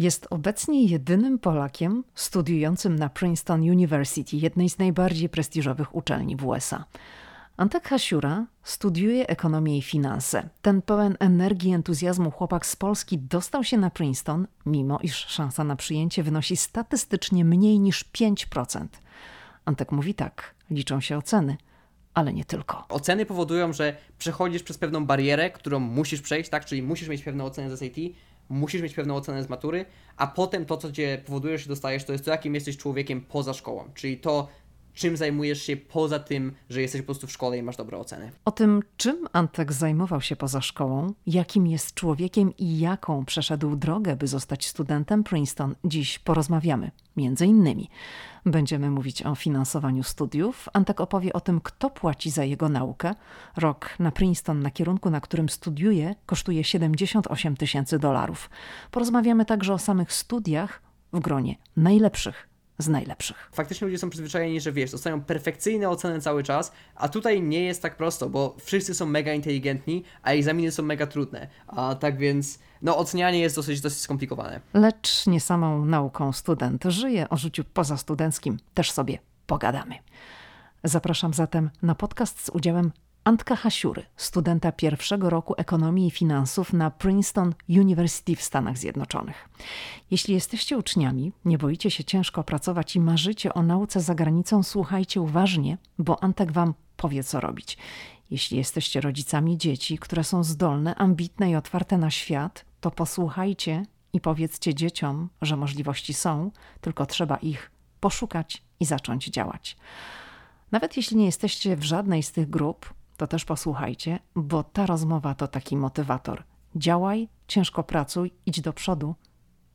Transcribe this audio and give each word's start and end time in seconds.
Jest 0.00 0.26
obecnie 0.30 0.84
jedynym 0.84 1.38
Polakiem 1.38 2.04
studiującym 2.14 2.96
na 2.96 3.08
Princeton 3.08 3.60
University, 3.60 4.36
jednej 4.36 4.70
z 4.70 4.78
najbardziej 4.78 5.28
prestiżowych 5.28 5.94
uczelni 5.94 6.36
w 6.36 6.46
USA. 6.46 6.84
Antek 7.56 7.88
Hasiura 7.88 8.46
studiuje 8.62 9.26
ekonomię 9.26 9.78
i 9.78 9.82
finanse. 9.82 10.48
Ten 10.62 10.82
pełen 10.82 11.16
energii 11.18 11.70
i 11.70 11.74
entuzjazmu 11.74 12.30
chłopak 12.30 12.66
z 12.66 12.76
Polski 12.76 13.18
dostał 13.18 13.64
się 13.64 13.78
na 13.78 13.90
Princeton, 13.90 14.46
mimo 14.66 14.98
iż 15.02 15.16
szansa 15.16 15.64
na 15.64 15.76
przyjęcie 15.76 16.22
wynosi 16.22 16.56
statystycznie 16.56 17.44
mniej 17.44 17.80
niż 17.80 18.04
5%. 18.04 18.86
Antek 19.64 19.92
mówi 19.92 20.14
tak, 20.14 20.54
liczą 20.70 21.00
się 21.00 21.18
oceny, 21.18 21.56
ale 22.14 22.32
nie 22.32 22.44
tylko. 22.44 22.84
Oceny 22.88 23.26
powodują, 23.26 23.72
że 23.72 23.96
przechodzisz 24.18 24.62
przez 24.62 24.78
pewną 24.78 25.06
barierę, 25.06 25.50
którą 25.50 25.80
musisz 25.80 26.20
przejść, 26.20 26.50
tak? 26.50 26.64
Czyli 26.64 26.82
musisz 26.82 27.08
mieć 27.08 27.22
pewną 27.22 27.44
ocenę 27.44 27.76
z 27.76 27.80
SAT, 27.80 27.96
musisz 28.50 28.82
mieć 28.82 28.94
pewną 28.94 29.16
ocenę 29.16 29.42
z 29.42 29.48
matury, 29.48 29.84
a 30.16 30.26
potem 30.26 30.66
to, 30.66 30.76
co 30.76 30.92
cię 30.92 31.22
powoduje, 31.26 31.58
że 31.58 31.68
dostajesz, 31.68 32.04
to 32.04 32.12
jest 32.12 32.24
to, 32.24 32.30
jakim 32.30 32.54
jesteś 32.54 32.76
człowiekiem 32.76 33.20
poza 33.20 33.54
szkołą. 33.54 33.90
Czyli 33.94 34.18
to, 34.18 34.48
czym 34.94 35.16
zajmujesz 35.16 35.62
się 35.62 35.76
poza 35.76 36.18
tym, 36.18 36.52
że 36.70 36.80
jesteś 36.80 37.00
po 37.00 37.04
prostu 37.04 37.26
w 37.26 37.32
szkole 37.32 37.58
i 37.58 37.62
masz 37.62 37.76
dobre 37.76 37.98
oceny. 37.98 38.32
O 38.44 38.50
tym, 38.50 38.82
czym 38.96 39.28
Antek 39.32 39.72
zajmował 39.72 40.20
się 40.20 40.36
poza 40.36 40.60
szkołą, 40.60 41.12
jakim 41.26 41.66
jest 41.66 41.94
człowiekiem 41.94 42.56
i 42.58 42.78
jaką 42.78 43.24
przeszedł 43.24 43.76
drogę, 43.76 44.16
by 44.16 44.26
zostać 44.26 44.66
studentem 44.66 45.24
Princeton, 45.24 45.74
dziś 45.84 46.18
porozmawiamy. 46.18 46.90
Między 47.16 47.46
innymi 47.46 47.90
będziemy 48.46 48.90
mówić 48.90 49.22
o 49.22 49.34
finansowaniu 49.34 50.02
studiów. 50.02 50.68
Antek 50.72 51.00
opowie 51.00 51.32
o 51.32 51.40
tym, 51.40 51.60
kto 51.60 51.90
płaci 51.90 52.30
za 52.30 52.44
jego 52.44 52.68
naukę. 52.68 53.14
Rok 53.56 53.90
na 53.98 54.10
Princeton 54.10 54.60
na 54.60 54.70
kierunku, 54.70 55.10
na 55.10 55.20
którym 55.20 55.48
studiuje, 55.48 56.14
kosztuje 56.26 56.64
78 56.64 57.56
tysięcy 57.56 57.98
dolarów. 57.98 58.50
Porozmawiamy 58.90 59.44
także 59.44 59.74
o 59.74 59.78
samych 59.78 60.12
studiach 60.12 60.82
w 61.12 61.20
gronie 61.20 61.56
najlepszych 61.76 62.49
z 62.80 62.88
najlepszych. 62.88 63.50
Faktycznie 63.52 63.86
ludzie 63.86 63.98
są 63.98 64.10
przyzwyczajeni, 64.10 64.60
że 64.60 64.72
wiesz, 64.72 64.90
dostają 64.90 65.20
perfekcyjne 65.20 65.88
oceny 65.88 66.20
cały 66.20 66.42
czas, 66.42 66.72
a 66.94 67.08
tutaj 67.08 67.42
nie 67.42 67.64
jest 67.64 67.82
tak 67.82 67.96
prosto, 67.96 68.28
bo 68.28 68.56
wszyscy 68.58 68.94
są 68.94 69.06
mega 69.06 69.34
inteligentni, 69.34 70.04
a 70.22 70.30
egzaminy 70.30 70.72
są 70.72 70.82
mega 70.82 71.06
trudne. 71.06 71.48
A 71.66 71.94
tak 71.94 72.18
więc, 72.18 72.58
no, 72.82 72.98
ocenianie 72.98 73.40
jest 73.40 73.56
dosyć, 73.56 73.80
dosyć 73.80 74.00
skomplikowane. 74.00 74.60
Lecz 74.74 75.26
nie 75.26 75.40
samą 75.40 75.84
nauką 75.84 76.32
student 76.32 76.84
żyje, 76.84 77.28
o 77.28 77.36
życiu 77.36 77.64
pozastudenckim 77.64 78.56
też 78.74 78.90
sobie 78.92 79.18
pogadamy. 79.46 79.94
Zapraszam 80.84 81.34
zatem 81.34 81.70
na 81.82 81.94
podcast 81.94 82.44
z 82.44 82.48
udziałem 82.48 82.92
Antka 83.24 83.56
Hasiury, 83.56 84.02
studenta 84.16 84.72
pierwszego 84.72 85.30
roku 85.30 85.54
ekonomii 85.56 86.06
i 86.06 86.10
finansów 86.10 86.72
na 86.72 86.90
Princeton 86.90 87.54
University 87.68 88.36
w 88.36 88.42
Stanach 88.42 88.78
Zjednoczonych. 88.78 89.48
Jeśli 90.10 90.34
jesteście 90.34 90.78
uczniami, 90.78 91.32
nie 91.44 91.58
boicie 91.58 91.90
się 91.90 92.04
ciężko 92.04 92.44
pracować 92.44 92.96
i 92.96 93.00
marzycie 93.00 93.54
o 93.54 93.62
nauce 93.62 94.00
za 94.00 94.14
granicą, 94.14 94.62
słuchajcie 94.62 95.20
uważnie, 95.20 95.78
bo 95.98 96.22
Antek 96.22 96.52
wam 96.52 96.74
powie, 96.96 97.24
co 97.24 97.40
robić. 97.40 97.78
Jeśli 98.30 98.56
jesteście 98.56 99.00
rodzicami 99.00 99.58
dzieci, 99.58 99.98
które 99.98 100.24
są 100.24 100.44
zdolne, 100.44 100.94
ambitne 100.94 101.50
i 101.50 101.56
otwarte 101.56 101.98
na 101.98 102.10
świat, 102.10 102.64
to 102.80 102.90
posłuchajcie 102.90 103.86
i 104.12 104.20
powiedzcie 104.20 104.74
dzieciom, 104.74 105.28
że 105.42 105.56
możliwości 105.56 106.14
są, 106.14 106.50
tylko 106.80 107.06
trzeba 107.06 107.36
ich 107.36 107.70
poszukać 108.00 108.62
i 108.80 108.84
zacząć 108.84 109.26
działać. 109.26 109.76
Nawet 110.72 110.96
jeśli 110.96 111.16
nie 111.16 111.24
jesteście 111.24 111.76
w 111.76 111.82
żadnej 111.82 112.22
z 112.22 112.32
tych 112.32 112.50
grup, 112.50 112.94
to 113.20 113.26
też 113.26 113.44
posłuchajcie, 113.44 114.18
bo 114.36 114.62
ta 114.62 114.86
rozmowa 114.86 115.34
to 115.34 115.48
taki 115.48 115.76
motywator. 115.76 116.42
Działaj, 116.76 117.28
ciężko 117.48 117.82
pracuj, 117.82 118.32
idź 118.46 118.60
do 118.60 118.72
przodu 118.72 119.14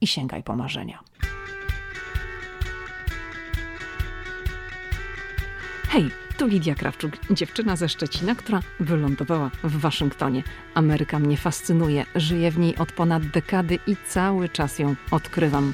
i 0.02 0.08
sięgaj 0.08 0.44
po 0.44 0.56
marzenia. 0.56 1.00
Hej, 5.90 6.12
tu 6.38 6.48
Lidia 6.48 6.76
Krawczuk, 6.76 7.18
dziewczyna 7.32 7.76
ze 7.76 7.90
Szczecina, 7.90 8.36
która 8.36 8.60
wylądowała 8.80 9.52
w 9.64 9.80
Waszyngtonie. 9.80 10.44
Ameryka 10.74 11.20
mnie 11.20 11.38
fascynuje, 11.38 12.06
żyję 12.16 12.52
w 12.52 12.58
niej 12.60 12.76
od 12.76 12.92
ponad 12.92 13.28
dekady 13.28 13.80
i 13.88 13.96
cały 14.08 14.50
czas 14.50 14.80
ją 14.80 14.96
odkrywam. 15.12 15.74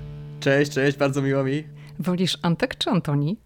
Cześć, 0.41 0.71
cześć, 0.71 0.97
bardzo 0.97 1.21
miło 1.21 1.43
mi. 1.43 1.63
Wolisz 1.99 2.37
Antek 2.41 2.75
czy 2.75 2.89
Antoni? 2.89 3.37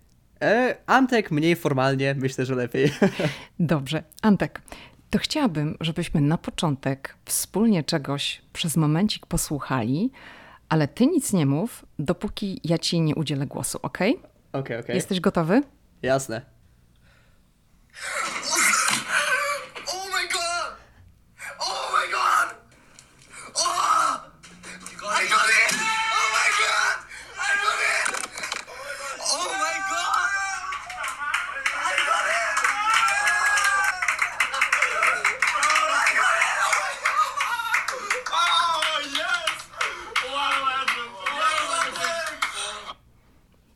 E, 0.41 0.75
Antek 0.85 1.31
mniej 1.31 1.55
formalnie, 1.55 2.15
myślę, 2.17 2.45
że 2.45 2.55
lepiej. 2.55 2.91
Dobrze. 3.59 4.03
Antek, 4.21 4.61
to 5.09 5.19
chciałabym, 5.19 5.77
żebyśmy 5.81 6.21
na 6.21 6.37
początek 6.37 7.15
wspólnie 7.25 7.83
czegoś 7.83 8.41
przez 8.53 8.77
momencik 8.77 9.25
posłuchali, 9.25 10.11
ale 10.69 10.87
ty 10.87 11.07
nic 11.07 11.33
nie 11.33 11.45
mów, 11.45 11.85
dopóki 11.99 12.61
ja 12.63 12.77
ci 12.77 13.01
nie 13.01 13.15
udzielę 13.15 13.45
głosu, 13.45 13.79
ok? 13.81 13.97
Okej, 13.97 14.17
okay, 14.51 14.61
okej. 14.61 14.79
Okay. 14.79 14.95
Jesteś 14.95 15.19
gotowy? 15.19 15.61
Jasne. 16.01 16.41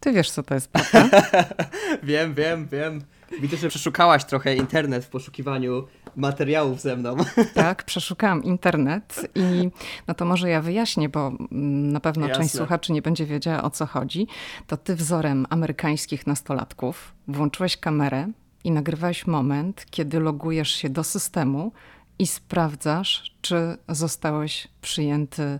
Ty 0.09 0.13
wiesz, 0.13 0.31
co 0.31 0.43
to 0.43 0.53
jest, 0.53 0.71
prawda? 0.71 1.21
wiem, 2.03 2.33
wiem, 2.33 2.67
wiem. 2.67 3.01
Widzę, 3.41 3.57
że 3.57 3.69
przeszukałaś 3.69 4.25
trochę 4.25 4.55
internet 4.55 5.05
w 5.05 5.09
poszukiwaniu 5.09 5.87
materiałów 6.15 6.81
ze 6.81 6.95
mną. 6.95 7.17
Tak, 7.53 7.83
przeszukałam 7.83 8.43
internet 8.43 9.29
i 9.35 9.69
no 10.07 10.13
to 10.13 10.25
może 10.25 10.49
ja 10.49 10.61
wyjaśnię, 10.61 11.09
bo 11.09 11.27
mm, 11.27 11.91
na 11.91 11.99
pewno 11.99 12.27
Jasne. 12.27 12.43
część 12.43 12.55
słuchaczy 12.55 12.93
nie 12.93 13.01
będzie 13.01 13.25
wiedziała 13.25 13.63
o 13.63 13.69
co 13.69 13.85
chodzi. 13.85 14.27
To 14.67 14.77
ty 14.77 14.95
wzorem 14.95 15.45
amerykańskich 15.49 16.27
nastolatków 16.27 17.13
włączyłeś 17.27 17.77
kamerę 17.77 18.27
i 18.63 18.71
nagrywałeś 18.71 19.27
moment, 19.27 19.85
kiedy 19.89 20.19
logujesz 20.19 20.71
się 20.71 20.89
do 20.89 21.03
systemu 21.03 21.71
i 22.19 22.27
sprawdzasz, 22.27 23.35
czy 23.41 23.77
zostałeś 23.89 24.67
przyjęty 24.81 25.59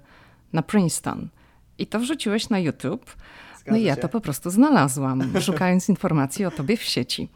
na 0.54 0.62
Princeton. 0.62 1.30
I 1.78 1.88
to 1.88 2.00
wrzuciłeś 2.00 2.50
na 2.50 2.60
YouTube. 2.60 3.16
No 3.72 3.78
i 3.78 3.84
ja 3.84 3.96
to 3.96 4.10
po 4.10 4.22
prostu 4.22 4.50
znalazłam, 4.50 5.34
szukając 5.42 5.90
informacji 5.90 6.46
o 6.46 6.52
tobie 6.52 6.78
w 6.78 6.84
sieci. 6.84 7.30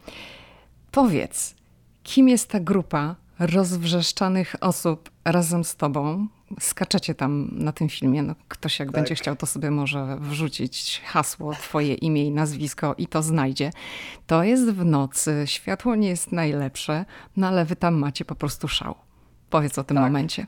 Powiedz, 0.90 1.54
kim 2.02 2.28
jest 2.28 2.48
ta 2.48 2.60
grupa 2.60 3.16
rozwrzeszczanych 3.38 4.56
osób 4.60 5.10
razem 5.24 5.64
z 5.64 5.76
tobą? 5.76 6.26
Skaczecie 6.60 7.14
tam 7.14 7.48
na 7.52 7.72
tym 7.72 7.88
filmie. 7.88 8.22
No, 8.22 8.34
ktoś 8.48 8.78
jak 8.78 8.88
tak. 8.88 8.94
będzie 8.94 9.14
chciał, 9.14 9.36
to 9.36 9.46
sobie 9.46 9.70
może 9.70 10.18
wrzucić 10.20 11.02
hasło, 11.04 11.52
twoje 11.52 11.94
imię 11.94 12.26
i 12.26 12.30
nazwisko 12.30 12.94
i 12.98 13.06
to 13.06 13.22
znajdzie. 13.22 13.70
To 14.26 14.44
jest 14.44 14.70
w 14.70 14.84
nocy, 14.84 15.42
światło 15.44 15.94
nie 15.94 16.08
jest 16.08 16.32
najlepsze, 16.32 17.04
no 17.36 17.48
ale 17.48 17.64
wy 17.64 17.76
tam 17.76 17.94
macie 17.94 18.24
po 18.24 18.34
prostu 18.34 18.68
szał. 18.68 18.94
Powiedz 19.50 19.78
o 19.78 19.84
tym 19.84 19.96
tak. 19.96 20.04
momencie. 20.04 20.46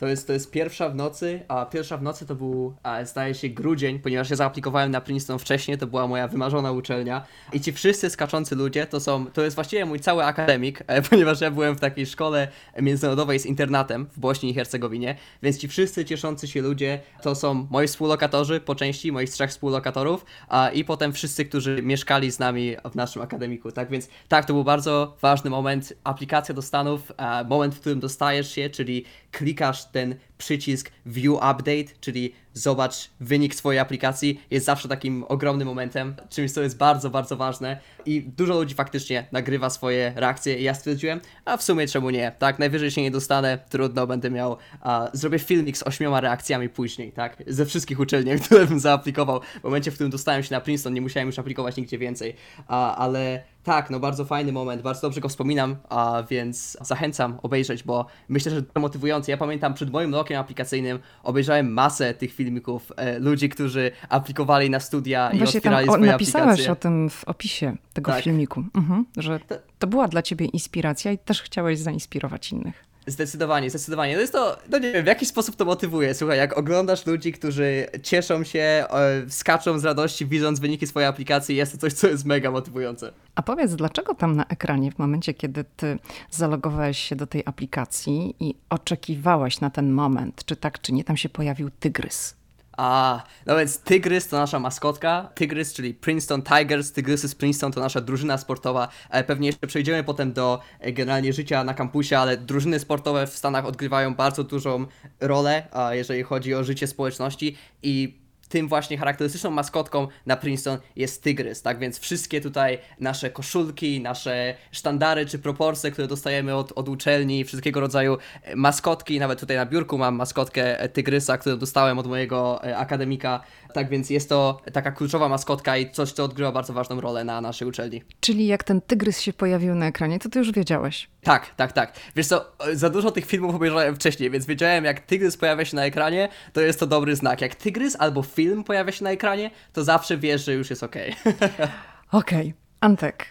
To 0.00 0.06
jest, 0.06 0.26
to 0.26 0.32
jest 0.32 0.50
pierwsza 0.50 0.88
w 0.88 0.94
nocy, 0.94 1.40
a 1.48 1.66
pierwsza 1.66 1.96
w 1.96 2.02
nocy 2.02 2.26
to 2.26 2.34
był, 2.34 2.74
a, 2.82 3.04
zdaje 3.04 3.34
się, 3.34 3.48
grudzień, 3.48 3.98
ponieważ 3.98 4.30
ja 4.30 4.36
zaaplikowałem 4.36 4.90
na 4.90 5.00
Princeton 5.00 5.38
wcześniej, 5.38 5.78
to 5.78 5.86
była 5.86 6.06
moja 6.06 6.28
wymarzona 6.28 6.72
uczelnia. 6.72 7.26
I 7.52 7.60
ci 7.60 7.72
wszyscy 7.72 8.10
skaczący 8.10 8.56
ludzie 8.56 8.86
to 8.86 9.00
są, 9.00 9.26
to 9.26 9.42
jest 9.42 9.54
właściwie 9.54 9.84
mój 9.84 10.00
cały 10.00 10.24
akademik, 10.24 10.82
e, 10.86 11.02
ponieważ 11.02 11.40
ja 11.40 11.50
byłem 11.50 11.74
w 11.76 11.80
takiej 11.80 12.06
szkole 12.06 12.48
międzynarodowej 12.82 13.38
z 13.38 13.46
internatem 13.46 14.06
w 14.12 14.18
Bośni 14.20 14.50
i 14.50 14.54
Hercegowinie, 14.54 15.16
więc 15.42 15.58
ci 15.58 15.68
wszyscy 15.68 16.04
cieszący 16.04 16.48
się 16.48 16.62
ludzie 16.62 17.00
to 17.22 17.34
są 17.34 17.66
moi 17.70 17.86
współlokatorzy 17.86 18.60
po 18.60 18.74
części, 18.74 19.12
moich 19.12 19.30
trzech 19.30 19.50
współlokatorów, 19.50 20.24
a, 20.48 20.70
i 20.70 20.84
potem 20.84 21.12
wszyscy, 21.12 21.44
którzy 21.44 21.82
mieszkali 21.82 22.32
z 22.32 22.38
nami 22.38 22.76
w 22.90 22.94
naszym 22.94 23.22
akademiku. 23.22 23.72
Tak 23.72 23.90
więc 23.90 24.08
tak, 24.28 24.44
to 24.44 24.52
był 24.52 24.64
bardzo 24.64 25.16
ważny 25.22 25.50
moment. 25.50 25.92
Aplikacja 26.04 26.54
do 26.54 26.62
Stanów, 26.62 27.12
moment, 27.48 27.74
w 27.74 27.80
którym 27.80 28.00
dostajesz 28.00 28.52
się, 28.54 28.70
czyli 28.70 29.04
klikasz 29.32 29.89
ten 29.92 30.20
przycisk 30.40 30.90
View 31.06 31.34
Update, 31.34 31.94
czyli 32.00 32.32
zobacz 32.54 33.10
wynik 33.20 33.54
swojej 33.54 33.78
aplikacji, 33.78 34.40
jest 34.50 34.66
zawsze 34.66 34.88
takim 34.88 35.24
ogromnym 35.28 35.68
momentem, 35.68 36.14
czymś, 36.30 36.52
co 36.52 36.62
jest 36.62 36.76
bardzo, 36.76 37.10
bardzo 37.10 37.36
ważne 37.36 37.80
i 38.06 38.22
dużo 38.22 38.54
ludzi 38.54 38.74
faktycznie 38.74 39.26
nagrywa 39.32 39.70
swoje 39.70 40.12
reakcje 40.16 40.58
i 40.58 40.62
ja 40.62 40.74
stwierdziłem, 40.74 41.20
a 41.44 41.56
w 41.56 41.62
sumie 41.62 41.86
czemu 41.86 42.10
nie, 42.10 42.32
tak, 42.38 42.58
najwyżej 42.58 42.90
się 42.90 43.02
nie 43.02 43.10
dostanę, 43.10 43.58
trudno, 43.68 44.06
będę 44.06 44.30
miał, 44.30 44.56
a, 44.80 45.08
zrobię 45.12 45.38
filmik 45.38 45.76
z 45.78 45.82
ośmioma 45.82 46.20
reakcjami 46.20 46.68
później, 46.68 47.12
tak, 47.12 47.42
ze 47.46 47.66
wszystkich 47.66 48.00
uczelni, 48.00 48.30
które 48.44 48.66
bym 48.66 48.80
zaaplikował, 48.80 49.40
w 49.60 49.64
momencie, 49.64 49.90
w 49.90 49.94
którym 49.94 50.10
dostałem 50.10 50.42
się 50.42 50.54
na 50.54 50.60
Princeton, 50.60 50.94
nie 50.94 51.00
musiałem 51.00 51.28
już 51.28 51.38
aplikować 51.38 51.76
nigdzie 51.76 51.98
więcej, 51.98 52.34
a, 52.66 52.96
ale 52.96 53.42
tak, 53.64 53.90
no 53.90 54.00
bardzo 54.00 54.24
fajny 54.24 54.52
moment, 54.52 54.82
bardzo 54.82 55.00
dobrze 55.00 55.20
go 55.20 55.28
wspominam, 55.28 55.76
a 55.88 56.22
więc 56.30 56.78
zachęcam 56.80 57.38
obejrzeć, 57.42 57.82
bo 57.82 58.06
myślę, 58.28 58.52
że 58.52 58.62
to 58.62 58.80
motywujące. 58.80 59.30
Ja 59.30 59.36
pamiętam 59.36 59.74
przed 59.74 59.90
moim 59.90 60.14
rokiem 60.14 60.29
aplikacyjnym 60.38 60.98
obejrzałem 61.22 61.72
masę 61.72 62.14
tych 62.14 62.32
filmików 62.32 62.92
e, 62.96 63.18
ludzi, 63.18 63.48
którzy 63.48 63.90
aplikowali 64.08 64.70
na 64.70 64.80
studia 64.80 65.30
Właśnie 65.30 65.44
i 65.44 65.58
otwierali 65.58 65.86
tam, 65.86 65.94
swoje 65.94 66.10
o, 66.10 66.12
napisałeś 66.12 66.50
aplikacje. 66.50 66.72
o 66.72 66.76
tym 66.76 67.10
w 67.10 67.24
opisie 67.24 67.76
tego 67.92 68.12
tak. 68.12 68.24
filmiku, 68.24 68.64
mhm, 68.74 69.04
że 69.16 69.40
to 69.78 69.86
była 69.86 70.08
dla 70.08 70.22
ciebie 70.22 70.46
inspiracja 70.46 71.12
i 71.12 71.18
też 71.18 71.42
chciałeś 71.42 71.78
zainspirować 71.78 72.52
innych. 72.52 72.89
Zdecydowanie, 73.06 73.70
zdecydowanie. 73.70 74.14
To 74.14 74.20
jest 74.20 74.32
to, 74.32 74.58
no 74.70 74.78
nie 74.78 74.92
wiem, 74.92 75.04
w 75.04 75.06
jaki 75.06 75.26
sposób 75.26 75.56
to 75.56 75.64
motywuje. 75.64 76.14
Słuchaj, 76.14 76.38
jak 76.38 76.58
oglądasz 76.58 77.06
ludzi, 77.06 77.32
którzy 77.32 77.86
cieszą 78.02 78.44
się, 78.44 78.60
e, 78.60 78.86
skaczą 79.28 79.78
z 79.78 79.84
radości, 79.84 80.26
widząc 80.26 80.60
wyniki 80.60 80.86
swojej 80.86 81.08
aplikacji, 81.08 81.56
jest 81.56 81.72
to 81.72 81.78
coś, 81.78 81.92
co 81.92 82.08
jest 82.08 82.24
mega 82.24 82.50
motywujące. 82.50 83.12
A 83.34 83.42
powiedz, 83.42 83.74
dlaczego 83.74 84.14
tam 84.14 84.36
na 84.36 84.46
ekranie, 84.46 84.92
w 84.92 84.98
momencie, 84.98 85.34
kiedy 85.34 85.64
ty 85.76 85.98
zalogowałeś 86.30 86.98
się 86.98 87.16
do 87.16 87.26
tej 87.26 87.42
aplikacji 87.46 88.34
i 88.40 88.54
oczekiwałeś 88.70 89.60
na 89.60 89.70
ten 89.70 89.92
moment, 89.92 90.44
czy 90.44 90.56
tak, 90.56 90.80
czy 90.80 90.92
nie, 90.92 91.04
tam 91.04 91.16
się 91.16 91.28
pojawił 91.28 91.70
tygrys? 91.70 92.39
A, 92.80 93.22
no 93.46 93.56
więc 93.56 93.78
Tygrys 93.78 94.28
to 94.28 94.36
nasza 94.36 94.58
maskotka. 94.58 95.30
Tygrys, 95.34 95.72
czyli 95.72 95.94
Princeton 95.94 96.42
Tigers. 96.42 96.92
Tygrysy 96.92 97.28
z 97.28 97.34
Princeton 97.34 97.72
to 97.72 97.80
nasza 97.80 98.00
drużyna 98.00 98.38
sportowa. 98.38 98.88
E, 99.10 99.24
pewnie 99.24 99.46
jeszcze 99.46 99.66
przejdziemy 99.66 100.04
potem 100.04 100.32
do 100.32 100.60
e, 100.80 100.92
generalnie 100.92 101.32
życia 101.32 101.64
na 101.64 101.74
kampusie, 101.74 102.18
ale 102.18 102.36
drużyny 102.36 102.78
sportowe 102.78 103.26
w 103.26 103.36
Stanach 103.36 103.66
odgrywają 103.66 104.14
bardzo 104.14 104.44
dużą 104.44 104.86
rolę, 105.20 105.68
jeżeli 105.90 106.22
chodzi 106.22 106.54
o 106.54 106.64
życie 106.64 106.86
społeczności 106.86 107.56
i 107.82 108.19
tym 108.50 108.68
właśnie 108.68 108.98
charakterystyczną 108.98 109.50
maskotką 109.50 110.08
na 110.26 110.36
Princeton 110.36 110.78
jest 110.96 111.22
tygrys, 111.22 111.62
tak 111.62 111.78
więc 111.78 111.98
wszystkie 111.98 112.40
tutaj 112.40 112.78
nasze 113.00 113.30
koszulki, 113.30 114.00
nasze 114.00 114.54
sztandary 114.72 115.26
czy 115.26 115.38
proporcje, 115.38 115.90
które 115.90 116.08
dostajemy 116.08 116.54
od, 116.54 116.72
od 116.72 116.88
uczelni, 116.88 117.44
wszystkiego 117.44 117.80
rodzaju 117.80 118.18
e, 118.42 118.56
maskotki, 118.56 119.18
nawet 119.18 119.40
tutaj 119.40 119.56
na 119.56 119.66
biurku 119.66 119.98
mam 119.98 120.14
maskotkę 120.14 120.80
e, 120.80 120.88
tygrysa, 120.88 121.38
którą 121.38 121.56
dostałem 121.56 121.98
od 121.98 122.06
mojego 122.06 122.64
e, 122.64 122.76
akademika, 122.76 123.40
tak 123.74 123.88
więc 123.88 124.10
jest 124.10 124.28
to 124.28 124.60
taka 124.72 124.92
kluczowa 124.92 125.28
maskotka 125.28 125.76
i 125.76 125.90
coś, 125.90 126.12
co 126.12 126.24
odgrywa 126.24 126.52
bardzo 126.52 126.72
ważną 126.72 127.00
rolę 127.00 127.24
na 127.24 127.40
naszej 127.40 127.68
uczelni. 127.68 128.02
Czyli 128.20 128.46
jak 128.46 128.64
ten 128.64 128.80
tygrys 128.80 129.20
się 129.20 129.32
pojawił 129.32 129.74
na 129.74 129.86
ekranie, 129.86 130.18
to 130.18 130.28
ty 130.28 130.38
już 130.38 130.52
wiedziałeś? 130.52 131.08
Tak, 131.22 131.54
tak, 131.54 131.72
tak. 131.72 131.92
Wiesz 132.16 132.26
co, 132.26 132.52
za 132.72 132.90
dużo 132.90 133.10
tych 133.10 133.26
filmów 133.26 133.54
obejrzałem 133.54 133.94
wcześniej, 133.94 134.30
więc 134.30 134.46
wiedziałem, 134.46 134.84
jak 134.84 135.00
tygrys 135.00 135.36
pojawia 135.36 135.64
się 135.64 135.76
na 135.76 135.84
ekranie, 135.84 136.28
to 136.52 136.60
jest 136.60 136.80
to 136.80 136.86
dobry 136.86 137.16
znak. 137.16 137.40
Jak 137.40 137.54
tygrys 137.54 137.96
albo 137.98 138.22
film 138.22 138.39
pojawia 138.66 138.92
się 138.92 139.04
na 139.04 139.10
ekranie, 139.10 139.50
to 139.72 139.84
zawsze 139.84 140.16
wiesz, 140.18 140.44
że 140.44 140.54
już 140.54 140.70
jest 140.70 140.82
okej. 140.82 141.14
Okay. 141.20 141.32
Okej. 142.12 142.48
Okay. 142.48 142.54
Antek, 142.80 143.26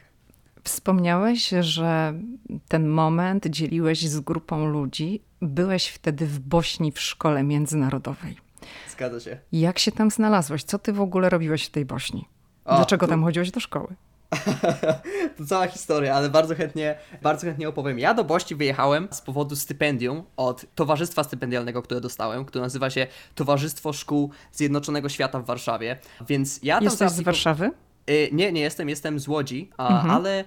wspomniałeś, 0.64 1.50
że 1.60 2.14
ten 2.68 2.88
moment 2.88 3.48
dzieliłeś 3.48 4.08
z 4.08 4.20
grupą 4.20 4.66
ludzi. 4.66 5.22
Byłeś 5.42 5.88
wtedy 5.88 6.26
w 6.26 6.40
Bośni 6.40 6.92
w 6.92 7.00
szkole 7.00 7.44
międzynarodowej. 7.44 8.38
Zgadza 8.90 9.20
się. 9.20 9.38
Jak 9.52 9.80
się 9.80 9.92
tam 9.92 10.12
znalazłeś? 10.12 10.64
Co 10.64 10.80
ty 10.80 10.94
w 10.94 11.02
ogóle 11.02 11.30
robiłeś 11.30 11.66
w 11.66 11.70
tej 11.70 11.86
Bośni? 11.86 12.26
Dlaczego 12.66 13.08
tam 13.08 13.24
chodziłeś 13.24 13.52
do 13.52 13.60
szkoły? 13.60 13.96
to 15.38 15.46
cała 15.46 15.68
historia, 15.68 16.16
ale 16.16 16.30
bardzo 16.30 16.56
chętnie, 16.56 16.96
bardzo 17.22 17.48
chętnie 17.48 17.70
opowiem. 17.70 18.00
Ja 18.00 18.14
do 18.14 18.24
Bości 18.24 18.56
wyjechałem 18.56 19.08
z 19.12 19.22
powodu 19.22 19.56
stypendium 19.56 20.24
od 20.38 20.66
Towarzystwa 20.76 21.24
Stypendialnego, 21.24 21.82
które 21.82 22.02
dostałem, 22.02 22.46
które 22.46 22.62
nazywa 22.62 22.90
się 22.90 23.08
Towarzystwo 23.36 23.94
Szkół 23.94 24.32
Zjednoczonego 24.52 25.10
Świata 25.10 25.40
w 25.40 25.46
Warszawie. 25.46 25.98
Więc 26.28 26.60
ja 26.64 26.76
tam 26.76 26.84
Jesteś 26.84 27.12
z 27.12 27.22
Warszawy? 27.22 27.72
Y, 28.10 28.30
nie, 28.32 28.52
nie 28.52 28.62
jestem, 28.62 28.90
jestem 28.90 29.20
z 29.20 29.28
Łodzi, 29.28 29.70
a, 29.78 29.88
mhm. 29.88 30.12
ale 30.12 30.46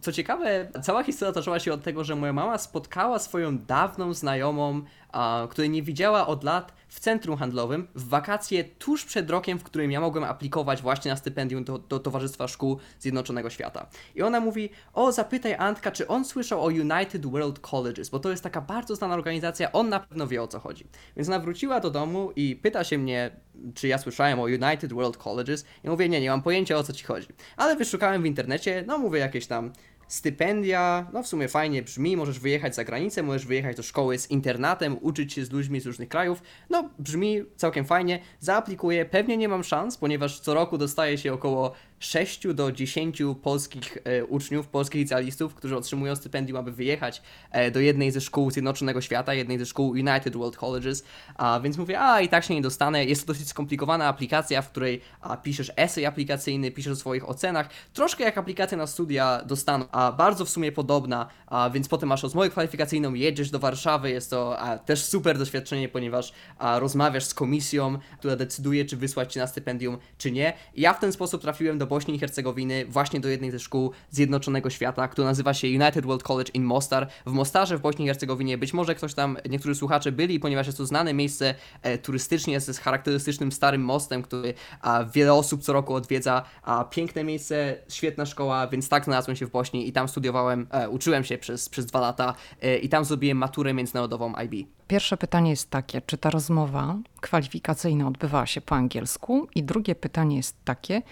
co 0.00 0.12
ciekawe, 0.12 0.68
cała 0.82 1.02
historia 1.02 1.32
zaczęła 1.32 1.60
się 1.60 1.72
od 1.72 1.82
tego, 1.82 2.04
że 2.04 2.16
moja 2.16 2.32
mama 2.32 2.58
spotkała 2.58 3.18
swoją 3.18 3.58
dawną 3.58 4.14
znajomą, 4.14 4.82
a, 5.14 5.46
której 5.50 5.70
nie 5.70 5.82
widziała 5.82 6.26
od 6.26 6.44
lat 6.44 6.72
w 6.88 7.00
centrum 7.00 7.36
handlowym 7.36 7.88
w 7.94 8.08
wakacje 8.08 8.64
tuż 8.64 9.04
przed 9.04 9.30
rokiem, 9.30 9.58
w 9.58 9.62
którym 9.62 9.92
ja 9.92 10.00
mogłem 10.00 10.24
aplikować 10.24 10.82
właśnie 10.82 11.10
na 11.10 11.16
stypendium 11.16 11.64
do, 11.64 11.78
do 11.78 11.98
Towarzystwa 11.98 12.48
Szkół 12.48 12.78
Zjednoczonego 12.98 13.50
Świata. 13.50 13.86
I 14.14 14.22
ona 14.22 14.40
mówi, 14.40 14.70
o 14.92 15.12
zapytaj 15.12 15.54
Antka, 15.54 15.90
czy 15.90 16.08
on 16.08 16.24
słyszał 16.24 16.64
o 16.64 16.66
United 16.66 17.26
World 17.26 17.58
Colleges, 17.58 18.10
bo 18.10 18.18
to 18.18 18.30
jest 18.30 18.42
taka 18.42 18.60
bardzo 18.60 18.96
znana 18.96 19.14
organizacja, 19.14 19.72
on 19.72 19.88
na 19.88 20.00
pewno 20.00 20.26
wie 20.26 20.42
o 20.42 20.48
co 20.48 20.60
chodzi. 20.60 20.86
Więc 21.16 21.28
ona 21.28 21.38
wróciła 21.38 21.80
do 21.80 21.90
domu 21.90 22.32
i 22.36 22.56
pyta 22.56 22.84
się 22.84 22.98
mnie, 22.98 23.30
czy 23.74 23.88
ja 23.88 23.98
słyszałem 23.98 24.40
o 24.40 24.44
United 24.44 24.92
World 24.92 25.16
Colleges. 25.16 25.64
I 25.84 25.88
mówię, 25.88 26.08
nie, 26.08 26.20
nie 26.20 26.30
mam 26.30 26.42
pojęcia 26.42 26.76
o 26.76 26.82
co 26.82 26.92
ci 26.92 27.04
chodzi. 27.04 27.28
Ale 27.56 27.76
wyszukałem 27.76 28.22
w 28.22 28.26
internecie, 28.26 28.84
no 28.86 28.98
mówię 28.98 29.20
jakieś 29.20 29.46
tam 29.46 29.72
stypendia, 30.08 31.06
no 31.12 31.22
w 31.22 31.26
sumie 31.26 31.48
fajnie 31.48 31.82
brzmi, 31.82 32.16
możesz 32.16 32.38
wyjechać 32.40 32.74
za 32.74 32.84
granicę, 32.84 33.22
możesz 33.22 33.46
wyjechać 33.46 33.76
do 33.76 33.82
szkoły 33.82 34.18
z 34.18 34.30
internatem, 34.30 34.98
uczyć 35.00 35.32
się 35.32 35.44
z 35.44 35.52
ludźmi 35.52 35.80
z 35.80 35.86
różnych 35.86 36.08
krajów, 36.08 36.42
no 36.70 36.90
brzmi 36.98 37.42
całkiem 37.56 37.84
fajnie, 37.84 38.18
zaaplikuję, 38.40 39.04
pewnie 39.04 39.36
nie 39.36 39.48
mam 39.48 39.64
szans, 39.64 39.96
ponieważ 39.96 40.40
co 40.40 40.54
roku 40.54 40.78
dostaje 40.78 41.18
się 41.18 41.32
około 41.32 41.72
6 41.98 42.46
do 42.54 42.72
10 42.72 43.22
polskich 43.42 43.98
e, 44.04 44.24
uczniów, 44.24 44.68
polskich 44.68 45.00
licealistów, 45.00 45.54
którzy 45.54 45.76
otrzymują 45.76 46.16
stypendium, 46.16 46.58
aby 46.58 46.72
wyjechać 46.72 47.22
e, 47.50 47.70
do 47.70 47.80
jednej 47.80 48.10
ze 48.10 48.20
szkół 48.20 48.50
Zjednoczonego 48.50 49.00
Świata, 49.00 49.34
jednej 49.34 49.58
ze 49.58 49.66
szkół 49.66 49.90
United 49.90 50.36
World 50.36 50.56
Colleges, 50.56 51.04
a 51.34 51.60
więc 51.60 51.78
mówię, 51.78 52.00
a 52.00 52.20
i 52.20 52.28
tak 52.28 52.44
się 52.44 52.54
nie 52.54 52.62
dostanę. 52.62 53.04
Jest 53.04 53.26
to 53.26 53.32
dosyć 53.32 53.48
skomplikowana 53.48 54.06
aplikacja, 54.06 54.62
w 54.62 54.70
której 54.70 55.00
a, 55.20 55.36
piszesz 55.36 55.72
esej 55.76 56.06
aplikacyjny, 56.06 56.70
piszesz 56.70 56.92
o 56.92 56.96
swoich 56.96 57.28
ocenach, 57.28 57.68
troszkę 57.92 58.24
jak 58.24 58.38
aplikacja 58.38 58.78
na 58.78 58.86
studia 58.86 59.42
do 59.44 59.56
a 59.92 60.12
bardzo 60.12 60.44
w 60.44 60.50
sumie 60.50 60.72
podobna, 60.72 61.26
a 61.46 61.70
więc 61.70 61.88
potem 61.88 62.08
masz 62.08 62.22
rozmowę 62.22 62.50
kwalifikacyjną, 62.50 63.14
jedziesz 63.14 63.50
do 63.50 63.58
Warszawy, 63.58 64.10
jest 64.10 64.30
to 64.30 64.58
a, 64.58 64.78
też 64.78 65.04
super 65.04 65.38
doświadczenie, 65.38 65.88
ponieważ 65.88 66.32
a, 66.58 66.78
rozmawiasz 66.78 67.24
z 67.24 67.34
komisją, 67.34 67.98
która 68.18 68.36
decyduje, 68.36 68.84
czy 68.84 68.96
wysłać 68.96 69.32
cię 69.32 69.40
na 69.40 69.46
stypendium, 69.46 69.98
czy 70.18 70.30
nie. 70.30 70.52
I 70.74 70.80
ja 70.80 70.94
w 70.94 71.00
ten 71.00 71.12
sposób 71.12 71.42
trafiłem 71.42 71.78
do 71.78 71.83
Bośni 71.86 72.14
i 72.14 72.18
Hercegowiny 72.18 72.86
właśnie 72.86 73.20
do 73.20 73.28
jednej 73.28 73.50
ze 73.50 73.58
szkół 73.58 73.90
Zjednoczonego 74.10 74.70
Świata, 74.70 75.08
która 75.08 75.28
nazywa 75.28 75.54
się 75.54 75.68
United 75.68 76.06
World 76.06 76.22
College 76.22 76.50
in 76.54 76.64
Mostar. 76.64 77.08
W 77.26 77.32
Mostarze 77.32 77.78
w 77.78 77.80
Bośni 77.80 78.04
i 78.04 78.08
Hercegowinie 78.08 78.58
być 78.58 78.72
może 78.72 78.94
ktoś 78.94 79.14
tam, 79.14 79.36
niektórzy 79.50 79.74
słuchacze 79.74 80.12
byli, 80.12 80.40
ponieważ 80.40 80.66
jest 80.66 80.78
to 80.78 80.86
znane 80.86 81.14
miejsce 81.14 81.54
e, 81.82 81.98
turystycznie 81.98 82.60
z 82.60 82.78
charakterystycznym 82.78 83.52
starym 83.52 83.84
mostem, 83.84 84.22
który 84.22 84.54
a, 84.80 85.04
wiele 85.04 85.34
osób 85.34 85.62
co 85.62 85.72
roku 85.72 85.94
odwiedza. 85.94 86.42
A, 86.62 86.84
piękne 86.84 87.24
miejsce, 87.24 87.76
świetna 87.88 88.26
szkoła, 88.26 88.66
więc 88.66 88.88
tak 88.88 89.04
znalazłem 89.04 89.36
się 89.36 89.46
w 89.46 89.50
Bośni 89.50 89.88
i 89.88 89.92
tam 89.92 90.08
studiowałem, 90.08 90.66
e, 90.70 90.88
uczyłem 90.88 91.24
się 91.24 91.38
przez, 91.38 91.68
przez 91.68 91.86
dwa 91.86 92.00
lata 92.00 92.34
e, 92.62 92.78
i 92.78 92.88
tam 92.88 93.04
zrobiłem 93.04 93.38
maturę 93.38 93.74
międzynarodową 93.74 94.32
IB. 94.44 94.68
Pierwsze 94.88 95.16
pytanie 95.16 95.50
jest 95.50 95.70
takie, 95.70 96.02
czy 96.06 96.18
ta 96.18 96.30
rozmowa 96.30 96.96
kwalifikacyjna 97.20 98.08
odbywała 98.08 98.46
się 98.46 98.60
po 98.60 98.74
angielsku? 98.74 99.48
I 99.54 99.62
drugie 99.62 99.94
pytanie 99.94 100.36
jest 100.36 100.56
takie, 100.64 101.02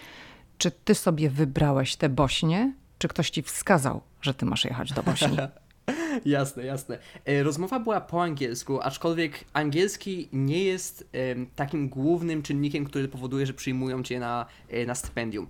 czy 0.63 0.71
ty 0.71 0.95
sobie 0.95 1.29
wybrałeś 1.29 1.95
tę 1.95 2.09
Bośnię, 2.09 2.73
czy 2.99 3.07
ktoś 3.07 3.29
ci 3.29 3.41
wskazał, 3.41 4.01
że 4.21 4.33
ty 4.33 4.45
masz 4.45 4.65
jechać 4.65 4.93
do 4.93 5.03
Bośni? 5.03 5.37
jasne, 6.25 6.65
jasne. 6.65 6.99
E, 7.25 7.43
rozmowa 7.43 7.79
była 7.79 8.01
po 8.01 8.23
angielsku, 8.23 8.81
aczkolwiek 8.81 9.43
angielski 9.53 10.29
nie 10.33 10.63
jest 10.63 11.09
takim 11.55 11.89
głównym 11.89 12.41
czynnikiem, 12.41 12.85
który 12.85 13.07
powoduje, 13.07 13.45
że 13.45 13.53
przyjmują 13.53 14.03
cię 14.03 14.19
na, 14.19 14.45
e, 14.69 14.85
na 14.85 14.95
stypendium 14.95 15.47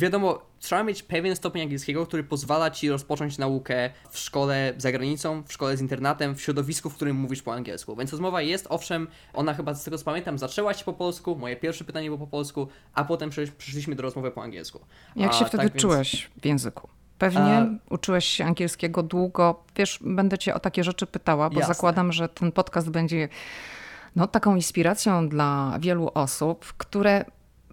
wiadomo, 0.00 0.42
trzeba 0.58 0.82
mieć 0.82 1.02
pewien 1.02 1.36
stopień 1.36 1.62
angielskiego, 1.62 2.06
który 2.06 2.24
pozwala 2.24 2.70
ci 2.70 2.90
rozpocząć 2.90 3.38
naukę 3.38 3.90
w 4.10 4.18
szkole 4.18 4.74
za 4.76 4.92
granicą, 4.92 5.42
w 5.42 5.52
szkole 5.52 5.76
z 5.76 5.80
internatem, 5.80 6.34
w 6.34 6.42
środowisku, 6.42 6.90
w 6.90 6.94
którym 6.94 7.16
mówisz 7.16 7.42
po 7.42 7.54
angielsku. 7.54 7.96
Więc 7.96 8.10
rozmowa 8.10 8.42
jest, 8.42 8.66
owszem, 8.68 9.08
ona 9.34 9.54
chyba 9.54 9.74
z 9.74 9.84
tego 9.84 9.98
co 9.98 10.04
pamiętam, 10.04 10.38
zaczęła 10.38 10.74
się 10.74 10.84
po 10.84 10.92
polsku, 10.92 11.36
moje 11.36 11.56
pierwsze 11.56 11.84
pytanie 11.84 12.06
było 12.06 12.18
po 12.18 12.26
polsku, 12.26 12.68
a 12.94 13.04
potem 13.04 13.30
przeszliśmy 13.58 13.94
do 13.94 14.02
rozmowy 14.02 14.30
po 14.30 14.42
angielsku. 14.42 14.80
Jak 15.16 15.30
a, 15.30 15.32
się 15.32 15.44
wtedy 15.44 15.64
tak 15.70 15.80
czułeś 15.80 16.12
więc... 16.12 16.42
w 16.42 16.46
języku? 16.46 16.88
Pewnie 17.18 17.40
a... 17.40 17.66
uczyłeś 17.90 18.24
się 18.24 18.44
angielskiego 18.44 19.02
długo. 19.02 19.64
Wiesz, 19.76 19.98
będę 20.02 20.38
cię 20.38 20.54
o 20.54 20.60
takie 20.60 20.84
rzeczy 20.84 21.06
pytała, 21.06 21.50
bo 21.50 21.60
Jasne. 21.60 21.74
zakładam, 21.74 22.12
że 22.12 22.28
ten 22.28 22.52
podcast 22.52 22.90
będzie 22.90 23.28
no, 24.16 24.26
taką 24.26 24.56
inspiracją 24.56 25.28
dla 25.28 25.78
wielu 25.80 26.10
osób, 26.14 26.64
które 26.76 27.24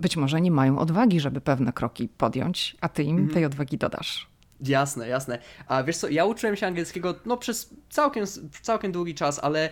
być 0.02 0.18
może 0.18 0.42
nie 0.42 0.52
mają 0.52 0.80
odwagi, 0.80 1.20
żeby 1.20 1.42
pewne 1.42 1.74
kroki 1.74 2.08
podjąć, 2.08 2.78
a 2.82 2.90
ty 2.90 3.04
im 3.04 3.18
mhm. 3.18 3.34
tej 3.34 3.46
odwagi 3.46 3.78
dodasz. 3.78 4.28
Jasne, 4.62 5.08
jasne. 5.08 5.40
A 5.68 5.84
wiesz 5.84 5.98
co, 5.98 6.10
ja 6.10 6.26
uczyłem 6.26 6.56
się 6.56 6.68
angielskiego 6.68 7.16
no 7.26 7.38
przez 7.38 7.70
całkiem, 7.90 8.26
całkiem 8.62 8.92
długi 8.92 9.16
czas, 9.16 9.40
ale 9.40 9.70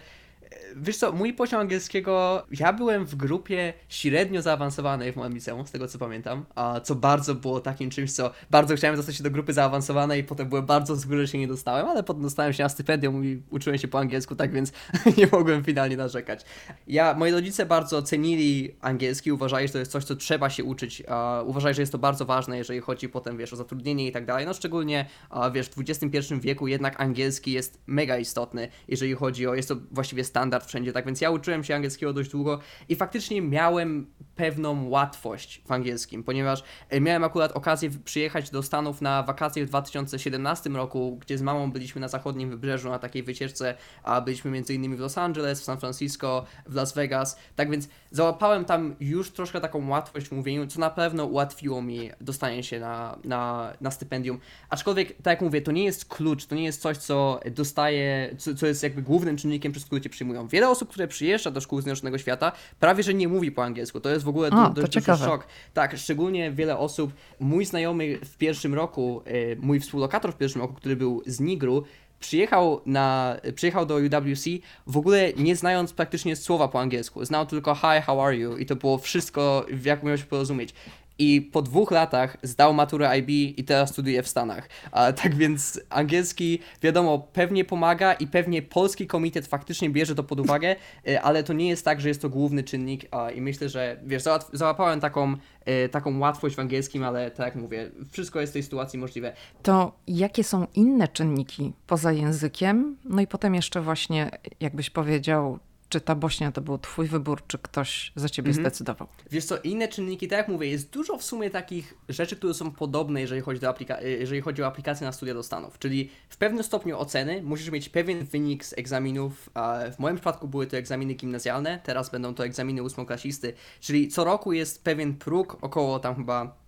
wiesz 0.75 0.97
co, 0.97 1.11
mój 1.11 1.33
poziom 1.33 1.61
angielskiego, 1.61 2.45
ja 2.51 2.73
byłem 2.73 3.05
w 3.05 3.15
grupie 3.15 3.73
średnio 3.89 4.41
zaawansowanej 4.41 5.13
w 5.13 5.15
moim 5.15 5.33
liceum, 5.33 5.67
z 5.67 5.71
tego 5.71 5.87
co 5.87 5.99
pamiętam, 5.99 6.45
a 6.55 6.79
co 6.79 6.95
bardzo 6.95 7.35
było 7.35 7.59
takim 7.59 7.89
czymś, 7.89 8.11
co 8.11 8.31
bardzo 8.51 8.75
chciałem 8.75 8.95
dostać 8.95 9.15
się 9.15 9.23
do 9.23 9.31
grupy 9.31 9.53
zaawansowanej 9.53 10.21
i 10.21 10.23
potem 10.23 10.49
byłem 10.49 10.65
bardzo 10.65 10.95
zły, 10.95 11.17
że 11.17 11.27
się 11.27 11.37
nie 11.37 11.47
dostałem, 11.47 11.87
ale 11.87 12.03
potem 12.03 12.23
dostałem 12.23 12.53
się 12.53 12.63
na 12.63 12.69
stypendium 12.69 13.25
i 13.25 13.41
uczyłem 13.49 13.77
się 13.77 13.87
po 13.87 13.99
angielsku, 13.99 14.35
tak 14.35 14.51
więc 14.51 14.71
nie 15.17 15.27
mogłem 15.31 15.63
finalnie 15.63 15.97
narzekać. 15.97 16.45
Ja, 16.87 17.13
moi 17.13 17.31
rodzice 17.31 17.65
bardzo 17.65 18.01
cenili 18.01 18.75
angielski, 18.81 19.31
uważali, 19.31 19.67
że 19.67 19.73
to 19.73 19.79
jest 19.79 19.91
coś, 19.91 20.03
co 20.03 20.15
trzeba 20.15 20.49
się 20.49 20.63
uczyć, 20.63 21.03
uważali, 21.45 21.75
że 21.75 21.81
jest 21.81 21.91
to 21.91 21.97
bardzo 21.97 22.25
ważne, 22.25 22.57
jeżeli 22.57 22.79
chodzi 22.79 23.09
potem, 23.09 23.37
wiesz, 23.37 23.53
o 23.53 23.55
zatrudnienie 23.55 24.07
i 24.07 24.11
tak 24.11 24.25
dalej, 24.25 24.45
no 24.45 24.53
szczególnie, 24.53 25.05
wiesz, 25.53 25.69
w 25.69 25.79
XXI 25.89 26.35
wieku 26.39 26.67
jednak 26.67 27.01
angielski 27.01 27.51
jest 27.51 27.79
mega 27.87 28.17
istotny, 28.17 28.67
jeżeli 28.87 29.13
chodzi 29.13 29.47
o, 29.47 29.55
jest 29.55 29.69
to 29.69 29.75
właściwie 29.91 30.23
standard 30.23 30.64
wszędzie, 30.65 30.93
tak 30.93 31.05
więc 31.05 31.21
ja 31.21 31.31
uczyłem 31.31 31.63
się 31.63 31.75
angielskiego 31.75 32.13
dość 32.13 32.31
długo 32.31 32.59
i 32.89 32.95
faktycznie 32.95 33.41
miałem 33.41 34.07
pewną 34.35 34.89
łatwość 34.89 35.61
w 35.65 35.71
angielskim, 35.71 36.23
ponieważ 36.23 36.63
e, 36.89 37.01
miałem 37.01 37.23
akurat 37.23 37.51
okazję 37.51 37.89
przyjechać 38.05 38.49
do 38.49 38.63
Stanów 38.63 39.01
na 39.01 39.23
wakacje 39.23 39.65
w 39.65 39.69
2017 39.69 40.69
roku, 40.69 41.17
gdzie 41.21 41.37
z 41.37 41.41
mamą 41.41 41.71
byliśmy 41.71 42.01
na 42.01 42.07
zachodnim 42.07 42.49
wybrzeżu 42.49 42.89
na 42.89 42.99
takiej 42.99 43.23
wycieczce, 43.23 43.75
a 44.03 44.21
byliśmy 44.21 44.63
innymi 44.69 44.95
w 44.95 44.99
Los 44.99 45.17
Angeles, 45.17 45.61
w 45.61 45.63
San 45.63 45.79
Francisco, 45.79 46.45
w 46.65 46.75
Las 46.75 46.93
Vegas, 46.93 47.37
tak 47.55 47.71
więc 47.71 47.89
załapałem 48.11 48.65
tam 48.65 48.95
już 48.99 49.31
troszkę 49.31 49.61
taką 49.61 49.89
łatwość 49.89 50.27
w 50.27 50.31
mówieniu, 50.31 50.67
co 50.67 50.79
na 50.79 50.89
pewno 50.89 51.25
ułatwiło 51.25 51.81
mi 51.81 52.11
dostanie 52.21 52.63
się 52.63 52.79
na, 52.79 53.17
na, 53.23 53.73
na 53.81 53.91
stypendium, 53.91 54.39
aczkolwiek, 54.69 55.07
tak 55.07 55.25
jak 55.25 55.41
mówię, 55.41 55.61
to 55.61 55.71
nie 55.71 55.83
jest 55.83 56.05
klucz, 56.05 56.45
to 56.45 56.55
nie 56.55 56.63
jest 56.63 56.81
coś, 56.81 56.97
co 56.97 57.39
dostaje, 57.51 58.35
co, 58.37 58.55
co 58.55 58.67
jest 58.67 58.83
jakby 58.83 59.01
głównym 59.01 59.37
czynnikiem, 59.37 59.71
przez 59.71 59.85
który 59.85 60.01
cię 60.01 60.09
przyjmują. 60.09 60.44
Wiele 60.47 60.69
osób, 60.69 60.89
które 60.89 61.07
przyjeżdża 61.07 61.51
do 61.51 61.61
szkół 61.61 61.81
Zjednoczonego 61.81 62.17
Świata, 62.17 62.51
prawie 62.79 63.03
że 63.03 63.13
nie 63.13 63.27
mówi 63.27 63.51
po 63.51 63.63
angielsku, 63.63 63.99
to 63.99 64.09
jest 64.09 64.25
w 64.25 64.29
ogóle 64.29 64.49
A, 64.51 64.69
dość 64.69 64.93
duży 64.93 65.17
szok. 65.17 65.47
Tak, 65.73 65.97
szczególnie 65.97 66.51
wiele 66.51 66.77
osób, 66.77 67.13
mój 67.39 67.65
znajomy 67.65 68.17
w 68.25 68.37
pierwszym 68.37 68.73
roku, 68.73 69.21
y, 69.27 69.57
mój 69.59 69.79
współlokator 69.79 70.33
w 70.33 70.37
pierwszym 70.37 70.61
roku, 70.61 70.73
który 70.73 70.95
był 70.95 71.21
z 71.25 71.39
Nigru, 71.39 71.83
przyjechał, 72.19 72.81
na, 72.85 73.37
przyjechał 73.55 73.85
do 73.85 73.95
UWC 73.95 74.49
w 74.87 74.97
ogóle 74.97 75.33
nie 75.33 75.55
znając 75.55 75.93
praktycznie 75.93 76.35
słowa 76.35 76.67
po 76.67 76.79
angielsku. 76.79 77.25
Znał 77.25 77.45
tylko 77.45 77.75
hi, 77.75 78.01
how 78.05 78.21
are 78.21 78.37
you 78.37 78.57
i 78.57 78.65
to 78.65 78.75
było 78.75 78.97
wszystko, 78.97 79.65
w 79.69 79.85
jak 79.85 80.03
miał 80.03 80.17
się 80.17 80.25
porozumieć 80.25 80.73
i 81.19 81.41
po 81.41 81.61
dwóch 81.61 81.91
latach 81.91 82.37
zdał 82.43 82.73
maturę 82.73 83.17
IB 83.19 83.29
i 83.29 83.63
teraz 83.63 83.89
studiuje 83.89 84.23
w 84.23 84.27
Stanach. 84.27 84.69
A, 84.91 85.13
tak 85.13 85.35
więc 85.35 85.81
angielski, 85.89 86.59
wiadomo, 86.81 87.19
pewnie 87.33 87.65
pomaga 87.65 88.13
i 88.13 88.27
pewnie 88.27 88.61
polski 88.61 89.07
komitet 89.07 89.47
faktycznie 89.47 89.89
bierze 89.89 90.15
to 90.15 90.23
pod 90.23 90.39
uwagę, 90.39 90.75
e, 91.07 91.21
ale 91.21 91.43
to 91.43 91.53
nie 91.53 91.69
jest 91.69 91.85
tak, 91.85 92.01
że 92.01 92.07
jest 92.07 92.21
to 92.21 92.29
główny 92.29 92.63
czynnik 92.63 93.05
i 93.35 93.41
myślę, 93.41 93.69
że 93.69 93.99
wiesz, 94.05 94.23
załapałem 94.53 94.99
taką, 94.99 95.35
e, 95.65 95.89
taką 95.89 96.19
łatwość 96.19 96.55
w 96.55 96.59
angielskim, 96.59 97.03
ale 97.03 97.31
tak 97.31 97.45
jak 97.45 97.55
mówię, 97.55 97.91
wszystko 98.11 98.41
jest 98.41 98.53
w 98.53 98.53
tej 98.53 98.63
sytuacji 98.63 98.99
możliwe. 98.99 99.33
To 99.63 99.95
jakie 100.07 100.43
są 100.43 100.67
inne 100.75 101.07
czynniki 101.07 101.73
poza 101.87 102.11
językiem? 102.11 102.97
No 103.05 103.21
i 103.21 103.27
potem 103.27 103.55
jeszcze 103.55 103.81
właśnie, 103.81 104.31
jakbyś 104.59 104.89
powiedział, 104.89 105.59
czy 105.89 106.01
ta 106.01 106.15
Bośnia 106.15 106.51
to 106.51 106.61
był 106.61 106.77
twój 106.77 107.07
wybór, 107.07 107.41
czy 107.47 107.57
ktoś 107.57 108.11
za 108.15 108.29
ciebie 108.29 108.49
mhm. 108.49 108.65
zdecydował? 108.65 109.07
Wiesz 109.31 109.45
co, 109.45 109.57
inne 109.57 109.87
czynniki, 109.87 110.27
tak 110.27 110.37
jak 110.37 110.47
mówię, 110.47 110.67
jest 110.67 110.89
dużo 110.89 111.17
w 111.17 111.23
sumie 111.23 111.49
takich 111.49 111.93
rzeczy, 112.09 112.35
które 112.35 112.53
są 112.53 112.71
podobne, 112.71 113.21
jeżeli 113.21 113.41
chodzi, 113.41 113.59
do 113.59 113.69
aplika- 113.69 114.03
jeżeli 114.03 114.41
chodzi 114.41 114.63
o 114.63 114.67
aplikację 114.67 115.07
na 115.07 115.11
studia 115.11 115.33
do 115.33 115.43
Stanów. 115.43 115.79
Czyli 115.79 116.09
w 116.29 116.37
pewnym 116.37 116.63
stopniu 116.63 116.99
oceny 116.99 117.43
musisz 117.43 117.69
mieć 117.69 117.89
pewien 117.89 118.25
wynik 118.25 118.65
z 118.65 118.73
egzaminów. 118.77 119.49
W 119.95 119.99
moim 119.99 120.15
przypadku 120.15 120.47
były 120.47 120.67
to 120.67 120.77
egzaminy 120.77 121.13
gimnazjalne, 121.13 121.79
teraz 121.83 122.09
będą 122.09 122.33
to 122.33 122.45
egzaminy 122.45 122.83
ósmoklasisty, 122.83 123.53
czyli 123.79 124.07
co 124.07 124.23
roku 124.23 124.53
jest 124.53 124.83
pewien 124.83 125.13
próg, 125.13 125.57
około 125.61 125.99
tam 125.99 126.15
chyba 126.15 126.64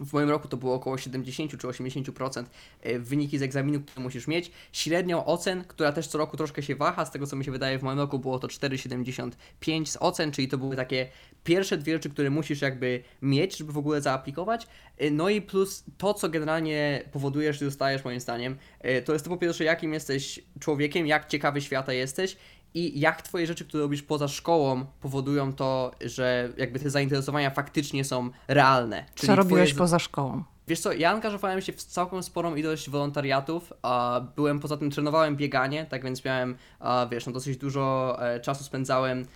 w 0.00 0.12
moim 0.12 0.30
roku 0.30 0.48
to 0.48 0.56
było 0.56 0.74
około 0.74 0.98
70 0.98 1.50
czy 1.50 1.56
80% 1.56 2.44
e, 2.82 2.98
wyniki 2.98 3.38
z 3.38 3.42
egzaminu, 3.42 3.80
które 3.80 4.02
musisz 4.02 4.26
mieć. 4.26 4.50
Średnią 4.72 5.24
ocen, 5.24 5.64
która 5.64 5.92
też 5.92 6.06
co 6.06 6.18
roku 6.18 6.36
troszkę 6.36 6.62
się 6.62 6.76
waha, 6.76 7.04
z 7.04 7.10
tego 7.10 7.26
co 7.26 7.36
mi 7.36 7.44
się 7.44 7.50
wydaje 7.50 7.78
w 7.78 7.82
moim 7.82 7.98
roku 7.98 8.18
było 8.18 8.38
to 8.38 8.48
4,75 8.48 9.86
z 9.86 9.96
ocen, 10.00 10.32
czyli 10.32 10.48
to 10.48 10.58
były 10.58 10.76
takie 10.76 11.08
pierwsze 11.44 11.78
dwie 11.78 11.92
rzeczy, 11.92 12.10
które 12.10 12.30
musisz 12.30 12.62
jakby 12.62 13.02
mieć, 13.22 13.56
żeby 13.56 13.72
w 13.72 13.78
ogóle 13.78 14.00
zaaplikować. 14.00 14.66
E, 14.98 15.10
no 15.10 15.28
i 15.28 15.42
plus 15.42 15.84
to, 15.98 16.14
co 16.14 16.28
generalnie 16.28 17.02
powoduje, 17.12 17.52
że 17.52 17.64
dostajesz 17.64 18.04
moim 18.04 18.20
zdaniem, 18.20 18.56
e, 18.80 19.02
to 19.02 19.12
jest 19.12 19.24
to 19.24 19.30
po 19.30 19.36
pierwsze, 19.36 19.64
jakim 19.64 19.92
jesteś 19.92 20.40
człowiekiem, 20.60 21.06
jak 21.06 21.28
ciekawy 21.28 21.60
świata 21.60 21.92
jesteś 21.92 22.36
i 22.76 23.00
jak 23.00 23.22
twoje 23.22 23.46
rzeczy, 23.46 23.64
które 23.64 23.82
robisz 23.82 24.02
poza 24.02 24.28
szkołą, 24.28 24.86
powodują 25.00 25.52
to, 25.52 25.90
że 26.04 26.48
jakby 26.56 26.78
te 26.78 26.90
zainteresowania 26.90 27.50
faktycznie 27.50 28.04
są 28.04 28.30
realne. 28.48 29.04
Czyli 29.14 29.26
Co 29.26 29.36
robiłeś 29.36 29.70
twoje... 29.70 29.78
poza 29.78 29.98
szkołą? 29.98 30.44
Wiesz 30.68 30.80
co, 30.80 30.92
ja 30.92 31.10
angażowałem 31.10 31.60
się 31.60 31.72
w 31.72 31.82
całkiem 31.82 32.22
sporą 32.22 32.54
ilość 32.54 32.90
wolontariatów, 32.90 33.72
a 33.82 34.20
byłem 34.36 34.60
poza 34.60 34.76
tym, 34.76 34.90
trenowałem 34.90 35.36
bieganie, 35.36 35.86
tak 35.86 36.04
więc 36.04 36.24
miałem, 36.24 36.56
a, 36.80 37.06
wiesz, 37.10 37.26
no 37.26 37.32
dosyć 37.32 37.56
dużo 37.56 38.16
e, 38.20 38.40
czasu 38.40 38.64
spędzałem 38.64 39.26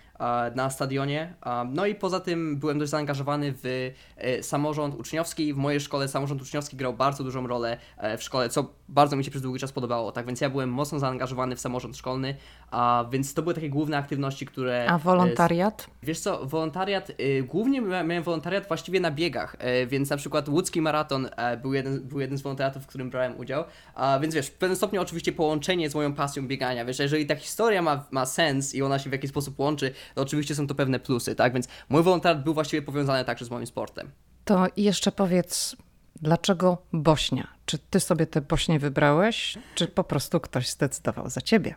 na 0.55 0.69
stadionie. 0.69 1.33
No 1.69 1.85
i 1.85 1.95
poza 1.95 2.19
tym 2.19 2.57
byłem 2.57 2.79
dość 2.79 2.91
zaangażowany 2.91 3.53
w 3.63 3.91
e, 4.17 4.43
samorząd 4.43 4.95
uczniowski. 4.95 5.53
W 5.53 5.57
mojej 5.57 5.79
szkole 5.79 6.07
samorząd 6.07 6.41
uczniowski 6.41 6.77
grał 6.77 6.93
bardzo 6.93 7.23
dużą 7.23 7.47
rolę 7.47 7.77
e, 7.97 8.17
w 8.17 8.23
szkole, 8.23 8.49
co 8.49 8.73
bardzo 8.89 9.15
mi 9.15 9.23
się 9.23 9.31
przez 9.31 9.43
długi 9.43 9.59
czas 9.59 9.71
podobało. 9.71 10.11
Tak 10.11 10.25
więc 10.25 10.41
ja 10.41 10.49
byłem 10.49 10.69
mocno 10.69 10.99
zaangażowany 10.99 11.55
w 11.55 11.59
samorząd 11.59 11.97
szkolny, 11.97 12.35
a 12.71 13.05
więc 13.11 13.33
to 13.33 13.41
były 13.41 13.53
takie 13.53 13.69
główne 13.69 13.97
aktywności, 13.97 14.45
które. 14.45 14.85
A 14.89 14.97
wolontariat? 14.97 15.87
Wiesz 16.03 16.19
co, 16.19 16.45
wolontariat, 16.45 17.11
głównie 17.43 17.81
miałem 17.81 18.23
wolontariat 18.23 18.67
właściwie 18.67 18.99
na 18.99 19.11
biegach, 19.11 19.55
więc 19.87 20.09
na 20.09 20.17
przykład 20.17 20.49
łódzki 20.49 20.81
maraton 20.81 21.29
był 21.61 21.73
jeden, 21.73 22.07
był 22.07 22.19
jeden 22.19 22.37
z 22.37 22.41
wolontariatów, 22.41 22.83
w 22.83 22.87
którym 22.87 23.09
brałem 23.09 23.39
udział. 23.39 23.63
A 23.95 24.19
więc 24.19 24.35
wiesz, 24.35 24.47
w 24.47 24.53
pewnym 24.53 24.75
stopniu 24.75 25.01
oczywiście 25.01 25.31
połączenie 25.31 25.89
z 25.89 25.95
moją 25.95 26.13
pasją 26.13 26.47
biegania. 26.47 26.85
Wiesz, 26.85 26.99
jeżeli 26.99 27.25
ta 27.25 27.35
historia 27.35 27.81
ma, 27.81 28.05
ma 28.11 28.25
sens 28.25 28.75
i 28.75 28.81
ona 28.81 28.99
się 28.99 29.09
w 29.09 29.13
jakiś 29.13 29.29
sposób 29.29 29.59
łączy, 29.59 29.93
to 30.15 30.21
oczywiście 30.21 30.55
są 30.55 30.67
to 30.67 30.75
pewne 30.75 30.99
plusy, 30.99 31.35
tak? 31.35 31.53
Więc 31.53 31.67
mój 31.89 32.03
wolontariat 32.03 32.43
był 32.43 32.53
właściwie 32.53 32.81
powiązany 32.81 33.25
także 33.25 33.45
z 33.45 33.49
moim 33.49 33.67
sportem. 33.67 34.11
To 34.45 34.67
jeszcze 34.77 35.11
powiedz, 35.11 35.75
dlaczego 36.21 36.77
Bośnia? 36.93 37.47
Czy 37.65 37.77
ty 37.77 37.99
sobie 37.99 38.27
te 38.27 38.41
Bośnie 38.41 38.79
wybrałeś, 38.79 39.57
czy 39.75 39.87
po 39.87 40.03
prostu 40.03 40.39
ktoś 40.39 40.69
zdecydował 40.69 41.29
za 41.29 41.41
ciebie? 41.41 41.75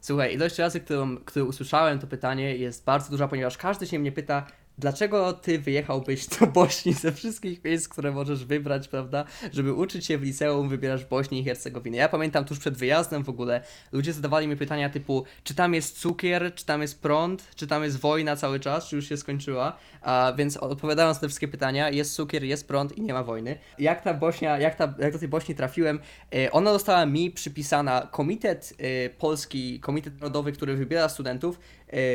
Słuchaj, 0.00 0.34
ilość 0.34 0.58
razy, 0.58 0.80
którą, 0.80 1.16
którą 1.16 1.46
usłyszałem 1.46 1.98
to 1.98 2.06
pytanie 2.06 2.56
jest 2.56 2.84
bardzo 2.84 3.10
duża, 3.10 3.28
ponieważ 3.28 3.56
każdy 3.56 3.86
się 3.86 3.98
mnie 3.98 4.12
pyta, 4.12 4.46
dlaczego 4.78 5.32
ty 5.32 5.58
wyjechałbyś 5.58 6.26
do 6.26 6.46
Bośni 6.46 6.92
ze 6.92 7.12
wszystkich 7.12 7.64
miejsc, 7.64 7.88
które 7.88 8.12
możesz 8.12 8.44
wybrać, 8.44 8.88
prawda? 8.88 9.24
Żeby 9.52 9.72
uczyć 9.72 10.06
się 10.06 10.18
w 10.18 10.22
liceum, 10.22 10.68
wybierasz 10.68 11.04
Bośnię 11.04 11.40
i 11.40 11.44
Hercegowinę. 11.44 11.96
Ja 11.96 12.08
pamiętam 12.08 12.44
tuż 12.44 12.58
przed 12.58 12.76
wyjazdem 12.76 13.24
w 13.24 13.28
ogóle, 13.28 13.62
ludzie 13.92 14.12
zadawali 14.12 14.48
mi 14.48 14.56
pytania 14.56 14.90
typu, 14.90 15.24
czy 15.44 15.54
tam 15.54 15.74
jest 15.74 15.98
cukier, 15.98 16.54
czy 16.54 16.66
tam 16.66 16.82
jest 16.82 17.02
prąd, 17.02 17.50
czy 17.56 17.66
tam 17.66 17.84
jest 17.84 18.00
wojna 18.00 18.36
cały 18.36 18.60
czas, 18.60 18.88
czy 18.88 18.96
już 18.96 19.08
się 19.08 19.16
skończyła. 19.16 19.76
A, 20.02 20.32
więc 20.36 20.56
odpowiadając 20.56 21.16
na 21.16 21.20
te 21.20 21.28
wszystkie 21.28 21.48
pytania, 21.48 21.90
jest 21.90 22.14
cukier, 22.14 22.44
jest 22.44 22.68
prąd 22.68 22.98
i 22.98 23.02
nie 23.02 23.12
ma 23.12 23.22
wojny. 23.22 23.58
Jak 23.78 24.02
ta 24.02 24.14
Bośnia, 24.14 24.58
jak, 24.58 24.74
ta, 24.74 24.94
jak 24.98 25.12
do 25.12 25.18
tej 25.18 25.28
Bośni 25.28 25.54
trafiłem, 25.54 26.00
e, 26.34 26.52
ona 26.52 26.72
została 26.72 27.06
mi 27.06 27.30
przypisana 27.30 28.08
Komitet 28.10 28.74
e, 28.78 29.10
Polski, 29.10 29.80
Komitet 29.80 30.20
Narodowy, 30.20 30.52
który 30.52 30.76
wybiera 30.76 31.08
studentów, 31.08 31.58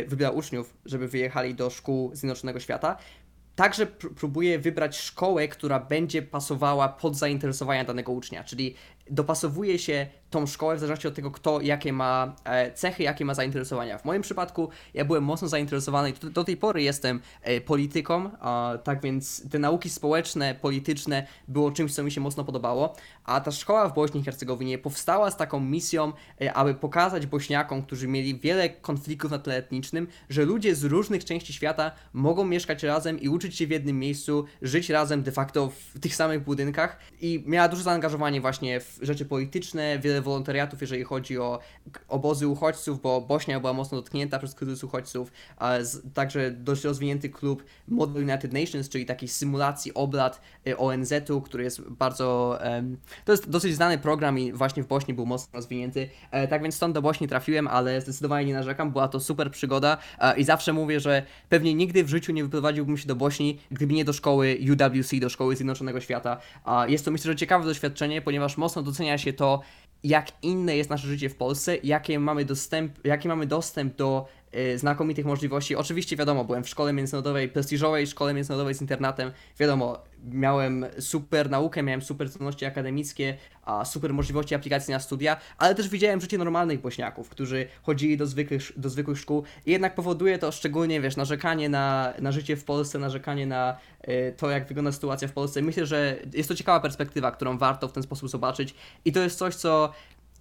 wybiera 0.08 0.32
uczniów, 0.32 0.78
żeby 0.86 1.08
wyjechali 1.08 1.56
do 1.56 1.70
szkół 1.70 2.16
Zjednoczonego 2.16 2.60
Świata. 2.60 2.98
Także 3.56 3.86
próbuje 3.88 4.60
wybrać 4.60 4.98
szkołę, 4.98 5.48
która 5.48 5.80
będzie 5.80 6.22
pasowała 6.22 6.90
pod 6.90 7.16
zainteresowania 7.16 7.84
danego 7.84 8.12
ucznia, 8.12 8.44
czyli 8.44 8.76
dopasowuje 9.10 9.80
się 9.80 10.08
tą 10.30 10.48
szkołę 10.48 10.76
w 10.76 10.80
zależności 10.80 11.08
od 11.08 11.16
tego, 11.16 11.32
kto 11.32 11.62
jakie 11.62 11.94
ma 11.94 12.36
e, 12.44 12.72
cechy, 12.72 13.04
jakie 13.04 13.26
ma 13.26 13.34
zainteresowania. 13.34 13.98
W 13.98 14.06
moim 14.06 14.22
przypadku 14.22 14.70
ja 14.94 15.06
byłem 15.06 15.24
mocno 15.24 15.48
zainteresowany 15.48 16.10
i 16.10 16.14
do, 16.14 16.30
do 16.30 16.44
tej 16.44 16.58
pory 16.58 16.82
jestem 16.82 17.22
e, 17.42 17.62
polityką, 17.62 18.30
tak 18.84 19.02
więc 19.02 19.50
te 19.50 19.60
nauki 19.60 19.90
społeczne, 19.90 20.56
polityczne 20.56 21.28
było 21.48 21.72
czymś, 21.72 21.94
co 21.94 22.04
mi 22.04 22.12
się 22.12 22.22
mocno 22.22 22.44
podobało, 22.44 22.96
a 23.24 23.42
ta 23.42 23.52
szkoła 23.52 23.90
w 23.90 23.94
Bośni 23.94 24.22
i 24.22 24.24
Hercegowinie 24.24 24.78
powstała 24.78 25.32
z 25.32 25.38
taką 25.38 25.60
misją, 25.60 26.14
e, 26.42 26.54
aby 26.54 26.74
pokazać 26.74 27.26
Bośniakom, 27.26 27.84
którzy 27.84 28.08
mieli 28.08 28.40
wiele 28.40 28.70
konfliktów 28.70 29.32
na 29.32 29.40
tle 29.40 29.56
etnicznym, 29.56 30.08
że 30.30 30.46
ludzie 30.46 30.76
z 30.76 30.84
różnych 30.84 31.26
części 31.26 31.54
świata 31.54 31.92
mogą 32.14 32.46
mieszkać 32.46 32.84
razem 32.84 33.20
i 33.20 33.30
uczyć 33.30 33.56
się 33.56 33.68
w 33.68 33.72
jednym 33.72 34.00
miejscu, 34.00 34.46
żyć 34.62 34.90
razem 34.90 35.24
de 35.24 35.32
facto 35.32 35.72
w 35.94 36.00
tych 36.00 36.16
samych 36.16 36.44
budynkach 36.44 37.00
i 37.22 37.44
miała 37.46 37.68
duże 37.68 37.84
zaangażowanie 37.84 38.42
właśnie 38.42 38.80
w 38.80 39.00
rzeczy 39.02 39.26
polityczne, 39.26 40.00
wiele 40.00 40.17
wolontariatów, 40.22 40.82
jeżeli 40.82 41.04
chodzi 41.04 41.40
o 41.40 41.60
obozy 42.08 42.48
uchodźców, 42.48 43.02
bo 43.02 43.22
Bośnia 43.22 43.60
była 43.60 43.74
mocno 43.74 43.98
dotknięta 43.98 44.40
przez 44.40 44.56
kryzys 44.56 44.84
uchodźców, 44.84 45.32
a 45.58 45.82
z, 45.82 46.14
także 46.14 46.52
dość 46.52 46.84
rozwinięty 46.84 47.30
klub 47.30 47.64
Model 47.88 48.24
United 48.24 48.54
Nations, 48.54 48.90
czyli 48.90 49.06
takiej 49.06 49.30
symulacji 49.30 49.94
obrad 49.94 50.42
y, 50.68 50.78
ONZ-u, 50.78 51.42
który 51.42 51.64
jest 51.64 51.82
bardzo, 51.82 52.60
to 53.26 53.32
jest 53.32 53.50
dosyć 53.50 53.76
znany 53.76 53.98
program 53.98 54.40
i 54.40 54.52
właśnie 54.52 54.84
w 54.84 54.88
Bośni 54.88 55.14
był 55.14 55.26
mocno 55.26 55.50
rozwinięty, 55.54 56.10
e, 56.32 56.48
tak 56.48 56.62
więc 56.62 56.76
stąd 56.76 56.94
do 56.94 57.02
Bośni 57.02 57.28
trafiłem, 57.28 57.68
ale 57.68 58.02
zdecydowanie 58.02 58.46
nie 58.46 58.54
narzekam, 58.54 58.92
była 58.92 59.08
to 59.08 59.20
super 59.20 59.52
przygoda 59.52 59.98
i 60.38 60.44
zawsze 60.44 60.74
mówię, 60.74 61.00
że 61.00 61.24
pewnie 61.50 61.74
nigdy 61.74 62.04
w 62.04 62.10
życiu 62.10 62.34
nie 62.34 62.44
wyprowadziłbym 62.44 62.98
się 62.98 63.08
do 63.08 63.16
Bośni, 63.16 63.60
gdyby 63.72 63.94
nie 63.94 64.06
do 64.06 64.14
szkoły 64.14 64.58
UWC, 64.72 65.20
do 65.20 65.30
Szkoły 65.30 65.56
Zjednoczonego 65.56 66.02
Świata. 66.02 66.38
Jest 66.88 67.06
to 67.06 67.12
myślę, 67.12 67.32
że 67.32 67.36
ciekawe 67.36 67.66
doświadczenie, 67.66 68.22
ponieważ 68.22 68.58
mocno 68.58 68.82
docenia 68.84 69.18
się 69.18 69.34
to, 69.34 69.62
jak 70.08 70.32
inne 70.42 70.78
jest 70.78 70.90
nasze 70.90 71.08
życie 71.08 71.30
w 71.30 71.36
Polsce, 71.36 71.78
jakie 71.84 72.20
mamy 72.20 72.46
dostęp, 72.46 73.06
jaki 73.06 73.28
mamy 73.28 73.46
dostęp 73.46 73.96
do 73.96 74.28
znakomitych 74.76 75.26
możliwości. 75.26 75.76
Oczywiście 75.76 76.16
wiadomo, 76.16 76.46
byłem 76.46 76.64
w 76.64 76.70
szkole 76.70 76.94
międzynarodowej, 76.94 77.50
prestiżowej 77.50 78.08
szkole 78.08 78.34
międzynarodowej 78.34 78.76
z 78.76 78.82
internatem. 78.82 79.32
Wiadomo, 79.60 80.04
miałem 80.24 80.86
super 81.00 81.50
naukę, 81.50 81.84
miałem 81.84 82.02
super 82.02 82.30
zdolności 82.30 82.66
akademickie, 82.66 83.38
a 83.64 83.86
super 83.86 84.14
możliwości 84.14 84.56
aplikacji 84.56 84.92
na 84.92 85.00
studia, 85.00 85.38
ale 85.58 85.76
też 85.76 85.90
widziałem 85.90 86.22
życie 86.22 86.38
normalnych 86.38 86.82
bośniaków, 86.82 87.30
którzy 87.30 87.68
chodzili 87.82 88.18
do 88.18 88.26
zwykłych, 88.26 88.72
do 88.78 88.90
zwykłych 88.90 89.20
szkół 89.20 89.44
i 89.66 89.72
jednak 89.72 89.96
powoduje 89.96 90.38
to 90.38 90.52
szczególnie, 90.52 91.02
wiesz, 91.02 91.16
narzekanie 91.16 91.70
na, 91.70 92.14
na 92.20 92.32
życie 92.32 92.56
w 92.56 92.64
Polsce, 92.64 93.00
narzekanie 93.00 93.48
na 93.48 93.78
y, 94.08 94.34
to, 94.38 94.50
jak 94.50 94.68
wygląda 94.68 94.92
sytuacja 94.92 95.28
w 95.28 95.32
Polsce. 95.32 95.62
Myślę, 95.62 95.86
że 95.86 96.18
jest 96.34 96.50
to 96.50 96.56
ciekawa 96.56 96.80
perspektywa, 96.80 97.32
którą 97.32 97.58
warto 97.58 97.88
w 97.88 97.92
ten 97.92 98.04
sposób 98.04 98.30
zobaczyć 98.30 98.76
i 99.06 99.12
to 99.12 99.20
jest 99.20 99.38
coś, 99.38 99.56
co 99.56 99.94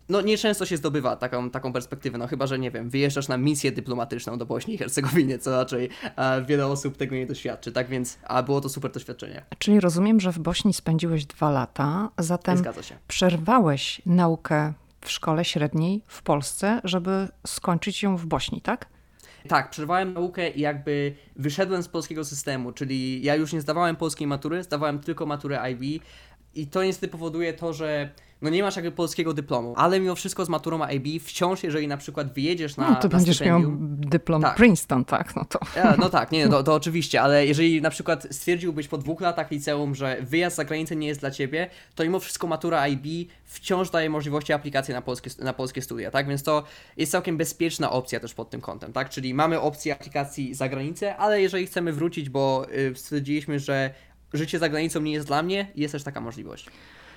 no 0.08 0.20
nieczęsto 0.20 0.66
się 0.66 0.76
zdobywa 0.76 1.16
taką, 1.16 1.50
taką 1.50 1.72
perspektywę, 1.72 2.18
no 2.18 2.26
chyba, 2.26 2.46
że 2.46 2.58
nie 2.58 2.70
wiem, 2.70 2.90
wyjeżdżasz 2.90 3.28
na 3.28 3.36
misję 3.36 3.72
dyplomatyczną 3.72 4.38
do 4.38 4.46
Bośni 4.46 4.74
i 4.74 4.78
Hercegowinie, 4.78 5.38
co 5.38 5.50
raczej 5.50 5.88
a, 6.16 6.40
wiele 6.40 6.66
osób 6.66 6.96
tego 6.96 7.14
nie 7.14 7.26
doświadczy, 7.26 7.72
tak 7.72 7.88
więc, 7.88 8.18
a 8.24 8.42
było 8.42 8.60
to 8.60 8.68
super 8.68 8.92
doświadczenie. 8.92 9.44
Czyli 9.58 9.80
rozumiem, 9.80 10.20
że 10.20 10.32
w 10.32 10.38
Bośni 10.38 10.74
spędziłeś 10.74 11.26
dwa 11.26 11.50
lata, 11.50 12.10
zatem 12.18 12.62
przerwałeś 13.08 14.02
naukę 14.06 14.72
w 15.00 15.10
szkole 15.10 15.44
średniej 15.44 16.02
w 16.06 16.22
Polsce, 16.22 16.80
żeby 16.84 17.28
skończyć 17.46 18.02
ją 18.02 18.16
w 18.16 18.26
Bośni, 18.26 18.60
tak? 18.60 18.86
Tak, 19.48 19.70
przerwałem 19.70 20.12
naukę 20.12 20.50
i 20.50 20.60
jakby 20.60 21.14
wyszedłem 21.36 21.82
z 21.82 21.88
polskiego 21.88 22.24
systemu, 22.24 22.72
czyli 22.72 23.22
ja 23.22 23.34
już 23.34 23.52
nie 23.52 23.60
zdawałem 23.60 23.96
polskiej 23.96 24.26
matury, 24.26 24.62
zdawałem 24.62 24.98
tylko 24.98 25.26
maturę 25.26 25.72
IB 25.72 26.02
i 26.54 26.66
to 26.66 26.84
niestety 26.84 27.08
powoduje 27.08 27.52
to, 27.52 27.72
że 27.72 28.10
no 28.42 28.50
nie 28.50 28.62
masz 28.62 28.76
jakby 28.76 28.92
polskiego 28.92 29.34
dyplomu, 29.34 29.74
ale 29.76 30.00
mimo 30.00 30.14
wszystko 30.14 30.44
z 30.44 30.48
maturą 30.48 30.88
IB 30.88 31.22
wciąż, 31.22 31.62
jeżeli 31.62 31.88
na 31.88 31.96
przykład 31.96 32.32
wyjedziesz 32.32 32.76
na 32.76 32.90
No 32.90 32.96
to 32.96 33.08
na 33.08 33.16
będziesz 33.16 33.40
miał 33.40 33.60
dyplom 33.80 34.42
tak. 34.42 34.56
Princeton, 34.56 35.04
tak? 35.04 35.36
No 35.36 35.44
to... 35.44 35.58
Ja, 35.76 35.96
no 35.98 36.08
tak, 36.08 36.32
nie, 36.32 36.48
to, 36.48 36.62
to 36.66 36.74
oczywiście, 36.74 37.22
ale 37.22 37.46
jeżeli 37.46 37.82
na 37.82 37.90
przykład 37.90 38.26
stwierdziłbyś 38.30 38.88
po 38.88 38.98
dwóch 38.98 39.20
latach 39.20 39.50
liceum, 39.50 39.94
że 39.94 40.16
wyjazd 40.20 40.56
za 40.56 40.64
granicę 40.64 40.96
nie 40.96 41.06
jest 41.06 41.20
dla 41.20 41.30
ciebie, 41.30 41.70
to 41.94 42.02
mimo 42.02 42.20
wszystko 42.20 42.46
matura 42.46 42.88
IB 42.88 43.30
wciąż 43.44 43.90
daje 43.90 44.10
możliwości 44.10 44.52
aplikacji 44.52 44.94
na 44.94 45.02
polskie, 45.02 45.30
na 45.38 45.52
polskie 45.52 45.82
studia, 45.82 46.10
tak? 46.10 46.28
Więc 46.28 46.42
to 46.42 46.64
jest 46.96 47.12
całkiem 47.12 47.36
bezpieczna 47.36 47.90
opcja 47.90 48.20
też 48.20 48.34
pod 48.34 48.50
tym 48.50 48.60
kątem, 48.60 48.92
tak? 48.92 49.10
Czyli 49.10 49.34
mamy 49.34 49.60
opcję 49.60 49.92
aplikacji 49.94 50.54
za 50.54 50.68
granicę, 50.68 51.16
ale 51.16 51.42
jeżeli 51.42 51.66
chcemy 51.66 51.92
wrócić, 51.92 52.30
bo 52.30 52.66
y, 52.72 52.94
stwierdziliśmy, 52.96 53.58
że 53.58 53.90
życie 54.32 54.58
za 54.58 54.68
granicą 54.68 55.00
nie 55.00 55.12
jest 55.12 55.26
dla 55.26 55.42
mnie, 55.42 55.66
jest 55.74 55.92
też 55.92 56.02
taka 56.02 56.20
możliwość. 56.20 56.66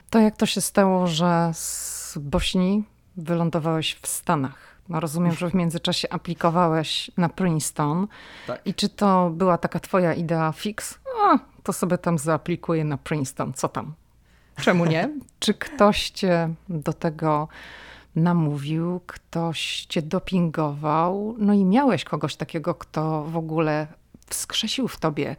To 0.10 0.20
jak 0.20 0.38
to 0.38 0.46
się 0.46 0.62
stało, 0.62 1.08
że 1.08 1.52
z 1.54 2.18
Bośni 2.18 2.84
wylądowałeś 3.18 3.98
w 4.02 4.08
Stanach? 4.08 4.70
No 4.90 5.00
rozumiem, 5.00 5.36
że 5.36 5.50
w 5.50 5.54
międzyczasie 5.54 6.10
aplikowałeś 6.10 7.12
na 7.18 7.30
Princeton. 7.30 8.08
Tak. 8.48 8.62
I 8.66 8.74
czy 8.74 8.90
to 8.90 9.30
była 9.30 9.58
taka 9.58 9.80
twoja 9.80 10.14
idea 10.14 10.52
fix? 10.52 11.00
A, 11.24 11.40
to 11.64 11.74
sobie 11.74 11.98
tam 11.98 12.18
zaaplikuję 12.18 12.84
na 12.84 12.98
Princeton. 12.98 13.54
Co 13.54 13.70
tam? 13.70 13.94
Czemu 14.62 14.86
nie? 14.86 15.10
czy 15.40 15.54
ktoś 15.54 16.10
cię 16.10 16.50
do 16.70 16.94
tego 16.94 17.48
namówił, 18.16 19.02
ktoś 19.08 19.86
cię 19.90 20.02
dopingował? 20.02 21.36
No 21.38 21.54
i 21.54 21.66
miałeś 21.66 22.04
kogoś 22.04 22.36
takiego, 22.36 22.76
kto 22.76 23.24
w 23.24 23.38
ogóle 23.38 23.88
wskrzesił 24.28 24.88
w 24.88 24.98
tobie 24.98 25.36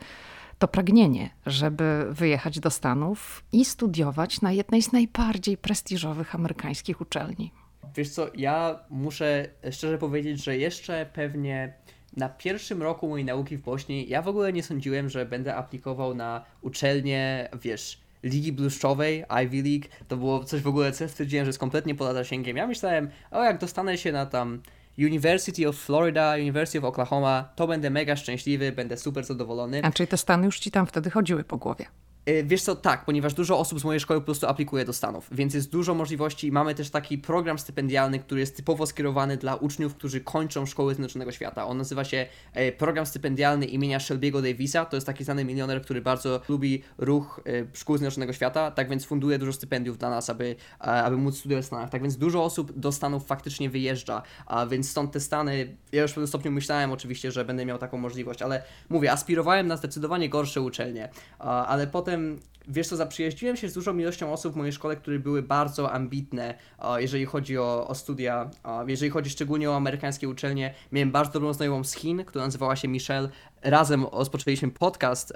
to 0.61 0.69
pragnienie, 0.69 1.31
żeby 1.47 2.07
wyjechać 2.11 2.61
do 2.61 2.71
Stanów 2.71 3.45
i 3.53 3.65
studiować 3.65 4.41
na 4.41 4.53
jednej 4.53 4.83
z 4.83 4.93
najbardziej 4.93 5.57
prestiżowych 5.57 6.35
amerykańskich 6.35 7.01
uczelni. 7.01 7.53
Wiesz 7.97 8.11
co, 8.11 8.27
ja 8.35 8.79
muszę 8.91 9.49
szczerze 9.71 9.99
powiedzieć, 9.99 10.45
że 10.45 10.57
jeszcze 10.57 11.07
pewnie 11.13 11.75
na 12.17 12.29
pierwszym 12.29 12.83
roku 12.83 13.09
mojej 13.09 13.25
nauki 13.25 13.57
w 13.57 13.63
Bośni 13.63 14.09
ja 14.09 14.23
w 14.23 14.29
ogóle 14.29 14.53
nie 14.53 14.63
sądziłem, 14.63 15.09
że 15.09 15.27
będę 15.27 15.57
aplikował 15.57 16.15
na 16.15 16.45
uczelnię, 16.63 17.49
wiesz, 17.63 18.01
Ligi 18.23 18.53
Bluszczowej, 18.53 19.25
Ivy 19.45 19.63
League. 19.63 19.87
To 20.09 20.17
było 20.17 20.45
coś 20.45 20.61
w 20.61 20.67
ogóle, 20.67 20.93
co 20.93 21.09
stwierdziłem, 21.09 21.45
że 21.45 21.49
jest 21.49 21.59
kompletnie 21.59 21.95
poza 21.95 22.15
zasięgiem. 22.15 22.57
Ja 22.57 22.67
myślałem, 22.67 23.11
o 23.31 23.45
jak 23.45 23.59
dostanę 23.59 23.99
się 23.99 24.13
na 24.13 24.27
tam 24.27 24.63
University 24.99 25.67
of 25.67 25.77
Florida, 25.77 26.35
University 26.37 26.79
of 26.79 26.85
Oklahoma, 26.85 27.49
to 27.57 27.67
będę 27.67 27.91
mega 27.91 28.17
szczęśliwy, 28.17 28.73
będę 28.73 28.97
super 28.97 29.25
zadowolony. 29.25 29.81
A 29.85 29.93
czyli 29.93 30.07
te 30.07 30.17
Stany 30.17 30.47
już 30.47 30.59
ci 30.59 30.71
tam 30.71 30.87
wtedy 30.87 31.11
chodziły 31.11 31.45
po 31.45 31.57
głowie? 31.57 31.87
E, 32.27 32.43
wiesz 32.43 32.63
co, 32.63 32.77
tak, 32.77 33.05
ponieważ 33.05 33.35
dużo 33.35 33.59
osób 33.59 33.81
z 33.81 33.85
mojej 33.85 34.01
szkoły 34.01 34.21
po 34.21 34.25
prostu 34.25 34.47
aplikuje 34.47 34.85
do 34.85 34.93
Stanów, 34.93 35.29
więc 35.33 35.55
jest 35.55 35.71
dużo 35.71 35.95
możliwości. 35.95 36.53
Mamy 36.53 36.75
też 36.75 36.91
taki 36.91 37.19
program 37.19 37.59
stypendialny, 37.59 38.19
który 38.19 38.41
jest 38.41 38.57
typowo 38.57 38.87
skierowany 38.87 39.37
dla 39.37 39.55
uczniów, 39.55 39.95
którzy 39.95 40.21
kończą 40.21 40.67
szkoły 40.67 40.95
Zjednoczonego 40.95 41.33
Świata. 41.33 41.67
On 41.67 41.79
nazywa 41.79 42.05
się 42.05 42.27
e, 42.53 42.73
Program 42.73 43.07
Stypendialny 43.07 43.67
imienia 43.67 43.99
Shelby'ego 43.99 44.43
Davisa. 44.43 44.85
To 44.85 44.97
jest 44.97 45.07
taki 45.07 45.25
znany 45.25 45.45
milioner, 45.45 45.83
który 45.83 46.01
bardzo 46.01 46.41
lubi 46.49 46.83
ruch 46.99 47.41
e, 47.47 47.77
szkół 47.77 47.97
Zjednoczonego 47.97 48.33
Świata, 48.33 48.71
tak 48.71 48.89
więc 48.89 49.05
funduje 49.05 49.39
dużo 49.39 49.53
stypendiów 49.53 49.99
dla 49.99 50.11
nas, 50.11 50.31
aby, 50.31 50.57
aby 50.79 51.17
móc 51.17 51.39
studiować 51.39 51.65
w 51.65 51.67
Stanach. 51.67 51.91
Tak 51.91 52.03
więc 52.03 52.17
dużo 52.17 52.45
osób 52.45 52.79
do 52.79 52.93
Stanów 52.93 53.27
faktycznie 53.27 53.71
wyjeżdża, 53.71 54.23
a 54.47 54.67
więc 54.67 54.91
stąd 54.91 55.13
te 55.13 55.21
Stany, 55.21 55.77
ja 55.93 56.03
już 56.03 56.11
w 56.11 56.15
pewnym 56.15 56.29
stopniu 56.29 56.51
myślałem 56.51 56.93
oczywiście, 56.93 57.33
że 57.33 57.45
będę 57.45 57.67
miał 57.67 57.79
taką 57.79 57.99
możliwość, 57.99 58.43
ale 58.43 58.63
mówię, 58.89 59.13
aspirowałem 59.13 59.67
na 59.67 59.77
zdecydowanie 59.77 60.29
gorsze 60.29 60.61
uczelnie, 60.61 61.09
ale 61.39 61.87
potem 61.87 62.10
potem, 62.11 62.41
wiesz 62.69 62.89
co, 62.89 62.97
zaprzyjaźniłem 62.97 63.57
się 63.57 63.69
z 63.69 63.75
dużą 63.75 63.99
ilością 63.99 64.33
osób 64.33 64.55
w 64.55 64.57
mojej 64.57 64.73
szkole, 64.73 64.97
które 64.97 65.19
były 65.19 65.43
bardzo 65.43 65.93
ambitne, 65.93 66.55
jeżeli 66.97 67.27
chodzi 67.27 67.59
o, 67.59 67.89
o 67.89 67.95
studia, 67.95 68.51
jeżeli 68.87 69.11
chodzi 69.11 69.31
szczególnie 69.31 69.71
o 69.71 69.77
amerykańskie 69.77 70.29
uczelnie. 70.29 70.75
Miałem 70.93 71.11
bardzo 71.11 71.33
dobrą 71.33 71.53
znajomą 71.53 71.85
z 71.85 71.95
Chin, 71.95 72.25
która 72.25 72.45
nazywała 72.45 72.77
się 72.77 72.89
Michelle. 72.89 73.29
Razem 73.63 74.07
rozpoczęliśmy 74.13 74.71
podcast 74.71 75.33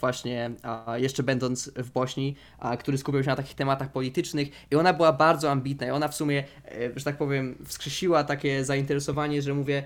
właśnie 0.00 0.50
jeszcze 0.96 1.22
będąc 1.22 1.70
w 1.76 1.90
Bośni, 1.90 2.36
który 2.78 2.98
skupiał 2.98 3.22
się 3.22 3.30
na 3.30 3.36
takich 3.36 3.54
tematach 3.54 3.92
politycznych 3.92 4.48
i 4.70 4.76
ona 4.76 4.92
była 4.92 5.12
bardzo 5.12 5.50
ambitna 5.50 5.86
i 5.86 5.90
ona 5.90 6.08
w 6.08 6.14
sumie, 6.14 6.44
e, 6.64 6.90
że 6.96 7.04
tak 7.04 7.16
powiem, 7.16 7.58
wskrzesiła 7.64 8.24
takie 8.24 8.64
zainteresowanie, 8.64 9.42
że 9.42 9.54
mówię, 9.54 9.84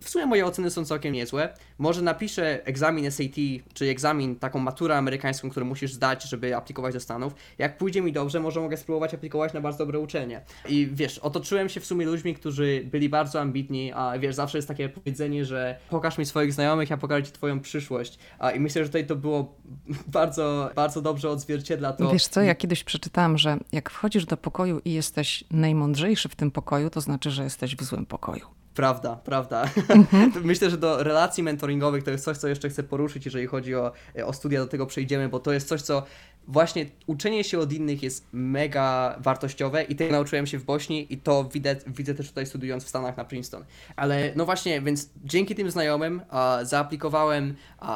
w 0.00 0.08
sumie 0.08 0.26
moje 0.26 0.46
oceny 0.46 0.70
są 0.70 0.84
całkiem 0.84 1.12
niezłe. 1.12 1.54
Może 1.78 2.02
napiszę 2.02 2.66
egzamin 2.66 3.10
SAT, 3.10 3.34
czy 3.74 3.88
egzamin, 3.88 4.36
taką 4.36 4.58
maturę 4.58 4.96
amerykańską, 4.96 5.50
którą 5.50 5.66
musisz 5.66 5.92
zdać, 5.92 6.24
żeby 6.24 6.56
aplikować 6.56 6.94
do 6.94 7.00
Stanów. 7.00 7.34
Jak 7.58 7.78
pójdzie 7.78 8.02
mi 8.02 8.12
dobrze, 8.12 8.40
może 8.40 8.60
mogę 8.60 8.76
spróbować 8.76 9.14
aplikować 9.14 9.52
na 9.52 9.60
bardzo 9.60 9.78
dobre 9.78 9.98
uczelnie. 9.98 10.40
I 10.68 10.88
wiesz, 10.92 11.18
otoczyłem 11.18 11.68
się 11.68 11.80
w 11.80 11.86
sumie 11.86 12.06
ludźmi, 12.06 12.34
którzy 12.34 12.82
byli 12.84 13.08
bardzo 13.08 13.40
ambitni, 13.40 13.92
a 13.92 14.18
wiesz, 14.18 14.34
zawsze 14.34 14.58
jest 14.58 14.68
takie 14.68 14.88
powiedzenie, 14.88 15.44
że 15.44 15.78
pokaż 15.90 16.18
mi 16.18 16.26
swoich 16.26 16.52
znajomych, 16.52 16.90
ja 16.90 16.96
pokażę 16.96 17.22
ci 17.22 17.32
twoją 17.32 17.60
przyszłość. 17.60 18.18
A, 18.38 18.50
I 18.50 18.60
myślę, 18.60 18.82
że 18.82 18.88
tutaj 18.88 19.06
to 19.06 19.16
było 19.16 19.54
bardzo, 20.06 20.70
bardzo 20.74 21.02
dobrze 21.02 21.30
odzwierciedla 21.30 21.92
to. 21.92 22.12
Wiesz 22.12 22.26
co, 22.26 22.42
ja 22.42 22.54
kiedyś 22.54 22.84
przeczytałam, 22.84 23.38
że 23.38 23.58
jak 23.72 23.90
wchodzisz 23.90 24.26
do 24.26 24.36
pokoju 24.36 24.80
i 24.84 24.92
jesteś 24.92 25.44
najmądrzejszy 25.50 26.28
w 26.28 26.36
tym 26.36 26.50
pokoju, 26.50 26.90
to 26.90 27.00
znaczy, 27.00 27.30
że 27.30 27.44
jesteś 27.44 27.76
w 27.76 27.82
złym 27.82 28.06
pokoju. 28.06 28.46
Prawda, 28.76 29.16
prawda. 29.24 29.64
Mhm. 29.88 30.32
Myślę, 30.44 30.70
że 30.70 30.78
do 30.78 31.02
relacji 31.02 31.42
mentoringowych 31.42 32.04
to 32.04 32.10
jest 32.10 32.24
coś, 32.24 32.36
co 32.36 32.48
jeszcze 32.48 32.68
chcę 32.68 32.82
poruszyć, 32.82 33.24
jeżeli 33.24 33.46
chodzi 33.46 33.74
o, 33.74 33.92
o 34.24 34.32
studia, 34.32 34.60
do 34.60 34.66
tego 34.66 34.86
przejdziemy, 34.86 35.28
bo 35.28 35.40
to 35.40 35.52
jest 35.52 35.68
coś, 35.68 35.82
co 35.82 36.02
właśnie 36.48 36.86
uczenie 37.06 37.44
się 37.44 37.58
od 37.58 37.72
innych 37.72 38.02
jest 38.02 38.26
mega 38.32 39.16
wartościowe 39.20 39.82
i 39.82 39.96
tego 39.96 40.12
nauczyłem 40.12 40.46
się 40.46 40.58
w 40.58 40.64
Bośni 40.64 41.06
i 41.10 41.18
to 41.18 41.44
widzę, 41.44 41.76
widzę 41.86 42.14
też 42.14 42.28
tutaj 42.28 42.46
studiując 42.46 42.84
w 42.84 42.88
Stanach 42.88 43.16
na 43.16 43.24
Princeton. 43.24 43.64
Ale 43.96 44.32
no 44.36 44.44
właśnie, 44.44 44.80
więc 44.80 45.10
dzięki 45.24 45.54
tym 45.54 45.70
znajomym 45.70 46.22
zaaplikowałem 46.62 47.54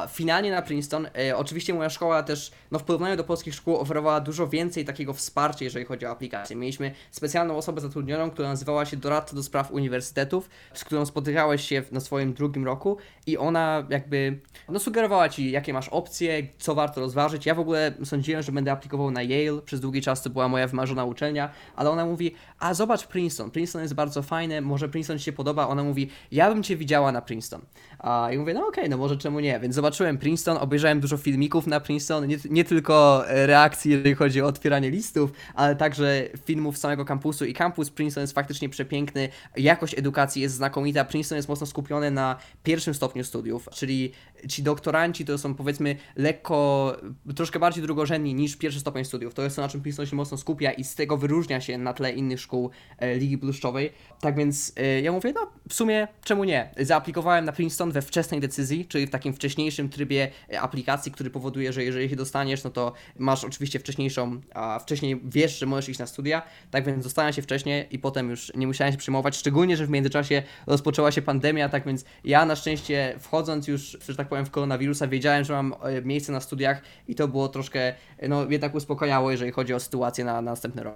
finalnie 0.09 0.51
na 0.51 0.61
Princeton. 0.61 1.07
E, 1.17 1.37
oczywiście 1.37 1.73
moja 1.73 1.89
szkoła 1.89 2.23
też 2.23 2.51
no, 2.71 2.79
w 2.79 2.83
porównaniu 2.83 3.17
do 3.17 3.23
polskich 3.23 3.55
szkół 3.55 3.77
oferowała 3.77 4.19
dużo 4.19 4.47
więcej 4.47 4.85
takiego 4.85 5.13
wsparcia, 5.13 5.65
jeżeli 5.65 5.85
chodzi 5.85 6.05
o 6.05 6.09
aplikację. 6.09 6.55
Mieliśmy 6.55 6.91
specjalną 7.11 7.57
osobę 7.57 7.81
zatrudnioną, 7.81 8.31
która 8.31 8.47
nazywała 8.47 8.85
się 8.85 8.97
doradca 8.97 9.35
do 9.35 9.43
spraw 9.43 9.71
uniwersytetów, 9.71 10.49
z 10.73 10.83
którą 10.83 11.05
spotykałeś 11.05 11.67
się 11.67 11.83
na 11.91 11.99
swoim 11.99 12.33
drugim 12.33 12.65
roku 12.65 12.97
i 13.27 13.37
ona 13.37 13.87
jakby 13.89 14.39
no, 14.69 14.79
sugerowała 14.79 15.29
ci, 15.29 15.51
jakie 15.51 15.73
masz 15.73 15.89
opcje, 15.89 16.47
co 16.59 16.75
warto 16.75 17.01
rozważyć. 17.01 17.45
Ja 17.45 17.55
w 17.55 17.59
ogóle 17.59 17.93
sądziłem, 18.03 18.40
że 18.43 18.51
będę 18.51 18.71
aplikował 18.71 19.11
na 19.11 19.21
Yale, 19.23 19.61
przez 19.61 19.79
długi 19.79 20.01
czas 20.01 20.21
to 20.21 20.29
była 20.29 20.47
moja 20.47 20.67
wymarzona 20.67 21.05
uczelnia, 21.05 21.49
ale 21.75 21.89
ona 21.89 22.05
mówi, 22.05 22.35
a 22.59 22.73
zobacz 22.73 23.07
Princeton, 23.07 23.51
Princeton 23.51 23.81
jest 23.81 23.93
bardzo 23.93 24.21
fajne, 24.21 24.61
może 24.61 24.89
Princeton 24.89 25.19
ci 25.19 25.25
się 25.25 25.33
podoba. 25.33 25.67
Ona 25.67 25.83
mówi, 25.83 26.09
ja 26.31 26.49
bym 26.53 26.63
cię 26.63 26.77
widziała 26.77 27.11
na 27.11 27.21
Princeton. 27.21 27.61
A 27.99 28.27
ja 28.31 28.39
mówię, 28.39 28.53
no 28.53 28.59
okej, 28.59 28.69
okay, 28.69 28.89
no 28.89 28.97
może 28.97 29.17
czemu 29.17 29.39
nie, 29.39 29.59
więc 29.59 29.75
zobaczyłem 29.75 30.17
Princeton, 30.17 30.57
obejrzałem 30.57 30.99
dużo 30.99 31.17
filmików 31.17 31.67
na 31.67 31.79
Princeton, 31.79 32.27
nie, 32.27 32.37
nie 32.49 32.63
tylko 32.63 33.23
reakcji, 33.27 33.91
jeżeli 33.91 34.15
chodzi 34.15 34.41
o 34.41 34.45
otwieranie 34.45 34.89
listów, 34.89 35.31
ale 35.55 35.75
także 35.75 36.23
filmów 36.45 36.77
samego 36.77 37.05
kampusu. 37.05 37.45
I 37.45 37.53
kampus 37.53 37.89
Princeton 37.89 38.21
jest 38.21 38.33
faktycznie 38.33 38.69
przepiękny, 38.69 39.29
jakość 39.57 39.97
edukacji 39.97 40.41
jest 40.41 40.55
znakomita, 40.55 41.05
Princeton 41.05 41.35
jest 41.35 41.49
mocno 41.49 41.67
skupiony 41.67 42.11
na 42.11 42.35
pierwszym 42.63 42.93
stopniu 42.93 43.23
studiów, 43.23 43.69
czyli 43.73 44.11
ci 44.49 44.63
doktoranci 44.63 45.25
to 45.25 45.37
są 45.37 45.55
powiedzmy 45.55 45.95
lekko, 46.15 46.95
troszkę 47.35 47.59
bardziej 47.59 47.83
drugorzędni 47.83 48.30
niż 48.33 48.55
pierwszy 48.55 48.79
stopień 48.79 49.05
studiów. 49.05 49.33
To 49.33 49.43
jest 49.43 49.55
to, 49.55 49.61
na 49.61 49.69
czym 49.69 49.81
Princeton 49.81 50.05
się 50.05 50.15
mocno 50.15 50.37
skupia 50.37 50.71
i 50.71 50.83
z 50.83 50.95
tego 50.95 51.17
wyróżnia 51.17 51.61
się 51.61 51.77
na 51.77 51.93
tle 51.93 52.11
innych 52.11 52.41
szkół 52.41 52.69
e, 52.97 53.15
Ligi 53.15 53.37
Bluszczowej. 53.37 53.91
Tak 54.21 54.35
więc 54.35 54.73
e, 54.77 55.01
ja 55.01 55.11
mówię, 55.11 55.33
no 55.35 55.47
w 55.69 55.73
sumie 55.73 56.07
czemu 56.23 56.43
nie? 56.43 56.71
Zaaplikowałem 56.79 57.45
na 57.45 57.51
Princeton 57.51 57.91
we 57.91 58.01
wczesnej 58.01 58.39
decyzji, 58.39 58.85
czyli 58.85 59.07
w 59.07 59.09
takim 59.09 59.33
wcześniejszym 59.33 59.89
trybie 59.89 60.31
e, 60.53 60.61
aplikacji, 60.61 61.11
który 61.11 61.29
powoduje, 61.29 61.73
że 61.73 61.83
jeżeli 61.83 62.09
się 62.09 62.15
dostaniesz, 62.15 62.63
no 62.63 62.69
to 62.69 62.93
masz 63.17 63.43
oczywiście 63.43 63.79
wcześniejszą, 63.79 64.41
a 64.53 64.79
wcześniej 64.79 65.21
wiesz, 65.25 65.59
że 65.59 65.65
możesz 65.65 65.89
iść 65.89 65.99
na 65.99 66.07
studia. 66.07 66.41
Tak 66.71 66.85
więc 66.85 67.03
dostałem 67.03 67.33
się 67.33 67.41
wcześniej 67.41 67.87
i 67.91 67.99
potem 67.99 68.29
już 68.29 68.51
nie 68.55 68.67
musiałem 68.67 68.93
się 68.93 68.97
przyjmować, 68.97 69.37
szczególnie, 69.37 69.77
że 69.77 69.85
w 69.85 69.89
międzyczasie 69.89 70.43
rozpoczęła 70.67 71.11
się 71.11 71.21
pandemia, 71.21 71.69
tak 71.69 71.85
więc 71.85 72.05
ja 72.23 72.45
na 72.45 72.55
szczęście 72.55 73.15
wchodząc 73.19 73.67
już, 73.67 73.97
że 74.07 74.15
tak 74.15 74.29
powiem, 74.29 74.45
w 74.45 74.51
koronawirusa, 74.51 75.07
wiedziałem, 75.07 75.43
że 75.43 75.53
mam 75.53 75.75
miejsce 76.03 76.31
na 76.31 76.39
studiach 76.39 76.81
i 77.07 77.15
to 77.15 77.27
było 77.27 77.47
troszkę, 77.47 77.93
no 78.29 78.45
jednak 78.49 78.75
uspokajało, 78.75 79.31
jeżeli 79.31 79.51
chodzi 79.51 79.73
o 79.73 79.79
sytuację 79.79 80.25
na, 80.25 80.33
na 80.33 80.41
następny 80.41 80.83
rok. 80.83 80.95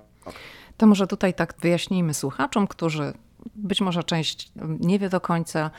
To 0.77 0.88
może 0.88 1.07
tutaj 1.07 1.33
tak 1.33 1.53
wyjaśnijmy 1.61 2.13
słuchaczom, 2.13 2.67
którzy 2.67 3.13
być 3.55 3.81
może 3.81 4.03
część 4.03 4.51
nie 4.79 4.99
wie 4.99 5.09
do 5.09 5.21
końca, 5.21 5.71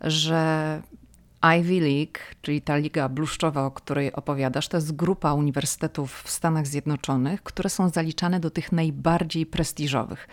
że 0.00 0.82
Ivy 1.58 1.80
League, 1.80 2.18
czyli 2.42 2.62
ta 2.62 2.76
liga 2.76 3.08
bluszczowa, 3.08 3.66
o 3.66 3.70
której 3.70 4.12
opowiadasz, 4.12 4.68
to 4.68 4.76
jest 4.76 4.96
grupa 4.96 5.34
uniwersytetów 5.34 6.22
w 6.22 6.30
Stanach 6.30 6.66
Zjednoczonych, 6.66 7.42
które 7.42 7.70
są 7.70 7.88
zaliczane 7.88 8.40
do 8.40 8.50
tych 8.50 8.72
najbardziej 8.72 9.46
prestiżowych. 9.46 10.28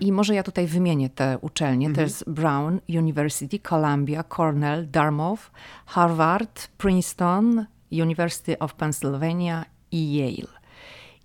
I 0.00 0.12
może 0.12 0.34
ja 0.34 0.42
tutaj 0.42 0.66
wymienię 0.66 1.10
te 1.10 1.38
uczelnie. 1.40 1.86
Mhm. 1.86 1.94
To 1.94 2.00
jest 2.00 2.30
Brown 2.30 2.80
University, 2.88 3.58
Columbia, 3.58 4.22
Cornell, 4.22 4.90
Dartmouth, 4.90 5.42
Harvard, 5.86 6.68
Princeton, 6.78 7.66
University 7.92 8.58
of 8.58 8.74
Pennsylvania 8.74 9.64
i 9.92 10.16
Yale. 10.16 10.60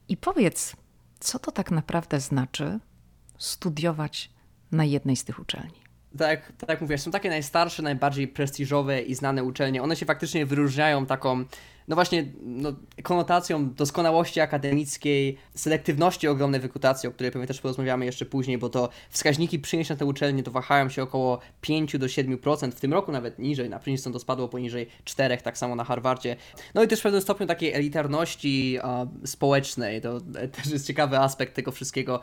I 0.09 0.17
powiedz, 0.17 0.75
co 1.19 1.39
to 1.39 1.51
tak 1.51 1.71
naprawdę 1.71 2.19
znaczy 2.19 2.79
studiować 3.37 4.31
na 4.71 4.85
jednej 4.85 5.15
z 5.15 5.23
tych 5.23 5.39
uczelni? 5.39 5.87
tak, 6.17 6.51
tak 6.57 6.69
jak 6.69 6.81
mówię, 6.81 6.97
są 6.97 7.11
takie 7.11 7.29
najstarsze, 7.29 7.83
najbardziej 7.83 8.27
prestiżowe 8.27 9.01
i 9.01 9.15
znane 9.15 9.43
uczelnie. 9.43 9.83
One 9.83 9.95
się 9.95 10.05
faktycznie 10.05 10.45
wyróżniają 10.45 11.05
taką, 11.05 11.45
no 11.87 11.95
właśnie, 11.95 12.25
no, 12.41 12.73
konotacją 13.03 13.73
doskonałości 13.73 14.39
akademickiej, 14.39 15.37
selektywności 15.55 16.27
ogromnej 16.27 16.61
wykutacji, 16.61 17.09
o 17.09 17.11
której 17.11 17.31
pewnie 17.31 17.47
też 17.47 17.61
porozmawiamy 17.61 18.05
jeszcze 18.05 18.25
później, 18.25 18.57
bo 18.57 18.69
to 18.69 18.89
wskaźniki 19.09 19.59
przyjęć 19.59 19.89
na 19.89 19.95
te 19.95 20.05
uczelnie 20.05 20.43
to 20.43 20.51
wahają 20.51 20.89
się 20.89 21.03
około 21.03 21.39
5 21.61 21.97
do 21.97 22.07
7%, 22.07 22.71
w 22.71 22.79
tym 22.79 22.93
roku 22.93 23.11
nawet 23.11 23.39
niżej, 23.39 23.69
na 23.69 23.79
Princeton 23.79 24.13
to 24.13 24.19
spadło 24.19 24.47
poniżej 24.47 24.87
4, 25.05 25.37
tak 25.37 25.57
samo 25.57 25.75
na 25.75 25.83
Harvardzie. 25.83 26.35
No 26.73 26.83
i 26.83 26.87
też 26.87 26.99
w 26.99 27.03
pewnym 27.03 27.21
stopniu 27.21 27.47
takiej 27.47 27.73
elitarności 27.73 28.79
społecznej, 29.25 30.01
to 30.01 30.21
też 30.51 30.67
jest 30.71 30.87
ciekawy 30.87 31.19
aspekt 31.19 31.55
tego 31.55 31.71
wszystkiego 31.71 32.19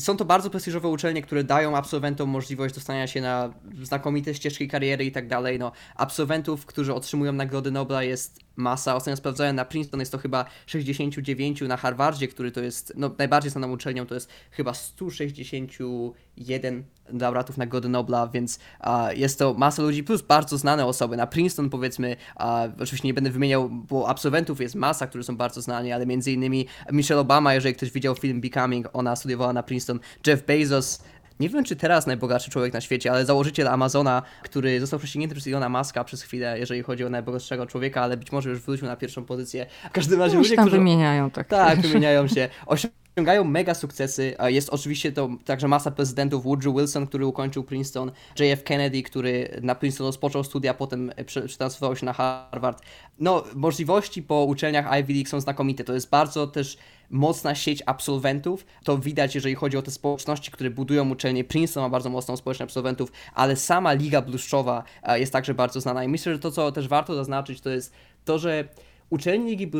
są 0.00 0.16
to 0.16 0.24
bardzo 0.24 0.50
prestiżowe 0.50 0.88
uczelnie, 0.88 1.22
które 1.22 1.44
dają 1.44 1.76
absolwentom 1.76 2.28
możliwość 2.28 2.74
dostania 2.74 3.06
się 3.06 3.20
na 3.20 3.52
znakomite 3.82 4.34
ścieżki 4.34 4.68
kariery 4.68 5.04
i 5.04 5.12
tak 5.12 5.28
dalej. 5.28 5.58
No, 5.58 5.72
absolwentów, 5.96 6.66
którzy 6.66 6.94
otrzymują 6.94 7.32
nagrody 7.32 7.70
Nobla 7.70 8.02
jest 8.02 8.47
masa. 8.58 8.96
Ostatnio 8.96 9.16
sprawdzałem 9.16 9.56
na 9.56 9.64
Princeton, 9.64 10.00
jest 10.00 10.12
to 10.12 10.18
chyba 10.18 10.44
69, 10.66 11.60
na 11.60 11.76
Harvardzie, 11.76 12.28
który 12.28 12.52
to 12.52 12.60
jest 12.60 12.92
no, 12.96 13.10
najbardziej 13.18 13.50
znaną 13.50 13.72
uczelnią, 13.72 14.06
to 14.06 14.14
jest 14.14 14.30
chyba 14.50 14.74
161 14.74 16.84
laureatów 17.12 17.56
Nagrody 17.56 17.88
Nobla, 17.88 18.28
więc 18.28 18.58
jest 19.14 19.38
to 19.38 19.54
masa 19.54 19.82
ludzi, 19.82 20.04
plus 20.04 20.22
bardzo 20.22 20.58
znane 20.58 20.86
osoby. 20.86 21.16
Na 21.16 21.26
Princeton 21.26 21.70
powiedzmy, 21.70 22.16
uh, 22.36 22.44
oczywiście 22.82 23.08
nie 23.08 23.14
będę 23.14 23.30
wymieniał, 23.30 23.68
bo 23.68 24.08
absolwentów 24.08 24.60
jest 24.60 24.74
masa, 24.74 25.06
którzy 25.06 25.24
są 25.24 25.36
bardzo 25.36 25.62
znani, 25.62 25.92
ale 25.92 26.06
między 26.06 26.32
innymi 26.32 26.66
Michelle 26.92 27.20
Obama, 27.20 27.54
jeżeli 27.54 27.74
ktoś 27.74 27.90
widział 27.90 28.14
film 28.14 28.40
Becoming, 28.40 28.88
ona 28.92 29.16
studiowała 29.16 29.52
na 29.52 29.62
Princeton, 29.62 30.00
Jeff 30.26 30.46
Bezos, 30.46 31.02
nie 31.40 31.48
wiem 31.48 31.64
czy 31.64 31.76
teraz 31.76 32.06
najbogatszy 32.06 32.50
człowiek 32.50 32.72
na 32.72 32.80
świecie, 32.80 33.10
ale 33.12 33.24
założyciel 33.24 33.68
Amazona, 33.68 34.22
który 34.42 34.80
został 34.80 34.98
prześcignięty 34.98 35.34
przez 35.34 35.46
Ilona 35.46 35.68
Maska 35.68 36.04
przez 36.04 36.22
chwilę, 36.22 36.58
jeżeli 36.58 36.82
chodzi 36.82 37.04
o 37.04 37.10
najbogatszego 37.10 37.66
człowieka, 37.66 38.02
ale 38.02 38.16
być 38.16 38.32
może 38.32 38.50
już 38.50 38.60
wrócił 38.60 38.86
na 38.86 38.96
pierwszą 38.96 39.24
pozycję. 39.24 39.66
W 39.90 39.92
każdym 39.92 40.20
razie 40.20 40.34
no, 40.34 40.40
ludzie, 40.40 40.56
tam 40.56 40.64
którzy... 40.64 40.78
wymieniają 40.78 41.30
tak. 41.30 41.48
Tak, 41.48 41.80
wymieniają 41.80 42.28
się. 42.28 42.48
osiągają 43.18 43.44
mega 43.44 43.74
sukcesy. 43.74 44.36
Jest 44.46 44.70
oczywiście 44.70 45.12
to 45.12 45.28
także 45.44 45.68
masa 45.68 45.90
prezydentów, 45.90 46.44
Woodrow 46.44 46.76
Wilson, 46.76 47.06
który 47.06 47.26
ukończył 47.26 47.64
Princeton, 47.64 48.12
JF 48.38 48.64
Kennedy, 48.64 49.02
który 49.02 49.60
na 49.62 49.74
Princeton 49.74 50.06
rozpoczął 50.06 50.44
studia, 50.44 50.74
potem 50.74 51.12
przetransferował 51.26 51.96
się 51.96 52.06
na 52.06 52.12
Harvard. 52.12 52.82
No, 53.18 53.44
możliwości 53.54 54.22
po 54.22 54.44
uczelniach 54.44 55.00
Ivy 55.00 55.12
League 55.12 55.28
są 55.28 55.40
znakomite. 55.40 55.84
To 55.84 55.94
jest 55.94 56.10
bardzo 56.10 56.46
też 56.46 56.78
mocna 57.10 57.54
sieć 57.54 57.82
absolwentów. 57.86 58.66
To 58.84 58.98
widać, 58.98 59.34
jeżeli 59.34 59.54
chodzi 59.54 59.76
o 59.76 59.82
te 59.82 59.90
społeczności, 59.90 60.50
które 60.50 60.70
budują 60.70 61.10
uczelnie. 61.10 61.44
Princeton 61.44 61.82
ma 61.82 61.88
bardzo 61.88 62.10
mocną 62.10 62.36
społeczność 62.36 62.70
absolwentów, 62.70 63.12
ale 63.34 63.56
sama 63.56 63.92
Liga 63.92 64.22
Bluszczowa 64.22 64.84
e, 65.02 65.20
jest 65.20 65.32
także 65.32 65.54
bardzo 65.54 65.80
znana. 65.80 66.04
I 66.04 66.08
myślę, 66.08 66.32
że 66.32 66.38
to, 66.38 66.50
co 66.50 66.72
też 66.72 66.88
warto 66.88 67.14
zaznaczyć, 67.14 67.60
to 67.60 67.70
jest 67.70 67.92
to, 68.24 68.38
że 68.38 68.68
Uczelnie 69.10 69.56
Ligi 69.56 69.70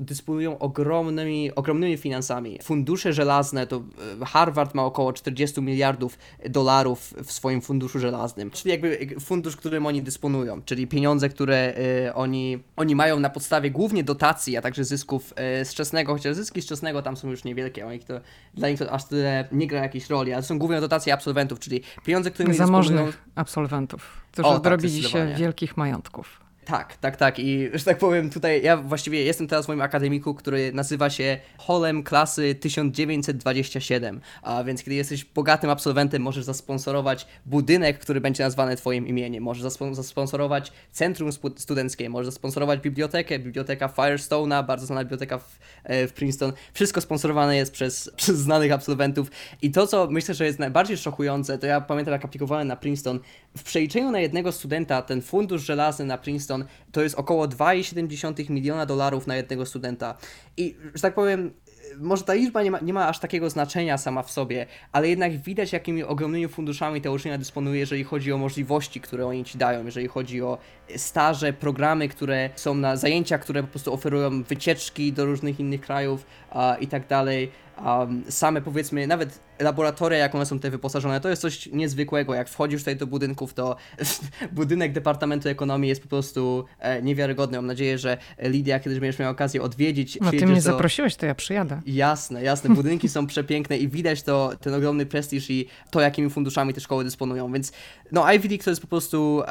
dysponują 0.00 0.58
ogromnymi, 0.58 1.54
ogromnymi 1.54 1.96
finansami. 1.96 2.58
Fundusze 2.62 3.12
żelazne, 3.12 3.66
to 3.66 3.82
e, 4.22 4.24
Harvard 4.24 4.74
ma 4.74 4.84
około 4.84 5.12
40 5.12 5.62
miliardów 5.62 6.18
dolarów 6.50 7.14
w 7.24 7.32
swoim 7.32 7.60
funduszu 7.60 7.98
żelaznym, 7.98 8.50
czyli 8.50 8.70
jakby 8.70 9.20
fundusz, 9.20 9.56
którym 9.56 9.86
oni 9.86 10.02
dysponują, 10.02 10.62
czyli 10.62 10.86
pieniądze, 10.86 11.28
które 11.28 11.74
y, 12.06 12.14
oni, 12.14 12.58
oni 12.76 12.94
mają 12.94 13.20
na 13.20 13.30
podstawie 13.30 13.70
głównie 13.70 14.04
dotacji, 14.04 14.56
a 14.56 14.62
także 14.62 14.84
zysków 14.84 15.34
y, 15.60 15.64
z 15.64 15.74
czesnego, 15.74 16.12
chociaż 16.12 16.36
zyski 16.36 16.62
z 16.62 16.66
czesnego 16.66 17.02
tam 17.02 17.16
są 17.16 17.30
już 17.30 17.44
niewielkie, 17.44 17.86
oni 17.86 18.00
to, 18.00 18.20
dla 18.54 18.68
nich 18.68 18.78
to 18.78 18.90
aż 18.90 19.04
tyle 19.04 19.48
nie 19.52 19.66
gra 19.66 19.82
jakiejś 19.82 20.10
roli, 20.10 20.32
ale 20.32 20.42
są 20.42 20.58
głównie 20.58 20.80
dotacje 20.80 21.14
absolwentów, 21.14 21.58
czyli 21.58 21.80
pieniądze, 22.04 22.30
którymi 22.30 22.54
Zamożnych 22.54 23.06
dysponują... 23.06 23.30
absolwentów, 23.34 24.22
którzy 24.32 24.48
o, 24.48 24.60
tak, 24.60 24.80
się 24.82 25.34
wielkich 25.38 25.76
majątków. 25.76 26.43
Tak, 26.64 26.96
tak, 26.96 27.16
tak. 27.16 27.38
I 27.38 27.68
że 27.74 27.84
tak 27.84 27.98
powiem, 27.98 28.30
tutaj 28.30 28.62
ja 28.62 28.76
właściwie 28.76 29.24
jestem 29.24 29.48
teraz 29.48 29.64
w 29.64 29.68
moim 29.68 29.80
akademiku, 29.80 30.34
który 30.34 30.72
nazywa 30.72 31.10
się 31.10 31.38
Holem 31.58 32.02
klasy 32.02 32.54
1927. 32.54 34.20
A 34.42 34.64
więc 34.64 34.82
kiedy 34.82 34.94
jesteś 34.94 35.24
bogatym 35.24 35.70
absolwentem, 35.70 36.22
możesz 36.22 36.44
zasponsorować 36.44 37.26
budynek, 37.46 37.98
który 37.98 38.20
będzie 38.20 38.44
nazwany 38.44 38.76
Twoim 38.76 39.06
imieniem. 39.06 39.44
Możesz 39.44 39.62
zasponsorować 39.92 40.72
centrum 40.92 41.30
studenckie, 41.56 42.10
możesz 42.10 42.26
zasponsorować 42.26 42.80
bibliotekę, 42.80 43.38
biblioteka 43.38 43.88
Firestone'a, 43.88 44.66
bardzo 44.66 44.86
znana 44.86 45.04
biblioteka 45.04 45.38
w, 45.38 45.58
e, 45.84 46.06
w 46.06 46.12
Princeton. 46.12 46.52
Wszystko 46.74 47.00
sponsorowane 47.00 47.56
jest 47.56 47.72
przez, 47.72 48.10
przez 48.16 48.38
znanych 48.38 48.72
absolwentów. 48.72 49.30
I 49.62 49.70
to, 49.70 49.86
co 49.86 50.06
myślę, 50.10 50.34
że 50.34 50.44
jest 50.44 50.58
najbardziej 50.58 50.96
szokujące, 50.96 51.58
to 51.58 51.66
ja 51.66 51.80
pamiętam, 51.80 52.12
jak 52.12 52.24
aplikowałem 52.24 52.68
na 52.68 52.76
Princeton. 52.76 53.20
W 53.56 53.62
przeliczeniu 53.62 54.10
na 54.10 54.20
jednego 54.20 54.52
studenta 54.52 55.02
ten 55.02 55.22
fundusz 55.22 55.62
żelazny 55.62 56.04
na 56.04 56.18
Princeton 56.18 56.53
to 56.92 57.02
jest 57.02 57.14
około 57.14 57.48
2,7 57.48 58.50
miliona 58.50 58.86
dolarów 58.86 59.26
na 59.26 59.36
jednego 59.36 59.66
studenta. 59.66 60.14
I, 60.56 60.76
że 60.94 61.02
tak 61.02 61.14
powiem, 61.14 61.52
może 61.98 62.24
ta 62.24 62.34
liczba 62.34 62.62
nie 62.62 62.70
ma, 62.70 62.80
nie 62.80 62.92
ma 62.92 63.08
aż 63.08 63.18
takiego 63.18 63.50
znaczenia 63.50 63.98
sama 63.98 64.22
w 64.22 64.30
sobie, 64.30 64.66
ale 64.92 65.08
jednak 65.08 65.38
widać, 65.38 65.72
jakimi 65.72 66.02
ogromnymi 66.02 66.48
funduszami 66.48 67.00
ta 67.00 67.10
uczelnia 67.10 67.38
dysponuje, 67.38 67.80
jeżeli 67.80 68.04
chodzi 68.04 68.32
o 68.32 68.38
możliwości, 68.38 69.00
które 69.00 69.26
oni 69.26 69.44
ci 69.44 69.58
dają, 69.58 69.84
jeżeli 69.84 70.08
chodzi 70.08 70.42
o 70.42 70.58
staże, 70.96 71.52
programy, 71.52 72.08
które 72.08 72.50
są 72.56 72.74
na 72.74 72.96
zajęcia, 72.96 73.38
które 73.38 73.62
po 73.62 73.68
prostu 73.68 73.92
oferują 73.92 74.42
wycieczki 74.42 75.12
do 75.12 75.24
różnych 75.24 75.60
innych 75.60 75.80
krajów 75.80 76.26
uh, 76.52 76.82
i 76.82 76.86
tak 76.86 77.06
dalej. 77.06 77.50
Um, 77.86 78.24
same 78.28 78.60
powiedzmy, 78.60 79.06
nawet 79.06 79.40
laboratoria, 79.58 80.18
jak 80.18 80.34
one 80.34 80.46
są 80.46 80.56
tutaj 80.56 80.70
wyposażone, 80.70 81.20
to 81.20 81.28
jest 81.28 81.42
coś 81.42 81.66
niezwykłego. 81.66 82.34
Jak 82.34 82.48
wchodzisz 82.48 82.80
tutaj 82.80 82.96
do 82.96 83.06
budynków, 83.06 83.54
to 83.54 83.76
budynek 84.52 84.92
Departamentu 84.92 85.48
Ekonomii 85.48 85.88
jest 85.88 86.02
po 86.02 86.08
prostu 86.08 86.64
e, 86.78 87.02
niewiarygodny. 87.02 87.58
Mam 87.58 87.66
nadzieję, 87.66 87.98
że 87.98 88.18
Lidia 88.38 88.80
kiedyś 88.80 89.00
będziesz 89.00 89.18
miała 89.18 89.32
okazję 89.32 89.62
odwiedzić. 89.62 90.18
No 90.20 90.30
ty 90.30 90.46
mnie 90.46 90.54
do... 90.54 90.60
zaprosiłeś, 90.60 91.16
to 91.16 91.26
ja 91.26 91.34
przyjadę. 91.34 91.80
Jasne, 91.86 92.42
jasne. 92.42 92.74
Budynki 92.74 93.08
są 93.08 93.26
przepiękne 93.26 93.78
i 93.78 93.88
widać 93.88 94.22
to, 94.22 94.52
ten 94.60 94.74
ogromny 94.74 95.06
prestiż 95.06 95.50
i 95.50 95.68
to, 95.90 96.00
jakimi 96.00 96.30
funduszami 96.30 96.74
te 96.74 96.80
szkoły 96.80 97.04
dysponują. 97.04 97.52
Więc 97.52 97.72
no 98.12 98.32
Ivy 98.32 98.48
League 98.48 98.64
to 98.64 98.70
jest 98.70 98.82
po 98.82 98.88
prostu... 98.88 99.42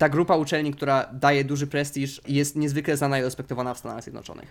ta 0.00 0.08
grupa 0.08 0.36
uczelni, 0.36 0.72
która 0.72 1.06
daje 1.12 1.44
duży 1.44 1.66
prestiż 1.66 2.20
jest 2.28 2.56
niezwykle 2.56 2.96
znana 2.96 3.18
i 3.18 3.22
respektowana 3.22 3.74
w 3.74 3.78
Stanach 3.78 4.02
Zjednoczonych. 4.02 4.48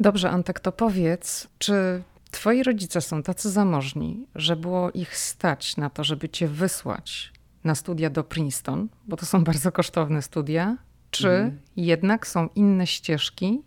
Dobrze, 0.00 0.30
Antek, 0.30 0.60
to 0.60 0.72
powiedz, 0.72 1.48
czy 1.58 2.02
twoi 2.30 2.62
rodzice 2.62 3.00
są 3.00 3.22
tacy 3.22 3.50
zamożni, 3.50 4.26
że 4.34 4.56
było 4.56 4.90
ich 4.90 5.16
stać 5.16 5.76
na 5.76 5.90
to, 5.90 6.04
żeby 6.04 6.28
cię 6.28 6.48
wysłać 6.48 7.32
na 7.64 7.74
studia 7.74 8.10
do 8.10 8.24
Princeton, 8.24 8.88
bo 9.06 9.16
to 9.16 9.26
są 9.26 9.44
bardzo 9.44 9.72
kosztowne 9.72 10.22
studia, 10.22 10.76
czy 11.10 11.28
mhm. 11.28 11.58
jednak 11.76 12.26
są 12.26 12.48
inne 12.54 12.86
ścieżki 12.86 13.62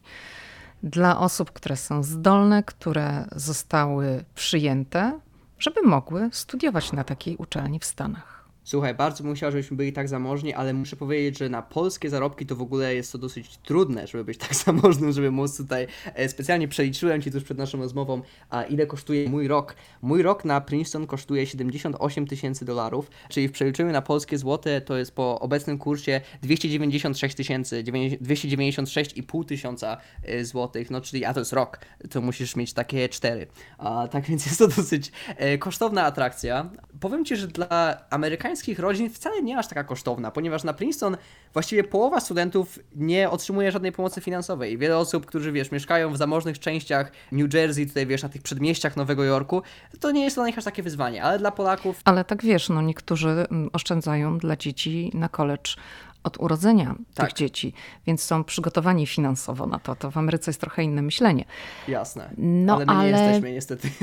dla 0.84 1.20
osób, 1.20 1.52
które 1.52 1.78
są 1.78 2.04
zdolne, 2.04 2.64
które 2.64 3.26
zostały 3.36 4.24
przyjęte, 4.36 5.20
żeby 5.60 5.82
mogły 5.82 6.30
studiować 6.32 6.92
na 6.92 7.04
takiej 7.04 7.38
uczelni 7.38 7.80
w 7.80 7.86
Stanach? 7.86 8.39
Słuchaj, 8.70 8.96
bardzo 8.96 9.24
bym 9.24 9.36
chciał, 9.36 9.52
żebyśmy 9.52 9.78
byli 9.78 9.94
tak 9.94 10.10
zamożni, 10.10 10.54
ale 10.54 10.74
muszę 10.74 10.96
powiedzieć, 10.96 11.38
że 11.38 11.50
na 11.50 11.62
polskie 11.62 12.10
zarobki 12.10 12.46
to 12.46 12.56
w 12.56 12.62
ogóle 12.62 12.96
jest 12.96 13.12
to 13.12 13.18
dosyć 13.18 13.58
trudne, 13.58 14.08
żeby 14.08 14.24
być 14.24 14.38
tak 14.38 14.56
zamożnym, 14.66 15.12
żeby 15.12 15.32
móc 15.32 15.58
tutaj. 15.58 15.88
E, 16.14 16.30
specjalnie 16.30 16.68
przeliczyłem 16.68 17.22
Ci 17.22 17.32
tuż 17.32 17.44
przed 17.44 17.58
naszą 17.58 17.78
rozmową, 17.78 18.22
a 18.50 18.64
ile 18.64 18.86
kosztuje 18.86 19.30
mój 19.30 19.48
rok. 19.48 19.76
Mój 20.02 20.22
rok 20.22 20.46
na 20.46 20.62
Princeton 20.62 21.08
kosztuje 21.08 21.48
78 21.48 22.28
tysięcy 22.28 22.66
dolarów, 22.66 23.10
czyli 23.30 23.48
w 23.48 23.52
przeliczeniu 23.52 23.92
na 23.92 24.02
polskie 24.02 24.38
złote 24.38 24.82
to 24.82 24.98
jest 24.98 25.16
po 25.16 25.40
obecnym 25.40 25.78
kursie 25.78 26.22
296 26.42 27.36
tysięcy, 27.36 27.84
296,5 27.84 29.46
tysiąca 29.46 29.98
e, 30.24 30.46
złotych, 30.46 30.92
no 30.92 31.02
czyli, 31.02 31.26
a 31.26 31.34
to 31.34 31.40
jest 31.40 31.54
rok, 31.54 31.80
to 32.10 32.22
musisz 32.22 32.56
mieć 32.56 32.74
takie 32.74 33.10
cztery. 33.10 33.48
A, 33.78 34.08
tak 34.08 34.26
więc 34.26 34.46
jest 34.46 34.60
to 34.60 34.68
dosyć 34.68 35.12
e, 35.28 35.58
kosztowna 35.58 36.04
atrakcja. 36.04 36.70
Powiem 37.00 37.26
Ci, 37.26 37.36
że 37.36 37.48
dla 37.48 37.98
amerykańskich 38.10 38.59
amerykańskich 38.60 38.80
rodzin 38.80 39.10
wcale 39.10 39.42
nie 39.42 39.58
aż 39.58 39.68
taka 39.68 39.84
kosztowna, 39.84 40.32
ponieważ 40.32 40.64
na 40.64 40.74
Princeton 40.74 41.18
właściwie 41.54 41.84
połowa 41.84 42.20
studentów 42.20 42.80
nie 42.96 43.30
otrzymuje 43.30 43.72
żadnej 43.72 43.92
pomocy 43.92 44.22
finansowej. 44.22 44.78
Wiele 44.78 44.98
osób, 44.98 45.26
którzy 45.26 45.52
wiesz, 45.52 45.72
mieszkają 45.72 46.14
w 46.14 46.18
zamożnych 46.18 46.60
częściach 46.60 47.12
New 47.32 47.54
Jersey, 47.54 47.88
tutaj 47.88 48.08
wiesz, 48.08 48.24
na 48.24 48.30
tych 48.30 48.42
przedmieściach 48.42 48.98
Nowego 48.98 49.24
Jorku, 49.24 49.62
to 50.00 50.12
nie 50.12 50.24
jest 50.24 50.38
dla 50.38 50.46
nich 50.46 50.58
aż 50.58 50.64
takie 50.64 50.84
wyzwanie, 50.84 51.24
ale 51.24 51.40
dla 51.40 51.52
Polaków. 51.52 52.02
Ale 52.06 52.26
tak 52.26 52.44
wiesz, 52.44 52.70
no 52.70 52.82
niektórzy 52.82 53.30
mm, 53.30 53.70
oszczędzają 53.74 54.38
dla 54.38 54.56
dzieci 54.56 55.12
na 55.14 55.30
college 55.30 55.72
od 56.24 56.40
urodzenia 56.40 56.96
tak. 57.14 57.28
tych 57.28 57.38
dzieci, 57.38 57.74
więc 58.08 58.24
są 58.24 58.44
przygotowani 58.44 59.08
finansowo 59.08 59.68
na 59.68 59.80
to. 59.80 59.96
To 59.96 60.12
w 60.12 60.18
Ameryce 60.18 60.52
jest 60.52 60.62
trochę 60.62 60.84
inne 60.84 61.02
myślenie. 61.02 61.46
Jasne. 61.88 62.30
No, 62.38 62.76
ale 62.76 62.86
my 62.86 62.92
ale... 62.92 63.12
nie 63.12 63.18
jesteśmy 63.18 63.52
niestety. 63.52 63.90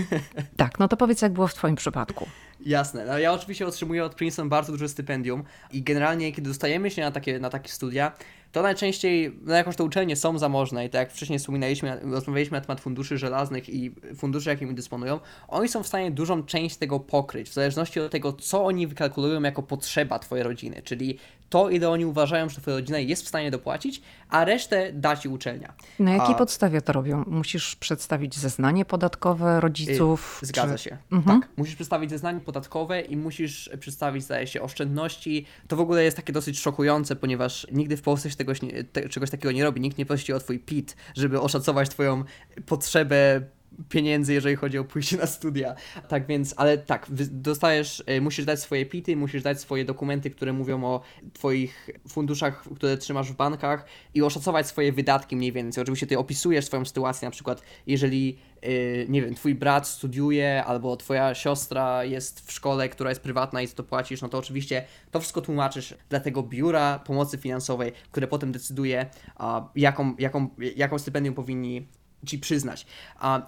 Tak, 0.57 0.79
no 0.79 0.89
to 0.89 0.97
powiedz, 0.97 1.23
jak 1.23 1.33
było 1.33 1.47
w 1.47 1.55
Twoim 1.55 1.77
przypadku. 1.77 2.27
Jasne. 2.61 3.05
No, 3.07 3.19
ja 3.19 3.33
oczywiście 3.33 3.67
otrzymuję 3.67 4.05
od 4.05 4.15
Princeton 4.15 4.49
bardzo 4.49 4.73
duże 4.73 4.89
stypendium 4.89 5.45
i 5.73 5.83
generalnie, 5.83 6.33
kiedy 6.33 6.49
dostajemy 6.51 6.91
się 6.91 7.03
na 7.03 7.11
takie, 7.11 7.39
na 7.39 7.51
takie 7.51 7.69
studia, 7.69 8.13
to 8.53 8.63
najczęściej, 8.63 9.39
no 9.43 9.55
jakoś 9.55 9.77
to 9.77 9.85
uczelnie 9.85 10.17
są 10.17 10.39
zamożne 10.39 10.87
i 10.87 10.91
tak 10.91 10.99
jak 10.99 11.13
wcześniej 11.13 11.39
wspominaliśmy, 11.39 12.01
rozmawialiśmy 12.03 12.59
na 12.59 12.65
temat 12.65 12.81
funduszy 12.81 13.19
żelaznych 13.19 13.69
i 13.69 13.95
funduszy, 14.17 14.51
jakimi 14.51 14.75
dysponują, 14.75 15.21
oni 15.49 15.69
są 15.69 15.83
w 15.83 15.87
stanie 15.87 16.11
dużą 16.11 16.43
część 16.43 16.77
tego 16.77 17.01
pokryć, 17.01 17.51
w 17.51 17.53
zależności 17.53 18.01
od 18.01 18.13
tego, 18.13 18.33
co 18.33 18.65
oni 18.65 18.87
wykalkulują 18.87 19.43
jako 19.43 19.63
potrzeba 19.63 20.19
Twojej 20.19 20.45
rodziny, 20.45 20.83
czyli 20.85 21.19
to, 21.49 21.71
ile 21.71 21.91
oni 21.91 22.07
uważają, 22.07 22.49
że 22.49 22.61
Twoja 22.61 22.77
rodzina 22.77 22.99
jest 22.99 23.25
w 23.25 23.29
stanie 23.29 23.51
dopłacić, 23.51 24.03
a 24.29 24.45
resztę 24.45 24.93
da 24.93 25.17
Ci 25.17 25.29
uczelnia. 25.29 25.75
Na 25.99 26.13
jakiej 26.13 26.35
a... 26.35 26.39
podstawie 26.39 26.83
to 26.83 26.93
robią? 26.93 27.25
Musisz 27.27 27.77
przedstawić 27.77 28.37
zeznanie 28.37 28.85
podatkowe 28.85 29.61
rodziców? 29.61 30.39
Yy, 30.43 30.47
zgadza 30.47 30.79
czy... 30.79 30.85
się. 30.85 30.97
Mhm. 31.13 31.41
Tak. 31.41 31.51
Musisz 31.57 31.75
przedstawić 31.75 32.11
zeznanie 32.11 32.41
podatkowe 32.41 32.56
i 33.03 33.17
musisz 33.17 33.71
przedstawić, 33.81 34.25
zdaje 34.25 34.47
się, 34.47 34.63
oszczędności. 34.63 35.47
To 35.69 35.77
w 35.77 35.81
ogóle 35.81 36.05
jest 36.05 36.17
takie 36.17 36.33
dosyć 36.33 36.61
szokujące, 36.61 37.17
ponieważ 37.17 37.67
nigdy 37.73 37.97
w 37.97 38.03
Polsce 38.03 38.31
się 38.31 38.37
te, 38.93 39.09
czegoś 39.09 39.31
takiego 39.31 39.53
nie 39.53 39.65
robi. 39.65 39.81
Nikt 39.81 39.99
nie 39.99 40.07
prosi 40.07 40.33
o 40.33 40.41
twój 40.41 40.59
PIT, 40.59 40.97
żeby 41.15 41.41
oszacować 41.41 41.89
twoją 41.89 42.25
potrzebę 42.67 43.41
pieniędzy, 43.89 44.33
jeżeli 44.33 44.57
chodzi 44.57 44.79
o 44.79 44.85
pójście 44.85 45.17
na 45.17 45.27
studia. 45.27 45.75
Tak 46.09 46.27
więc, 46.27 46.55
ale 46.57 46.79
tak, 46.79 47.07
dostajesz, 47.31 48.03
e, 48.07 48.21
musisz 48.21 48.45
dać 48.45 48.61
swoje 48.61 48.87
pity, 48.87 49.17
musisz 49.17 49.43
dać 49.43 49.61
swoje 49.61 49.85
dokumenty, 49.85 50.31
które 50.31 50.53
mówią 50.53 50.85
o 50.85 51.01
twoich 51.33 51.91
funduszach, 52.09 52.65
które 52.77 52.97
trzymasz 52.97 53.33
w 53.33 53.37
bankach 53.37 53.87
i 54.15 54.23
oszacować 54.23 54.67
swoje 54.67 54.93
wydatki 54.93 55.37
mniej 55.37 55.53
więcej. 55.53 55.83
Oczywiście 55.83 56.07
ty 56.07 56.19
opisujesz 56.19 56.65
swoją 56.65 56.85
sytuację, 56.85 57.27
na 57.27 57.33
przykład 57.33 57.63
jeżeli 57.87 58.39
yy, 58.63 59.07
nie 59.09 59.23
wiem, 59.23 59.35
twój 59.35 59.55
brat 59.55 59.89
studiuje 59.89 60.65
albo 60.65 60.97
twoja 60.97 61.35
siostra 61.35 62.05
jest 62.05 62.47
w 62.47 62.53
szkole, 62.53 62.89
która 62.89 63.11
jest 63.11 63.23
prywatna 63.23 63.63
i 63.63 63.69
to 63.69 63.85
płacisz, 63.85 64.23
no 64.23 64.29
to 64.29 64.39
oczywiście 64.39 64.85
to 65.11 65.21
wszystko 65.21 65.41
tłumaczysz 65.41 65.95
dla 66.09 66.21
tego 66.21 66.43
biura 66.43 66.99
pomocy 66.99 67.39
finansowej, 67.39 67.93
które 68.11 68.27
potem 68.27 68.53
decyduje, 68.53 69.07
jaką, 69.77 70.15
jaką, 70.19 70.49
jaką 70.77 70.99
stypendium 70.99 71.35
powinni 71.35 71.89
ci 72.27 72.39
przyznać. 72.39 72.87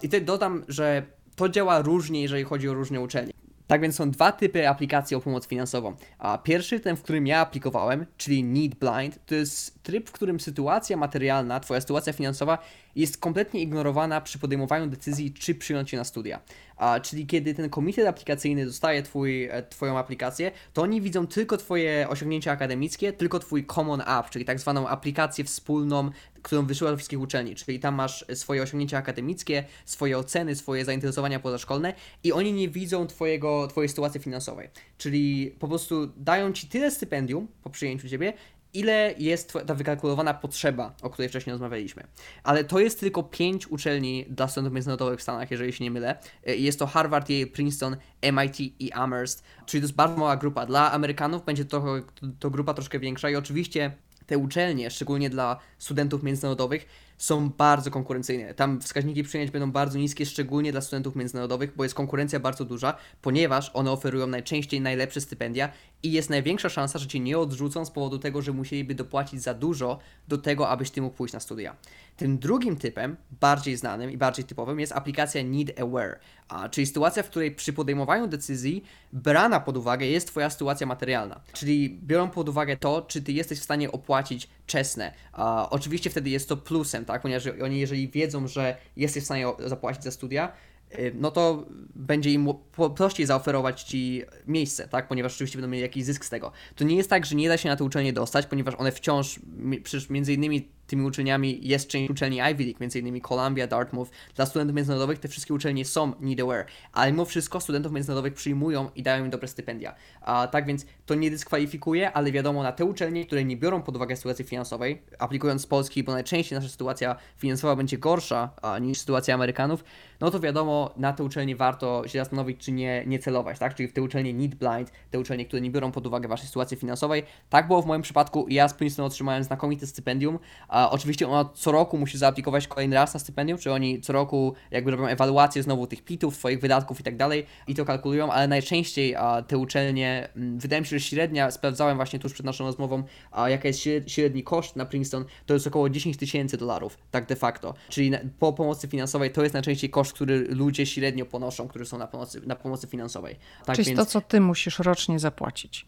I 0.01 0.07
tutaj 0.09 0.25
dodam, 0.25 0.65
że 0.67 1.03
to 1.35 1.49
działa 1.49 1.81
różnie, 1.81 2.21
jeżeli 2.21 2.43
chodzi 2.43 2.69
o 2.69 2.73
różne 2.73 3.01
uczelnie. 3.01 3.33
Tak 3.67 3.81
więc 3.81 3.95
są 3.95 4.11
dwa 4.11 4.31
typy 4.31 4.69
aplikacji 4.69 5.17
o 5.17 5.21
pomoc 5.21 5.47
finansową. 5.47 5.95
A 6.19 6.37
pierwszy, 6.37 6.79
ten, 6.79 6.95
w 6.95 7.01
którym 7.01 7.27
ja 7.27 7.39
aplikowałem, 7.39 8.05
czyli 8.17 8.43
Need 8.43 8.75
Blind, 8.75 9.25
to 9.25 9.35
jest 9.35 9.83
tryb, 9.83 10.09
w 10.09 10.11
którym 10.11 10.39
sytuacja 10.39 10.97
materialna, 10.97 11.59
twoja 11.59 11.81
sytuacja 11.81 12.13
finansowa 12.13 12.57
jest 12.95 13.17
kompletnie 13.17 13.61
ignorowana 13.61 14.21
przy 14.21 14.39
podejmowaniu 14.39 14.87
decyzji, 14.87 15.33
czy 15.33 15.55
przyjąć 15.55 15.89
się 15.89 15.97
na 15.97 16.03
studia. 16.03 16.39
A, 16.79 16.99
czyli 16.99 17.27
kiedy 17.27 17.53
ten 17.53 17.69
komitet 17.69 18.07
aplikacyjny 18.07 18.65
dostaje 18.65 19.03
twój, 19.03 19.43
e, 19.43 19.63
twoją 19.63 19.97
aplikację, 19.97 20.51
to 20.73 20.81
oni 20.81 21.01
widzą 21.01 21.27
tylko 21.27 21.57
twoje 21.57 22.09
osiągnięcia 22.09 22.51
akademickie, 22.51 23.13
tylko 23.13 23.39
twój 23.39 23.65
common 23.65 24.01
app, 24.01 24.29
czyli 24.29 24.45
tak 24.45 24.59
zwaną 24.59 24.87
aplikację 24.87 25.43
wspólną, 25.43 26.11
którą 26.41 26.65
wysyła 26.65 26.91
do 26.91 26.97
wszystkich 26.97 27.21
uczelni, 27.21 27.55
czyli 27.55 27.79
tam 27.79 27.95
masz 27.95 28.25
swoje 28.33 28.61
osiągnięcia 28.61 28.97
akademickie, 28.97 29.63
swoje 29.85 30.17
oceny, 30.17 30.55
swoje 30.55 30.85
zainteresowania 30.85 31.39
pozaszkolne 31.39 31.93
i 32.23 32.31
oni 32.31 32.53
nie 32.53 32.69
widzą 32.69 33.07
twojego, 33.07 33.67
twojej 33.67 33.89
sytuacji 33.89 34.19
finansowej. 34.19 34.69
Czyli 34.97 35.55
po 35.59 35.67
prostu 35.67 36.07
dają 36.17 36.53
ci 36.53 36.67
tyle 36.67 36.91
stypendium 36.91 37.47
po 37.63 37.69
przyjęciu 37.69 38.09
ciebie, 38.09 38.33
ile 38.73 39.13
jest 39.17 39.53
ta 39.67 39.75
wykalkulowana 39.75 40.33
potrzeba, 40.33 40.93
o 41.01 41.09
której 41.09 41.29
wcześniej 41.29 41.51
rozmawialiśmy. 41.51 42.03
Ale 42.43 42.63
to 42.63 42.79
jest 42.79 42.99
tylko 42.99 43.23
pięć 43.23 43.67
uczelni 43.67 44.25
dla 44.29 44.47
studentów 44.47 44.73
międzynarodowych 44.73 45.19
w 45.19 45.23
Stanach, 45.23 45.51
jeżeli 45.51 45.73
się 45.73 45.83
nie 45.83 45.91
mylę. 45.91 46.17
E, 46.47 46.55
jest 46.55 46.79
to 46.79 46.87
Harvard, 46.87 47.29
Yale, 47.29 47.47
Princeton, 47.47 47.97
MIT 48.33 48.59
i 48.59 48.91
Amherst, 48.91 49.43
czyli 49.65 49.81
to 49.81 49.85
jest 49.85 49.95
bardzo 49.95 50.17
mała 50.17 50.37
grupa. 50.37 50.65
Dla 50.65 50.91
Amerykanów 50.91 51.45
będzie 51.45 51.65
to, 51.65 51.81
to, 52.15 52.27
to 52.39 52.49
grupa 52.49 52.73
troszkę 52.73 52.99
większa 52.99 53.29
i 53.29 53.35
oczywiście 53.35 53.91
te 54.25 54.37
uczelnie, 54.37 54.91
szczególnie 54.91 55.29
dla 55.29 55.59
studentów 55.77 56.23
międzynarodowych, 56.23 56.85
są 57.19 57.49
bardzo 57.49 57.91
konkurencyjne. 57.91 58.53
Tam 58.53 58.81
wskaźniki 58.81 59.23
przyjęć 59.23 59.51
będą 59.51 59.71
bardzo 59.71 59.99
niskie, 59.99 60.25
szczególnie 60.25 60.71
dla 60.71 60.81
studentów 60.81 61.15
międzynarodowych, 61.15 61.75
bo 61.75 61.83
jest 61.83 61.95
konkurencja 61.95 62.39
bardzo 62.39 62.65
duża, 62.65 62.97
ponieważ 63.21 63.71
one 63.73 63.91
oferują 63.91 64.27
najczęściej 64.27 64.81
najlepsze 64.81 65.21
stypendia 65.21 65.71
i 66.03 66.11
jest 66.11 66.29
największa 66.29 66.69
szansa, 66.69 66.99
że 66.99 67.07
cię 67.07 67.19
nie 67.19 67.39
odrzucą 67.39 67.85
z 67.85 67.91
powodu 67.91 68.19
tego, 68.19 68.41
że 68.41 68.51
musieliby 68.51 68.95
dopłacić 68.95 69.41
za 69.41 69.53
dużo 69.53 69.99
do 70.27 70.37
tego, 70.37 70.69
abyś 70.69 70.91
ty 70.91 71.01
mógł 71.01 71.15
pójść 71.15 71.33
na 71.33 71.39
studia. 71.39 71.75
Tym 72.17 72.37
drugim 72.37 72.75
typem, 72.75 73.17
bardziej 73.41 73.77
znanym 73.77 74.11
i 74.11 74.17
bardziej 74.17 74.45
typowym, 74.45 74.79
jest 74.79 74.93
aplikacja 74.93 75.43
Need 75.43 75.79
Aware, 75.79 76.19
a, 76.47 76.69
czyli 76.69 76.87
sytuacja, 76.87 77.23
w 77.23 77.29
której 77.29 77.51
przy 77.51 77.73
podejmowaniu 77.73 78.27
decyzji 78.27 78.83
brana 79.13 79.59
pod 79.59 79.77
uwagę 79.77 80.05
jest 80.05 80.27
Twoja 80.27 80.49
sytuacja 80.49 80.87
materialna. 80.87 81.41
Czyli 81.53 81.99
biorą 82.03 82.29
pod 82.29 82.49
uwagę 82.49 82.77
to, 82.77 83.01
czy 83.01 83.21
Ty 83.21 83.31
jesteś 83.31 83.59
w 83.59 83.63
stanie 83.63 83.91
opłacić 83.91 84.49
czesne. 84.69 85.13
A, 85.33 85.69
oczywiście 85.69 86.09
wtedy 86.09 86.29
jest 86.29 86.49
to 86.49 86.57
plusem, 86.57 87.05
tak? 87.05 87.21
Ponieważ 87.21 87.47
oni, 87.63 87.79
jeżeli 87.79 88.09
wiedzą, 88.09 88.47
że 88.47 88.77
jesteś 88.97 89.23
w 89.23 89.25
stanie 89.25 89.45
zapłacić 89.65 90.03
za 90.03 90.11
studia, 90.11 90.51
y, 90.99 91.11
no 91.15 91.31
to 91.31 91.65
będzie 91.95 92.31
im 92.31 92.53
prościej 92.95 93.25
zaoferować 93.25 93.83
ci 93.83 94.23
miejsce, 94.47 94.87
tak? 94.87 95.07
Ponieważ 95.07 95.33
oczywiście 95.35 95.57
będą 95.57 95.71
mieli 95.71 95.81
jakiś 95.81 96.05
zysk 96.05 96.25
z 96.25 96.29
tego. 96.29 96.51
To 96.75 96.83
nie 96.83 96.95
jest 96.95 97.09
tak, 97.09 97.25
że 97.25 97.35
nie 97.35 97.47
da 97.47 97.57
się 97.57 97.69
na 97.69 97.75
tę 97.75 97.83
uczelnię 97.83 98.13
dostać, 98.13 98.45
ponieważ 98.45 98.75
one 98.77 98.91
wciąż, 98.91 99.39
przecież 99.83 100.09
między 100.09 100.33
innymi 100.33 100.69
tymi 100.89 101.05
uczelniami 101.05 101.59
jest 101.61 101.87
część 101.87 102.11
uczelni 102.11 102.37
Ivy 102.37 102.63
League, 102.63 102.77
m.in. 102.81 103.21
Columbia, 103.21 103.67
Dartmouth. 103.67 104.09
Dla 104.35 104.45
studentów 104.45 104.75
międzynarodowych 104.75 105.19
te 105.19 105.27
wszystkie 105.27 105.53
uczelnie 105.53 105.85
są 105.85 106.13
need 106.19 106.41
aware, 106.41 106.65
ale 106.93 107.11
mimo 107.11 107.25
wszystko 107.25 107.59
studentów 107.59 107.91
międzynarodowych 107.91 108.33
przyjmują 108.33 108.89
i 108.95 109.03
dają 109.03 109.25
im 109.25 109.29
dobre 109.29 109.47
stypendia. 109.47 109.95
A, 110.21 110.47
tak 110.47 110.65
więc 110.65 110.85
to 111.05 111.15
nie 111.15 111.31
dyskwalifikuje, 111.31 112.11
ale 112.11 112.31
wiadomo, 112.31 112.63
na 112.63 112.71
te 112.71 112.85
uczelnie, 112.85 113.25
które 113.25 113.43
nie 113.43 113.57
biorą 113.57 113.81
pod 113.81 113.95
uwagę 113.95 114.15
sytuacji 114.15 114.45
finansowej, 114.45 115.01
aplikując 115.19 115.61
z 115.61 115.65
Polski, 115.65 116.03
bo 116.03 116.11
najczęściej 116.11 116.59
nasza 116.59 116.69
sytuacja 116.69 117.15
finansowa 117.37 117.75
będzie 117.75 117.97
gorsza 117.97 118.49
a, 118.61 118.79
niż 118.79 118.99
sytuacja 118.99 119.35
Amerykanów, 119.35 119.83
no 120.19 120.31
to 120.31 120.39
wiadomo, 120.39 120.93
na 120.97 121.13
te 121.13 121.23
uczelnie 121.23 121.55
warto 121.55 122.07
się 122.07 122.19
zastanowić, 122.19 122.59
czy 122.59 122.71
nie, 122.71 123.03
nie 123.07 123.19
celować, 123.19 123.59
tak? 123.59 123.75
Czyli 123.75 123.89
w 123.89 123.93
te 123.93 124.01
uczelnie 124.01 124.33
need 124.33 124.55
blind, 124.55 124.91
te 125.11 125.19
uczelnie, 125.19 125.45
które 125.45 125.61
nie 125.61 125.71
biorą 125.71 125.91
pod 125.91 126.07
uwagę 126.07 126.27
waszej 126.27 126.47
sytuacji 126.47 126.77
finansowej. 126.77 127.23
Tak 127.49 127.67
było 127.67 127.81
w 127.81 127.85
moim 127.85 128.01
przypadku 128.01 128.45
ja 128.49 128.67
z 128.67 128.73
Princeton 128.73 129.05
otrzymałem 129.05 129.43
znakomite 129.43 129.87
stypendium. 129.87 130.39
A 130.67 130.78
oczywiście 130.91 131.27
ona 131.27 131.49
co 131.53 131.71
roku 131.71 131.97
musi 131.97 132.17
zaaplikować 132.17 132.67
kolejny 132.67 132.95
raz 132.95 133.13
na 133.13 133.19
stypendium, 133.19 133.59
czy 133.59 133.71
oni 133.71 134.01
co 134.01 134.13
roku 134.13 134.53
jakby 134.71 134.91
robią 134.91 135.07
ewaluację 135.07 135.63
znowu 135.63 135.87
tych 135.87 136.03
pitów, 136.03 136.35
swoich 136.35 136.59
wydatków 136.59 136.99
i 136.99 137.03
tak 137.03 137.17
dalej 137.17 137.45
i 137.67 137.75
to 137.75 137.85
kalkulują, 137.85 138.31
ale 138.31 138.47
najczęściej 138.47 139.15
a, 139.15 139.41
te 139.41 139.57
uczelnie, 139.57 140.29
m, 140.35 140.43
mm, 140.43 140.59
wydaje 140.59 140.81
mi 140.81 140.87
się, 140.87 140.99
że 140.99 141.05
średnia, 141.05 141.51
sprawdzałem 141.51 141.97
właśnie 141.97 142.19
tuż 142.19 142.33
przed 142.33 142.45
naszą 142.45 142.65
rozmową, 142.65 143.03
a 143.31 143.49
jaka 143.49 143.67
jest 143.67 143.79
średni 144.07 144.43
koszt 144.43 144.75
na 144.75 144.85
Princeton, 144.85 145.25
to 145.45 145.53
jest 145.53 145.67
około 145.67 145.89
10 145.89 146.17
tysięcy 146.17 146.57
dolarów, 146.57 146.97
tak 147.11 147.25
de 147.25 147.35
facto. 147.35 147.73
Czyli 147.89 148.09
na, 148.09 148.17
po 148.39 148.53
pomocy 148.53 148.87
finansowej 148.87 149.31
to 149.31 149.43
jest 149.43 149.53
najczęściej 149.53 149.89
koszt, 149.89 150.13
który 150.13 150.39
ludzie 150.39 150.85
średnio 150.85 151.25
ponoszą, 151.25 151.67
którzy 151.67 151.85
są 151.85 151.97
na 151.97 152.07
pomocy, 152.07 152.41
na 152.45 152.55
pomocy 152.55 152.87
finansowej. 152.87 153.35
Tak 153.65 153.75
Czyli 153.75 153.85
więc... 153.85 153.99
to, 153.99 154.05
co 154.05 154.21
ty 154.21 154.41
musisz 154.41 154.79
rocznie 154.79 155.19
zapłacić. 155.19 155.85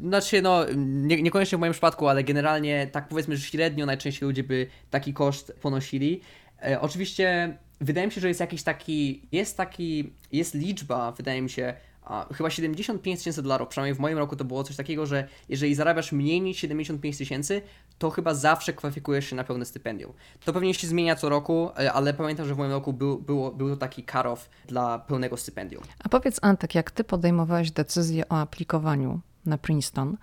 Znaczy, 0.00 0.42
no, 0.42 0.64
nie, 0.76 1.22
niekoniecznie 1.22 1.58
w 1.58 1.60
moim 1.60 1.72
przypadku, 1.72 2.08
ale 2.08 2.24
generalnie 2.24 2.86
tak 2.86 3.08
powiedzmy, 3.08 3.36
że 3.36 3.42
średnio 3.42 3.86
najczęściej 3.86 4.26
ludzie 4.26 4.44
by 4.44 4.66
taki 4.90 5.12
koszt 5.12 5.52
ponosili. 5.60 6.20
E, 6.62 6.80
oczywiście 6.80 7.56
wydaje 7.80 8.06
mi 8.06 8.12
się, 8.12 8.20
że 8.20 8.28
jest 8.28 8.40
jakiś 8.40 8.62
taki, 8.62 9.22
jest 9.32 9.56
taki, 9.56 10.12
jest 10.32 10.54
liczba, 10.54 11.12
wydaje 11.12 11.42
mi 11.42 11.50
się, 11.50 11.74
a, 12.02 12.26
chyba 12.34 12.50
75 12.50 13.18
tysięcy 13.18 13.42
dolarów, 13.42 13.68
przynajmniej 13.68 13.94
w 13.94 13.98
moim 13.98 14.18
roku 14.18 14.36
to 14.36 14.44
było 14.44 14.64
coś 14.64 14.76
takiego, 14.76 15.06
że 15.06 15.28
jeżeli 15.48 15.74
zarabiasz 15.74 16.12
mniej 16.12 16.40
niż 16.40 16.58
75 16.58 17.18
tysięcy, 17.18 17.62
to 17.98 18.10
chyba 18.10 18.34
zawsze 18.34 18.72
kwalifikujesz 18.72 19.26
się 19.30 19.36
na 19.36 19.44
pełne 19.44 19.64
stypendium. 19.64 20.12
To 20.44 20.52
pewnie 20.52 20.74
się 20.74 20.86
zmienia 20.86 21.16
co 21.16 21.28
roku, 21.28 21.70
e, 21.78 21.92
ale 21.92 22.14
pamiętam, 22.14 22.46
że 22.46 22.54
w 22.54 22.58
moim 22.58 22.70
roku 22.70 22.92
był, 22.92 23.18
było, 23.18 23.50
był 23.52 23.70
to 23.70 23.76
taki 23.76 24.04
cut-off 24.04 24.48
dla 24.66 24.98
pełnego 24.98 25.36
stypendium. 25.36 25.82
A 26.04 26.08
powiedz 26.08 26.38
Antek, 26.42 26.74
jak 26.74 26.90
ty 26.90 27.04
podejmowałeś 27.04 27.70
decyzję 27.70 28.28
o 28.28 28.40
aplikowaniu 28.40 29.20
na 29.46 29.58
Princeton, 29.58 30.16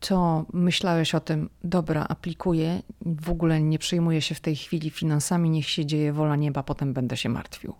to 0.00 0.46
myślałeś 0.52 1.14
o 1.14 1.20
tym, 1.20 1.50
dobra, 1.64 2.06
aplikuję, 2.08 2.82
w 3.00 3.30
ogóle 3.30 3.62
nie 3.62 3.78
przejmuję 3.78 4.22
się 4.22 4.34
w 4.34 4.40
tej 4.40 4.56
chwili 4.56 4.90
finansami, 4.90 5.50
niech 5.50 5.68
się 5.68 5.86
dzieje 5.86 6.12
wola 6.12 6.36
nieba, 6.36 6.62
potem 6.62 6.92
będę 6.92 7.16
się 7.16 7.28
martwił. 7.28 7.74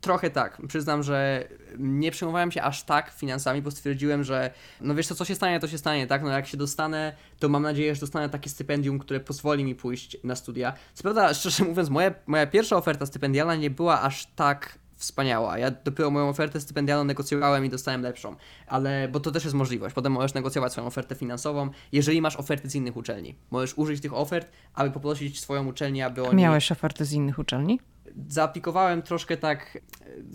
Trochę 0.00 0.30
tak. 0.30 0.62
Przyznam, 0.68 1.02
że 1.02 1.48
nie 1.78 2.10
przejmowałem 2.10 2.52
się 2.52 2.62
aż 2.62 2.84
tak 2.84 3.10
finansami, 3.10 3.62
bo 3.62 3.70
stwierdziłem, 3.70 4.24
że 4.24 4.50
no 4.80 4.94
wiesz 4.94 5.06
co, 5.06 5.14
co 5.14 5.24
się 5.24 5.34
stanie, 5.34 5.60
to 5.60 5.68
się 5.68 5.78
stanie, 5.78 6.06
tak? 6.06 6.22
No 6.22 6.28
jak 6.28 6.46
się 6.46 6.56
dostanę, 6.56 7.12
to 7.38 7.48
mam 7.48 7.62
nadzieję, 7.62 7.94
że 7.94 8.00
dostanę 8.00 8.28
takie 8.28 8.50
stypendium, 8.50 8.98
które 8.98 9.20
pozwoli 9.20 9.64
mi 9.64 9.74
pójść 9.74 10.16
na 10.24 10.36
studia. 10.36 10.72
Co 10.94 11.02
prawda, 11.02 11.34
szczerze 11.34 11.64
mówiąc, 11.64 11.88
moja, 11.88 12.14
moja 12.26 12.46
pierwsza 12.46 12.76
oferta 12.76 13.06
stypendialna 13.06 13.54
nie 13.54 13.70
była 13.70 14.02
aż 14.02 14.26
tak 14.26 14.78
wspaniała. 14.98 15.58
Ja 15.58 15.70
dopiero 15.70 16.10
moją 16.10 16.28
ofertę 16.28 16.60
stypendialną 16.60 17.04
negocjowałem 17.04 17.64
i 17.64 17.68
dostałem 17.68 18.02
lepszą, 18.02 18.36
ale 18.66 19.08
bo 19.08 19.20
to 19.20 19.30
też 19.30 19.44
jest 19.44 19.56
możliwość. 19.56 19.94
Potem 19.94 20.12
możesz 20.12 20.34
negocjować 20.34 20.72
swoją 20.72 20.86
ofertę 20.86 21.14
finansową, 21.14 21.70
jeżeli 21.92 22.20
masz 22.20 22.36
oferty 22.36 22.70
z 22.70 22.74
innych 22.74 22.96
uczelni. 22.96 23.34
Możesz 23.50 23.78
użyć 23.78 24.02
tych 24.02 24.14
ofert, 24.14 24.52
aby 24.74 24.90
poprosić 24.90 25.40
swoją 25.40 25.66
uczelnię, 25.66 26.06
aby 26.06 26.22
oni... 26.22 26.42
Miałeś 26.42 26.72
oferty 26.72 27.04
z 27.04 27.12
innych 27.12 27.38
uczelni? 27.38 27.80
Zaaplikowałem 28.28 29.02
troszkę 29.02 29.36
tak, 29.36 29.78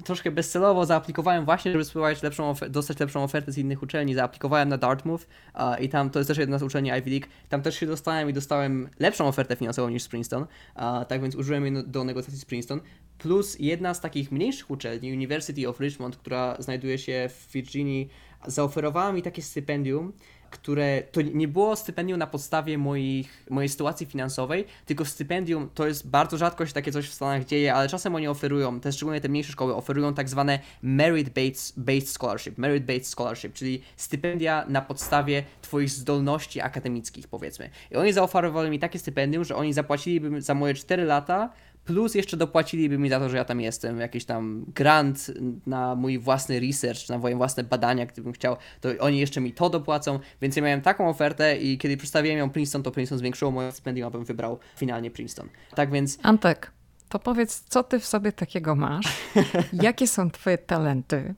troszkę 0.04 0.32
bezcelowo 0.32 0.86
zaaplikowałem 0.86 1.46
właśnie, 1.46 1.72
żeby 1.72 1.86
spróbować 1.86 2.24
lepszą 2.24 2.54
dostać 2.69 3.00
lepszą 3.00 3.24
ofertę 3.24 3.52
z 3.52 3.58
innych 3.58 3.84
uczelni. 3.84 4.15
Zaaplikowałem 4.15 4.69
na 4.69 4.78
Dartmouth 4.78 5.22
uh, 5.56 5.82
i 5.82 5.89
tam 5.89 6.10
to 6.10 6.19
jest 6.19 6.28
też 6.28 6.38
jedna 6.38 6.58
z 6.58 6.63
uczelni 6.63 6.89
Ivy 6.89 7.10
League. 7.10 7.28
Tam 7.50 7.62
też 7.62 7.76
się 7.76 7.86
dostałem 7.86 8.30
i 8.30 8.34
dostałem 8.34 8.89
lepszą 9.00 9.28
ofertę 9.28 9.56
finansową 9.56 9.89
niż 9.89 10.04
z 10.04 10.08
Princeton. 10.08 10.43
Uh, 10.43 10.84
tak 11.08 11.22
więc 11.22 11.36
użyłem 11.36 11.65
jej 11.65 11.84
do 11.88 12.04
negocjacji 12.04 12.39
z 12.39 12.46
Princeton. 12.46 12.80
Plus 13.17 13.60
jedna 13.60 13.93
z 13.93 14.02
takich 14.02 14.32
mniejszych 14.32 14.69
uczelni, 14.69 15.13
University 15.13 15.69
of 15.69 15.80
Richmond, 15.80 16.17
która 16.17 16.56
znajduje 16.60 16.98
się 16.98 17.30
w 17.30 17.52
Virginii, 17.52 18.10
zaoferowała 18.48 19.12
mi 19.12 19.22
takie 19.22 19.41
stypendium, 19.41 20.13
które 20.54 21.04
to 21.12 21.22
nie 21.22 21.48
było 21.48 21.76
stypendium 21.76 22.20
na 22.20 22.28
podstawie 22.28 22.78
moich, 22.78 23.46
mojej 23.50 23.70
sytuacji 23.70 24.06
finansowej, 24.06 24.66
tylko 24.86 25.06
stypendium 25.06 25.70
to 25.74 25.88
jest 25.88 26.10
bardzo 26.10 26.38
rzadko 26.38 26.66
się 26.66 26.74
takie 26.74 26.92
coś 26.92 27.10
w 27.10 27.13
Stanach 27.13 27.46
dzieje, 27.46 27.74
ale 27.74 27.89
czasem 27.89 28.16
oni 28.16 28.28
oferują, 28.28 28.80
te 28.80 28.92
szczególnie 28.92 29.22
te 29.22 29.30
mniejsze 29.30 29.52
szkoły 29.52 29.76
oferują 29.76 30.13
tak 30.13 30.30
zwane 30.30 30.60
merit-based 30.84 31.74
based 31.78 32.10
scholarship, 32.10 32.58
merit-based 32.58 33.08
scholarship, 33.08 33.54
czyli 33.54 33.82
stypendia 33.98 34.66
na 34.68 34.82
podstawie 34.82 35.44
twoich 35.62 35.89
zdolności 35.89 36.62
akademickich 36.62 37.28
powiedzmy. 37.28 37.70
I 37.92 37.96
oni 37.96 38.13
zaoferowali 38.13 38.70
mi 38.70 38.80
takie 38.80 39.00
stypendium, 39.00 39.44
że 39.44 39.56
oni 39.56 39.74
zapłaciliby 39.74 40.42
za 40.42 40.54
moje 40.54 40.74
4 40.74 41.04
lata 41.04 41.50
Plus 41.86 42.15
jeszcze 42.15 42.38
dopłaciliby 42.38 42.98
mi 42.98 43.10
za 43.10 43.19
to, 43.19 43.30
że 43.30 43.38
ja 43.38 43.46
tam 43.46 43.62
jestem, 43.62 44.00
jakiś 44.00 44.26
tam 44.26 44.65
grant 44.76 45.32
na 45.65 45.96
mój 45.96 46.19
własny 46.19 46.60
research, 46.60 47.10
na 47.10 47.17
moje 47.17 47.36
własne 47.36 47.63
badania, 47.63 48.06
gdybym 48.06 48.34
chciał, 48.34 48.58
to 48.82 48.89
oni 49.00 49.19
jeszcze 49.19 49.41
mi 49.41 49.54
to 49.54 49.69
dopłacą, 49.69 50.19
więc 50.41 50.56
ja 50.56 50.62
miałem 50.62 50.82
taką 50.82 51.10
ofertę 51.10 51.58
i 51.58 51.78
kiedy 51.78 51.98
przedstawiłem 51.98 52.38
ją 52.38 52.50
Princeton, 52.50 52.84
to 52.84 52.91
Princeton 52.91 53.19
zwiększyło 53.19 53.52
moje 53.52 53.72
stypendium, 53.72 54.08
abym 54.08 54.26
wybrał 54.26 54.60
finalnie 54.76 55.12
Princeton. 55.12 55.50
Tak 55.76 55.91
więc... 55.91 56.17
Antek, 56.24 56.72
to 57.10 57.19
powiedz, 57.19 57.63
co 57.69 57.84
ty 57.84 58.00
w 58.00 58.06
sobie 58.06 58.32
takiego 58.32 58.76
masz? 58.76 59.06
Jakie 59.74 60.08
są 60.08 60.32
twoje 60.32 60.58
talenty? 60.58 61.36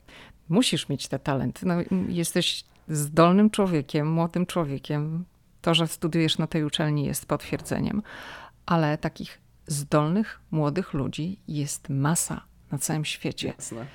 Musisz 0.50 0.90
mieć 0.90 1.08
te 1.08 1.20
talenty. 1.20 1.66
No, 1.66 1.76
jesteś 2.10 2.64
zdolnym 2.88 3.50
człowiekiem, 3.50 4.12
młodym 4.12 4.46
człowiekiem. 4.46 5.26
To, 5.62 5.74
że 5.74 5.88
studiujesz 5.88 6.38
na 6.38 6.48
tej 6.48 6.64
uczelni 6.64 7.06
jest 7.06 7.26
potwierdzeniem, 7.26 8.02
ale 8.66 8.98
takich 8.98 9.45
zdolnych, 9.68 10.40
młodych 10.52 10.94
ludzi 10.94 11.40
jest 11.48 11.90
masa 11.90 12.42
na 12.72 12.78
całym 12.78 13.06
świecie. 13.06 13.48
Jasne. 13.48 13.86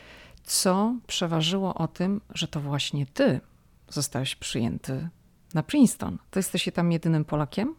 Co 0.44 0.96
przeważyło 1.06 1.74
o 1.74 1.88
tym, 1.88 2.20
że 2.34 2.48
to 2.48 2.60
właśnie 2.60 3.06
ty 3.06 3.40
zostałeś 3.88 4.36
przyjęty 4.36 5.08
na 5.54 5.62
Princeton? 5.62 6.18
To 6.30 6.38
jesteś 6.38 6.68
tam 6.74 6.92
jedynym 6.92 7.24
Polakiem? 7.24 7.74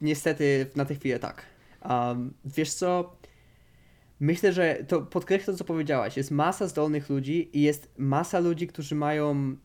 Niestety 0.00 0.70
na 0.76 0.84
tę 0.84 0.94
chwilę 0.94 1.18
tak. 1.18 1.46
Um, 1.90 2.34
wiesz 2.44 2.74
co? 2.74 3.16
Myślę, 4.20 4.52
że 4.52 4.84
to 4.88 5.02
podkreślę 5.02 5.52
to, 5.52 5.58
co 5.58 5.64
powiedziałaś. 5.64 6.16
Jest 6.16 6.30
masa 6.30 6.68
zdolnych 6.68 7.10
ludzi 7.10 7.58
i 7.58 7.62
jest 7.62 7.90
masa 7.98 8.38
ludzi, 8.38 8.66
którzy 8.66 8.94
mają 8.94 9.56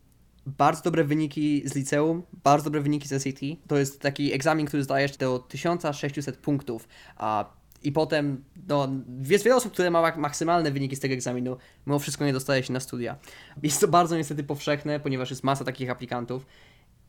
bardzo 0.46 0.84
dobre 0.84 1.04
wyniki 1.04 1.62
z 1.66 1.76
liceum, 1.76 2.24
bardzo 2.44 2.64
dobre 2.64 2.82
wyniki 2.82 3.08
z 3.08 3.24
SAT. 3.24 3.40
To 3.68 3.78
jest 3.78 4.02
taki 4.02 4.34
egzamin, 4.34 4.66
który 4.66 4.84
zdajesz 4.84 5.18
do 5.18 5.40
1600 5.40 6.38
punktów, 6.38 6.88
a 7.18 7.57
i 7.84 7.92
potem, 7.92 8.44
no, 8.68 8.90
jest 9.30 9.44
wiele 9.44 9.56
osób, 9.56 9.74
które 9.74 9.92
ma 9.92 10.16
maksymalne 10.18 10.72
wyniki 10.72 10.96
z 10.96 11.00
tego 11.00 11.14
egzaminu, 11.14 11.58
mimo 11.88 12.00
wszystko 12.00 12.26
nie 12.26 12.34
dostaje 12.34 12.64
się 12.64 12.74
na 12.74 12.80
studia. 12.80 13.18
Jest 13.64 13.82
to 13.82 13.88
bardzo 13.88 14.18
niestety 14.18 14.44
powszechne, 14.44 15.00
ponieważ 15.00 15.30
jest 15.30 15.44
masa 15.44 15.66
takich 15.66 15.90
aplikantów. 15.90 16.46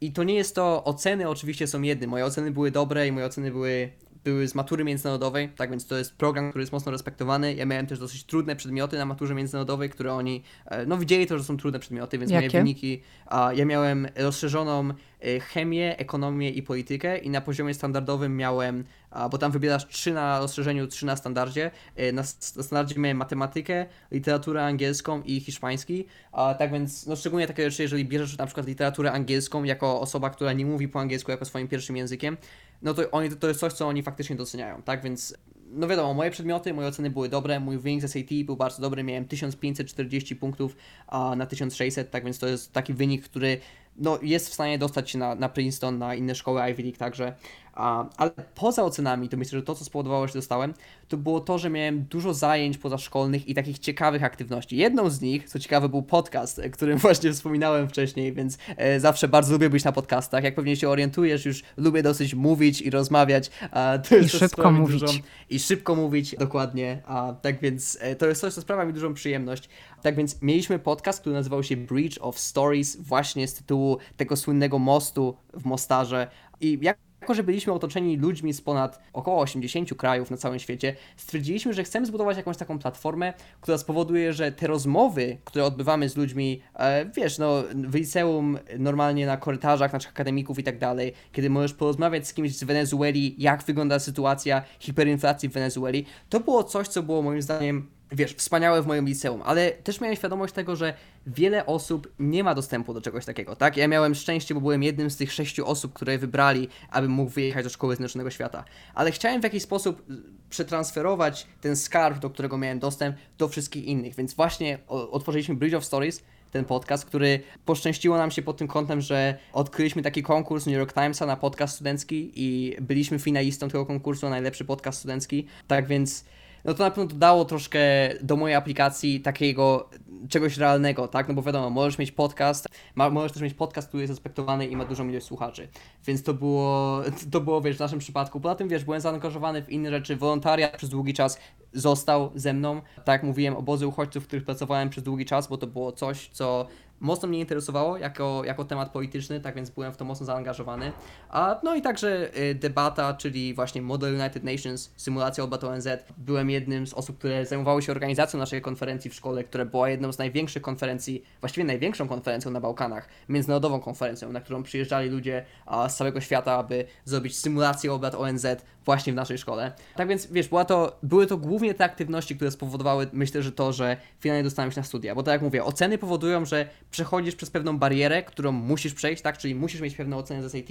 I 0.00 0.12
to 0.12 0.24
nie 0.24 0.34
jest 0.34 0.54
to, 0.54 0.84
oceny 0.84 1.28
oczywiście 1.28 1.66
są 1.66 1.82
jedne. 1.82 2.06
Moje 2.06 2.24
oceny 2.24 2.50
były 2.50 2.70
dobre 2.70 3.08
i 3.08 3.12
moje 3.12 3.26
oceny 3.26 3.50
były 3.50 3.90
były 4.24 4.48
z 4.48 4.54
matury 4.54 4.84
międzynarodowej, 4.84 5.48
tak 5.48 5.70
więc 5.70 5.86
to 5.86 5.98
jest 5.98 6.16
program, 6.16 6.50
który 6.50 6.62
jest 6.62 6.72
mocno 6.72 6.92
respektowany. 6.92 7.54
Ja 7.54 7.66
miałem 7.66 7.86
też 7.86 7.98
dosyć 7.98 8.24
trudne 8.24 8.56
przedmioty 8.56 8.98
na 8.98 9.06
maturze 9.06 9.34
międzynarodowej, 9.34 9.90
które 9.90 10.14
oni, 10.14 10.42
e, 10.66 10.86
no 10.86 10.98
widzieli 10.98 11.26
to, 11.26 11.38
że 11.38 11.44
są 11.44 11.56
trudne 11.56 11.78
przedmioty, 11.78 12.18
więc 12.18 12.30
Jakie? 12.30 12.46
moje 12.46 12.60
wyniki, 12.60 13.02
a 13.26 13.52
ja 13.52 13.64
miałem 13.64 14.08
rozszerzoną 14.16 14.88
e, 15.20 15.40
chemię, 15.40 15.98
ekonomię 15.98 16.50
i 16.50 16.62
politykę 16.62 17.18
i 17.18 17.30
na 17.30 17.40
poziomie 17.40 17.74
standardowym 17.74 18.36
miałem, 18.36 18.84
bo 19.30 19.38
tam 19.38 19.52
wybierasz 19.52 19.86
3 19.86 20.12
na 20.12 20.38
rozszerzeniu, 20.38 20.86
3 20.86 21.06
na 21.06 21.16
standardzie. 21.16 21.70
E, 21.96 22.12
na, 22.12 22.22
standardzie 22.22 23.00
miałem 23.00 23.16
matematykę, 23.16 23.86
literaturę 24.10 24.64
angielską 24.64 25.22
i 25.22 25.40
hiszpański. 25.40 26.06
A 26.32 26.54
tak 26.54 26.72
więc, 26.72 27.06
no 27.06 27.16
szczególnie 27.16 27.46
takie 27.46 27.70
rzeczy, 27.70 27.82
jeżeli 27.82 28.04
bierzesz 28.04 28.38
na 28.38 28.46
przykład 28.46 28.66
literaturę 28.66 29.12
angielską 29.12 29.64
jako 29.64 30.00
osoba, 30.00 30.30
która 30.30 30.52
nie 30.52 30.66
mówi 30.66 30.88
po 30.88 31.00
angielsku 31.00 31.30
jako 31.30 31.44
swoim 31.44 31.68
pierwszym 31.68 31.96
językiem, 31.96 32.36
no 32.82 32.94
to 32.94 33.10
oni, 33.10 33.30
to 33.30 33.48
jest 33.48 33.60
coś, 33.60 33.72
co 33.72 33.88
oni 33.88 34.02
faktycznie 34.02 34.36
doceniają, 34.36 34.82
tak? 34.82 35.02
Więc 35.02 35.36
no 35.70 35.88
wiadomo, 35.88 36.14
moje 36.14 36.30
przedmioty, 36.30 36.74
moje 36.74 36.88
oceny 36.88 37.10
były 37.10 37.28
dobre, 37.28 37.60
mój 37.60 37.78
wynik 37.78 38.02
z 38.02 38.12
SAT 38.12 38.44
był 38.44 38.56
bardzo 38.56 38.82
dobry, 38.82 39.02
miałem 39.02 39.24
1540 39.24 40.36
punktów 40.36 40.76
a 41.06 41.36
na 41.36 41.46
1600, 41.46 42.10
tak 42.10 42.24
więc 42.24 42.38
to 42.38 42.46
jest 42.46 42.72
taki 42.72 42.94
wynik, 42.94 43.24
który 43.24 43.60
no, 43.96 44.18
jest 44.22 44.48
w 44.48 44.54
stanie 44.54 44.78
dostać 44.78 45.10
się 45.10 45.18
na, 45.18 45.34
na 45.34 45.48
Princeton, 45.48 45.98
na 45.98 46.14
inne 46.14 46.34
szkoły 46.34 46.60
Ivy 46.70 46.82
League 46.82 46.98
także. 46.98 47.36
Ale 47.78 48.30
poza 48.54 48.84
ocenami, 48.84 49.28
to 49.28 49.36
myślę, 49.36 49.58
że 49.58 49.64
to, 49.64 49.74
co 49.74 49.84
spowodowało, 49.84 50.26
że 50.26 50.34
dostałem, 50.34 50.74
to 51.08 51.16
było 51.16 51.40
to, 51.40 51.58
że 51.58 51.70
miałem 51.70 52.04
dużo 52.04 52.34
zajęć 52.34 52.78
pozaszkolnych 52.78 53.48
i 53.48 53.54
takich 53.54 53.78
ciekawych 53.78 54.24
aktywności. 54.24 54.76
Jedną 54.76 55.10
z 55.10 55.20
nich, 55.20 55.48
co 55.48 55.58
ciekawe, 55.58 55.88
był 55.88 56.02
podcast, 56.02 56.58
o 56.58 56.70
którym 56.70 56.98
właśnie 57.08 57.32
wspominałem 57.32 57.88
wcześniej, 57.88 58.32
więc 58.32 58.58
e, 58.76 59.00
zawsze 59.00 59.28
bardzo 59.28 59.52
lubię 59.52 59.70
być 59.70 59.84
na 59.84 59.92
podcastach. 59.92 60.44
Jak 60.44 60.54
pewnie 60.54 60.76
się 60.76 60.88
orientujesz, 60.88 61.46
już 61.46 61.62
lubię 61.76 62.02
dosyć 62.02 62.34
mówić 62.34 62.82
i 62.82 62.90
rozmawiać. 62.90 63.50
I 64.24 64.28
szybko 64.28 64.70
mówić. 64.70 65.00
Dużą, 65.00 65.12
I 65.50 65.58
szybko 65.58 65.94
mówić, 65.94 66.36
dokładnie. 66.38 67.02
A, 67.06 67.32
tak 67.42 67.60
więc 67.60 67.98
e, 68.00 68.16
to 68.16 68.26
jest 68.26 68.40
coś, 68.40 68.54
co 68.54 68.60
sprawia 68.60 68.84
mi 68.84 68.92
dużą 68.92 69.14
przyjemność. 69.14 69.68
Tak 70.02 70.16
więc 70.16 70.42
mieliśmy 70.42 70.78
podcast, 70.78 71.20
który 71.20 71.34
nazywał 71.34 71.62
się 71.62 71.76
Bridge 71.76 72.18
of 72.20 72.38
Stories, 72.38 72.96
właśnie 72.96 73.48
z 73.48 73.54
tytułu 73.54 73.98
tego 74.16 74.36
słynnego 74.36 74.78
mostu 74.78 75.36
w 75.54 75.64
Mostarze. 75.64 76.30
I 76.60 76.78
jak 76.82 77.07
jako, 77.20 77.34
że 77.34 77.42
byliśmy 77.42 77.72
otoczeni 77.72 78.16
ludźmi 78.16 78.52
z 78.52 78.60
ponad 78.60 79.00
około 79.12 79.40
80 79.40 79.94
krajów 79.94 80.30
na 80.30 80.36
całym 80.36 80.58
świecie, 80.58 80.96
stwierdziliśmy, 81.16 81.72
że 81.72 81.84
chcemy 81.84 82.06
zbudować 82.06 82.36
jakąś 82.36 82.56
taką 82.56 82.78
platformę, 82.78 83.32
która 83.60 83.78
spowoduje, 83.78 84.32
że 84.32 84.52
te 84.52 84.66
rozmowy, 84.66 85.38
które 85.44 85.64
odbywamy 85.64 86.08
z 86.08 86.16
ludźmi, 86.16 86.62
e, 86.74 87.10
wiesz, 87.16 87.38
no 87.38 87.64
w 87.74 87.94
liceum, 87.94 88.58
normalnie 88.78 89.26
na 89.26 89.36
korytarzach 89.36 89.92
naszych 89.92 90.10
akademików 90.10 90.58
i 90.58 90.62
tak 90.62 90.78
dalej, 90.78 91.12
kiedy 91.32 91.50
możesz 91.50 91.74
porozmawiać 91.74 92.28
z 92.28 92.34
kimś 92.34 92.56
z 92.56 92.64
Wenezueli, 92.64 93.34
jak 93.38 93.62
wygląda 93.62 93.98
sytuacja 93.98 94.62
hiperinflacji 94.80 95.48
w 95.48 95.52
Wenezueli, 95.52 96.06
to 96.28 96.40
było 96.40 96.64
coś, 96.64 96.88
co 96.88 97.02
było 97.02 97.22
moim 97.22 97.42
zdaniem 97.42 97.97
wiesz, 98.12 98.34
wspaniałe 98.34 98.82
w 98.82 98.86
moim 98.86 99.06
liceum, 99.06 99.42
ale 99.44 99.70
też 99.70 100.00
miałem 100.00 100.16
świadomość 100.16 100.54
tego, 100.54 100.76
że 100.76 100.94
wiele 101.26 101.66
osób 101.66 102.12
nie 102.18 102.44
ma 102.44 102.54
dostępu 102.54 102.94
do 102.94 103.00
czegoś 103.00 103.24
takiego, 103.24 103.56
tak? 103.56 103.76
Ja 103.76 103.88
miałem 103.88 104.14
szczęście, 104.14 104.54
bo 104.54 104.60
byłem 104.60 104.82
jednym 104.82 105.10
z 105.10 105.16
tych 105.16 105.32
sześciu 105.32 105.66
osób, 105.66 105.92
które 105.92 106.18
wybrali, 106.18 106.68
abym 106.90 107.10
mógł 107.10 107.30
wyjechać 107.30 107.64
do 107.64 107.70
szkoły 107.70 107.94
Zjednoczonego 107.94 108.30
Świata. 108.30 108.64
Ale 108.94 109.12
chciałem 109.12 109.40
w 109.40 109.44
jakiś 109.44 109.62
sposób 109.62 110.02
przetransferować 110.50 111.46
ten 111.60 111.76
skarb, 111.76 112.18
do 112.18 112.30
którego 112.30 112.58
miałem 112.58 112.78
dostęp, 112.78 113.16
do 113.38 113.48
wszystkich 113.48 113.84
innych, 113.84 114.14
więc 114.14 114.34
właśnie 114.34 114.78
otworzyliśmy 114.86 115.54
Bridge 115.54 115.74
of 115.74 115.84
Stories, 115.84 116.22
ten 116.50 116.64
podcast, 116.64 117.04
który 117.04 117.40
poszczęściło 117.64 118.16
nam 118.16 118.30
się 118.30 118.42
pod 118.42 118.56
tym 118.56 118.68
kątem, 118.68 119.00
że 119.00 119.38
odkryliśmy 119.52 120.02
taki 120.02 120.22
konkurs 120.22 120.66
New 120.66 120.76
York 120.76 120.92
Timesa 120.92 121.26
na 121.26 121.36
podcast 121.36 121.74
studencki 121.74 122.32
i 122.34 122.76
byliśmy 122.80 123.18
finalistą 123.18 123.68
tego 123.68 123.86
konkursu 123.86 124.26
na 124.26 124.30
najlepszy 124.30 124.64
podcast 124.64 124.98
studencki. 124.98 125.46
Tak 125.66 125.86
więc 125.86 126.24
no 126.68 126.74
to 126.74 126.84
na 126.84 126.90
pewno 126.90 127.06
dodało 127.06 127.44
troszkę 127.44 127.80
do 128.22 128.36
mojej 128.36 128.56
aplikacji 128.56 129.20
takiego 129.20 129.88
czegoś 130.28 130.56
realnego, 130.56 131.08
tak? 131.08 131.28
No 131.28 131.34
bo 131.34 131.42
wiadomo, 131.42 131.70
możesz 131.70 131.98
mieć 131.98 132.12
podcast, 132.12 132.68
ma, 132.94 133.10
możesz 133.10 133.32
też 133.32 133.42
mieć 133.42 133.54
podcast, 133.54 133.88
który 133.88 134.02
jest 134.02 134.10
respektowany 134.10 134.66
i 134.66 134.76
ma 134.76 134.84
dużą 134.84 135.08
ilość 135.08 135.26
słuchaczy. 135.26 135.68
Więc 136.06 136.22
to 136.22 136.34
było, 136.34 137.00
to 137.32 137.40
było, 137.40 137.60
wiesz, 137.60 137.76
w 137.76 137.80
naszym 137.80 137.98
przypadku. 137.98 138.40
Poza 138.40 138.54
tym, 138.54 138.68
wiesz, 138.68 138.84
byłem 138.84 139.00
zaangażowany 139.00 139.62
w 139.62 139.70
inne 139.70 139.90
rzeczy. 139.90 140.16
Wolontariat 140.16 140.76
przez 140.76 140.90
długi 140.90 141.14
czas 141.14 141.38
został 141.72 142.30
ze 142.34 142.52
mną. 142.52 142.80
Tak 142.96 143.08
jak 143.08 143.22
mówiłem, 143.22 143.56
obozy 143.56 143.86
uchodźców, 143.86 144.24
w 144.24 144.26
których 144.26 144.44
pracowałem 144.44 144.90
przez 144.90 145.04
długi 145.04 145.24
czas, 145.24 145.48
bo 145.48 145.58
to 145.58 145.66
było 145.66 145.92
coś, 145.92 146.28
co 146.28 146.66
mocno 147.00 147.28
mnie 147.28 147.38
interesowało 147.38 147.98
jako, 147.98 148.42
jako 148.44 148.64
temat 148.64 148.90
polityczny, 148.90 149.40
tak 149.40 149.54
więc 149.54 149.70
byłem 149.70 149.92
w 149.92 149.96
to 149.96 150.04
mocno 150.04 150.26
zaangażowany. 150.26 150.92
A, 151.30 151.60
no 151.62 151.74
i 151.74 151.82
także 151.82 152.38
y, 152.38 152.54
debata, 152.54 153.14
czyli 153.14 153.54
właśnie 153.54 153.82
Model 153.82 154.14
United 154.14 154.44
Nations, 154.44 154.90
symulacja 154.96 155.44
OBAT 155.44 155.64
ONZ. 155.64 155.88
Byłem 156.18 156.50
jednym 156.50 156.86
z 156.86 156.94
osób, 156.94 157.18
które 157.18 157.46
zajmowały 157.46 157.82
się 157.82 157.92
organizacją 157.92 158.38
naszej 158.40 158.62
konferencji 158.62 159.10
w 159.10 159.14
szkole, 159.14 159.44
która 159.44 159.64
była 159.64 159.88
jedną 159.88 160.12
z 160.12 160.18
największych 160.18 160.62
konferencji, 160.62 161.24
właściwie 161.40 161.64
największą 161.64 162.08
konferencją 162.08 162.50
na 162.50 162.60
Bałkanach, 162.60 163.08
międzynarodową 163.28 163.80
konferencją, 163.80 164.32
na 164.32 164.40
którą 164.40 164.62
przyjeżdżali 164.62 165.08
ludzie 165.08 165.44
z 165.88 165.94
całego 165.94 166.20
świata, 166.20 166.52
aby 166.52 166.84
zrobić 167.04 167.38
symulację 167.38 167.92
obrad 167.92 168.14
ONZ 168.14 168.46
właśnie 168.88 169.12
w 169.12 169.16
naszej 169.16 169.38
szkole. 169.38 169.72
Tak 169.96 170.08
więc, 170.08 170.26
wiesz, 170.26 170.48
była 170.48 170.64
to, 170.64 170.98
były 171.02 171.26
to 171.26 171.36
głównie 171.36 171.74
te 171.74 171.84
aktywności, 171.84 172.36
które 172.36 172.50
spowodowały, 172.50 173.06
myślę, 173.12 173.42
że 173.42 173.52
to, 173.52 173.72
że 173.72 173.96
finalnie 174.20 174.44
dostałem 174.44 174.72
się 174.72 174.80
na 174.80 174.86
studia. 174.86 175.14
Bo 175.14 175.22
tak 175.22 175.32
jak 175.32 175.42
mówię, 175.42 175.64
oceny 175.64 175.98
powodują, 175.98 176.44
że 176.44 176.68
przechodzisz 176.90 177.34
przez 177.34 177.50
pewną 177.50 177.78
barierę, 177.78 178.22
którą 178.22 178.52
musisz 178.52 178.94
przejść, 178.94 179.22
tak? 179.22 179.38
Czyli 179.38 179.54
musisz 179.54 179.80
mieć 179.80 179.96
pewną 179.96 180.16
ocenę 180.18 180.48
z 180.48 180.52
SAT, 180.52 180.68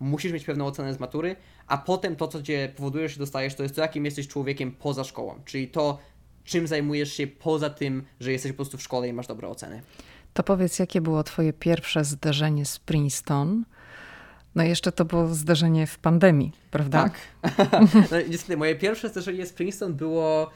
musisz 0.00 0.32
mieć 0.32 0.44
pewną 0.44 0.66
ocenę 0.66 0.94
z 0.94 1.00
matury, 1.00 1.36
a 1.66 1.78
potem 1.78 2.16
to, 2.16 2.28
co 2.28 2.42
cię 2.42 2.72
powoduje, 2.76 3.08
że 3.08 3.18
dostajesz, 3.18 3.54
to 3.54 3.62
jest 3.62 3.74
to, 3.74 3.80
jakim 3.80 4.04
jesteś 4.04 4.28
człowiekiem 4.28 4.72
poza 4.72 5.04
szkołą. 5.04 5.40
Czyli 5.44 5.68
to, 5.68 5.98
czym 6.44 6.66
zajmujesz 6.66 7.12
się 7.12 7.26
poza 7.26 7.70
tym, 7.70 8.02
że 8.20 8.32
jesteś 8.32 8.52
po 8.52 8.56
prostu 8.56 8.78
w 8.78 8.82
szkole 8.82 9.08
i 9.08 9.12
masz 9.12 9.26
dobre 9.26 9.48
oceny. 9.48 9.82
To 10.34 10.42
powiedz, 10.42 10.78
jakie 10.78 11.00
było 11.00 11.22
Twoje 11.22 11.52
pierwsze 11.52 12.04
zderzenie 12.04 12.64
z 12.64 12.78
Princeton? 12.78 13.64
No 14.56 14.62
jeszcze 14.62 14.92
to 14.92 15.04
było 15.04 15.34
zdarzenie 15.34 15.86
w 15.86 15.98
pandemii, 15.98 16.52
prawda? 16.70 17.02
Tak. 17.02 17.12
no, 18.10 18.16
niestety, 18.28 18.56
moje 18.56 18.76
pierwsze 18.76 19.08
zdarzenie 19.08 19.46
z 19.46 19.52
Princeton 19.52 19.94
było 19.94 20.50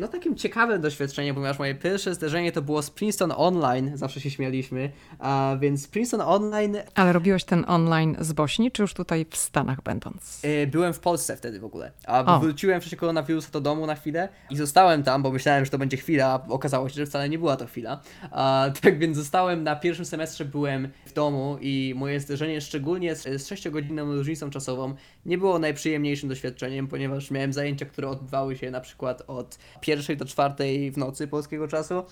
no 0.00 0.08
takim 0.08 0.36
ciekawym 0.36 0.80
doświadczeniem, 0.80 1.34
ponieważ 1.34 1.58
moje 1.58 1.74
pierwsze 1.74 2.14
zderzenie 2.14 2.52
to 2.52 2.62
było 2.62 2.82
z 2.82 2.90
Princeton 2.90 3.32
Online, 3.36 3.90
zawsze 3.94 4.20
się 4.20 4.30
śmialiśmy, 4.30 4.90
a 5.18 5.56
więc 5.60 5.88
Princeton 5.88 6.20
Online... 6.20 6.76
Ale 6.94 7.12
robiłeś 7.12 7.44
ten 7.44 7.64
online 7.68 8.16
z 8.20 8.32
Bośni, 8.32 8.72
czy 8.72 8.82
już 8.82 8.94
tutaj 8.94 9.26
w 9.30 9.36
Stanach 9.36 9.82
będąc? 9.82 10.40
E, 10.42 10.66
byłem 10.66 10.94
w 10.94 11.00
Polsce 11.00 11.36
wtedy 11.36 11.60
w 11.60 11.64
ogóle, 11.64 11.92
a 12.06 12.36
o. 12.36 12.40
wróciłem 12.40 12.80
w 12.80 12.84
czasie 12.84 12.96
koronawirusa 12.96 13.50
do 13.50 13.60
domu 13.60 13.86
na 13.86 13.94
chwilę 13.94 14.28
i 14.50 14.56
zostałem 14.56 15.02
tam, 15.02 15.22
bo 15.22 15.30
myślałem, 15.30 15.64
że 15.64 15.70
to 15.70 15.78
będzie 15.78 15.96
chwila, 15.96 16.26
a 16.26 16.52
okazało 16.52 16.88
się, 16.88 16.94
że 16.94 17.06
wcale 17.06 17.28
nie 17.28 17.38
była 17.38 17.56
to 17.56 17.66
chwila. 17.66 18.00
A, 18.30 18.66
tak 18.82 18.98
więc 18.98 19.16
zostałem, 19.16 19.62
na 19.62 19.76
pierwszym 19.76 20.04
semestrze 20.04 20.44
byłem 20.44 20.88
w 21.06 21.12
domu 21.12 21.58
i 21.60 21.94
moje 21.96 22.20
zderzenie 22.20 22.60
szczególnie 22.60 23.16
z, 23.16 23.22
z 23.22 23.50
6-godzinną 23.50 24.16
różnicą 24.16 24.50
czasową 24.50 24.94
nie 25.26 25.38
było 25.38 25.58
najprzyjemniejszym 25.58 26.28
doświadczeniem, 26.28 26.88
ponieważ 26.88 27.30
miałem 27.30 27.52
zajęcia, 27.52 27.86
które 27.86 28.08
odbywały 28.08 28.56
się 28.56 28.70
na 28.70 28.80
przykład 28.80 29.22
od 29.26 29.58
pierwszej 29.80 30.16
do 30.16 30.24
czwartej 30.24 30.90
w 30.90 30.98
nocy 30.98 31.28
polskiego 31.28 31.68
czasu, 31.68 32.04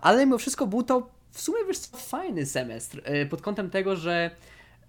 ale 0.00 0.26
mimo 0.26 0.38
wszystko 0.38 0.66
był 0.66 0.82
to 0.82 1.08
w 1.30 1.40
sumie 1.40 1.58
wiesz 1.68 1.78
fajny 1.78 2.46
semestr 2.46 3.10
y, 3.10 3.26
pod 3.26 3.42
kątem 3.42 3.70
tego, 3.70 3.96
że 3.96 4.30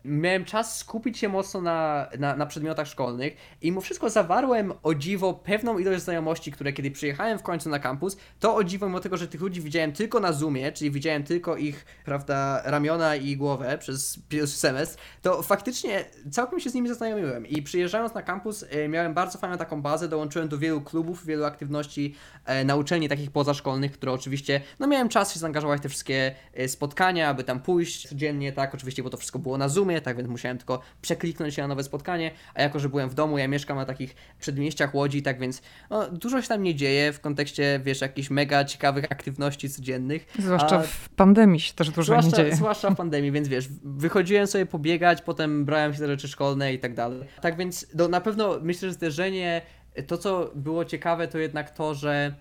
miałem 0.05 0.45
czas 0.45 0.77
skupić 0.77 1.17
się 1.17 1.29
mocno 1.29 1.61
na, 1.61 2.07
na, 2.19 2.35
na, 2.35 2.45
przedmiotach 2.45 2.87
szkolnych 2.87 3.33
i 3.61 3.71
mimo 3.71 3.81
wszystko 3.81 4.09
zawarłem 4.09 4.73
o 4.83 4.93
dziwo 4.95 5.33
pewną 5.33 5.79
ilość 5.79 6.03
znajomości, 6.03 6.51
które 6.51 6.73
kiedy 6.73 6.91
przyjechałem 6.91 7.39
w 7.39 7.43
końcu 7.43 7.69
na 7.69 7.79
kampus, 7.79 8.17
to 8.39 8.55
o 8.55 8.63
dziwo 8.63 8.85
mimo 8.85 8.99
tego, 8.99 9.17
że 9.17 9.27
tych 9.27 9.41
ludzi 9.41 9.61
widziałem 9.61 9.91
tylko 9.91 10.19
na 10.19 10.33
Zoomie, 10.33 10.71
czyli 10.71 10.91
widziałem 10.91 11.23
tylko 11.23 11.57
ich, 11.57 11.85
prawda, 12.05 12.61
ramiona 12.65 13.15
i 13.15 13.37
głowę 13.37 13.77
przez 13.77 14.19
pierwszy 14.29 14.57
semestr, 14.57 14.97
to 15.21 15.43
faktycznie 15.43 16.05
całkiem 16.31 16.59
się 16.59 16.69
z 16.69 16.73
nimi 16.73 16.87
zaznajomiłem. 16.87 17.47
I 17.47 17.61
przyjeżdżając 17.61 18.13
na 18.13 18.21
kampus 18.21 18.63
y, 18.63 18.87
miałem 18.87 19.13
bardzo 19.13 19.37
fajną 19.37 19.57
taką 19.57 19.81
bazę, 19.81 20.07
dołączyłem 20.07 20.47
do 20.47 20.57
wielu 20.57 20.81
klubów, 20.81 21.25
wielu 21.25 21.45
aktywności 21.45 22.15
e, 22.45 22.65
na 22.65 22.75
uczelni 22.75 23.09
takich 23.09 23.31
pozaszkolnych, 23.31 23.91
które 23.91 24.11
oczywiście, 24.11 24.61
no 24.79 24.87
miałem 24.87 25.09
czas 25.09 25.33
się 25.33 25.39
zaangażować 25.39 25.79
w 25.79 25.83
te 25.83 25.89
wszystkie 25.89 26.35
e, 26.53 26.67
spotkania, 26.67 27.29
aby 27.29 27.43
tam 27.43 27.59
pójść 27.59 28.07
codziennie, 28.07 28.51
tak, 28.51 28.75
oczywiście, 28.75 29.03
bo 29.03 29.09
to 29.09 29.17
wszystko 29.17 29.39
było 29.39 29.57
na 29.57 29.69
Zoomie, 29.69 29.92
tak 30.01 30.17
więc 30.17 30.29
musiałem 30.29 30.57
tylko 30.57 30.81
przekliknąć 31.01 31.55
się 31.55 31.61
na 31.61 31.67
nowe 31.67 31.83
spotkanie, 31.83 32.31
a 32.53 32.61
jako, 32.61 32.79
że 32.79 32.89
byłem 32.89 33.09
w 33.09 33.13
domu, 33.13 33.37
ja 33.37 33.47
mieszkam 33.47 33.77
na 33.77 33.85
takich 33.85 34.15
przedmieściach 34.39 34.95
Łodzi, 34.95 35.21
tak 35.21 35.39
więc 35.39 35.61
no, 35.89 36.09
dużo 36.09 36.41
się 36.41 36.47
tam 36.47 36.63
nie 36.63 36.75
dzieje 36.75 37.13
w 37.13 37.19
kontekście, 37.19 37.79
wiesz, 37.83 38.01
jakichś 38.01 38.29
mega 38.29 38.65
ciekawych 38.65 39.05
aktywności 39.11 39.69
codziennych. 39.69 40.27
Zwłaszcza 40.39 40.75
a... 40.75 40.81
w 40.81 41.09
pandemii 41.09 41.59
się 41.59 41.73
też 41.73 41.89
dużo 41.89 42.03
zwłaszcza, 42.03 42.37
nie 42.37 42.43
dzieje. 42.43 42.55
Zwłaszcza 42.55 42.89
w 42.89 42.95
pandemii, 43.03 43.31
więc 43.31 43.47
wiesz, 43.47 43.67
wychodziłem 43.83 44.47
sobie 44.47 44.65
pobiegać, 44.65 45.21
potem 45.21 45.65
brałem 45.65 45.93
się 45.93 45.99
za 45.99 46.07
rzeczy 46.07 46.27
szkolne 46.27 46.73
i 46.73 46.79
tak 46.79 46.93
dalej. 46.93 47.27
Tak 47.41 47.57
więc 47.57 47.87
no, 47.95 48.07
na 48.07 48.21
pewno 48.21 48.59
myślę, 48.61 48.87
że 48.87 48.93
zderzenie, 48.93 49.61
to 50.07 50.17
co 50.17 50.51
było 50.55 50.85
ciekawe, 50.85 51.27
to 51.27 51.37
jednak 51.37 51.71
to, 51.71 51.95
że 51.95 52.33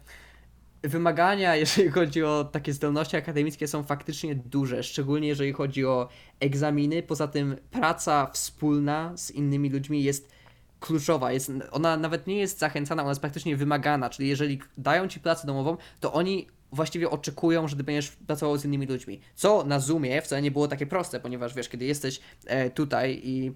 wymagania, 0.82 1.56
jeżeli 1.62 1.90
chodzi 1.90 2.22
o 2.22 2.44
takie 2.44 2.72
zdolności 2.72 3.16
akademickie, 3.16 3.68
są 3.68 3.82
faktycznie 3.82 4.34
duże, 4.34 4.82
szczególnie 4.82 5.28
jeżeli 5.28 5.52
chodzi 5.52 5.86
o 5.86 6.08
egzaminy. 6.40 7.02
Poza 7.02 7.28
tym 7.28 7.56
praca 7.70 8.30
wspólna 8.32 9.12
z 9.16 9.30
innymi 9.30 9.70
ludźmi 9.70 10.02
jest 10.02 10.32
kluczowa. 10.80 11.32
Jest, 11.32 11.52
ona 11.70 11.96
nawet 11.96 12.26
nie 12.26 12.36
jest 12.36 12.58
zachęcana, 12.58 13.02
ona 13.02 13.10
jest 13.10 13.20
praktycznie 13.20 13.56
wymagana. 13.56 14.10
Czyli 14.10 14.28
jeżeli 14.28 14.60
dają 14.78 15.08
ci 15.08 15.20
pracę 15.20 15.46
domową, 15.46 15.76
to 16.00 16.12
oni 16.12 16.46
właściwie 16.72 17.10
oczekują, 17.10 17.68
że 17.68 17.76
ty 17.76 17.84
będziesz 17.84 18.10
pracował 18.10 18.58
z 18.58 18.64
innymi 18.64 18.86
ludźmi. 18.86 19.20
Co 19.34 19.64
na 19.64 19.80
Zoomie 19.80 20.22
wcale 20.22 20.42
nie 20.42 20.50
było 20.50 20.68
takie 20.68 20.86
proste, 20.86 21.20
ponieważ 21.20 21.54
wiesz, 21.54 21.68
kiedy 21.68 21.84
jesteś 21.84 22.20
e, 22.46 22.70
tutaj 22.70 23.20
i 23.24 23.52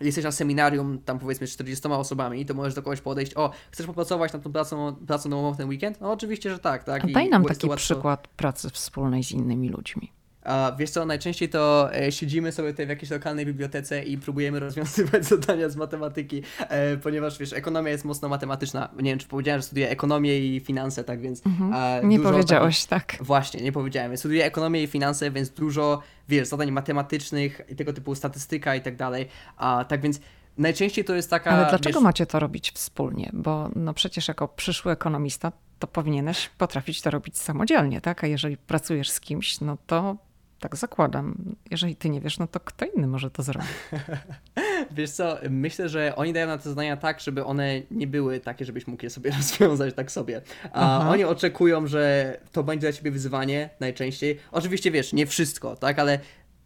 jesteś 0.00 0.24
na 0.24 0.32
seminarium, 0.32 0.98
tam 0.98 1.18
powiedzmy 1.18 1.46
40 1.46 1.88
osobami, 1.88 2.46
to 2.46 2.54
możesz 2.54 2.74
do 2.74 2.82
kogoś 2.82 3.00
podejść, 3.00 3.34
o, 3.34 3.50
chcesz 3.70 3.86
popracować 3.86 4.32
nad 4.32 4.42
tą 4.42 4.52
pracą, 4.52 4.94
pracą 5.06 5.30
domową 5.30 5.52
w 5.52 5.56
ten 5.56 5.68
weekend? 5.68 6.00
No 6.00 6.12
oczywiście, 6.12 6.50
że 6.50 6.58
tak, 6.58 6.84
tak. 6.84 7.04
A 7.04 7.06
daj 7.06 7.28
nam 7.28 7.44
taki 7.44 7.66
łatwo... 7.66 7.76
przykład 7.76 8.28
pracy 8.28 8.70
wspólnej 8.70 9.24
z 9.24 9.32
innymi 9.32 9.68
ludźmi. 9.68 10.12
A 10.44 10.72
wiesz 10.78 10.90
co, 10.90 11.06
najczęściej 11.06 11.48
to 11.48 11.94
e, 11.94 12.12
siedzimy 12.12 12.52
sobie 12.52 12.70
tutaj 12.70 12.86
w 12.86 12.88
jakiejś 12.88 13.10
lokalnej 13.10 13.46
bibliotece 13.46 14.02
i 14.02 14.18
próbujemy 14.18 14.60
rozwiązywać 14.66 15.24
zadania 15.24 15.68
z 15.68 15.76
matematyki, 15.76 16.42
e, 16.58 16.96
ponieważ 16.96 17.38
wiesz, 17.38 17.52
ekonomia 17.52 17.90
jest 17.90 18.04
mocno 18.04 18.28
matematyczna. 18.28 18.88
Nie 18.96 19.10
wiem, 19.10 19.18
czy 19.18 19.28
powiedziałem, 19.28 19.60
że 19.60 19.66
studiuję 19.66 19.90
ekonomię 19.90 20.38
i 20.38 20.60
finanse, 20.60 21.04
tak 21.04 21.20
więc. 21.20 21.46
Mhm. 21.46 22.08
nie 22.08 22.20
powiedziałeś 22.20 22.84
takich... 22.84 23.18
tak. 23.18 23.26
Właśnie, 23.26 23.60
nie 23.60 23.72
powiedziałem. 23.72 24.16
Studiuję 24.16 24.44
ekonomię 24.44 24.82
i 24.82 24.86
finanse, 24.86 25.30
więc 25.30 25.50
dużo, 25.50 26.02
wiesz, 26.28 26.48
zadań 26.48 26.70
matematycznych, 26.70 27.60
tego 27.76 27.92
typu 27.92 28.14
statystyka 28.14 28.74
i 28.74 28.80
tak 28.80 28.96
dalej. 28.96 29.28
A 29.56 29.84
tak 29.88 30.00
więc 30.00 30.20
najczęściej 30.58 31.04
to 31.04 31.14
jest 31.14 31.30
taka... 31.30 31.50
Ale 31.50 31.66
dlaczego 31.68 31.98
wiesz... 31.98 32.04
macie 32.04 32.26
to 32.26 32.38
robić 32.38 32.70
wspólnie? 32.70 33.30
Bo 33.32 33.70
no 33.76 33.94
przecież 33.94 34.28
jako 34.28 34.48
przyszły 34.48 34.92
ekonomista 34.92 35.52
to 35.78 35.86
powinieneś 35.86 36.50
potrafić 36.58 37.02
to 37.02 37.10
robić 37.10 37.38
samodzielnie, 37.38 38.00
tak? 38.00 38.24
A 38.24 38.26
jeżeli 38.26 38.56
pracujesz 38.56 39.10
z 39.10 39.20
kimś, 39.20 39.60
no 39.60 39.78
to 39.86 40.16
tak 40.64 40.76
zakładam. 40.76 41.54
Jeżeli 41.70 41.96
ty 41.96 42.10
nie 42.10 42.20
wiesz, 42.20 42.38
no 42.38 42.46
to 42.46 42.60
kto 42.60 42.84
inny 42.84 43.06
może 43.06 43.30
to 43.30 43.42
zrobić. 43.42 43.70
Wiesz 44.96 45.10
co, 45.10 45.38
myślę, 45.50 45.88
że 45.88 46.16
oni 46.16 46.32
dają 46.32 46.46
na 46.46 46.58
te 46.58 46.68
zadania 46.68 46.96
tak, 46.96 47.20
żeby 47.20 47.44
one 47.44 47.82
nie 47.90 48.06
były 48.06 48.40
takie, 48.40 48.64
żebyś 48.64 48.86
mógł 48.86 49.04
je 49.04 49.10
sobie 49.10 49.30
rozwiązać 49.38 49.94
tak 49.94 50.12
sobie. 50.12 50.42
A 50.72 50.98
Aha. 50.98 51.10
oni 51.10 51.24
oczekują, 51.24 51.86
że 51.86 52.36
to 52.52 52.62
będzie 52.62 52.86
dla 52.86 52.92
ciebie 52.92 53.10
wyzwanie 53.10 53.70
najczęściej. 53.80 54.38
Oczywiście 54.52 54.90
wiesz, 54.90 55.12
nie 55.12 55.26
wszystko, 55.26 55.76
tak, 55.76 55.98
ale 55.98 56.18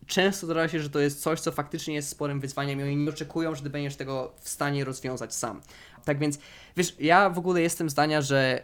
często 0.06 0.46
zdarza 0.46 0.68
się, 0.68 0.80
że 0.80 0.90
to 0.90 0.98
jest 0.98 1.22
coś, 1.22 1.40
co 1.40 1.52
faktycznie 1.52 1.94
jest 1.94 2.08
sporym 2.08 2.40
wyzwaniem 2.40 2.80
i 2.80 2.82
oni 2.82 2.96
nie 2.96 3.10
oczekują, 3.10 3.54
że 3.54 3.62
ty 3.62 3.70
będziesz 3.70 3.96
tego 3.96 4.32
w 4.40 4.48
stanie 4.48 4.84
rozwiązać 4.84 5.34
sam. 5.34 5.60
Tak 6.04 6.18
więc, 6.18 6.38
wiesz, 6.76 6.96
ja 7.00 7.30
w 7.30 7.38
ogóle 7.38 7.62
jestem 7.62 7.90
zdania, 7.90 8.22
że 8.22 8.62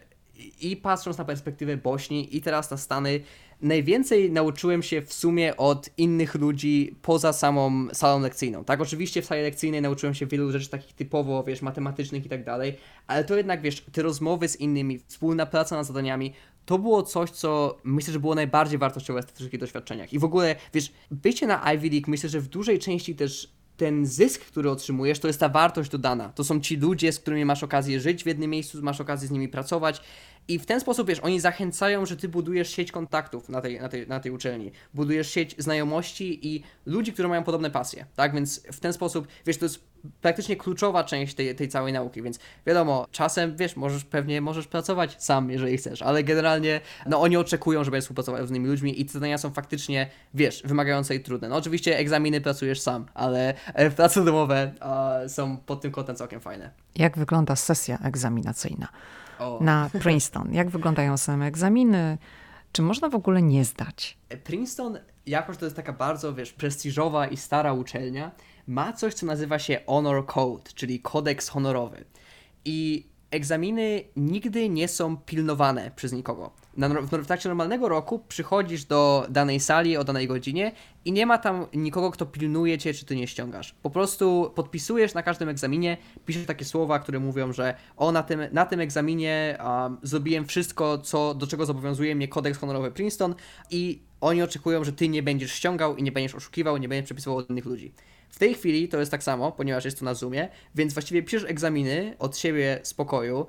i 0.60 0.76
patrząc 0.76 1.18
na 1.18 1.24
perspektywę 1.24 1.76
Bośni 1.76 2.36
i 2.36 2.42
teraz 2.42 2.70
na 2.70 2.76
Stany, 2.76 3.20
najwięcej 3.64 4.30
nauczyłem 4.30 4.82
się 4.82 5.02
w 5.02 5.12
sumie 5.12 5.56
od 5.56 5.90
innych 5.96 6.34
ludzi 6.34 6.96
poza 7.02 7.32
samą 7.32 7.86
salą 7.92 8.20
lekcyjną. 8.20 8.64
Tak, 8.64 8.80
oczywiście 8.80 9.22
w 9.22 9.24
sali 9.24 9.42
lekcyjnej 9.42 9.82
nauczyłem 9.82 10.14
się 10.14 10.26
wielu 10.26 10.52
rzeczy 10.52 10.68
takich 10.68 10.92
typowo, 10.92 11.44
wiesz, 11.44 11.62
matematycznych 11.62 12.26
i 12.26 12.28
tak 12.28 12.44
dalej, 12.44 12.76
ale 13.06 13.24
to 13.24 13.36
jednak, 13.36 13.62
wiesz, 13.62 13.84
te 13.92 14.02
rozmowy 14.02 14.48
z 14.48 14.60
innymi, 14.60 14.98
wspólna 14.98 15.46
praca 15.46 15.76
nad 15.76 15.86
zadaniami, 15.86 16.32
to 16.66 16.78
było 16.78 17.02
coś, 17.02 17.30
co 17.30 17.78
myślę, 17.84 18.12
że 18.12 18.20
było 18.20 18.34
najbardziej 18.34 18.78
wartościowe 18.78 19.22
w 19.22 19.26
tych 19.26 19.34
wszystkich 19.34 19.60
doświadczeniach. 19.60 20.12
I 20.12 20.18
w 20.18 20.24
ogóle, 20.24 20.56
wiesz, 20.74 20.92
bycie 21.10 21.46
na 21.46 21.74
Ivy 21.74 21.90
League 21.90 22.10
myślę, 22.10 22.28
że 22.28 22.40
w 22.40 22.48
dużej 22.48 22.78
części 22.78 23.14
też 23.14 23.54
ten 23.76 24.06
zysk, 24.06 24.44
który 24.44 24.70
otrzymujesz, 24.70 25.18
to 25.18 25.26
jest 25.26 25.40
ta 25.40 25.48
wartość 25.48 25.90
dodana. 25.90 26.28
To 26.28 26.44
są 26.44 26.60
ci 26.60 26.76
ludzie, 26.76 27.12
z 27.12 27.18
którymi 27.18 27.44
masz 27.44 27.62
okazję 27.62 28.00
żyć 28.00 28.24
w 28.24 28.26
jednym 28.26 28.50
miejscu, 28.50 28.82
masz 28.82 29.00
okazję 29.00 29.28
z 29.28 29.30
nimi 29.30 29.48
pracować 29.48 30.00
i 30.48 30.58
w 30.58 30.66
ten 30.66 30.80
sposób, 30.80 31.08
wiesz, 31.08 31.20
oni 31.20 31.40
zachęcają, 31.40 32.06
że 32.06 32.16
ty 32.16 32.28
budujesz 32.28 32.70
sieć 32.70 32.92
kontaktów 32.92 33.48
na 33.48 33.60
tej, 33.60 33.80
na 33.80 33.88
tej, 33.88 34.08
na 34.08 34.20
tej 34.20 34.32
uczelni, 34.32 34.72
budujesz 34.94 35.30
sieć 35.30 35.54
znajomości 35.58 36.54
i 36.54 36.62
ludzi, 36.86 37.12
którzy 37.12 37.28
mają 37.28 37.44
podobne 37.44 37.70
pasje, 37.70 38.06
tak? 38.16 38.34
Więc 38.34 38.62
w 38.72 38.80
ten 38.80 38.92
sposób, 38.92 39.28
wiesz, 39.46 39.58
to 39.58 39.64
jest 39.64 39.80
praktycznie 40.20 40.56
kluczowa 40.56 41.04
część 41.04 41.34
tej, 41.34 41.54
tej 41.54 41.68
całej 41.68 41.92
nauki, 41.92 42.22
więc 42.22 42.38
wiadomo, 42.66 43.06
czasem, 43.10 43.56
wiesz, 43.56 43.76
możesz 43.76 44.04
pewnie, 44.04 44.40
możesz 44.40 44.66
pracować 44.66 45.24
sam, 45.24 45.50
jeżeli 45.50 45.76
chcesz, 45.76 46.02
ale 46.02 46.24
generalnie, 46.24 46.80
no 47.06 47.20
oni 47.20 47.36
oczekują, 47.36 47.84
że 47.84 47.90
będziesz 47.90 48.04
współpracował 48.04 48.46
z 48.46 48.50
innymi 48.50 48.66
ludźmi 48.66 49.00
i 49.00 49.04
te 49.06 49.12
zadania 49.12 49.38
są 49.38 49.50
faktycznie, 49.50 50.10
wiesz, 50.34 50.62
wymagające 50.64 51.14
i 51.14 51.20
trudne. 51.20 51.48
No 51.48 51.56
oczywiście 51.56 51.98
egzaminy 51.98 52.40
pracujesz 52.40 52.80
sam, 52.80 53.06
ale 53.14 53.54
e, 53.74 53.90
prace 53.90 54.24
domowe 54.24 54.72
są 55.28 55.56
pod 55.56 55.80
tym 55.80 55.92
kątem 55.92 56.16
całkiem 56.16 56.40
fajne. 56.40 56.70
Jak 56.96 57.18
wygląda 57.18 57.56
sesja 57.56 57.98
egzaminacyjna? 57.98 58.88
Na 59.60 59.90
Princeton? 60.00 60.54
Jak 60.54 60.70
wyglądają 60.70 61.16
same 61.16 61.46
egzaminy? 61.46 62.18
Czy 62.72 62.82
można 62.82 63.08
w 63.08 63.14
ogóle 63.14 63.42
nie 63.42 63.64
zdać? 63.64 64.18
Princeton, 64.44 64.98
jako 65.26 65.52
że 65.52 65.58
to 65.58 65.64
jest 65.64 65.76
taka 65.76 65.92
bardzo, 65.92 66.34
wiesz, 66.34 66.52
prestiżowa 66.52 67.26
i 67.26 67.36
stara 67.36 67.72
uczelnia, 67.72 68.30
ma 68.66 68.92
coś, 68.92 69.14
co 69.14 69.26
nazywa 69.26 69.58
się 69.58 69.80
Honor 69.86 70.26
Code, 70.26 70.70
czyli 70.74 71.00
kodeks 71.00 71.48
honorowy. 71.48 72.04
I 72.64 73.06
egzaminy 73.30 74.04
nigdy 74.16 74.68
nie 74.68 74.88
są 74.88 75.16
pilnowane 75.16 75.90
przez 75.96 76.12
nikogo. 76.12 76.50
Na, 76.76 76.88
w 76.88 77.26
trakcie 77.26 77.48
normalnego 77.48 77.88
roku 77.88 78.18
przychodzisz 78.28 78.84
do 78.84 79.26
danej 79.30 79.60
sali 79.60 79.96
o 79.96 80.04
danej 80.04 80.28
godzinie 80.28 80.72
i 81.04 81.12
nie 81.12 81.26
ma 81.26 81.38
tam 81.38 81.66
nikogo, 81.74 82.10
kto 82.10 82.26
pilnuje 82.26 82.78
cię, 82.78 82.94
czy 82.94 83.04
ty 83.04 83.16
nie 83.16 83.26
ściągasz. 83.26 83.74
Po 83.82 83.90
prostu 83.90 84.52
podpisujesz 84.54 85.14
na 85.14 85.22
każdym 85.22 85.48
egzaminie, 85.48 85.96
piszesz 86.26 86.46
takie 86.46 86.64
słowa, 86.64 86.98
które 86.98 87.20
mówią, 87.20 87.52
że 87.52 87.74
o, 87.96 88.12
na 88.12 88.22
tym, 88.22 88.40
na 88.52 88.66
tym 88.66 88.80
egzaminie 88.80 89.58
um, 89.64 89.98
zrobiłem 90.02 90.46
wszystko, 90.46 90.98
co, 90.98 91.34
do 91.34 91.46
czego 91.46 91.66
zobowiązuje 91.66 92.14
mnie 92.14 92.28
kodeks 92.28 92.58
honorowy 92.58 92.90
Princeton 92.90 93.34
i 93.70 94.02
oni 94.20 94.42
oczekują, 94.42 94.84
że 94.84 94.92
ty 94.92 95.08
nie 95.08 95.22
będziesz 95.22 95.52
ściągał 95.52 95.96
i 95.96 96.02
nie 96.02 96.12
będziesz 96.12 96.34
oszukiwał, 96.34 96.76
nie 96.76 96.88
będziesz 96.88 97.04
przepisywał 97.04 97.38
od 97.38 97.50
innych 97.50 97.64
ludzi. 97.64 97.94
W 98.30 98.38
tej 98.38 98.54
chwili 98.54 98.88
to 98.88 99.00
jest 99.00 99.10
tak 99.10 99.22
samo, 99.22 99.52
ponieważ 99.52 99.84
jest 99.84 99.98
to 99.98 100.04
na 100.04 100.14
Zoomie, 100.14 100.48
więc 100.74 100.94
właściwie 100.94 101.22
piszesz 101.22 101.44
egzaminy 101.44 102.16
od 102.18 102.38
siebie 102.38 102.80
z 102.82 102.94
pokoju, 102.94 103.46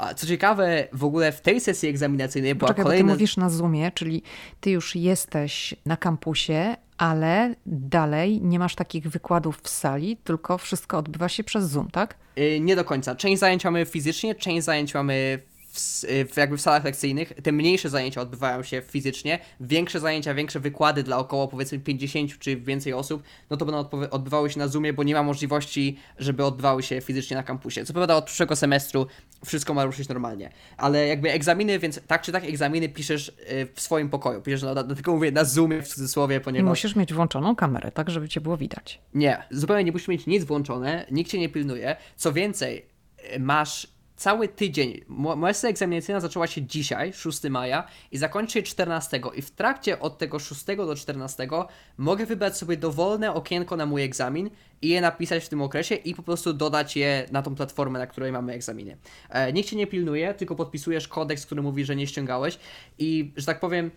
a 0.00 0.14
co 0.14 0.26
ciekawe, 0.26 0.88
w 0.92 1.04
ogóle 1.04 1.32
w 1.32 1.40
tej 1.40 1.60
sesji 1.60 1.88
egzaminacyjnej 1.88 2.54
była 2.54 2.68
Poczekaj, 2.68 2.84
kolejna... 2.84 3.04
Bo 3.04 3.08
ty 3.08 3.14
mówisz 3.14 3.36
na 3.36 3.50
Zoomie, 3.50 3.90
czyli 3.94 4.22
ty 4.60 4.70
już 4.70 4.96
jesteś 4.96 5.74
na 5.86 5.96
kampusie, 5.96 6.76
ale 6.98 7.54
dalej 7.66 8.40
nie 8.42 8.58
masz 8.58 8.74
takich 8.74 9.08
wykładów 9.08 9.60
w 9.62 9.68
sali, 9.68 10.16
tylko 10.16 10.58
wszystko 10.58 10.98
odbywa 10.98 11.28
się 11.28 11.44
przez 11.44 11.64
Zoom, 11.64 11.90
tak? 11.90 12.14
Yy, 12.36 12.60
nie 12.60 12.76
do 12.76 12.84
końca. 12.84 13.14
Część 13.14 13.40
zajęć 13.40 13.64
mamy 13.64 13.86
fizycznie, 13.86 14.34
część 14.34 14.64
zajęć 14.64 14.94
mamy 14.94 15.42
w, 15.72 16.04
w, 16.32 16.36
jakby 16.36 16.56
w 16.56 16.60
salach 16.60 16.84
lekcyjnych, 16.84 17.32
te 17.42 17.52
mniejsze 17.52 17.88
zajęcia 17.88 18.20
odbywają 18.20 18.62
się 18.62 18.82
fizycznie, 18.82 19.38
większe 19.60 20.00
zajęcia, 20.00 20.34
większe 20.34 20.60
wykłady 20.60 21.02
dla 21.02 21.18
około 21.18 21.48
powiedzmy 21.48 21.78
50 21.78 22.38
czy 22.38 22.56
więcej 22.56 22.92
osób, 22.92 23.22
no 23.50 23.56
to 23.56 23.66
będą 23.66 24.08
odbywały 24.10 24.50
się 24.50 24.58
na 24.58 24.68
Zoomie, 24.68 24.92
bo 24.92 25.02
nie 25.02 25.14
ma 25.14 25.22
możliwości, 25.22 25.98
żeby 26.18 26.44
odbywały 26.44 26.82
się 26.82 27.00
fizycznie 27.00 27.36
na 27.36 27.42
kampusie. 27.42 27.84
Co 27.84 27.92
prawda 27.92 28.16
od 28.16 28.24
przyszłego 28.24 28.56
semestru 28.56 29.06
wszystko 29.44 29.74
ma 29.74 29.84
ruszyć 29.84 30.08
normalnie, 30.08 30.50
ale 30.76 31.06
jakby 31.06 31.30
egzaminy, 31.30 31.78
więc 31.78 32.00
tak 32.06 32.22
czy 32.22 32.32
tak 32.32 32.44
egzaminy 32.44 32.88
piszesz 32.88 33.28
y, 33.28 33.68
w 33.74 33.80
swoim 33.80 34.10
pokoju, 34.10 34.42
piszesz, 34.42 34.62
no, 34.62 34.84
tylko 34.84 35.12
mówię 35.12 35.32
na 35.32 35.44
Zoomie 35.44 35.82
w 35.82 35.88
cudzysłowie, 35.88 36.40
ponieważ... 36.40 36.66
I 36.66 36.68
musisz 36.68 36.96
mieć 36.96 37.14
włączoną 37.14 37.56
kamerę, 37.56 37.92
tak, 37.92 38.10
żeby 38.10 38.28
cię 38.28 38.40
było 38.40 38.56
widać. 38.56 39.00
Nie, 39.14 39.42
zupełnie 39.50 39.84
nie 39.84 39.92
musisz 39.92 40.08
mieć 40.08 40.26
nic 40.26 40.44
włączone, 40.44 41.06
nikt 41.10 41.30
cię 41.30 41.38
nie 41.38 41.48
pilnuje, 41.48 41.96
co 42.16 42.32
więcej, 42.32 42.86
y, 43.34 43.40
masz 43.40 43.99
cały 44.20 44.48
tydzień. 44.48 45.00
Moja 45.08 45.54
sesja 45.54 45.68
egzaminacyjna 45.68 46.20
zaczęła 46.20 46.46
się 46.46 46.62
dzisiaj, 46.62 47.12
6 47.12 47.42
maja, 47.42 47.86
i 48.12 48.18
zakończy 48.18 48.52
się 48.52 48.62
14. 48.62 49.20
I 49.34 49.42
w 49.42 49.50
trakcie 49.50 50.00
od 50.00 50.18
tego 50.18 50.38
6 50.38 50.64
do 50.64 50.96
14 50.96 51.48
mogę 51.98 52.26
wybrać 52.26 52.56
sobie 52.56 52.76
dowolne 52.76 53.34
okienko 53.34 53.76
na 53.76 53.86
mój 53.86 54.02
egzamin 54.02 54.50
i 54.82 54.88
je 54.88 55.00
napisać 55.00 55.44
w 55.44 55.48
tym 55.48 55.62
okresie 55.62 55.94
i 55.94 56.14
po 56.14 56.22
prostu 56.22 56.52
dodać 56.52 56.96
je 56.96 57.26
na 57.32 57.42
tą 57.42 57.54
platformę, 57.54 57.98
na 57.98 58.06
której 58.06 58.32
mamy 58.32 58.52
egzaminy. 58.52 58.96
E, 59.30 59.52
nikt 59.52 59.68
cię 59.68 59.76
nie 59.76 59.86
pilnuje, 59.86 60.34
tylko 60.34 60.54
podpisujesz 60.54 61.08
kodeks, 61.08 61.46
który 61.46 61.62
mówi, 61.62 61.84
że 61.84 61.96
nie 61.96 62.06
ściągałeś. 62.06 62.58
I 62.98 63.32
że 63.36 63.46
tak 63.46 63.60
powiem 63.60 63.90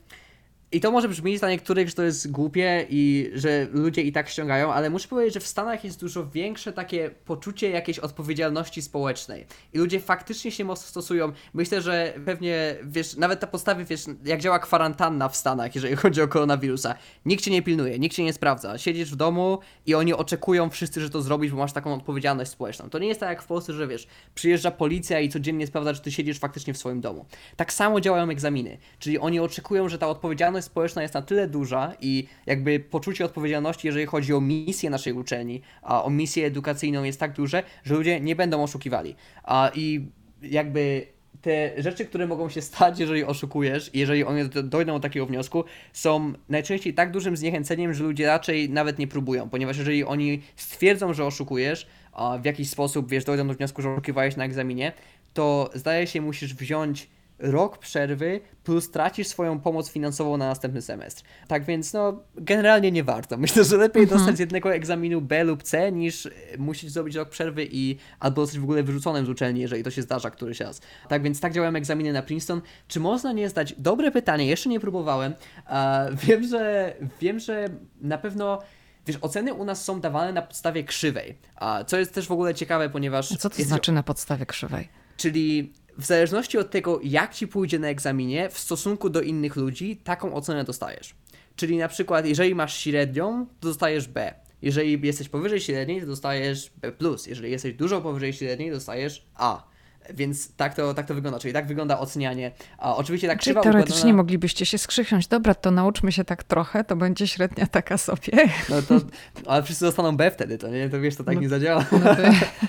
i 0.73 0.79
to 0.79 0.91
może 0.91 1.09
brzmieć 1.09 1.39
dla 1.39 1.49
niektórych, 1.49 1.89
że 1.89 1.95
to 1.95 2.03
jest 2.03 2.31
głupie 2.31 2.85
i 2.89 3.31
że 3.33 3.67
ludzie 3.71 4.01
i 4.01 4.11
tak 4.11 4.29
ściągają, 4.29 4.73
ale 4.73 4.89
muszę 4.89 5.07
powiedzieć, 5.07 5.33
że 5.33 5.39
w 5.39 5.47
Stanach 5.47 5.83
jest 5.83 5.99
dużo 5.99 6.27
większe 6.27 6.73
takie 6.73 7.09
poczucie 7.25 7.69
jakiejś 7.69 7.99
odpowiedzialności 7.99 8.81
społecznej. 8.81 9.45
I 9.73 9.77
ludzie 9.77 9.99
faktycznie 9.99 10.51
się 10.51 10.65
mocno 10.65 10.87
stosują. 10.87 11.31
Myślę, 11.53 11.81
że 11.81 12.13
pewnie, 12.25 12.75
wiesz, 12.83 13.15
nawet 13.15 13.39
ta 13.39 13.47
podstawy, 13.47 13.85
wiesz, 13.85 14.01
jak 14.25 14.39
działa 14.39 14.59
kwarantanna 14.59 15.29
w 15.29 15.35
Stanach, 15.35 15.75
jeżeli 15.75 15.95
chodzi 16.03 16.21
o 16.21 16.27
koronawirusa. 16.27 16.95
Nikt 17.25 17.43
cię 17.43 17.51
nie 17.51 17.61
pilnuje, 17.61 17.99
nikt 17.99 18.15
cię 18.15 18.23
nie 18.23 18.33
sprawdza. 18.33 18.77
Siedzisz 18.77 19.11
w 19.11 19.15
domu 19.15 19.59
i 19.85 19.95
oni 19.95 20.13
oczekują 20.13 20.69
wszyscy, 20.69 21.01
że 21.01 21.09
to 21.09 21.21
zrobisz, 21.21 21.51
bo 21.51 21.57
masz 21.57 21.73
taką 21.73 21.93
odpowiedzialność 21.93 22.51
społeczną. 22.51 22.89
To 22.89 22.99
nie 22.99 23.07
jest 23.07 23.19
tak 23.19 23.29
jak 23.29 23.41
w 23.41 23.47
Polsce, 23.47 23.73
że 23.73 23.87
wiesz, 23.87 24.07
przyjeżdża 24.35 24.71
policja 24.71 25.19
i 25.19 25.29
codziennie 25.29 25.67
sprawdza, 25.67 25.93
czy 25.93 26.01
ty 26.01 26.11
siedzisz 26.11 26.39
faktycznie 26.39 26.73
w 26.73 26.77
swoim 26.77 27.01
domu. 27.01 27.25
Tak 27.55 27.73
samo 27.73 28.01
działają 28.01 28.29
egzaminy. 28.29 28.77
Czyli 28.99 29.19
oni 29.19 29.39
oczekują, 29.39 29.89
że 29.89 29.97
ta 29.97 30.07
odpowiedzialność 30.07 30.62
odpowiedzialność 30.63 30.71
społeczna 30.71 31.01
jest 31.01 31.13
na 31.13 31.21
tyle 31.21 31.47
duża 31.47 31.93
i 32.01 32.27
jakby 32.45 32.79
poczucie 32.79 33.25
odpowiedzialności, 33.25 33.87
jeżeli 33.87 34.05
chodzi 34.05 34.33
o 34.33 34.41
misję 34.41 34.89
naszej 34.89 35.13
uczelni, 35.13 35.61
a 35.81 36.03
o 36.03 36.09
misję 36.09 36.45
edukacyjną 36.45 37.03
jest 37.03 37.19
tak 37.19 37.33
duże, 37.33 37.63
że 37.83 37.95
ludzie 37.95 38.19
nie 38.19 38.35
będą 38.35 38.63
oszukiwali. 38.63 39.15
A 39.43 39.71
i 39.75 40.07
jakby 40.41 41.07
te 41.41 41.81
rzeczy, 41.81 42.05
które 42.05 42.27
mogą 42.27 42.49
się 42.49 42.61
stać, 42.61 42.99
jeżeli 42.99 43.23
oszukujesz, 43.23 43.89
jeżeli 43.93 44.23
one 44.23 44.45
dojdą 44.45 44.93
do 44.93 44.99
takiego 44.99 45.25
wniosku, 45.25 45.63
są 45.93 46.33
najczęściej 46.49 46.93
tak 46.93 47.11
dużym 47.11 47.37
zniechęceniem, 47.37 47.93
że 47.93 48.03
ludzie 48.03 48.27
raczej 48.27 48.69
nawet 48.69 48.99
nie 48.99 49.07
próbują, 49.07 49.49
ponieważ 49.49 49.77
jeżeli 49.77 50.03
oni 50.03 50.41
stwierdzą, 50.55 51.13
że 51.13 51.25
oszukujesz, 51.25 51.87
w 52.41 52.45
jakiś 52.45 52.69
sposób, 52.69 53.09
wiesz, 53.09 53.23
dojdą 53.23 53.47
do 53.47 53.53
wniosku, 53.53 53.81
że 53.81 53.89
oszukiwałeś 53.89 54.35
na 54.35 54.45
egzaminie, 54.45 54.91
to 55.33 55.69
zdaje 55.73 56.07
się, 56.07 56.21
musisz 56.21 56.53
wziąć 56.53 57.07
rok 57.39 57.77
przerwy 57.77 58.41
plus 58.63 58.91
tracisz 58.91 59.27
swoją 59.27 59.59
pomoc 59.59 59.89
finansową 59.89 60.37
na 60.37 60.47
następny 60.47 60.81
semestr. 60.81 61.23
Tak 61.47 61.65
więc 61.65 61.93
no, 61.93 62.23
generalnie 62.35 62.91
nie 62.91 63.03
warto. 63.03 63.37
Myślę, 63.37 63.63
że 63.63 63.77
lepiej 63.77 64.03
mhm. 64.03 64.19
dostać 64.19 64.37
z 64.37 64.39
jednego 64.39 64.73
egzaminu 64.73 65.21
B 65.21 65.43
lub 65.43 65.63
C 65.63 65.91
niż 65.91 66.29
musieć 66.57 66.91
zrobić 66.91 67.15
rok 67.15 67.29
przerwy 67.29 67.67
i 67.71 67.97
albo 68.19 68.41
zostać 68.41 68.59
w 68.59 68.63
ogóle 68.63 68.83
wyrzuconym 68.83 69.25
z 69.25 69.29
uczelni, 69.29 69.61
jeżeli 69.61 69.83
to 69.83 69.91
się 69.91 70.01
zdarza 70.01 70.31
któryś 70.31 70.59
raz. 70.59 70.81
Tak 71.09 71.23
więc 71.23 71.39
tak 71.39 71.53
działają 71.53 71.75
egzaminy 71.75 72.13
na 72.13 72.21
Princeton. 72.21 72.61
Czy 72.87 72.99
można 72.99 73.31
nie 73.31 73.49
zdać? 73.49 73.75
Dobre 73.77 74.11
pytanie, 74.11 74.45
jeszcze 74.45 74.69
nie 74.69 74.79
próbowałem. 74.79 75.33
wiem, 76.27 76.43
że 76.43 76.93
wiem, 77.21 77.39
że 77.39 77.69
na 78.01 78.17
pewno 78.17 78.59
Wiesz, 79.07 79.17
oceny 79.21 79.53
u 79.53 79.65
nas 79.65 79.83
są 79.83 80.01
dawane 80.01 80.33
na 80.33 80.41
podstawie 80.41 80.83
krzywej, 80.83 81.37
a 81.55 81.83
co 81.83 81.97
jest 81.97 82.13
też 82.13 82.27
w 82.27 82.31
ogóle 82.31 82.55
ciekawe, 82.55 82.89
ponieważ... 82.89 83.29
Co 83.37 83.49
to 83.49 83.63
znaczy 83.63 83.91
na 83.91 84.03
podstawie 84.03 84.45
krzywej? 84.45 84.89
Czyli 85.17 85.73
w 85.97 86.05
zależności 86.05 86.57
od 86.57 86.71
tego, 86.71 86.99
jak 87.03 87.33
ci 87.35 87.47
pójdzie 87.47 87.79
na 87.79 87.87
egzaminie, 87.87 88.49
w 88.49 88.59
stosunku 88.59 89.09
do 89.09 89.21
innych 89.21 89.55
ludzi, 89.55 89.97
taką 89.97 90.33
ocenę 90.33 90.63
dostajesz. 90.63 91.15
Czyli 91.55 91.77
na 91.77 91.87
przykład, 91.87 92.25
jeżeli 92.25 92.55
masz 92.55 92.77
średnią, 92.77 93.45
to 93.59 93.67
dostajesz 93.67 94.07
B. 94.07 94.33
Jeżeli 94.61 95.07
jesteś 95.07 95.29
powyżej 95.29 95.61
średniej, 95.61 96.01
to 96.01 96.07
dostajesz 96.07 96.71
B+. 96.81 96.91
Jeżeli 97.27 97.51
jesteś 97.51 97.73
dużo 97.73 98.01
powyżej 98.01 98.33
średniej, 98.33 98.71
dostajesz 98.71 99.25
A. 99.35 99.72
Więc 100.13 100.55
tak 100.55 100.75
to, 100.75 100.93
tak 100.93 101.05
to 101.05 101.13
wygląda, 101.13 101.39
czyli 101.39 101.53
tak 101.53 101.67
wygląda 101.67 101.99
ocenianie. 101.99 102.51
A 102.77 102.95
oczywiście 102.95 103.27
tak 103.27 103.39
czyli 103.39 103.53
teoretycznie 103.53 103.95
układana... 103.95 104.17
moglibyście 104.17 104.65
się 104.65 104.77
skrzyknąć. 104.77 105.27
Dobra, 105.27 105.55
to 105.55 105.71
nauczmy 105.71 106.11
się 106.11 106.23
tak 106.23 106.43
trochę, 106.43 106.83
to 106.83 106.95
będzie 106.95 107.27
średnia 107.27 107.67
taka 107.67 107.97
sobie. 107.97 108.49
No 108.69 108.81
to, 108.81 108.99
ale 109.45 109.63
wszyscy 109.63 109.85
dostaną 109.85 110.17
B 110.17 110.31
wtedy, 110.31 110.57
to 110.57 110.67
nie, 110.67 110.89
to 110.89 111.01
wiesz, 111.01 111.15
to 111.15 111.23
tak 111.23 111.35
no, 111.35 111.41
nie 111.41 111.49
zadziała. 111.49 111.85
No 111.91 111.99
to... 111.99 112.21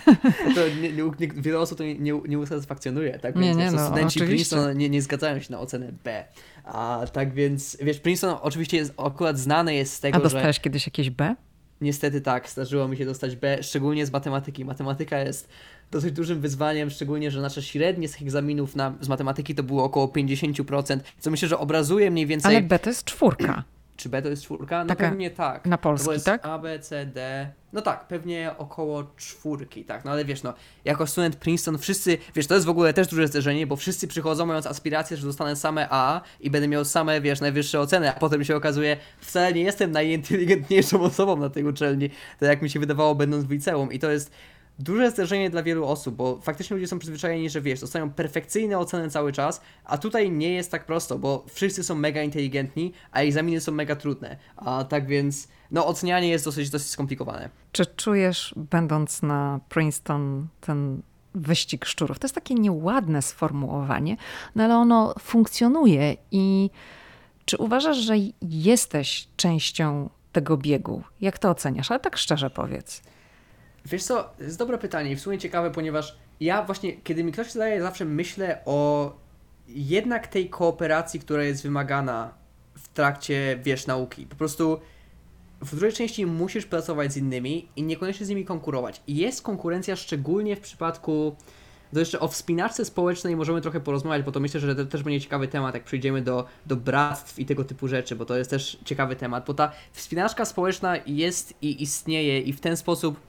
to 0.55 0.69
nie, 0.81 0.93
nie, 0.93 1.03
nie, 1.21 1.29
wiele 1.37 1.59
osób 1.59 1.79
to 1.79 1.85
nie, 1.85 1.95
nie, 1.95 2.21
nie 2.29 2.39
usatysfakcjonuje, 2.39 3.19
tak? 3.19 3.39
Więc 3.39 3.57
nie, 3.57 3.71
no, 3.71 3.87
studenci 3.87 4.19
oczywiście. 4.19 4.57
Princeton 4.57 4.79
nie, 4.79 4.91
nie 4.91 5.03
zgadzają 5.03 5.41
się 5.41 5.53
na 5.53 5.61
ocenę 5.61 5.93
B. 6.05 6.25
A 6.65 7.05
tak 7.13 7.35
więc, 7.35 7.77
wiesz, 7.83 8.01
Princeton 8.01 8.39
oczywiście 8.43 8.77
jest 8.77 8.95
akurat 8.97 9.39
znany 9.39 9.75
jest 9.75 9.93
z 9.93 10.01
tego, 10.01 10.19
A 10.19 10.21
dostałeś 10.21 10.57
że... 10.57 10.63
kiedyś 10.63 10.87
jakieś 10.87 11.11
B? 11.11 11.35
Niestety 11.81 12.21
tak, 12.21 12.51
zdarzyło 12.51 12.89
mi 12.89 12.97
się 12.97 13.05
dostać 13.05 13.37
B, 13.37 13.63
szczególnie 13.63 14.07
z 14.07 14.13
matematyki. 14.13 14.65
Matematyka 14.65 15.19
jest 15.19 15.49
dosyć 15.91 16.13
dużym 16.13 16.41
wyzwaniem, 16.41 16.91
szczególnie, 16.91 17.31
że 17.31 17.41
nasze 17.41 17.63
średnie 17.63 18.09
z 18.09 18.23
egzaminów 18.23 18.77
na, 18.77 18.95
z 19.01 19.09
matematyki 19.09 19.55
to 19.55 19.63
było 19.63 19.85
około 19.85 20.07
50%, 20.07 20.99
co 21.19 21.31
myślę, 21.31 21.49
że 21.49 21.59
obrazuje 21.59 22.11
mniej 22.11 22.27
więcej... 22.27 22.57
Ale 22.57 22.63
B 22.63 22.79
to 22.79 22.91
jest 22.91 23.05
czwórka. 23.05 23.65
Czy 23.97 24.09
B 24.09 24.23
to 24.23 24.29
jest 24.29 24.43
czwórka? 24.43 24.85
No 24.85 24.89
Taka 24.89 25.09
pewnie 25.09 25.31
tak. 25.31 25.67
Na 25.67 25.79
polski, 25.79 26.11
no 26.11 26.21
tak? 26.25 26.47
A, 26.47 26.59
B, 26.59 26.79
C, 26.79 27.07
D. 27.07 27.51
No 27.73 27.83
tak, 27.83 28.09
pewnie 28.09 28.55
około 28.59 29.05
czwórki, 29.17 29.85
tak. 29.85 30.05
No 30.05 30.11
ale 30.11 30.25
wiesz, 30.25 30.43
no, 30.43 30.55
jako 30.85 31.07
student 31.07 31.37
Princeton 31.37 31.79
wszyscy, 31.79 32.19
wiesz, 32.35 32.47
to 32.47 32.55
jest 32.55 32.67
w 32.67 32.71
ogóle 32.71 32.95
też 32.95 33.09
duże 33.09 33.29
zderzenie, 33.29 33.67
bo 33.67 33.77
wszyscy 33.77 34.09
przychodzą 34.09 34.47
mając 34.47 34.67
aspiracje, 34.67 35.17
że 35.17 35.27
dostanę 35.27 35.57
same 35.57 35.87
A 35.91 36.21
i 36.41 36.51
będę 36.51 36.69
miał 36.69 36.85
same, 36.85 37.21
wiesz, 37.21 37.41
najwyższe 37.41 37.81
oceny, 37.81 38.11
a 38.11 38.13
potem 38.13 38.45
się 38.45 38.57
okazuje, 38.57 38.97
wcale 39.21 39.53
nie 39.53 39.63
jestem 39.63 39.93
najinteligentniejszą 39.93 41.01
osobą 41.11 41.37
na 41.37 41.51
tej 41.51 41.65
uczelni, 41.65 42.11
tak 42.41 42.49
jak 42.49 42.63
mi 42.63 42.71
się 42.71 42.81
wydawało 42.81 43.15
będąc 43.15 43.45
w 43.45 43.51
liceum 43.51 43.93
i 43.93 43.99
to 43.99 44.11
jest 44.11 44.31
duże 44.79 45.11
zderzenie 45.11 45.51
dla 45.51 45.63
wielu 45.63 45.87
osób, 45.87 46.15
bo 46.15 46.41
faktycznie 46.41 46.75
ludzie 46.75 46.89
są 46.89 46.99
przyzwyczajeni, 46.99 47.51
że 47.51 47.61
wiesz, 47.61 47.81
dostają 47.81 48.11
perfekcyjne 48.11 48.79
oceny 48.79 49.11
cały 49.11 49.33
czas, 49.33 49.61
a 49.85 49.99
tutaj 49.99 50.31
nie 50.31 50.53
jest 50.53 50.71
tak 50.71 50.87
prosto, 50.87 51.19
bo 51.19 51.45
wszyscy 51.49 51.85
są 51.85 51.95
mega 51.95 52.23
inteligentni, 52.23 52.93
a 53.13 53.21
egzaminy 53.21 53.61
są 53.61 53.73
mega 53.73 53.97
trudne. 53.97 54.37
A 54.57 54.85
tak 54.85 55.07
więc, 55.07 55.49
no 55.71 55.87
ocenianie 55.87 56.29
jest 56.29 56.45
dosyć, 56.45 56.71
dosyć 56.71 56.89
skomplikowane. 56.89 57.49
Czy 57.73 57.87
czujesz, 57.87 58.55
będąc 58.57 59.23
na 59.23 59.61
Princeton, 59.69 60.49
ten 60.61 61.03
wyścig 61.35 61.85
szczurów? 61.85 62.19
To 62.19 62.25
jest 62.25 62.35
takie 62.35 62.55
nieładne 62.55 63.23
sformułowanie, 63.23 64.17
no 64.55 64.65
ale 64.65 64.77
ono 64.77 65.15
funkcjonuje 65.21 66.17
i 66.31 66.71
czy 67.45 67.57
uważasz, 67.57 67.97
że 67.97 68.15
jesteś 68.43 69.29
częścią 69.37 70.11
tego 70.33 70.57
biegu? 70.57 71.03
Jak 71.21 71.39
to 71.39 71.51
oceniasz? 71.51 71.91
Ale 71.91 72.01
tak 72.01 72.17
szczerze 72.17 72.51
powiedz. 72.51 73.03
Wiesz 73.85 74.05
co, 74.05 74.31
jest 74.41 74.59
dobre 74.59 74.79
pytanie 74.79 75.13
i 75.13 75.17
w 75.17 75.21
sumie 75.21 75.39
ciekawe, 75.39 75.71
ponieważ 75.71 76.17
ja 76.41 76.63
właśnie, 76.63 76.93
kiedy 76.97 77.25
mi 77.25 77.33
ktoś 77.33 77.51
zadaje, 77.51 77.83
zawsze 77.83 78.05
myślę 78.05 78.59
o 78.65 79.13
jednak 79.69 80.27
tej 80.27 80.51
kooperacji, 80.51 81.21
która 81.21 81.45
jest 81.45 81.63
wymagana 81.63 82.35
w 82.75 82.89
trakcie, 82.89 83.59
wiesz, 83.63 83.87
nauki. 83.87 84.27
Po 84.27 84.37
prostu 84.37 84.81
w 85.61 85.75
dużej 85.75 85.93
części 85.93 86.27
musisz 86.27 86.67
pracować 86.67 87.13
z 87.13 87.17
innymi 87.17 87.69
i 87.77 87.83
niekoniecznie 87.83 88.27
z 88.27 88.29
nimi 88.29 88.45
konkurować. 88.45 89.03
Jest 89.09 89.43
konkurencja 89.43 89.97
szczególnie 89.97 90.57
w 90.57 90.61
przypadku 90.61 91.37
to 91.95 92.01
jeszcze 92.01 92.21
o 92.21 92.29
wspinaczce 92.29 92.85
społecznej 92.85 93.37
możemy 93.37 93.61
trochę 93.61 93.81
porozmawiać, 93.81 94.23
bo 94.23 94.33
to 94.33 94.41
myślę, 94.41 94.61
że 94.61 94.75
to 94.75 94.87
też 94.87 95.03
będzie 95.03 95.21
ciekawy 95.21 95.49
temat, 95.49 95.75
jak 95.75 95.85
przyjdziemy 95.85 96.23
do, 96.23 96.47
do 96.67 96.77
bractw 96.77 97.39
i 97.39 97.47
tego 97.47 97.65
typu 97.65 97.89
rzeczy, 97.89 98.17
bo 98.17 98.25
to 98.25 98.37
jest 98.37 98.51
też 98.51 98.79
ciekawy 98.85 99.17
temat, 99.17 99.47
bo 99.47 99.55
ta 99.55 99.73
wspinaczka 99.93 100.45
społeczna 100.45 100.97
jest 101.07 101.55
i 101.63 101.83
istnieje 101.83 102.41
i 102.41 102.53
w 102.53 102.61
ten 102.61 102.77
sposób 102.77 103.21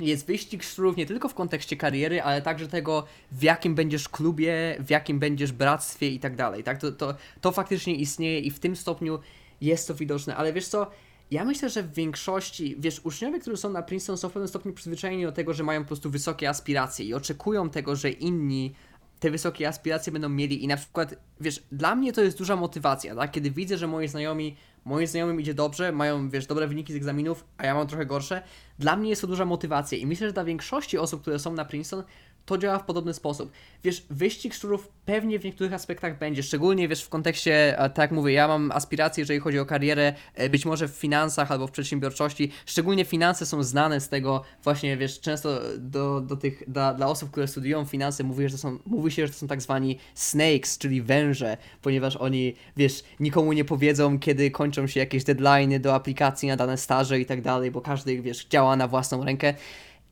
jest 0.00 0.26
wyścig 0.26 0.62
szczurów 0.62 0.96
nie 0.96 1.06
tylko 1.06 1.28
w 1.28 1.34
kontekście 1.34 1.76
kariery, 1.76 2.22
ale 2.22 2.42
także 2.42 2.68
tego, 2.68 3.04
w 3.32 3.42
jakim 3.42 3.74
będziesz 3.74 4.08
klubie, 4.08 4.76
w 4.80 4.90
jakim 4.90 5.18
będziesz 5.18 5.52
bractwie 5.52 6.08
i 6.08 6.20
tak 6.20 6.36
dalej. 6.36 6.64
Tak? 6.64 6.80
To, 6.80 6.92
to, 6.92 7.14
to 7.40 7.52
faktycznie 7.52 7.94
istnieje 7.94 8.40
i 8.40 8.50
w 8.50 8.58
tym 8.58 8.76
stopniu 8.76 9.18
jest 9.60 9.88
to 9.88 9.94
widoczne, 9.94 10.36
ale 10.36 10.52
wiesz 10.52 10.68
co, 10.68 10.90
ja 11.30 11.44
myślę, 11.44 11.70
że 11.70 11.82
w 11.82 11.92
większości, 11.92 12.76
wiesz, 12.78 13.00
uczniowie, 13.04 13.40
którzy 13.40 13.56
są 13.56 13.70
na 13.70 13.82
Princeton 13.82 14.18
są 14.18 14.28
w 14.28 14.32
pewnym 14.32 14.48
stopniu 14.48 14.72
przyzwyczajeni 14.72 15.22
do 15.22 15.32
tego, 15.32 15.54
że 15.54 15.64
mają 15.64 15.80
po 15.80 15.86
prostu 15.86 16.10
wysokie 16.10 16.48
aspiracje 16.48 17.06
i 17.06 17.14
oczekują 17.14 17.70
tego, 17.70 17.96
że 17.96 18.10
inni 18.10 18.74
te 19.20 19.30
wysokie 19.30 19.68
aspiracje 19.68 20.12
będą 20.12 20.28
mieli 20.28 20.64
i 20.64 20.66
na 20.66 20.76
przykład, 20.76 21.14
wiesz, 21.40 21.62
dla 21.72 21.94
mnie 21.94 22.12
to 22.12 22.22
jest 22.22 22.38
duża 22.38 22.56
motywacja, 22.56 23.14
tak? 23.14 23.30
Kiedy 23.30 23.50
widzę, 23.50 23.78
że 23.78 23.86
moi 23.86 24.08
znajomi 24.08 24.56
moim 24.86 25.06
znajomym 25.06 25.40
idzie 25.40 25.54
dobrze, 25.54 25.92
mają, 25.92 26.30
wiesz, 26.30 26.46
dobre 26.46 26.66
wyniki 26.66 26.92
z 26.92 26.96
egzaminów, 26.96 27.44
a 27.58 27.66
ja 27.66 27.74
mam 27.74 27.86
trochę 27.86 28.06
gorsze. 28.06 28.42
Dla 28.78 28.96
mnie 28.96 29.10
jest 29.10 29.20
to 29.20 29.26
duża 29.26 29.44
motywacja 29.44 29.98
i 29.98 30.06
myślę, 30.06 30.26
że 30.26 30.32
dla 30.32 30.44
większości 30.44 30.98
osób, 30.98 31.20
które 31.20 31.38
są 31.38 31.52
na 31.52 31.64
Princeton, 31.64 32.04
to 32.46 32.58
działa 32.58 32.78
w 32.78 32.84
podobny 32.84 33.14
sposób. 33.14 33.52
Wiesz, 33.84 34.06
wyścig 34.10 34.54
szczurów 34.54 34.88
pewnie 35.04 35.38
w 35.38 35.44
niektórych 35.44 35.72
aspektach 35.72 36.18
będzie, 36.18 36.42
szczególnie 36.42 36.88
wiesz 36.88 37.02
w 37.02 37.08
kontekście, 37.08 37.76
tak 37.78 37.98
jak 37.98 38.10
mówię, 38.10 38.32
ja 38.32 38.48
mam 38.48 38.72
aspiracje, 38.72 39.22
jeżeli 39.22 39.40
chodzi 39.40 39.58
o 39.58 39.66
karierę, 39.66 40.14
e, 40.34 40.48
być 40.48 40.66
może 40.66 40.88
w 40.88 40.90
finansach 40.90 41.52
albo 41.52 41.66
w 41.66 41.70
przedsiębiorczości. 41.70 42.52
Szczególnie 42.66 43.04
finanse 43.04 43.46
są 43.46 43.62
znane 43.62 44.00
z 44.00 44.08
tego, 44.08 44.42
właśnie 44.64 44.96
wiesz, 44.96 45.20
często 45.20 45.60
do, 45.78 46.20
do 46.20 46.36
tych, 46.36 46.62
dla, 46.68 46.94
dla 46.94 47.06
osób, 47.06 47.30
które 47.30 47.48
studiują 47.48 47.84
finanse, 47.84 48.24
mówi, 48.24 48.48
że 48.48 48.58
są, 48.58 48.78
mówi 48.86 49.10
się, 49.10 49.26
że 49.26 49.32
to 49.32 49.38
są 49.38 49.46
tak 49.46 49.62
zwani 49.62 49.98
snakes, 50.14 50.78
czyli 50.78 51.02
węże, 51.02 51.56
ponieważ 51.82 52.16
oni, 52.16 52.54
wiesz, 52.76 53.04
nikomu 53.20 53.52
nie 53.52 53.64
powiedzą, 53.64 54.18
kiedy 54.18 54.50
kończą 54.50 54.86
się 54.86 55.00
jakieś 55.00 55.24
deadlines 55.24 55.82
do 55.82 55.94
aplikacji 55.94 56.48
na 56.48 56.56
dane 56.56 56.76
staże 56.76 57.20
i 57.20 57.26
tak 57.26 57.42
dalej, 57.42 57.70
bo 57.70 57.80
każdy, 57.80 58.22
wiesz, 58.22 58.46
działa 58.46 58.76
na 58.76 58.88
własną 58.88 59.24
rękę. 59.24 59.54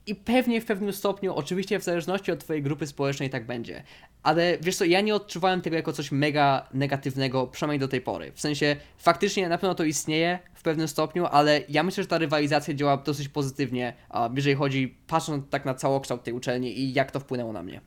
I 0.06 0.14
pewnie 0.14 0.60
w 0.60 0.64
pewnym 0.64 0.92
stopniu, 0.92 1.34
oczywiście 1.34 1.78
w 1.78 1.84
zależności 1.84 2.32
od 2.32 2.38
Twojej 2.38 2.62
grupy 2.62 2.86
społecznej 2.86 3.30
tak 3.30 3.46
będzie. 3.46 3.82
Ale 4.22 4.58
wiesz 4.60 4.76
co, 4.76 4.84
ja 4.84 5.00
nie 5.00 5.14
odczuwałem 5.14 5.60
tego 5.60 5.76
jako 5.76 5.92
coś 5.92 6.12
mega 6.12 6.68
negatywnego, 6.74 7.46
przynajmniej 7.46 7.80
do 7.80 7.88
tej 7.88 8.00
pory. 8.00 8.32
W 8.32 8.40
sensie, 8.40 8.76
faktycznie 8.98 9.48
na 9.48 9.58
pewno 9.58 9.74
to 9.74 9.84
istnieje 9.84 10.38
w 10.54 10.62
pewnym 10.62 10.88
stopniu, 10.88 11.26
ale 11.26 11.60
ja 11.68 11.82
myślę, 11.82 12.02
że 12.02 12.08
ta 12.08 12.18
rywalizacja 12.18 12.74
działa 12.74 12.96
dosyć 12.96 13.28
pozytywnie, 13.28 13.94
jeżeli 14.36 14.56
chodzi, 14.56 14.98
patrząc 15.06 15.50
tak 15.50 15.64
na 15.64 15.74
całokształt 15.74 16.22
tej 16.22 16.34
uczelni 16.34 16.80
i 16.80 16.92
jak 16.92 17.10
to 17.10 17.20
wpłynęło 17.20 17.52
na 17.52 17.62
mnie. 17.62 17.80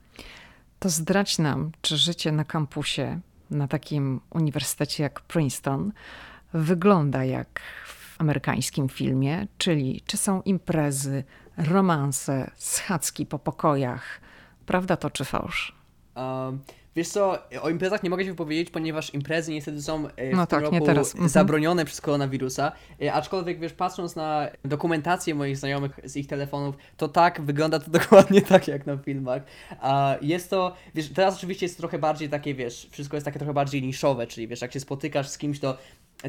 To 0.80 0.90
zdradź 0.90 1.38
nam, 1.38 1.72
czy 1.82 1.98
życie 1.98 2.32
na 2.32 2.44
kampusie, 2.44 3.20
na 3.52 3.68
takim 3.68 4.22
uniwersytecie 4.30 5.04
jak 5.04 5.22
Princeton, 5.22 5.92
wygląda 6.54 7.24
jak 7.24 7.62
amerykańskim 8.18 8.90
filmie, 8.90 9.48
czyli 9.58 10.02
czy 10.06 10.18
są 10.18 10.42
imprezy, 10.42 11.24
romanse, 11.58 12.52
schadzki 12.56 13.26
po 13.26 13.40
pokojach. 13.40 14.22
Prawda 14.66 14.98
to 14.98 15.10
czy 15.10 15.26
fałsz? 15.26 15.76
Um, 16.16 16.60
wiesz 16.98 17.08
co, 17.10 17.38
o 17.62 17.70
imprezach 17.70 18.04
nie 18.04 18.10
mogę 18.10 18.24
się 18.24 18.30
wypowiedzieć, 18.30 18.70
ponieważ 18.70 19.14
imprezy 19.14 19.52
niestety 19.52 19.82
są 19.82 20.08
e, 20.08 20.32
w 20.32 20.36
no 20.36 20.48
tak, 20.48 20.62
roku 20.62 20.76
mhm. 20.76 21.30
zabronione 21.30 21.86
przez 21.86 22.02
koronawirusa. 22.02 22.72
E, 23.02 23.14
aczkolwiek, 23.14 23.60
wiesz, 23.60 23.74
patrząc 23.74 24.16
na 24.16 24.48
dokumentację 24.66 25.36
moich 25.36 25.58
znajomych 25.58 26.00
z 26.04 26.18
ich 26.18 26.28
telefonów, 26.28 26.76
to 26.98 27.08
tak, 27.08 27.42
wygląda 27.42 27.80
to 27.80 27.92
dokładnie 28.00 28.42
tak 28.42 28.68
jak 28.68 28.86
na 28.86 28.98
filmach. 28.98 29.42
A 29.82 30.16
jest 30.22 30.50
to, 30.50 30.76
wiesz, 30.96 31.10
teraz 31.10 31.36
oczywiście 31.36 31.66
jest 31.66 31.78
trochę 31.78 32.00
bardziej 32.00 32.30
takie, 32.30 32.56
wiesz, 32.56 32.88
wszystko 32.92 33.18
jest 33.18 33.26
takie 33.26 33.40
trochę 33.40 33.54
bardziej 33.54 33.82
niszowe, 33.82 34.28
czyli 34.28 34.48
wiesz, 34.48 34.62
jak 34.62 34.74
się 34.74 34.80
spotykasz 34.80 35.28
z 35.28 35.38
kimś, 35.38 35.60
to 35.60 35.78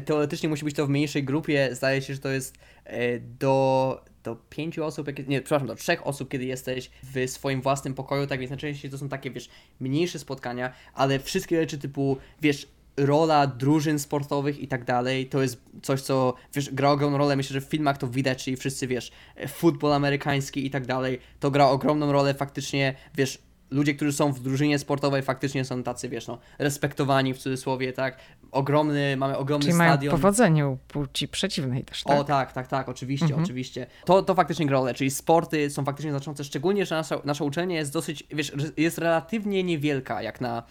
teoretycznie 0.05 0.49
musi 0.49 0.65
być 0.65 0.75
to 0.75 0.85
w 0.85 0.89
mniejszej 0.89 1.23
grupie. 1.23 1.69
Zdaje 1.71 2.01
się, 2.01 2.13
że 2.13 2.19
to 2.19 2.29
jest 2.29 2.57
e, 2.85 3.19
do 3.19 4.01
do 4.23 4.35
pięciu 4.49 4.85
osób, 4.85 5.07
nie, 5.27 5.41
przepraszam, 5.41 5.67
do 5.67 5.75
trzech 5.75 6.07
osób, 6.07 6.29
kiedy 6.29 6.45
jesteś 6.45 6.89
w 7.03 7.29
swoim 7.29 7.61
własnym 7.61 7.93
pokoju, 7.93 8.27
tak 8.27 8.39
więc 8.39 8.49
najczęściej 8.49 8.91
to 8.91 8.97
są 8.97 9.09
takie, 9.09 9.31
wiesz, 9.31 9.49
mniejsze 9.79 10.19
spotkania, 10.19 10.73
ale 10.93 11.19
wszystkie 11.19 11.61
rzeczy 11.61 11.77
typu, 11.77 12.17
wiesz, 12.41 12.67
rola 12.97 13.47
drużyn 13.47 13.99
sportowych 13.99 14.59
i 14.59 14.67
tak 14.67 14.85
dalej, 14.85 15.25
to 15.25 15.41
jest 15.41 15.61
coś, 15.81 16.01
co, 16.01 16.33
wiesz, 16.53 16.69
gra 16.73 16.91
ogromną 16.91 17.17
rolę, 17.17 17.35
myślę, 17.35 17.53
że 17.53 17.61
w 17.61 17.69
filmach 17.69 17.97
to 17.97 18.07
widać, 18.07 18.43
czyli 18.43 18.57
wszyscy, 18.57 18.87
wiesz, 18.87 19.11
futbol 19.47 19.93
amerykański 19.93 20.65
i 20.65 20.69
tak 20.69 20.85
dalej, 20.85 21.19
to 21.39 21.51
gra 21.51 21.67
ogromną 21.67 22.11
rolę 22.11 22.33
faktycznie, 22.33 22.95
wiesz, 23.15 23.39
ludzie, 23.71 23.93
którzy 23.93 24.13
są 24.13 24.33
w 24.33 24.39
drużynie 24.39 24.79
sportowej 24.79 25.21
faktycznie 25.21 25.65
są 25.65 25.83
tacy, 25.83 26.09
wiesz, 26.09 26.27
no, 26.27 26.37
respektowani 26.59 27.33
w 27.33 27.37
cudzysłowie, 27.37 27.93
tak, 27.93 28.17
ogromny, 28.51 29.17
mamy 29.17 29.37
ogromny 29.37 29.65
Czyli 29.65 29.73
stadion. 29.73 29.99
mają 29.99 30.11
powodzenie 30.11 30.67
u 30.67 30.77
płci 30.77 31.27
przeciwnej 31.27 31.83
też, 31.83 32.03
tak? 32.03 32.19
O 32.19 32.23
tak, 32.23 32.53
tak, 32.53 32.67
tak, 32.67 32.89
oczywiście, 32.89 33.25
mhm. 33.25 33.43
oczywiście. 33.43 33.87
To, 34.05 34.23
to 34.23 34.35
faktycznie 34.35 34.65
gra 34.65 34.79
rolę, 34.79 34.93
czyli 34.93 35.11
sporty 35.11 35.69
są 35.69 35.85
faktycznie 35.85 36.11
znaczące, 36.11 36.43
szczególnie, 36.43 36.85
że 36.85 36.95
nasza, 36.95 37.21
nasza 37.25 37.43
uczelnia 37.43 37.75
jest 37.75 37.93
dosyć, 37.93 38.23
wiesz, 38.31 38.51
jest 38.77 38.97
relatywnie 38.97 39.63
niewielka, 39.63 40.21
jak 40.21 40.41
na 40.41 40.63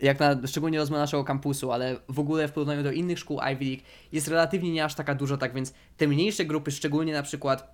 jak 0.00 0.20
na 0.20 0.46
szczególnie 0.46 0.78
rozmiar 0.78 1.00
naszego 1.00 1.24
kampusu, 1.24 1.72
ale 1.72 1.96
w 2.08 2.18
ogóle 2.18 2.48
w 2.48 2.52
porównaniu 2.52 2.82
do 2.82 2.92
innych 2.92 3.18
szkół 3.18 3.40
Ivy 3.52 3.64
League 3.64 3.82
jest 4.12 4.28
relatywnie 4.28 4.72
nie 4.72 4.84
aż 4.84 4.94
taka 4.94 5.14
duża, 5.14 5.36
tak 5.36 5.54
więc 5.54 5.74
te 5.96 6.08
mniejsze 6.08 6.44
grupy, 6.44 6.70
szczególnie 6.70 7.12
na 7.12 7.22
przykład 7.22 7.73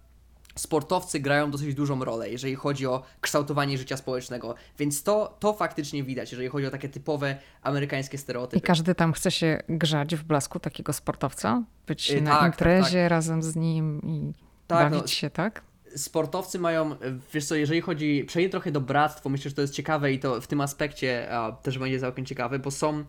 sportowcy 0.61 1.21
grają 1.21 1.51
dosyć 1.51 1.75
dużą 1.75 2.05
rolę, 2.05 2.31
jeżeli 2.31 2.55
chodzi 2.55 2.87
o 2.87 3.03
kształtowanie 3.21 3.79
życia 3.79 3.97
społecznego, 3.97 4.55
więc 4.79 5.03
to, 5.03 5.37
to 5.41 5.53
faktycznie 5.53 6.05
widać, 6.05 6.33
jeżeli 6.33 6.49
chodzi 6.49 6.67
o 6.67 6.71
takie 6.71 6.89
typowe 6.89 7.37
amerykańskie 7.63 8.19
stereotypy. 8.19 8.59
I 8.59 8.61
każdy 8.61 8.95
tam 8.95 9.13
chce 9.13 9.31
się 9.31 9.63
grzać 9.69 10.17
w 10.17 10.25
blasku 10.25 10.61
takiego 10.61 10.93
sportowca? 10.93 11.63
Być 11.87 12.11
yy, 12.11 12.21
na 12.21 12.39
tak, 12.39 12.53
imprezie 12.53 12.83
tak, 12.83 12.93
tak. 12.93 13.11
razem 13.11 13.43
z 13.43 13.57
nim 13.57 14.01
i 14.03 14.33
tak, 14.67 14.91
bawić 14.91 15.03
no, 15.03 15.09
się, 15.09 15.31
tak? 15.31 15.63
Sportowcy 15.97 16.59
mają, 16.59 16.97
wiesz 17.35 17.45
co, 17.45 17.55
jeżeli 17.55 17.81
chodzi, 17.81 18.25
przejdzie 18.25 18.51
trochę 18.51 18.73
do 18.73 18.81
bractwo, 18.81 19.29
myślę, 19.29 19.49
że 19.49 19.55
to 19.55 19.63
jest 19.63 19.75
ciekawe 19.75 20.13
i 20.13 20.19
to 20.19 20.41
w 20.41 20.47
tym 20.47 20.61
aspekcie 20.61 21.29
a, 21.31 21.53
też 21.53 21.79
będzie 21.79 22.01
całkiem 22.01 22.27
ciekawe, 22.27 22.59
bo 22.59 22.71
są 22.71 23.05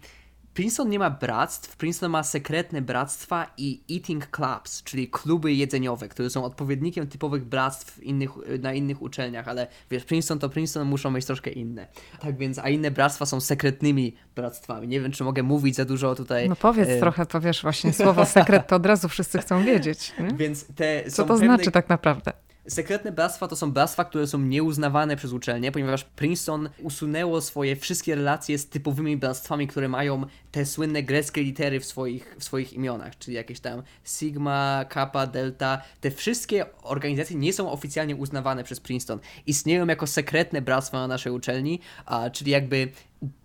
Princeton 0.53 0.89
nie 0.89 0.99
ma 0.99 1.09
bractw, 1.09 1.77
Princeton 1.77 2.11
ma 2.11 2.23
sekretne 2.23 2.81
bractwa 2.81 3.53
i 3.57 3.81
eating 3.91 4.27
clubs, 4.27 4.83
czyli 4.83 5.07
kluby 5.07 5.53
jedzeniowe, 5.53 6.09
które 6.09 6.29
są 6.29 6.43
odpowiednikiem 6.43 7.07
typowych 7.07 7.45
bractw 7.45 8.03
innych, 8.03 8.31
na 8.59 8.73
innych 8.73 9.01
uczelniach, 9.01 9.47
ale 9.47 9.67
wiesz, 9.91 10.03
Princeton 10.03 10.39
to 10.39 10.49
Princeton 10.49 10.87
muszą 10.87 11.11
mieć 11.11 11.25
troszkę 11.25 11.51
inne. 11.51 11.87
Tak 12.19 12.37
więc, 12.37 12.59
a 12.59 12.69
inne 12.69 12.91
bractwa 12.91 13.25
są 13.25 13.41
sekretnymi 13.41 14.15
bractwami. 14.35 14.87
Nie 14.87 15.01
wiem, 15.01 15.11
czy 15.11 15.23
mogę 15.23 15.43
mówić 15.43 15.75
za 15.75 15.85
dużo 15.85 16.15
tutaj. 16.15 16.49
No 16.49 16.55
powiedz 16.55 16.89
e... 16.89 16.99
trochę, 16.99 17.25
to 17.25 17.41
wiesz, 17.41 17.61
właśnie 17.61 17.93
słowo 17.93 18.25
sekret 18.25 18.67
to 18.67 18.75
od 18.75 18.85
razu 18.85 19.09
wszyscy 19.09 19.39
chcą 19.39 19.63
wiedzieć. 19.63 20.13
Nie? 20.19 20.37
Więc 20.41 20.65
te 20.75 21.11
Co 21.11 21.23
to 21.23 21.27
pewne... 21.27 21.45
znaczy 21.45 21.71
tak 21.71 21.89
naprawdę? 21.89 22.33
Sekretne 22.67 23.11
bractwa 23.11 23.47
to 23.47 23.55
są 23.55 23.71
bractwa, 23.71 24.05
które 24.05 24.27
są 24.27 24.39
nieuznawane 24.39 25.15
przez 25.15 25.31
uczelnie, 25.33 25.71
ponieważ 25.71 26.03
Princeton 26.03 26.69
usunęło 26.81 27.41
swoje 27.41 27.75
wszystkie 27.75 28.15
relacje 28.15 28.57
z 28.57 28.69
typowymi 28.69 29.17
bractwami, 29.17 29.67
które 29.67 29.89
mają 29.89 30.25
te 30.51 30.65
słynne 30.65 31.03
greckie 31.03 31.43
litery 31.43 31.79
w 31.79 31.85
swoich, 31.85 32.35
w 32.39 32.43
swoich 32.43 32.73
imionach, 32.73 33.17
czyli 33.17 33.35
jakieś 33.37 33.59
tam 33.59 33.83
Sigma, 34.05 34.85
Kappa, 34.89 35.27
Delta. 35.27 35.81
Te 36.01 36.11
wszystkie 36.11 36.65
organizacje 36.83 37.35
nie 37.37 37.53
są 37.53 37.71
oficjalnie 37.71 38.15
uznawane 38.15 38.63
przez 38.63 38.79
Princeton. 38.79 39.19
Istnieją 39.45 39.87
jako 39.87 40.07
sekretne 40.07 40.61
bractwa 40.61 40.99
na 40.99 41.07
naszej 41.07 41.31
uczelni, 41.31 41.79
a, 42.05 42.29
czyli 42.29 42.51
jakby 42.51 42.91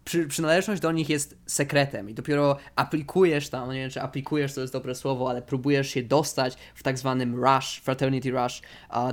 przy, 0.05 0.27
przynależność 0.27 0.83
do 0.83 0.93
nich 0.93 1.09
jest 1.09 1.39
sekretem 1.47 2.11
i 2.11 2.15
dopiero 2.15 2.57
aplikujesz 2.77 3.49
tam, 3.49 3.73
nie 3.73 3.81
wiem 3.81 3.91
czy 3.91 4.03
aplikujesz 4.03 4.55
to 4.55 4.61
jest 4.61 4.73
dobre 4.73 4.95
słowo, 4.95 5.31
ale 5.31 5.43
próbujesz 5.43 5.91
się 5.91 6.03
dostać 6.03 6.57
w 6.75 6.83
tak 6.83 6.99
zwanym 6.99 7.45
rush, 7.45 7.81
fraternity 7.81 8.31
rush, 8.31 8.63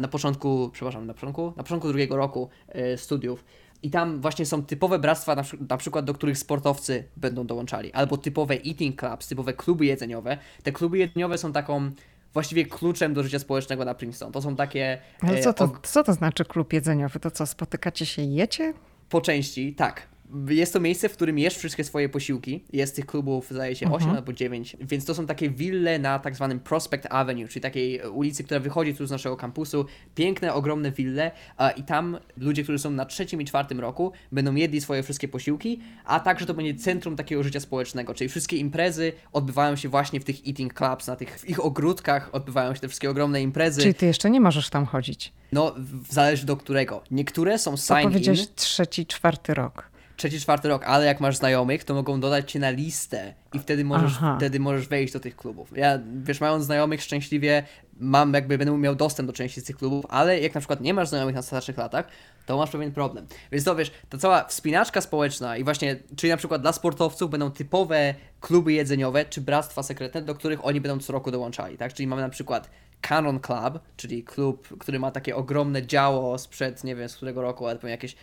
na 0.01 0.07
początku, 0.07 0.70
przepraszam, 0.74 1.07
na 1.07 1.14
początku, 1.14 1.53
na 1.57 1.64
początku 1.64 1.88
drugiego 1.88 2.18
roku 2.18 2.49
y, 2.93 2.97
studiów. 2.97 3.45
I 3.84 3.89
tam 3.89 4.22
właśnie 4.22 4.45
są 4.45 4.64
typowe 4.64 4.99
bractwa, 4.99 5.36
na, 5.36 5.43
na, 5.70 5.78
przykład 5.78 6.05
do 6.05 6.14
których 6.14 6.38
sportowcy 6.38 7.03
będą 7.18 7.47
dołączali, 7.47 7.93
albo 7.93 8.18
typowe 8.18 8.55
eating 8.55 8.99
clubs, 8.99 9.28
typowe 9.28 9.53
kluby 9.53 9.86
jedzeniowe. 9.86 10.38
Te 10.64 10.72
kluby 10.72 10.97
jedzeniowe 10.97 11.38
są 11.38 11.53
taką 11.53 11.91
właściwie 12.34 12.66
kluczem 12.66 13.14
do 13.14 13.24
życia 13.24 13.39
społecznego 13.39 13.86
na 13.86 13.93
Princeton. 13.93 14.32
To 14.32 14.41
są 14.41 14.55
takie... 14.55 15.01
Ale 15.22 15.39
co 15.39 15.53
to, 15.53 15.72
co 15.84 16.03
to 16.03 16.14
znaczy 16.14 16.45
klub 16.45 16.74
jedzeniowy? 16.74 17.20
To 17.20 17.32
co, 17.32 17.45
spotykacie 17.45 18.05
się 18.05 18.22
i 18.22 18.34
jecie? 18.34 18.74
Po 19.09 19.22
części, 19.22 19.74
tak 19.74 20.12
jest 20.49 20.73
to 20.73 20.79
miejsce, 20.79 21.09
w 21.09 21.13
którym 21.13 21.39
jesz 21.39 21.57
wszystkie 21.57 21.84
swoje 21.84 22.09
posiłki. 22.09 22.63
Jest 22.73 22.95
tych 22.95 23.05
klubów, 23.05 23.47
zdaje 23.51 23.75
się, 23.75 23.86
8 23.86 23.95
mhm. 23.95 24.15
albo 24.15 24.34
9. 24.34 24.77
Więc 24.81 25.05
to 25.05 25.15
są 25.15 25.25
takie 25.25 25.49
wille 25.49 25.99
na 25.99 26.19
tak 26.19 26.36
zwanym 26.36 26.59
Prospect 26.59 27.07
Avenue, 27.09 27.47
czyli 27.47 27.61
takiej 27.61 28.01
ulicy, 28.01 28.43
która 28.43 28.59
wychodzi 28.59 28.95
tu 28.95 29.05
z 29.05 29.11
naszego 29.11 29.38
kampusu. 29.38 29.86
Piękne, 30.15 30.53
ogromne 30.53 30.91
wille 30.91 31.31
i 31.75 31.84
tam 31.84 32.17
ludzie, 32.38 32.63
którzy 32.63 32.79
są 32.79 32.91
na 32.91 33.05
trzecim 33.05 33.41
i 33.41 33.45
czwartym 33.45 33.79
roku, 33.79 34.11
będą 34.31 34.55
jedli 34.55 34.81
swoje 34.81 35.03
wszystkie 35.03 35.27
posiłki, 35.27 35.79
a 36.05 36.19
także 36.19 36.45
to 36.45 36.53
będzie 36.53 36.75
centrum 36.75 37.15
takiego 37.15 37.43
życia 37.43 37.59
społecznego, 37.59 38.13
czyli 38.13 38.29
wszystkie 38.29 38.57
imprezy 38.57 39.13
odbywają 39.34 39.75
się 39.75 39.89
właśnie 39.89 40.19
w 40.19 40.23
tych 40.23 40.47
eating 40.47 40.73
clubs, 40.73 41.07
na 41.07 41.15
tych 41.15 41.39
w 41.39 41.49
ich 41.49 41.65
ogródkach 41.65 42.29
odbywają 42.31 42.75
się 42.75 42.81
te 42.81 42.88
wszystkie 42.88 43.09
ogromne 43.09 43.41
imprezy. 43.41 43.81
Czyli 43.81 43.93
ty 43.93 44.05
jeszcze 44.05 44.29
nie 44.29 44.41
możesz 44.41 44.69
tam 44.69 44.86
chodzić? 44.86 45.34
No, 45.51 45.75
zależy 46.09 46.45
do 46.45 46.57
którego. 46.57 47.03
Niektóre 47.11 47.57
są 47.57 47.77
sign 47.77 47.99
in. 47.99 48.03
powiedziałeś 48.03 48.47
trzeci, 48.55 49.05
czwarty 49.05 49.53
rok 49.53 49.92
trzeci, 50.18 50.39
czwarty 50.39 50.68
rok, 50.68 50.84
ale 50.86 51.05
jak 51.05 51.20
masz 51.20 51.38
znajomych, 51.38 51.84
to 51.84 51.93
mogą 51.93 52.20
dodać 52.20 52.51
cię 52.51 52.59
na 52.59 52.70
listę 52.70 53.34
i 53.53 53.59
wtedy 53.59 53.86
możesz, 53.86 54.14
wtedy 54.38 54.59
możesz 54.59 54.88
wejść 54.88 55.14
do 55.14 55.20
tych 55.20 55.36
klubów. 55.36 55.78
Ja, 55.78 55.99
wiesz, 56.24 56.41
mając 56.41 56.66
znajomych 56.66 57.01
szczęśliwie, 57.01 57.64
mam 57.99 58.34
jakby, 58.34 58.57
będę 58.57 58.78
miał 58.78 58.95
dostęp 58.95 59.28
do 59.28 59.34
części 59.34 59.61
z 59.61 59.64
tych 59.64 59.78
klubów, 59.78 60.05
ale 60.09 60.39
jak 60.39 60.55
na 60.55 60.61
przykład 60.61 60.82
nie 60.82 60.93
masz 60.93 61.09
znajomych 61.09 61.36
na 61.36 61.41
starszych 61.41 61.78
latach, 61.78 62.07
to 62.45 62.57
masz 62.57 62.70
pewien 62.70 62.91
problem. 62.91 63.28
Więc 63.51 63.64
to 63.64 63.76
wiesz, 63.76 63.91
ta 64.09 64.18
cała 64.18 64.43
wspinaczka 64.43 65.01
społeczna 65.01 65.57
i 65.57 65.64
właśnie, 65.64 65.95
czyli 66.16 66.32
na 66.32 66.38
przykład 66.38 66.61
dla 66.61 66.74
sportowców 66.74 67.32
będą 67.32 67.51
typowe 67.51 68.14
kluby 68.41 68.74
jedzeniowe 68.74 69.26
czy 69.26 69.41
bractwa 69.41 69.84
sekretne, 69.84 70.22
do 70.22 70.36
których 70.36 70.66
oni 70.66 70.82
będą 70.82 70.99
co 70.99 71.14
roku 71.14 71.32
dołączali, 71.32 71.78
tak? 71.78 71.93
Czyli 71.93 72.07
mamy 72.07 72.22
na 72.22 72.30
przykład 72.30 72.70
Canon 73.07 73.39
Club, 73.39 73.79
czyli 73.97 74.23
klub, 74.23 74.77
który 74.79 74.99
ma 74.99 75.11
takie 75.11 75.35
ogromne 75.35 75.87
działo 75.87 76.37
sprzed, 76.37 76.83
nie 76.83 76.95
wiem 76.95 77.09
z 77.09 77.15
którego 77.15 77.41
roku, 77.41 77.67
ale 77.67 77.75
pewnie 77.75 77.91
jakieś 77.91 78.15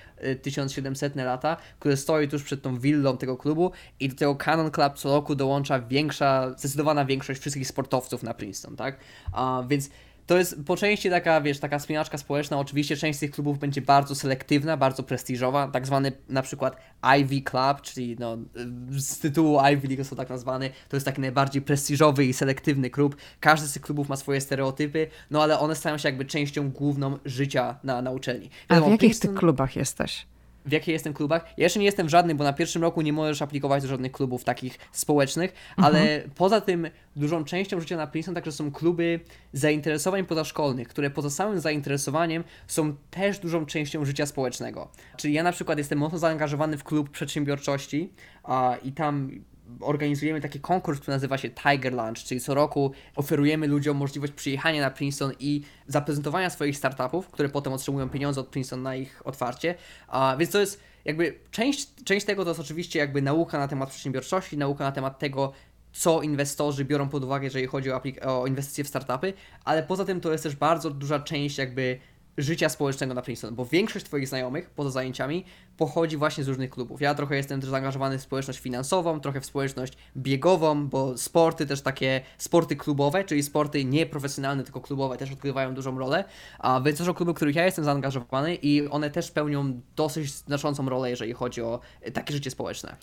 1700 0.42 1.16
y, 1.16 1.24
lata, 1.24 1.56
które 1.78 1.96
stoi 1.96 2.28
tuż 2.28 2.42
przed 2.42 2.62
tą 2.62 2.78
willą 2.78 3.16
tego 3.16 3.36
klubu 3.36 3.72
i 4.00 4.08
do 4.08 4.14
tego 4.14 4.34
Canon 4.34 4.70
Club 4.70 4.94
co 4.94 5.08
roku 5.08 5.34
dołącza 5.34 5.80
większa, 5.80 6.50
zdecydowana 6.58 7.04
większość 7.04 7.40
wszystkich 7.40 7.68
sportowców 7.68 8.22
na 8.22 8.34
Princeton, 8.34 8.76
tak? 8.76 8.96
A, 9.32 9.64
więc 9.68 9.90
to 10.30 10.38
jest 10.38 10.64
po 10.66 10.76
części 10.76 11.10
taka, 11.10 11.40
wiesz, 11.40 11.58
taka 11.58 11.78
spinaczka 11.78 12.18
społeczna. 12.18 12.58
Oczywiście 12.58 12.96
część 12.96 13.16
z 13.16 13.20
tych 13.20 13.30
klubów 13.30 13.58
będzie 13.58 13.82
bardzo 13.82 14.14
selektywna, 14.14 14.76
bardzo 14.76 15.02
prestiżowa, 15.02 15.68
tak 15.68 15.86
zwany 15.86 16.12
na 16.28 16.42
przykład 16.42 16.76
Ivy 17.20 17.42
Club, 17.42 17.80
czyli 17.82 18.16
no, 18.18 18.38
z 18.90 19.18
tytułu 19.18 19.58
Ivy 19.72 19.88
League 19.88 20.04
są 20.04 20.16
tak 20.16 20.30
nazwany, 20.30 20.70
to 20.88 20.96
jest 20.96 21.06
taki 21.06 21.20
najbardziej 21.20 21.62
prestiżowy 21.62 22.24
i 22.24 22.32
selektywny 22.32 22.90
klub. 22.90 23.16
Każdy 23.40 23.68
z 23.68 23.72
tych 23.72 23.82
klubów 23.82 24.08
ma 24.08 24.16
swoje 24.16 24.40
stereotypy, 24.40 25.06
no 25.30 25.42
ale 25.42 25.58
one 25.58 25.74
stają 25.74 25.98
się 25.98 26.08
jakby 26.08 26.24
częścią 26.24 26.70
główną 26.70 27.18
życia 27.24 27.78
na, 27.84 28.02
na 28.02 28.10
uczelni. 28.10 28.50
A 28.68 28.74
w 28.74 28.82
jakich 28.84 28.98
Princeton... 28.98 29.30
tych 29.30 29.40
klubach 29.40 29.76
jesteś? 29.76 30.26
W 30.64 30.72
jakiej 30.72 30.92
jestem 30.92 31.14
klubach. 31.14 31.44
Ja 31.56 31.64
jeszcze 31.64 31.78
nie 31.78 31.84
jestem 31.84 32.06
w 32.06 32.10
żadnym, 32.10 32.36
bo 32.36 32.44
na 32.44 32.52
pierwszym 32.52 32.82
roku 32.82 33.02
nie 33.02 33.12
możesz 33.12 33.42
aplikować 33.42 33.82
do 33.82 33.88
żadnych 33.88 34.12
klubów 34.12 34.44
takich 34.44 34.78
społecznych, 34.92 35.52
mhm. 35.70 35.86
ale 35.86 36.22
poza 36.34 36.60
tym 36.60 36.88
dużą 37.16 37.44
częścią 37.44 37.80
życia 37.80 37.96
na 37.96 38.06
Princeton 38.06 38.34
także 38.34 38.52
są 38.52 38.72
kluby 38.72 39.20
zainteresowań 39.52 40.24
pozaszkolnych, 40.24 40.88
które 40.88 41.10
poza 41.10 41.30
samym 41.30 41.60
zainteresowaniem 41.60 42.44
są 42.66 42.96
też 43.10 43.38
dużą 43.38 43.66
częścią 43.66 44.04
życia 44.04 44.26
społecznego. 44.26 44.88
Czyli 45.16 45.34
ja 45.34 45.42
na 45.42 45.52
przykład 45.52 45.78
jestem 45.78 45.98
mocno 45.98 46.18
zaangażowany 46.18 46.78
w 46.78 46.84
klub 46.84 47.10
przedsiębiorczości 47.10 48.12
a, 48.44 48.76
i 48.82 48.92
tam 48.92 49.30
organizujemy 49.80 50.40
taki 50.40 50.60
konkurs, 50.60 51.00
który 51.00 51.14
nazywa 51.14 51.38
się 51.38 51.50
Tiger 51.50 51.92
Lunch, 51.92 52.18
czyli 52.24 52.40
co 52.40 52.54
roku 52.54 52.92
oferujemy 53.16 53.66
ludziom 53.66 53.96
możliwość 53.96 54.32
przyjechania 54.32 54.80
na 54.80 54.90
Princeton 54.90 55.32
i 55.40 55.62
zaprezentowania 55.86 56.50
swoich 56.50 56.76
startupów, 56.76 57.28
które 57.28 57.48
potem 57.48 57.72
otrzymują 57.72 58.08
pieniądze 58.08 58.40
od 58.40 58.48
Princeton 58.48 58.82
na 58.82 58.96
ich 58.96 59.22
otwarcie. 59.24 59.74
A, 60.08 60.36
więc 60.38 60.50
to 60.50 60.60
jest 60.60 60.80
jakby 61.04 61.34
część, 61.50 61.88
część 62.04 62.26
tego 62.26 62.44
to 62.44 62.50
jest 62.50 62.60
oczywiście 62.60 62.98
jakby 62.98 63.22
nauka 63.22 63.58
na 63.58 63.68
temat 63.68 63.90
przedsiębiorczości, 63.90 64.58
nauka 64.58 64.84
na 64.84 64.92
temat 64.92 65.18
tego, 65.18 65.52
co 65.92 66.22
inwestorzy 66.22 66.84
biorą 66.84 67.08
pod 67.08 67.24
uwagę, 67.24 67.44
jeżeli 67.44 67.66
chodzi 67.66 67.90
o, 67.92 68.02
o 68.22 68.46
inwestycje 68.46 68.84
w 68.84 68.88
startupy, 68.88 69.32
ale 69.64 69.82
poza 69.82 70.04
tym 70.04 70.20
to 70.20 70.32
jest 70.32 70.44
też 70.44 70.56
bardzo 70.56 70.90
duża 70.90 71.20
część 71.20 71.58
jakby 71.58 71.98
życia 72.38 72.68
społecznego 72.68 73.14
na 73.14 73.22
Princeton, 73.22 73.54
bo 73.54 73.64
większość 73.64 74.04
Twoich 74.04 74.28
znajomych 74.28 74.70
poza 74.70 74.90
zajęciami 74.90 75.44
pochodzi 75.76 76.16
właśnie 76.16 76.44
z 76.44 76.48
różnych 76.48 76.70
klubów. 76.70 77.00
Ja 77.00 77.14
trochę 77.14 77.36
jestem 77.36 77.60
też 77.60 77.70
zaangażowany 77.70 78.18
w 78.18 78.22
społeczność 78.22 78.58
finansową, 78.58 79.20
trochę 79.20 79.40
w 79.40 79.46
społeczność 79.46 79.92
biegową, 80.16 80.88
bo 80.88 81.18
sporty 81.18 81.66
też 81.66 81.82
takie, 81.82 82.20
sporty 82.38 82.76
klubowe, 82.76 83.24
czyli 83.24 83.42
sporty 83.42 83.84
nieprofesjonalne, 83.84 84.64
tylko 84.64 84.80
klubowe 84.80 85.16
też 85.16 85.32
odgrywają 85.32 85.74
dużą 85.74 85.98
rolę, 85.98 86.24
a 86.58 86.80
więc 86.80 86.98
to 86.98 87.04
są 87.04 87.14
kluby, 87.14 87.32
w 87.32 87.36
których 87.36 87.56
ja 87.56 87.64
jestem 87.64 87.84
zaangażowany 87.84 88.54
i 88.54 88.88
one 88.88 89.10
też 89.10 89.30
pełnią 89.30 89.80
dosyć 89.96 90.32
znaczącą 90.32 90.88
rolę, 90.88 91.10
jeżeli 91.10 91.32
chodzi 91.32 91.62
o 91.62 91.80
takie 92.12 92.34
życie 92.34 92.50
społeczne. 92.50 92.96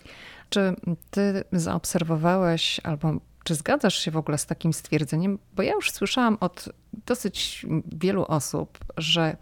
Czy 0.50 0.76
ty 1.10 1.44
zaobserwowałeś 1.52 2.80
albo 2.84 3.14
czy 3.48 3.54
zgadzasz 3.54 3.98
się 3.98 4.10
w 4.10 4.16
ogóle 4.16 4.38
z 4.38 4.46
takim 4.46 4.72
stwierdzeniem? 4.72 5.38
Bo 5.56 5.62
ja 5.62 5.72
już 5.72 5.90
słyszałam 5.90 6.36
od 6.40 6.68
dosyć 7.06 7.66
wielu 7.92 8.24
osób, 8.24 8.78
że 8.96 9.36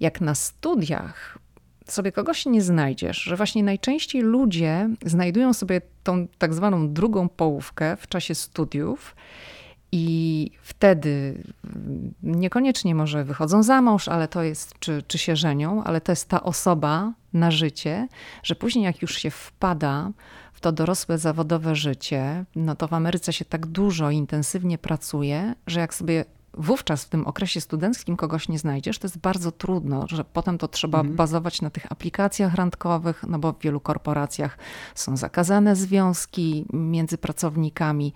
jak 0.00 0.20
na 0.20 0.34
studiach 0.34 1.38
sobie 1.86 2.12
kogoś 2.12 2.46
nie 2.46 2.62
znajdziesz, 2.62 3.22
że 3.22 3.36
właśnie 3.36 3.62
najczęściej 3.62 4.22
ludzie 4.22 4.88
znajdują 5.04 5.52
sobie 5.52 5.80
tą 6.04 6.26
tak 6.38 6.54
zwaną 6.54 6.92
drugą 6.92 7.28
połówkę 7.28 7.96
w 7.96 8.08
czasie 8.08 8.34
studiów. 8.34 9.16
I 9.92 10.50
wtedy 10.62 11.42
niekoniecznie 12.22 12.94
może 12.94 13.24
wychodzą 13.24 13.62
za 13.62 13.82
mąż, 13.82 14.08
ale 14.08 14.28
to 14.28 14.42
jest, 14.42 14.78
czy, 14.78 15.02
czy 15.08 15.18
się 15.18 15.36
żenią, 15.36 15.84
ale 15.84 16.00
to 16.00 16.12
jest 16.12 16.28
ta 16.28 16.42
osoba 16.42 17.12
na 17.32 17.50
życie, 17.50 18.08
że 18.42 18.54
później 18.54 18.84
jak 18.84 19.02
już 19.02 19.16
się 19.16 19.30
wpada 19.30 20.10
to 20.64 20.72
dorosłe 20.72 21.18
zawodowe 21.18 21.76
życie, 21.76 22.44
no 22.56 22.74
to 22.74 22.88
w 22.88 22.92
Ameryce 22.92 23.32
się 23.32 23.44
tak 23.44 23.66
dużo 23.66 24.10
intensywnie 24.10 24.78
pracuje, 24.78 25.54
że 25.66 25.80
jak 25.80 25.94
sobie 25.94 26.24
wówczas 26.54 27.04
w 27.04 27.08
tym 27.08 27.26
okresie 27.26 27.60
studenckim 27.60 28.16
kogoś 28.16 28.48
nie 28.48 28.58
znajdziesz, 28.58 28.98
to 28.98 29.06
jest 29.06 29.18
bardzo 29.18 29.52
trudno, 29.52 30.06
że 30.08 30.24
potem 30.24 30.58
to 30.58 30.68
trzeba 30.68 30.98
mhm. 30.98 31.16
bazować 31.16 31.62
na 31.62 31.70
tych 31.70 31.92
aplikacjach 31.92 32.54
randkowych, 32.54 33.24
no 33.28 33.38
bo 33.38 33.52
w 33.52 33.58
wielu 33.60 33.80
korporacjach 33.80 34.58
są 34.94 35.16
zakazane 35.16 35.76
związki 35.76 36.66
między 36.72 37.18
pracownikami. 37.18 38.12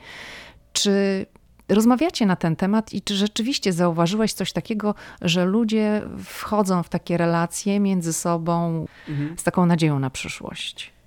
Czy 0.72 1.26
rozmawiacie 1.68 2.26
na 2.26 2.36
ten 2.36 2.57
temat 2.57 2.92
i 2.92 3.03
czy 3.03 3.16
rzeczywiście 3.16 3.72
zauważyłeś 3.72 4.32
coś 4.32 4.53
takiego, 4.53 4.94
że 5.22 5.44
ludzie 5.44 6.03
wchodzą 6.24 6.82
w 6.82 6.88
takie 6.88 7.16
relacje 7.16 7.80
między 7.80 8.12
sobą 8.12 8.86
mhm. 9.09 9.38
z 9.38 9.42
taką 9.42 9.66
nadzieją 9.66 9.99
na 9.99 10.11
przyszłość? 10.11 10.97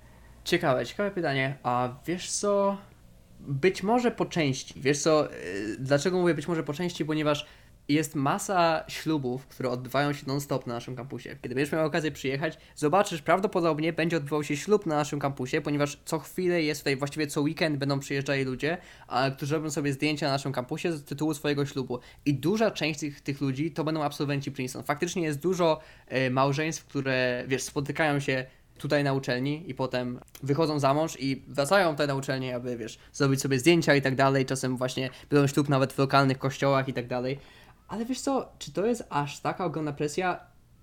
Ciekawe, 0.44 0.86
ciekawe 0.86 1.10
pytanie. 1.10 1.58
A 1.62 1.94
wiesz 2.06 2.30
co? 2.30 2.76
Być 3.40 3.82
może 3.82 4.10
po 4.10 4.26
części. 4.26 4.80
Wiesz 4.80 4.98
co, 4.98 5.32
y, 5.32 5.76
dlaczego 5.78 6.18
mówię 6.18 6.34
być 6.34 6.48
może 6.48 6.62
po 6.62 6.72
części? 6.72 7.04
Ponieważ 7.04 7.46
jest 7.88 8.14
masa 8.14 8.84
ślubów, 8.88 9.46
które 9.46 9.70
odbywają 9.70 10.12
się 10.12 10.26
non-stop 10.26 10.66
na 10.66 10.74
naszym 10.74 10.96
kampusie. 10.96 11.36
Kiedy 11.42 11.54
będziesz 11.54 11.72
miał 11.72 11.86
okazję 11.86 12.12
przyjechać, 12.12 12.58
zobaczysz, 12.76 13.22
prawdopodobnie 13.22 13.92
będzie 13.92 14.16
odbywał 14.16 14.44
się 14.44 14.56
ślub 14.56 14.86
na 14.86 14.96
naszym 14.96 15.18
kampusie, 15.20 15.60
ponieważ 15.60 15.98
co 16.04 16.18
chwilę 16.18 16.62
jest 16.62 16.80
tutaj, 16.80 16.96
właściwie 16.96 17.26
co 17.26 17.40
weekend 17.40 17.76
będą 17.76 17.98
przyjeżdżali 17.98 18.44
ludzie, 18.44 18.78
a, 19.08 19.30
którzy 19.30 19.54
robią 19.54 19.70
sobie 19.70 19.92
zdjęcia 19.92 20.26
na 20.26 20.32
naszym 20.32 20.52
kampusie 20.52 20.92
z 20.92 21.04
tytułu 21.04 21.34
swojego 21.34 21.66
ślubu. 21.66 21.98
I 22.24 22.34
duża 22.34 22.70
część 22.70 23.00
tych, 23.00 23.20
tych 23.20 23.40
ludzi 23.40 23.70
to 23.70 23.84
będą 23.84 24.02
absolwenci 24.02 24.52
Princeton. 24.52 24.84
Faktycznie 24.84 25.22
jest 25.22 25.40
dużo 25.40 25.80
e, 26.08 26.30
małżeństw, 26.30 26.84
które, 26.84 27.44
wiesz, 27.48 27.62
spotykają 27.62 28.20
się 28.20 28.46
tutaj 28.82 29.04
na 29.04 29.12
uczelni 29.12 29.70
i 29.70 29.74
potem 29.74 30.20
wychodzą 30.42 30.78
za 30.78 30.94
mąż 30.94 31.20
i 31.20 31.44
wracają 31.48 31.90
tutaj 31.90 32.06
na 32.06 32.14
uczelnię, 32.14 32.56
aby, 32.56 32.76
wiesz, 32.76 32.98
zrobić 33.12 33.40
sobie 33.40 33.58
zdjęcia 33.58 33.94
i 33.94 34.02
tak 34.02 34.14
dalej. 34.14 34.46
Czasem 34.46 34.76
właśnie 34.76 35.10
biorą 35.30 35.46
ślub 35.46 35.68
nawet 35.68 35.92
w 35.92 35.98
lokalnych 35.98 36.38
kościołach 36.38 36.88
i 36.88 36.92
tak 36.92 37.06
dalej. 37.06 37.38
Ale 37.88 38.04
wiesz 38.04 38.20
co, 38.20 38.52
czy 38.58 38.72
to 38.72 38.86
jest 38.86 39.04
aż 39.10 39.40
taka 39.40 39.64
ogromna 39.64 39.92
presja? 39.92 40.40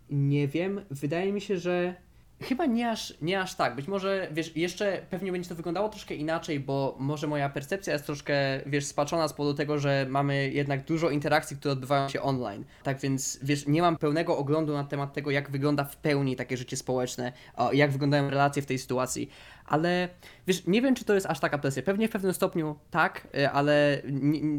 Nie 0.09 0.47
wiem. 0.47 0.81
Wydaje 0.91 1.33
mi 1.33 1.41
się, 1.41 1.57
że 1.57 1.95
Chyba 2.41 2.65
nie 2.65 2.89
aż, 2.89 3.13
nie 3.21 3.41
aż 3.41 3.55
tak. 3.55 3.75
Być 3.75 3.87
może, 3.87 4.27
wiesz, 4.31 4.55
jeszcze 4.55 5.01
pewnie 5.09 5.31
będzie 5.31 5.49
to 5.49 5.55
wyglądało 5.55 5.89
troszkę 5.89 6.15
inaczej, 6.15 6.59
bo 6.59 6.95
może 6.99 7.27
moja 7.27 7.49
percepcja 7.49 7.93
jest 7.93 8.05
troszkę, 8.05 8.33
wiesz, 8.65 8.85
spaczona 8.85 9.27
z 9.27 9.33
powodu 9.33 9.57
tego, 9.57 9.79
że 9.79 10.05
mamy 10.09 10.49
jednak 10.49 10.85
dużo 10.85 11.09
interakcji, 11.09 11.57
które 11.57 11.71
odbywają 11.71 12.09
się 12.09 12.21
online. 12.21 12.65
Tak 12.83 12.99
więc, 12.99 13.39
wiesz, 13.41 13.67
nie 13.67 13.81
mam 13.81 13.97
pełnego 13.97 14.37
oglądu 14.37 14.73
na 14.73 14.83
temat 14.83 15.13
tego, 15.13 15.31
jak 15.31 15.51
wygląda 15.51 15.83
w 15.83 15.97
pełni 15.97 16.35
takie 16.35 16.57
życie 16.57 16.77
społeczne, 16.77 17.33
jak 17.73 17.91
wyglądają 17.91 18.29
relacje 18.29 18.61
w 18.61 18.65
tej 18.65 18.79
sytuacji 18.79 19.29
ale 19.69 20.09
wiesz, 20.47 20.67
nie 20.67 20.81
wiem, 20.81 20.95
czy 20.95 21.05
to 21.05 21.13
jest 21.13 21.25
aż 21.25 21.39
taka 21.39 21.57
presja. 21.57 21.83
Pewnie 21.83 22.07
w 22.07 22.11
pewnym 22.11 22.33
stopniu 22.33 22.75
tak, 22.91 23.27
y, 23.37 23.49
ale 23.49 24.01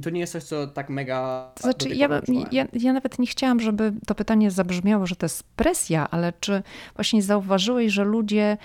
to 0.02 0.10
nie 0.10 0.20
jest 0.20 0.32
coś, 0.32 0.42
co 0.42 0.66
tak 0.66 0.90
mega. 0.90 1.52
Znaczy, 1.60 1.88
ja, 1.88 2.08
ja, 2.52 2.66
ja 2.72 2.92
nawet 2.92 3.18
nie 3.18 3.26
chciałam, 3.26 3.60
żeby 3.60 3.92
to 4.06 4.14
pytanie 4.14 4.50
zabrzmiało, 4.50 5.06
że 5.06 5.16
to 5.16 5.24
jest 5.24 5.42
presja, 5.42 6.10
ale 6.10 6.32
czy 6.40 6.62
właśnie 6.94 7.22
zauważyłeś, 7.22 7.92
że 7.92 8.04
ludzie 8.04 8.56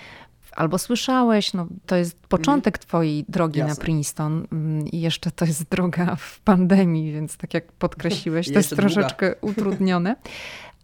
albo 0.56 0.78
słyszałeś, 0.78 1.54
no 1.54 1.66
to 1.86 1.96
jest 1.96 2.18
początek 2.18 2.76
mm. 2.76 2.86
twojej 2.86 3.24
drogi 3.28 3.58
Jasne. 3.58 3.74
na 3.74 3.80
Princeton 3.80 4.46
mm, 4.52 4.88
i 4.88 5.00
jeszcze 5.00 5.30
to 5.30 5.44
jest 5.44 5.70
droga 5.70 6.16
w 6.16 6.40
pandemii, 6.40 7.12
więc 7.12 7.36
tak 7.36 7.54
jak 7.54 7.72
podkreśliłeś, 7.72 8.48
to 8.48 8.54
jest 8.62 8.76
troszeczkę 8.76 9.34
utrudnione, 9.40 10.16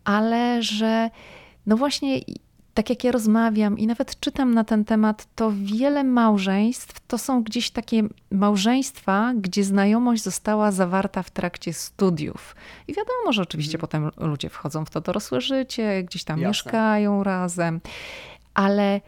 ale 0.05 0.63
że 0.63 1.11
no 1.67 1.77
właśnie 1.77 2.21
tak 2.75 2.91
jak 2.91 3.05
ja 3.05 3.13
rozmawiam 3.13 3.79
i 3.79 3.87
nawet 3.87 4.21
czytam 4.21 4.55
na 4.55 4.65
ten 4.65 4.85
temat, 4.85 5.27
to 5.35 5.53
wiele 5.57 6.05
małżeństw 6.05 7.07
to 7.07 7.19
są 7.19 7.43
gdzieś 7.43 7.71
takie 7.71 8.03
małżeństwa, 8.31 9.33
gdzie 9.37 9.65
znajomość 9.65 10.23
została 10.23 10.73
zawarta 10.73 11.23
w 11.23 11.31
trakcie 11.31 11.73
studiów. 11.73 12.57
I 12.89 12.95
wiadomo, 12.95 13.33
że 13.33 13.43
oczywiście 13.43 13.79
hmm. 13.79 14.11
potem 14.11 14.29
ludzie 14.31 14.49
wchodzą 14.49 14.85
w 14.85 14.91
to 14.91 15.01
dorosłe 15.01 15.41
życie, 15.41 16.03
gdzieś 16.03 16.25
tam 16.25 16.41
Jasne. 16.41 16.49
mieszkają 16.49 17.25
razem, 17.25 17.81
ale 18.55 19.01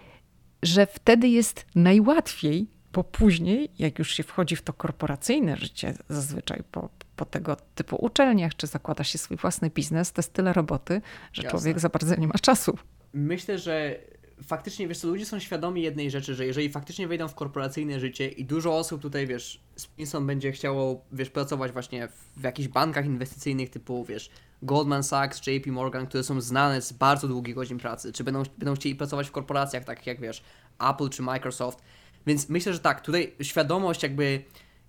że 0.63 0.87
wtedy 0.87 1.29
jest 1.29 1.67
najłatwiej, 1.75 2.67
bo 2.93 3.05
później, 3.05 3.71
jak 3.79 3.99
już 3.99 4.15
się 4.15 4.23
wchodzi 4.23 4.57
w 4.57 4.63
to 4.63 4.73
korporacyjne 4.73 5.57
życie, 5.57 5.95
zazwyczaj 6.09 6.63
po, 6.71 6.89
po 7.17 7.25
tego 7.25 7.57
typu 7.75 7.97
uczelniach, 7.97 8.57
czy 8.57 8.67
zakłada 8.67 9.05
się 9.05 9.19
swój 9.19 9.37
własny 9.37 9.71
biznes, 9.71 10.13
to 10.13 10.19
jest 10.19 10.33
tyle 10.33 10.53
roboty, 10.53 11.01
że 11.33 11.43
Jasne. 11.43 11.59
człowiek 11.59 11.81
za 11.81 11.89
bardzo 11.89 12.17
nie 12.17 12.29
ma 12.29 12.35
czasu 12.35 12.79
myślę, 13.15 13.59
że 13.59 13.99
faktycznie, 14.43 14.89
wiesz 14.89 14.99
co, 14.99 15.09
ludzie 15.09 15.27
są 15.27 15.39
świadomi 15.39 15.83
jednej 15.83 16.11
rzeczy, 16.11 16.35
że 16.35 16.47
jeżeli 16.47 16.69
faktycznie 16.69 17.09
wejdą 17.09 17.29
w 17.29 17.35
korporacyjne 17.35 18.01
życie 18.01 18.29
i 18.29 18.45
dużo 18.45 18.79
osób 18.79 19.03
tutaj, 19.03 19.27
wiesz, 19.27 19.61
z 19.77 19.87
Pinson 19.87 20.27
będzie 20.27 20.53
chciało, 20.53 21.05
wiesz, 21.13 21.31
pracować 21.31 21.73
właśnie 21.73 22.09
w, 22.37 22.43
jakichś 22.43 22.69
bankach 22.69 23.07
inwestycyjnych 23.07 23.71
typu, 23.71 24.05
wiesz, 24.05 24.31
Goldman 24.63 25.03
Sachs, 25.03 25.47
JP 25.47 25.67
Morgan, 25.67 26.07
które 26.07 26.25
są 26.25 26.41
znane 26.41 26.83
z 26.83 26.93
bardzo 26.93 27.29
długich 27.29 27.55
godzin 27.55 27.79
pracy, 27.79 28.13
czy 28.13 28.25
będą, 28.25 28.43
będą 28.59 28.75
chcieli 28.75 28.95
pracować 28.95 29.29
w 29.29 29.33
korporacjach 29.33 29.85
takich 29.85 30.07
jak, 30.07 30.21
wiesz, 30.21 30.43
Apple 30.91 31.09
czy 31.09 31.23
Microsoft. 31.23 31.83
Więc 32.27 32.49
myślę, 32.49 32.73
że 32.73 32.79
tak, 32.79 33.01
tutaj 33.01 33.35
świadomość 33.43 34.03
jakby 34.03 34.45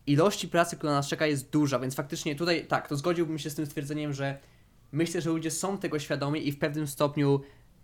ilości 0.07 0.47
pracy, 0.47 0.75
która 0.75 0.93
nas 0.93 1.07
czeka 1.07 1.27
jest 1.27 1.49
duża, 1.49 1.79
więc 1.79 1.95
faktycznie 1.95 2.35
tutaj, 2.35 2.65
tak, 2.67 2.87
to 2.87 2.97
zgodziłbym 2.97 3.39
się 3.39 3.49
z 3.49 3.55
tym 3.55 3.65
stwierdzeniem, 3.65 4.13
że 4.13 4.37
myślę, 4.91 5.21
że 5.21 5.29
ludzie 5.29 5.51
są 5.51 5.77
tego 5.77 5.99
świadomi 5.99 6.47
i 6.47 6.51
w 6.51 6.59
pewnym 6.59 6.87
stopniu 6.87 7.41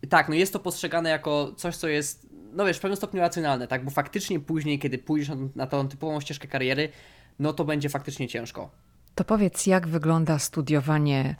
tak, 0.09 0.29
no 0.29 0.35
jest 0.35 0.53
to 0.53 0.59
postrzegane 0.59 1.09
jako 1.09 1.53
coś, 1.57 1.75
co 1.75 1.87
jest, 1.87 2.27
no 2.53 2.65
wiesz, 2.65 2.77
w 2.77 2.79
pewnym 2.79 2.97
stopniu 2.97 3.21
racjonalne, 3.21 3.67
tak? 3.67 3.85
Bo 3.85 3.91
faktycznie 3.91 4.39
później, 4.39 4.79
kiedy 4.79 4.97
pójdziesz 4.97 5.29
na, 5.29 5.35
na 5.55 5.67
tą 5.67 5.87
typową 5.87 6.21
ścieżkę 6.21 6.47
kariery, 6.47 6.89
no 7.39 7.53
to 7.53 7.65
będzie 7.65 7.89
faktycznie 7.89 8.27
ciężko. 8.27 8.71
To 9.15 9.23
powiedz, 9.23 9.67
jak 9.67 9.87
wygląda 9.87 10.39
studiowanie 10.39 11.35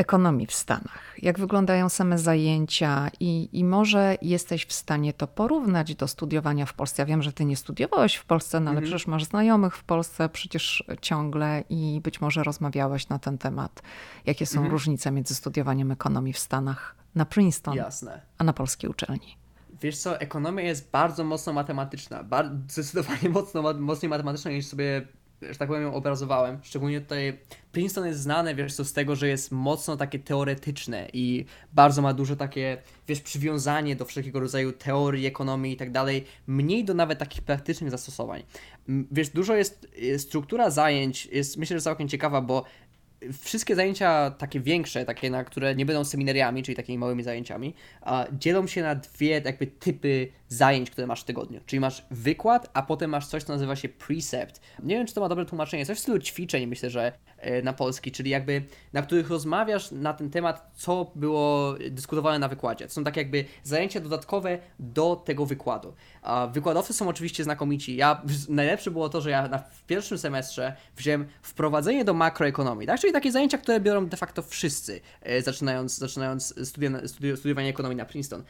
ekonomii 0.00 0.46
w 0.46 0.52
Stanach? 0.52 1.14
Jak 1.18 1.38
wyglądają 1.38 1.88
same 1.88 2.18
zajęcia 2.18 3.10
i, 3.20 3.48
i 3.52 3.64
może 3.64 4.16
jesteś 4.22 4.66
w 4.66 4.72
stanie 4.72 5.12
to 5.12 5.26
porównać 5.26 5.94
do 5.94 6.08
studiowania 6.08 6.66
w 6.66 6.74
Polsce? 6.74 7.02
Ja 7.02 7.06
wiem, 7.06 7.22
że 7.22 7.32
ty 7.32 7.44
nie 7.44 7.56
studiowałeś 7.56 8.14
w 8.14 8.24
Polsce, 8.24 8.60
no 8.60 8.70
ale 8.70 8.78
mhm. 8.78 8.84
przecież 8.84 9.06
masz 9.06 9.24
znajomych 9.24 9.76
w 9.76 9.84
Polsce 9.84 10.28
przecież 10.28 10.84
ciągle 11.00 11.64
i 11.68 12.00
być 12.04 12.20
może 12.20 12.44
rozmawiałeś 12.44 13.08
na 13.08 13.18
ten 13.18 13.38
temat. 13.38 13.82
Jakie 14.26 14.46
są 14.46 14.58
mhm. 14.58 14.72
różnice 14.72 15.10
między 15.10 15.34
studiowaniem 15.34 15.90
ekonomii 15.90 16.32
w 16.32 16.38
Stanach 16.38 16.94
na 17.14 17.24
Princeton, 17.24 17.74
Jasne. 17.74 18.20
a 18.38 18.44
na 18.44 18.52
polskiej 18.52 18.90
uczelni? 18.90 19.36
Wiesz 19.82 19.98
co, 19.98 20.20
ekonomia 20.20 20.62
jest 20.62 20.90
bardzo 20.90 21.24
mocno 21.24 21.52
matematyczna, 21.52 22.24
bardzo, 22.24 22.54
zdecydowanie 22.68 23.28
mocno, 23.38 23.74
mocniej 23.74 24.10
matematyczna 24.10 24.50
niż 24.50 24.66
sobie 24.66 25.06
że 25.42 25.58
tak 25.58 25.68
powiem, 25.68 25.82
ją 25.82 25.94
obrazowałem. 25.94 26.58
Szczególnie 26.62 27.00
tutaj 27.00 27.38
Princeton 27.72 28.06
jest 28.06 28.20
znane, 28.20 28.54
wiesz 28.54 28.74
co, 28.74 28.84
z 28.84 28.92
tego, 28.92 29.16
że 29.16 29.28
jest 29.28 29.52
mocno 29.52 29.96
takie 29.96 30.18
teoretyczne 30.18 31.08
i 31.12 31.44
bardzo 31.72 32.02
ma 32.02 32.14
dużo 32.14 32.36
takie, 32.36 32.78
wiesz, 33.08 33.20
przywiązanie 33.20 33.96
do 33.96 34.04
wszelkiego 34.04 34.40
rodzaju 34.40 34.72
teorii, 34.72 35.26
ekonomii 35.26 35.72
i 35.72 35.76
tak 35.76 35.90
dalej, 35.90 36.24
mniej 36.46 36.84
do 36.84 36.94
nawet 36.94 37.18
takich 37.18 37.42
praktycznych 37.42 37.90
zastosowań. 37.90 38.42
Wiesz, 38.88 39.28
dużo 39.28 39.54
jest, 39.54 39.88
struktura 40.18 40.70
zajęć 40.70 41.26
jest 41.26 41.56
myślę, 41.56 41.76
że 41.76 41.82
całkiem 41.82 42.08
ciekawa, 42.08 42.40
bo 42.40 42.64
wszystkie 43.42 43.76
zajęcia 43.76 44.30
takie 44.30 44.60
większe, 44.60 45.04
takie 45.04 45.30
na 45.30 45.44
które 45.44 45.74
nie 45.74 45.86
będą 45.86 46.04
seminariami, 46.04 46.62
czyli 46.62 46.76
takimi 46.76 46.98
małymi 46.98 47.22
zajęciami, 47.22 47.74
dzielą 48.32 48.66
się 48.66 48.82
na 48.82 48.94
dwie 48.94 49.42
jakby 49.44 49.66
typy 49.66 50.28
zajęć, 50.50 50.90
które 50.90 51.06
masz 51.06 51.20
w 51.20 51.24
tygodniu. 51.24 51.60
Czyli 51.66 51.80
masz 51.80 52.06
wykład, 52.10 52.70
a 52.74 52.82
potem 52.82 53.10
masz 53.10 53.26
coś, 53.26 53.42
co 53.42 53.52
nazywa 53.52 53.76
się 53.76 53.88
precept. 53.88 54.60
Nie 54.82 54.94
wiem, 54.94 55.06
czy 55.06 55.14
to 55.14 55.20
ma 55.20 55.28
dobre 55.28 55.44
tłumaczenie, 55.44 55.86
coś 55.86 55.98
w 55.98 56.00
stylu 56.00 56.18
ćwiczeń, 56.18 56.66
myślę, 56.66 56.90
że 56.90 57.12
e, 57.38 57.62
na 57.62 57.72
polski, 57.72 58.12
czyli 58.12 58.30
jakby 58.30 58.62
na 58.92 59.02
których 59.02 59.30
rozmawiasz 59.30 59.90
na 59.90 60.14
ten 60.14 60.30
temat, 60.30 60.70
co 60.74 61.12
było 61.14 61.74
dyskutowane 61.90 62.38
na 62.38 62.48
wykładzie. 62.48 62.86
To 62.86 62.92
są 62.92 63.04
tak 63.04 63.16
jakby 63.16 63.44
zajęcia 63.62 64.00
dodatkowe 64.00 64.58
do 64.78 65.16
tego 65.16 65.46
wykładu. 65.46 65.94
A 66.22 66.46
wykładowcy 66.46 66.92
są 66.92 67.08
oczywiście 67.08 67.44
znakomici. 67.44 67.96
Ja, 67.96 68.22
najlepsze 68.48 68.90
było 68.90 69.08
to, 69.08 69.20
że 69.20 69.30
ja 69.30 69.48
na, 69.48 69.58
w 69.58 69.84
pierwszym 69.84 70.18
semestrze 70.18 70.76
wziąłem 70.96 71.26
wprowadzenie 71.42 72.04
do 72.04 72.14
makroekonomii, 72.14 72.86
tak? 72.86 73.00
Czyli 73.00 73.12
takie 73.12 73.32
zajęcia, 73.32 73.58
które 73.58 73.80
biorą 73.80 74.06
de 74.06 74.16
facto 74.16 74.42
wszyscy, 74.42 75.00
e, 75.22 75.42
zaczynając, 75.42 75.98
zaczynając 75.98 76.68
studia, 76.68 76.90
studiowanie 77.36 77.68
ekonomii 77.68 77.96
na 77.96 78.04
Princeton. 78.04 78.42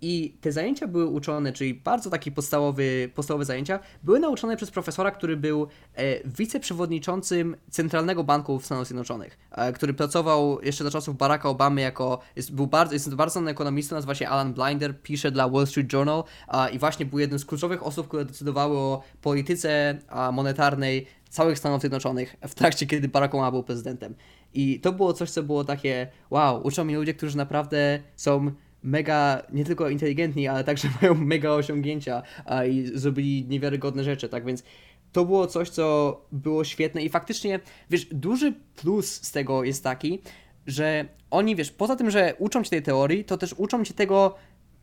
I 0.00 0.36
te 0.40 0.52
zajęcia 0.52 0.86
były 0.86 1.06
uczone, 1.06 1.52
czyli 1.52 1.74
bardzo 1.74 2.10
takie 2.10 2.30
podstawowy, 2.32 3.10
podstawowe 3.14 3.44
zajęcia, 3.44 3.78
były 4.02 4.20
nauczone 4.20 4.56
przez 4.56 4.70
profesora, 4.70 5.10
który 5.10 5.36
był 5.36 5.66
e, 5.94 6.28
wiceprzewodniczącym 6.28 7.56
Centralnego 7.70 8.24
Banku 8.24 8.58
w 8.58 8.64
Stanach 8.64 8.86
Zjednoczonych, 8.86 9.38
e, 9.50 9.72
który 9.72 9.94
pracował 9.94 10.62
jeszcze 10.62 10.84
za 10.84 10.90
czasów 10.90 11.16
Baracka 11.16 11.48
Obamy 11.48 11.80
jako, 11.80 12.20
jest, 12.36 12.54
był 12.54 12.66
bardzo, 12.66 12.94
jest 12.94 13.14
bardzo 13.14 13.32
znany 13.32 13.50
ekonomistą, 13.50 13.96
nazywa 13.96 14.14
się 14.14 14.28
Alan 14.28 14.54
Blinder, 14.54 15.02
pisze 15.02 15.30
dla 15.30 15.48
Wall 15.48 15.66
Street 15.66 15.92
Journal 15.92 16.24
i 16.72 16.78
właśnie 16.78 17.06
był 17.06 17.18
jednym 17.18 17.38
z 17.38 17.44
kluczowych 17.44 17.86
osób, 17.86 18.08
które 18.08 18.24
decydowały 18.24 18.76
o 18.78 19.02
polityce 19.22 19.98
monetarnej 20.32 21.06
całych 21.30 21.58
Stanów 21.58 21.80
Zjednoczonych 21.80 22.36
w 22.48 22.54
trakcie, 22.54 22.86
kiedy 22.86 23.08
Barack 23.08 23.34
Obama 23.34 23.50
był 23.50 23.62
prezydentem. 23.62 24.14
I 24.54 24.80
to 24.80 24.92
było 24.92 25.12
coś, 25.12 25.30
co 25.30 25.42
było 25.42 25.64
takie, 25.64 26.08
wow, 26.30 26.66
uczą 26.66 26.84
mnie 26.84 26.96
ludzie, 26.96 27.14
którzy 27.14 27.36
naprawdę 27.36 28.00
są 28.16 28.50
mega, 28.84 29.42
nie 29.52 29.64
tylko 29.64 29.88
inteligentni, 29.88 30.48
ale 30.48 30.64
także 30.64 30.88
mają 31.02 31.14
mega 31.14 31.50
osiągnięcia 31.50 32.22
a, 32.44 32.64
i 32.64 32.86
zrobili 32.94 33.46
niewiarygodne 33.48 34.04
rzeczy, 34.04 34.28
tak 34.28 34.44
więc 34.44 34.62
to 35.12 35.24
było 35.24 35.46
coś, 35.46 35.70
co 35.70 36.20
było 36.32 36.64
świetne 36.64 37.02
i 37.02 37.08
faktycznie, 37.08 37.60
wiesz, 37.90 38.06
duży 38.06 38.52
plus 38.76 39.22
z 39.22 39.32
tego 39.32 39.64
jest 39.64 39.84
taki, 39.84 40.20
że 40.66 41.08
oni, 41.30 41.56
wiesz, 41.56 41.70
poza 41.70 41.96
tym, 41.96 42.10
że 42.10 42.34
uczą 42.38 42.64
cię 42.64 42.70
tej 42.70 42.82
teorii, 42.82 43.24
to 43.24 43.38
też 43.38 43.54
uczą 43.58 43.84
cię 43.84 43.94
tego 43.94 44.34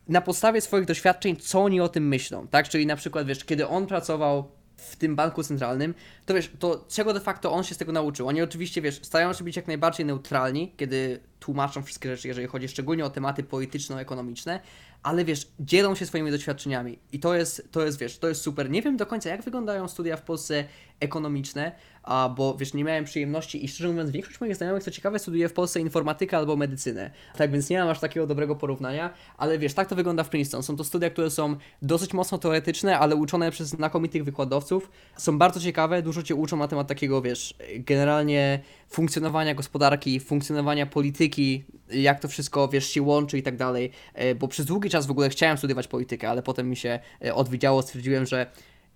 na 0.08 0.20
podstawie 0.20 0.60
swoich 0.60 0.84
doświadczeń, 0.84 1.36
co 1.36 1.62
oni 1.62 1.80
o 1.80 1.88
tym 1.88 2.08
myślą, 2.08 2.48
tak? 2.48 2.68
Czyli 2.68 2.86
na 2.86 2.96
przykład, 2.96 3.26
wiesz, 3.26 3.44
kiedy 3.44 3.68
on 3.68 3.86
pracował 3.86 4.48
w 4.90 4.96
tym 4.96 5.16
banku 5.16 5.42
centralnym, 5.42 5.94
to 6.26 6.34
wiesz, 6.34 6.50
to 6.58 6.84
czego 6.88 7.12
de 7.12 7.20
facto 7.20 7.52
on 7.52 7.64
się 7.64 7.74
z 7.74 7.78
tego 7.78 7.92
nauczył? 7.92 8.28
Oni 8.28 8.42
oczywiście, 8.42 8.82
wiesz, 8.82 9.00
starają 9.02 9.32
się 9.32 9.44
być 9.44 9.56
jak 9.56 9.66
najbardziej 9.66 10.06
neutralni, 10.06 10.72
kiedy 10.76 11.20
tłumaczą 11.40 11.82
wszystkie 11.82 12.16
rzeczy, 12.16 12.28
jeżeli 12.28 12.46
chodzi 12.46 12.68
szczególnie 12.68 13.04
o 13.04 13.10
tematy 13.10 13.42
polityczno-ekonomiczne, 13.42 14.60
ale 15.02 15.24
wiesz, 15.24 15.48
dzielą 15.60 15.94
się 15.94 16.06
swoimi 16.06 16.30
doświadczeniami 16.30 16.98
i 17.12 17.20
to 17.20 17.34
jest, 17.34 17.68
to 17.70 17.84
jest, 17.84 17.98
wiesz, 17.98 18.18
to 18.18 18.28
jest 18.28 18.40
super. 18.40 18.70
Nie 18.70 18.82
wiem 18.82 18.96
do 18.96 19.06
końca, 19.06 19.28
jak 19.30 19.42
wyglądają 19.42 19.88
studia 19.88 20.16
w 20.16 20.22
Polsce 20.22 20.64
ekonomiczne, 21.00 21.72
a, 22.02 22.34
bo 22.36 22.56
wiesz, 22.56 22.74
nie 22.74 22.84
miałem 22.84 23.04
przyjemności 23.04 23.64
i 23.64 23.68
szczerze 23.68 23.88
mówiąc, 23.88 24.10
większość 24.10 24.40
moich 24.40 24.56
znajomych, 24.56 24.82
co 24.82 24.90
ciekawe, 24.90 25.18
studiuje 25.18 25.48
w 25.48 25.52
Polsce 25.52 25.80
informatykę 25.80 26.36
albo 26.36 26.56
medycynę. 26.56 27.10
Tak 27.36 27.50
więc 27.50 27.70
nie 27.70 27.78
mam 27.78 27.88
aż 27.88 28.00
takiego 28.00 28.26
dobrego 28.26 28.56
porównania, 28.56 29.14
ale 29.36 29.58
wiesz, 29.58 29.74
tak 29.74 29.88
to 29.88 29.96
wygląda 29.96 30.24
w 30.24 30.28
Princeton. 30.28 30.62
Są 30.62 30.76
to 30.76 30.84
studia, 30.84 31.10
które 31.10 31.30
są 31.30 31.56
dosyć 31.82 32.14
mocno 32.14 32.38
teoretyczne, 32.38 32.98
ale 32.98 33.16
uczone 33.16 33.50
przez 33.50 33.68
znakomitych 33.68 34.24
wykładowców. 34.24 34.90
Są 35.16 35.38
bardzo 35.38 35.60
ciekawe, 35.60 36.02
dużo 36.02 36.22
cię 36.22 36.34
uczą 36.34 36.56
na 36.56 36.68
temat 36.68 36.88
takiego, 36.88 37.22
wiesz, 37.22 37.54
generalnie 37.76 38.60
funkcjonowania 38.88 39.54
gospodarki, 39.54 40.20
funkcjonowania 40.20 40.86
polityki, 40.86 41.64
jak 41.94 42.20
to 42.20 42.28
wszystko, 42.28 42.68
wiesz, 42.68 42.88
się 42.88 43.02
łączy 43.02 43.38
i 43.38 43.42
tak 43.42 43.56
dalej, 43.56 43.90
e, 44.14 44.34
bo 44.34 44.48
przez 44.48 44.66
długi 44.66 44.90
czas 44.90 45.06
w 45.06 45.10
ogóle 45.10 45.28
chciałem 45.28 45.58
studiować 45.58 45.88
politykę, 45.88 46.30
ale 46.30 46.42
potem 46.42 46.70
mi 46.70 46.76
się 46.76 47.00
e, 47.24 47.34
odwiedziało, 47.34 47.82
stwierdziłem, 47.82 48.26
że 48.26 48.46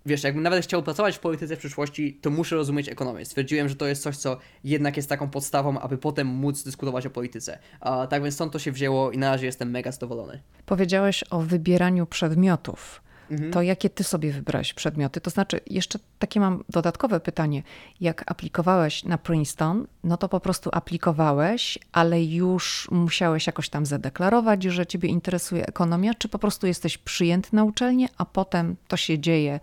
wiesz, 0.05 0.23
jakbym 0.23 0.43
nawet 0.43 0.63
chciał 0.63 0.83
pracować 0.83 1.17
w 1.17 1.19
polityce 1.19 1.55
w 1.55 1.59
przyszłości, 1.59 2.19
to 2.21 2.29
muszę 2.29 2.55
rozumieć 2.55 2.89
ekonomię. 2.89 3.25
Stwierdziłem, 3.25 3.69
że 3.69 3.75
to 3.75 3.87
jest 3.87 4.03
coś, 4.03 4.17
co 4.17 4.37
jednak 4.63 4.97
jest 4.97 5.09
taką 5.09 5.29
podstawą, 5.29 5.79
aby 5.79 5.97
potem 5.97 6.27
móc 6.27 6.63
dyskutować 6.63 7.05
o 7.05 7.09
polityce. 7.09 7.59
A, 7.79 8.07
tak 8.07 8.23
więc 8.23 8.35
stąd 8.35 8.53
to 8.53 8.59
się 8.59 8.71
wzięło 8.71 9.11
i 9.11 9.17
na 9.17 9.31
razie 9.31 9.45
jestem 9.45 9.71
mega 9.71 9.91
zadowolony. 9.91 10.41
Powiedziałeś 10.65 11.23
o 11.29 11.39
wybieraniu 11.39 12.05
przedmiotów. 12.05 13.01
Mhm. 13.31 13.51
To 13.51 13.61
jakie 13.61 13.89
ty 13.89 14.03
sobie 14.03 14.31
wybrałeś 14.31 14.73
przedmioty? 14.73 15.21
To 15.21 15.29
znaczy, 15.29 15.59
jeszcze 15.67 15.99
takie 16.19 16.39
mam 16.39 16.63
dodatkowe 16.69 17.19
pytanie. 17.19 17.63
Jak 18.01 18.31
aplikowałeś 18.31 19.03
na 19.03 19.17
Princeton, 19.17 19.87
no 20.03 20.17
to 20.17 20.29
po 20.29 20.39
prostu 20.39 20.69
aplikowałeś, 20.73 21.79
ale 21.91 22.23
już 22.23 22.87
musiałeś 22.91 23.47
jakoś 23.47 23.69
tam 23.69 23.85
zadeklarować, 23.85 24.63
że 24.63 24.85
ciebie 24.85 25.09
interesuje 25.09 25.67
ekonomia, 25.67 26.13
czy 26.13 26.29
po 26.29 26.39
prostu 26.39 26.67
jesteś 26.67 26.97
przyjęty 26.97 27.49
na 27.55 27.63
uczelnię, 27.63 28.07
a 28.17 28.25
potem 28.25 28.75
to 28.87 28.97
się 28.97 29.19
dzieje 29.19 29.59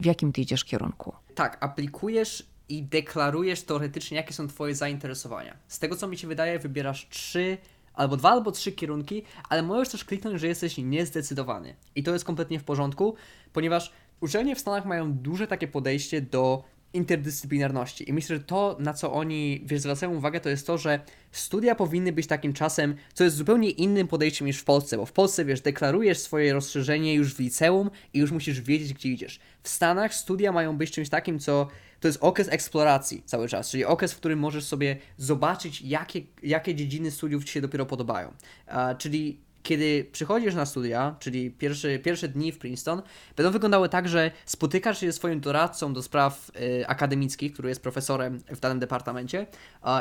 w 0.00 0.04
jakim 0.04 0.32
ty 0.32 0.40
idziesz 0.40 0.64
kierunku? 0.64 1.12
Tak, 1.34 1.58
aplikujesz 1.60 2.46
i 2.68 2.82
deklarujesz 2.82 3.62
teoretycznie, 3.62 4.16
jakie 4.16 4.34
są 4.34 4.48
twoje 4.48 4.74
zainteresowania. 4.74 5.56
Z 5.68 5.78
tego, 5.78 5.96
co 5.96 6.06
mi 6.06 6.18
się 6.18 6.28
wydaje, 6.28 6.58
wybierasz 6.58 7.08
trzy 7.08 7.58
albo 7.96 8.16
dwa, 8.16 8.30
albo 8.30 8.52
trzy 8.52 8.72
kierunki, 8.72 9.22
ale 9.48 9.62
możesz 9.62 9.88
też 9.88 10.04
kliknąć, 10.04 10.40
że 10.40 10.46
jesteś 10.46 10.78
niezdecydowany. 10.78 11.74
I 11.94 12.02
to 12.02 12.12
jest 12.12 12.24
kompletnie 12.24 12.58
w 12.58 12.64
porządku, 12.64 13.14
ponieważ 13.52 13.92
uczelnie 14.20 14.56
w 14.56 14.60
Stanach 14.60 14.86
mają 14.86 15.12
duże 15.12 15.46
takie 15.46 15.68
podejście 15.68 16.20
do 16.20 16.64
interdyscyplinarności. 16.92 18.10
I 18.10 18.12
myślę, 18.12 18.36
że 18.36 18.42
to, 18.42 18.76
na 18.80 18.94
co 18.94 19.12
oni 19.12 19.62
wiesz, 19.66 19.80
zwracają 19.80 20.14
uwagę, 20.14 20.40
to 20.40 20.48
jest 20.48 20.66
to, 20.66 20.78
że 20.78 21.00
studia 21.32 21.74
powinny 21.74 22.12
być 22.12 22.26
takim 22.26 22.52
czasem, 22.52 22.94
co 23.14 23.24
jest 23.24 23.36
zupełnie 23.36 23.70
innym 23.70 24.08
podejściem 24.08 24.46
niż 24.46 24.58
w 24.58 24.64
Polsce, 24.64 24.96
bo 24.96 25.06
w 25.06 25.12
Polsce, 25.12 25.44
wiesz, 25.44 25.60
deklarujesz 25.60 26.18
swoje 26.18 26.52
rozszerzenie 26.52 27.14
już 27.14 27.34
w 27.34 27.38
liceum 27.38 27.90
i 28.14 28.18
już 28.18 28.32
musisz 28.32 28.60
wiedzieć, 28.60 28.94
gdzie 28.94 29.08
idziesz. 29.08 29.40
W 29.62 29.68
Stanach 29.68 30.14
studia 30.14 30.52
mają 30.52 30.76
być 30.76 30.90
czymś 30.90 31.08
takim, 31.08 31.38
co 31.38 31.68
to 32.00 32.08
jest 32.08 32.18
okres 32.20 32.48
eksploracji 32.48 33.22
cały 33.26 33.48
czas, 33.48 33.70
czyli 33.70 33.84
okres, 33.84 34.12
w 34.12 34.16
którym 34.16 34.38
możesz 34.38 34.64
sobie 34.64 34.96
zobaczyć, 35.16 35.82
jakie, 35.82 36.20
jakie 36.42 36.74
dziedziny 36.74 37.10
studiów 37.10 37.44
Ci 37.44 37.52
się 37.52 37.60
dopiero 37.60 37.86
podobają. 37.86 38.28
Uh, 38.28 38.74
czyli 38.98 39.45
kiedy 39.66 40.06
przychodzisz 40.12 40.54
na 40.54 40.66
studia, 40.66 41.16
czyli 41.20 41.50
pierwszy, 41.50 41.98
pierwsze 41.98 42.28
dni 42.28 42.52
w 42.52 42.58
Princeton, 42.58 43.02
będą 43.36 43.52
wyglądały 43.52 43.88
tak, 43.88 44.08
że 44.08 44.30
spotykasz 44.44 45.00
się 45.00 45.06
ze 45.06 45.12
swoim 45.12 45.40
doradcą 45.40 45.92
do 45.92 46.02
spraw 46.02 46.50
y, 46.80 46.86
akademickich, 46.86 47.52
który 47.52 47.68
jest 47.68 47.82
profesorem 47.82 48.40
w 48.48 48.60
danym 48.60 48.78
departamencie 48.78 49.46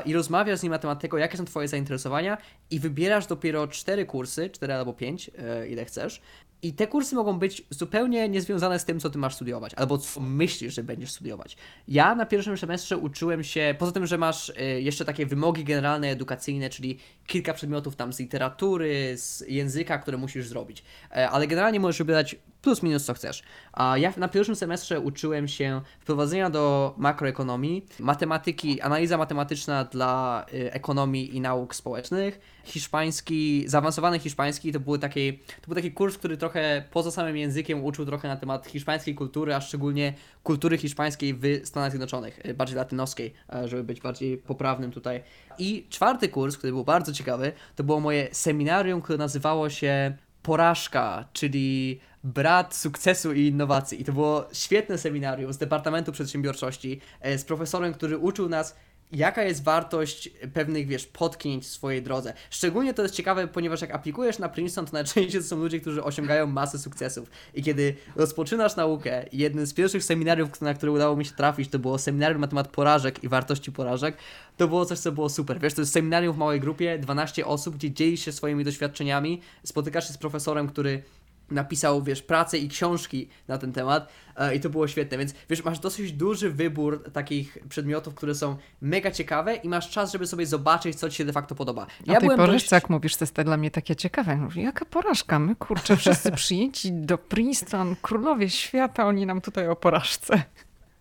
i 0.06 0.14
rozmawiasz 0.14 0.60
z 0.60 0.64
nim 0.64 0.72
na 0.72 0.80
temat 0.80 1.00
tego, 1.00 1.18
jakie 1.18 1.38
są 1.38 1.46
Twoje 1.46 1.68
zainteresowania 1.68 2.38
i 2.72 2.80
wybierasz 2.80 3.28
dopiero 3.28 3.68
cztery 3.68 4.06
kursy, 4.06 4.50
cztery 4.50 4.74
albo 4.74 4.94
pięć, 4.94 5.30
y, 5.64 5.68
ile 5.68 5.86
chcesz, 5.86 6.22
i 6.66 6.74
te 6.74 6.88
kursy 6.88 7.16
mogą 7.16 7.40
być 7.40 7.64
zupełnie 7.70 8.30
niezwiązane 8.30 8.80
z 8.80 8.86
tym, 8.86 9.00
co 9.00 9.10
ty 9.10 9.18
masz 9.18 9.36
studiować, 9.36 9.74
albo 9.74 9.98
co 9.98 10.20
myślisz, 10.20 10.74
że 10.74 10.84
będziesz 10.84 11.12
studiować. 11.12 11.58
Ja 11.88 12.16
na 12.16 12.26
pierwszym 12.26 12.58
semestrze 12.58 12.98
uczyłem 12.98 13.44
się, 13.44 13.76
poza 13.80 13.92
tym, 13.92 14.06
że 14.06 14.18
masz 14.18 14.50
y, 14.50 14.82
jeszcze 14.82 15.06
takie 15.06 15.26
wymogi 15.26 15.64
generalne, 15.64 16.10
edukacyjne, 16.10 16.70
czyli 16.70 17.00
kilka 17.28 17.54
przedmiotów 17.54 17.96
tam 17.96 18.14
z 18.14 18.20
literatury, 18.20 19.18
z 19.18 19.44
języka, 19.56 19.98
które 19.98 20.18
musisz 20.18 20.48
zrobić, 20.48 20.84
e, 21.12 21.30
ale 21.30 21.48
generalnie 21.48 21.80
możesz 21.80 21.98
wybierać 21.98 22.36
plus 22.66 22.84
minus 22.84 23.06
co 23.06 23.14
chcesz. 23.14 23.44
A 23.74 23.98
ja 23.98 24.14
na 24.18 24.28
pierwszym 24.28 24.56
semestrze 24.56 25.00
uczyłem 25.00 25.48
się 25.48 25.82
wprowadzenia 26.00 26.50
do 26.50 26.94
makroekonomii, 26.98 27.86
matematyki, 28.00 28.82
analiza 28.82 29.18
matematyczna 29.18 29.84
dla 29.84 30.46
y, 30.54 30.74
ekonomii 30.74 31.36
i 31.36 31.42
nauk 31.42 31.76
społecznych, 31.76 32.40
hiszpański, 32.64 33.64
zaawansowany 33.68 34.20
hiszpański, 34.20 34.72
to, 34.72 34.80
były 34.80 35.00
takie, 35.00 35.34
to 35.34 35.68
był 35.68 35.76
taki 35.76 35.92
kurs, 35.92 36.18
który 36.18 36.38
trochę 36.38 36.84
poza 36.92 37.12
samym 37.12 37.38
językiem 37.38 37.84
uczył 37.84 38.06
trochę 38.06 38.28
na 38.28 38.36
temat 38.36 38.68
hiszpańskiej 38.68 39.16
kultury, 39.16 39.56
a 39.56 39.62
szczególnie 39.62 40.14
kultury 40.44 40.78
hiszpańskiej 40.78 41.34
w 41.34 41.62
Stanach 41.64 41.92
Zjednoczonych, 41.92 42.46
y, 42.46 42.54
bardziej 42.54 42.78
latynoskiej, 42.78 43.34
e, 43.54 43.68
żeby 43.68 43.84
być 43.84 44.02
bardziej 44.02 44.38
poprawnym 44.38 44.92
tutaj. 44.92 45.24
I 45.58 45.86
czwarty 45.90 46.30
kurs, 46.30 46.58
który 46.58 46.74
był 46.74 46.84
bardzo 46.84 47.14
ciekawy, 47.14 47.52
to 47.76 47.84
było 47.84 48.00
moje 48.00 48.28
seminarium, 48.32 49.02
które 49.02 49.18
nazywało 49.18 49.70
się 49.70 50.18
Porażka, 50.46 51.26
czyli 51.34 52.00
brat 52.26 52.76
sukcesu 52.76 53.34
i 53.34 53.48
innowacji. 53.48 54.02
I 54.02 54.06
to 54.06 54.14
było 54.14 54.46
świetne 54.54 54.98
seminarium 54.98 55.54
z 55.54 55.58
Departamentu 55.58 56.12
Przedsiębiorczości 56.12 57.02
e, 57.22 57.38
z 57.38 57.46
profesorem, 57.46 57.94
który 57.94 58.18
uczył 58.18 58.50
nas 58.50 58.76
jaka 59.12 59.44
jest 59.44 59.64
wartość 59.64 60.30
pewnych, 60.54 60.88
wiesz, 60.88 61.06
potknięć 61.06 61.64
w 61.64 61.68
swojej 61.68 62.02
drodze. 62.02 62.34
Szczególnie 62.50 62.94
to 62.94 63.04
jest 63.04 63.16
ciekawe, 63.16 63.48
ponieważ 63.48 63.82
jak 63.82 63.96
aplikujesz 63.96 64.40
na 64.40 64.50
Princeton, 64.50 64.86
to 64.86 64.94
najczęściej 64.94 65.42
to 65.42 65.48
są 65.48 65.58
ludzie, 65.58 65.80
którzy 65.80 66.04
osiągają 66.04 66.48
masę 66.48 66.80
sukcesów. 66.80 67.30
I 67.54 67.64
kiedy 67.64 67.96
rozpoczynasz 68.16 68.76
naukę, 68.76 69.26
jednym 69.32 69.66
z 69.66 69.74
pierwszych 69.74 70.04
seminariów, 70.04 70.62
na 70.62 70.74
które 70.74 70.92
udało 70.92 71.16
mi 71.16 71.26
się 71.26 71.32
trafić, 71.32 71.70
to 71.70 71.80
było 71.80 71.98
seminarium 71.98 72.42
na 72.42 72.48
temat 72.48 72.68
porażek 72.68 73.24
i 73.24 73.28
wartości 73.28 73.72
porażek, 73.72 74.18
to 74.58 74.68
było 74.68 74.86
coś, 74.86 75.00
co 75.00 75.12
było 75.12 75.30
super. 75.30 75.60
Wiesz, 75.60 75.74
to 75.74 75.82
jest 75.82 75.94
seminarium 75.94 76.36
w 76.36 76.38
małej 76.38 76.60
grupie, 76.60 77.00
12 77.00 77.46
osób, 77.46 77.76
gdzie 77.76 77.92
dzielisz 77.92 78.26
się 78.26 78.32
swoimi 78.32 78.64
doświadczeniami, 78.64 79.42
spotykasz 79.64 80.08
się 80.08 80.14
z 80.14 80.18
profesorem, 80.18 80.68
który 80.68 81.04
napisał, 81.52 82.04
wiesz, 82.04 82.22
pracę 82.22 82.58
i 82.58 82.70
książki 82.70 83.30
na 83.48 83.58
ten 83.58 83.74
temat 83.74 84.10
e, 84.36 84.56
i 84.56 84.60
to 84.60 84.70
było 84.70 84.88
świetne, 84.88 85.18
więc 85.18 85.34
wiesz, 85.50 85.64
masz 85.64 85.80
dosyć 85.80 86.12
duży 86.12 86.52
wybór 86.52 87.12
takich 87.14 87.58
przedmiotów, 87.70 88.16
które 88.16 88.36
są 88.36 88.58
mega 88.82 89.12
ciekawe 89.12 89.56
i 89.56 89.70
masz 89.70 89.90
czas, 89.90 90.12
żeby 90.12 90.28
sobie 90.28 90.46
zobaczyć, 90.46 90.96
co 90.96 91.10
ci 91.10 91.16
się 91.16 91.26
de 91.26 91.34
facto 91.34 91.56
podoba. 91.56 91.88
Ja 92.06 92.18
o 92.18 92.20
tej 92.20 92.30
porażce, 92.30 92.52
dość... 92.52 92.72
jak 92.72 92.90
mówisz, 92.90 93.16
to 93.16 93.24
jest 93.24 93.42
dla 93.42 93.58
mnie 93.58 93.72
takie 93.72 93.96
ciekawe. 93.96 94.36
Mówię, 94.36 94.64
jaka 94.64 94.86
porażka? 94.86 95.40
My, 95.40 95.56
kurczę, 95.56 95.98
wszyscy 95.98 96.32
przyjęci 96.32 96.92
do 96.92 97.18
Princeton, 97.18 97.96
królowie 98.02 98.50
świata, 98.50 99.06
oni 99.08 99.26
nam 99.26 99.42
tutaj 99.42 99.68
o 99.68 99.76
porażce. 99.76 100.44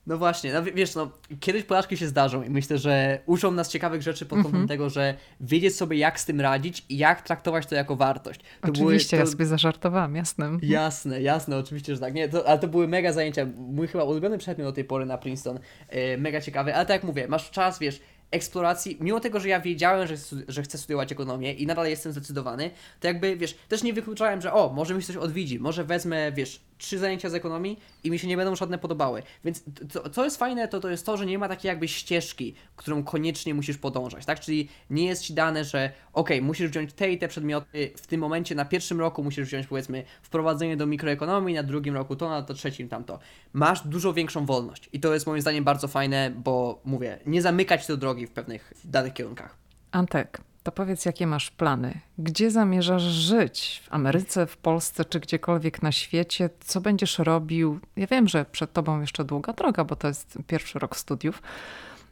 No 0.07 0.19
właśnie, 0.19 0.53
no 0.53 0.63
wiesz, 0.63 0.95
no, 0.95 1.11
kiedyś 1.41 1.65
porażki 1.65 1.97
się 1.97 2.07
zdarzą 2.07 2.43
i 2.43 2.51
myślę, 2.51 2.79
że 2.79 3.19
uczą 3.27 3.51
nas 3.51 3.69
ciekawych 3.69 4.03
rzeczy 4.03 4.27
pod 4.27 4.37
kątem 4.37 4.55
mm 4.55 4.67
-hmm. 4.67 4.69
tego, 4.69 4.91
że 4.91 5.15
wiedzieć 5.41 5.77
sobie, 5.77 5.97
jak 5.97 6.21
z 6.21 6.25
tym 6.25 6.41
radzić 6.41 6.85
i 6.89 6.99
jak 6.99 7.23
traktować 7.23 7.67
to 7.67 7.75
jako 7.75 7.97
wartość. 7.97 8.41
To 8.41 8.69
oczywiście, 8.69 9.17
były, 9.17 9.25
to... 9.25 9.27
ja 9.27 9.33
sobie 9.33 9.47
zażartowałam, 9.47 10.17
jasne. 10.17 10.51
Jasne, 10.63 11.23
jasne, 11.23 11.57
oczywiście, 11.57 11.95
że 11.95 12.01
tak. 12.01 12.15
Nie, 12.15 12.29
to, 12.29 12.49
ale 12.49 12.59
to 12.59 12.69
były 12.69 12.89
mega 12.89 13.13
zajęcia. 13.13 13.47
Mój 13.57 13.89
chyba 13.89 14.05
ulubiony 14.05 14.39
przedmiot 14.39 14.69
do 14.69 14.73
tej 14.73 14.85
pory 14.85 15.07
na 15.07 15.19
Princeton. 15.19 15.59
Yy, 15.93 16.19
mega 16.19 16.41
ciekawy, 16.41 16.75
ale 16.75 16.87
tak 16.87 16.95
jak 16.95 17.05
mówię, 17.05 17.29
masz 17.29 17.51
czas, 17.51 17.79
wiesz, 17.79 18.01
eksploracji, 18.31 18.97
mimo 19.01 19.21
tego, 19.21 19.41
że 19.41 19.49
ja 19.49 19.61
wiedziałem, 19.61 20.09
że, 20.09 20.15
że 20.49 20.63
chcę 20.63 20.79
studiować 20.79 21.13
ekonomię 21.13 21.53
i 21.53 21.67
nadal 21.67 21.87
jestem 21.87 22.13
zdecydowany, 22.13 22.71
to 23.01 23.07
jakby, 23.07 23.37
wiesz, 23.37 23.55
też 23.69 23.83
nie 23.83 23.93
wykluczałem, 23.93 24.41
że 24.41 24.53
o, 24.53 24.73
może 24.73 24.95
mi 24.95 25.03
coś 25.03 25.17
odwiedzi, 25.17 25.61
może 25.61 25.85
wezmę, 25.85 26.33
wiesz, 26.33 26.61
trzy 26.79 26.99
zajęcia 26.99 27.31
z 27.31 27.35
ekonomii 27.35 27.81
i 28.05 28.11
mi 28.11 28.19
się 28.19 28.29
nie 28.29 28.37
będą 28.37 28.57
żadne 28.57 28.79
podobały. 28.79 29.23
Więc 29.45 29.65
to, 29.93 30.11
co 30.11 30.25
jest 30.25 30.37
fajne, 30.37 30.69
to 30.69 30.81
to 30.81 30.91
jest 30.91 31.07
to, 31.07 31.17
że 31.17 31.27
nie 31.27 31.39
ma 31.39 31.49
takiej 31.49 31.69
jakby 31.69 31.89
ścieżki, 31.89 32.55
którą 32.77 33.05
koniecznie 33.05 33.55
musisz 33.55 33.79
podążać, 33.79 34.25
tak? 34.25 34.41
Czyli 34.41 34.69
nie 34.91 35.07
jest 35.07 35.23
ci 35.23 35.35
dane, 35.35 35.65
że 35.65 35.93
ok, 36.13 36.31
musisz 36.43 36.71
wziąć 36.71 36.93
te 36.93 37.13
i 37.13 37.19
te 37.19 37.29
przedmioty 37.29 37.91
w 37.97 38.07
tym 38.07 38.21
momencie, 38.21 38.55
na 38.55 38.65
pierwszym 38.65 39.01
roku 39.01 39.25
musisz 39.25 39.49
wziąć 39.49 39.67
powiedzmy 39.67 40.05
wprowadzenie 40.23 40.77
do 40.77 40.87
mikroekonomii, 40.87 41.55
na 41.55 41.63
drugim 41.63 41.95
roku 41.95 42.17
to, 42.17 42.29
na 42.29 42.43
to 42.43 42.55
trzecim 42.55 42.89
tamto. 42.89 43.19
Masz 43.53 43.87
dużo 43.87 44.13
większą 44.13 44.47
wolność 44.47 44.89
i 44.93 45.01
to 45.01 45.15
jest 45.15 45.27
moim 45.27 45.41
zdaniem 45.41 45.65
bardzo 45.65 45.89
fajne, 45.89 46.33
bo 46.37 46.81
mówię, 46.85 47.19
nie 47.27 47.43
zamykać 47.43 47.87
do 47.87 47.97
drogi 47.97 48.27
w 48.27 48.31
pewnych 48.31 48.73
w 48.85 48.91
danych 48.91 49.13
kierunkach. 49.13 49.57
Antek, 49.91 50.41
to 50.65 50.73
powiedz, 50.73 51.05
jakie 51.05 51.27
masz 51.27 51.51
plany? 51.51 52.01
Gdzie 52.19 52.51
zamierzasz 52.51 53.03
żyć? 53.03 53.83
W 53.85 53.95
Ameryce, 53.95 54.47
w 54.47 54.57
Polsce 54.57 55.05
czy 55.05 55.21
gdziekolwiek 55.21 55.83
na 55.83 55.93
świecie? 55.93 56.51
Co 56.61 56.81
będziesz 56.81 57.19
robił? 57.19 57.81
Ja 57.97 58.07
wiem, 58.07 58.29
że 58.29 58.45
przed 58.45 58.73
tobą 58.73 59.01
jeszcze 59.01 59.25
długa 59.25 59.53
droga, 59.53 59.85
bo 59.85 59.97
to 59.97 60.09
jest 60.09 60.39
pierwszy 60.47 60.79
rok 60.79 60.97
studiów, 60.97 61.43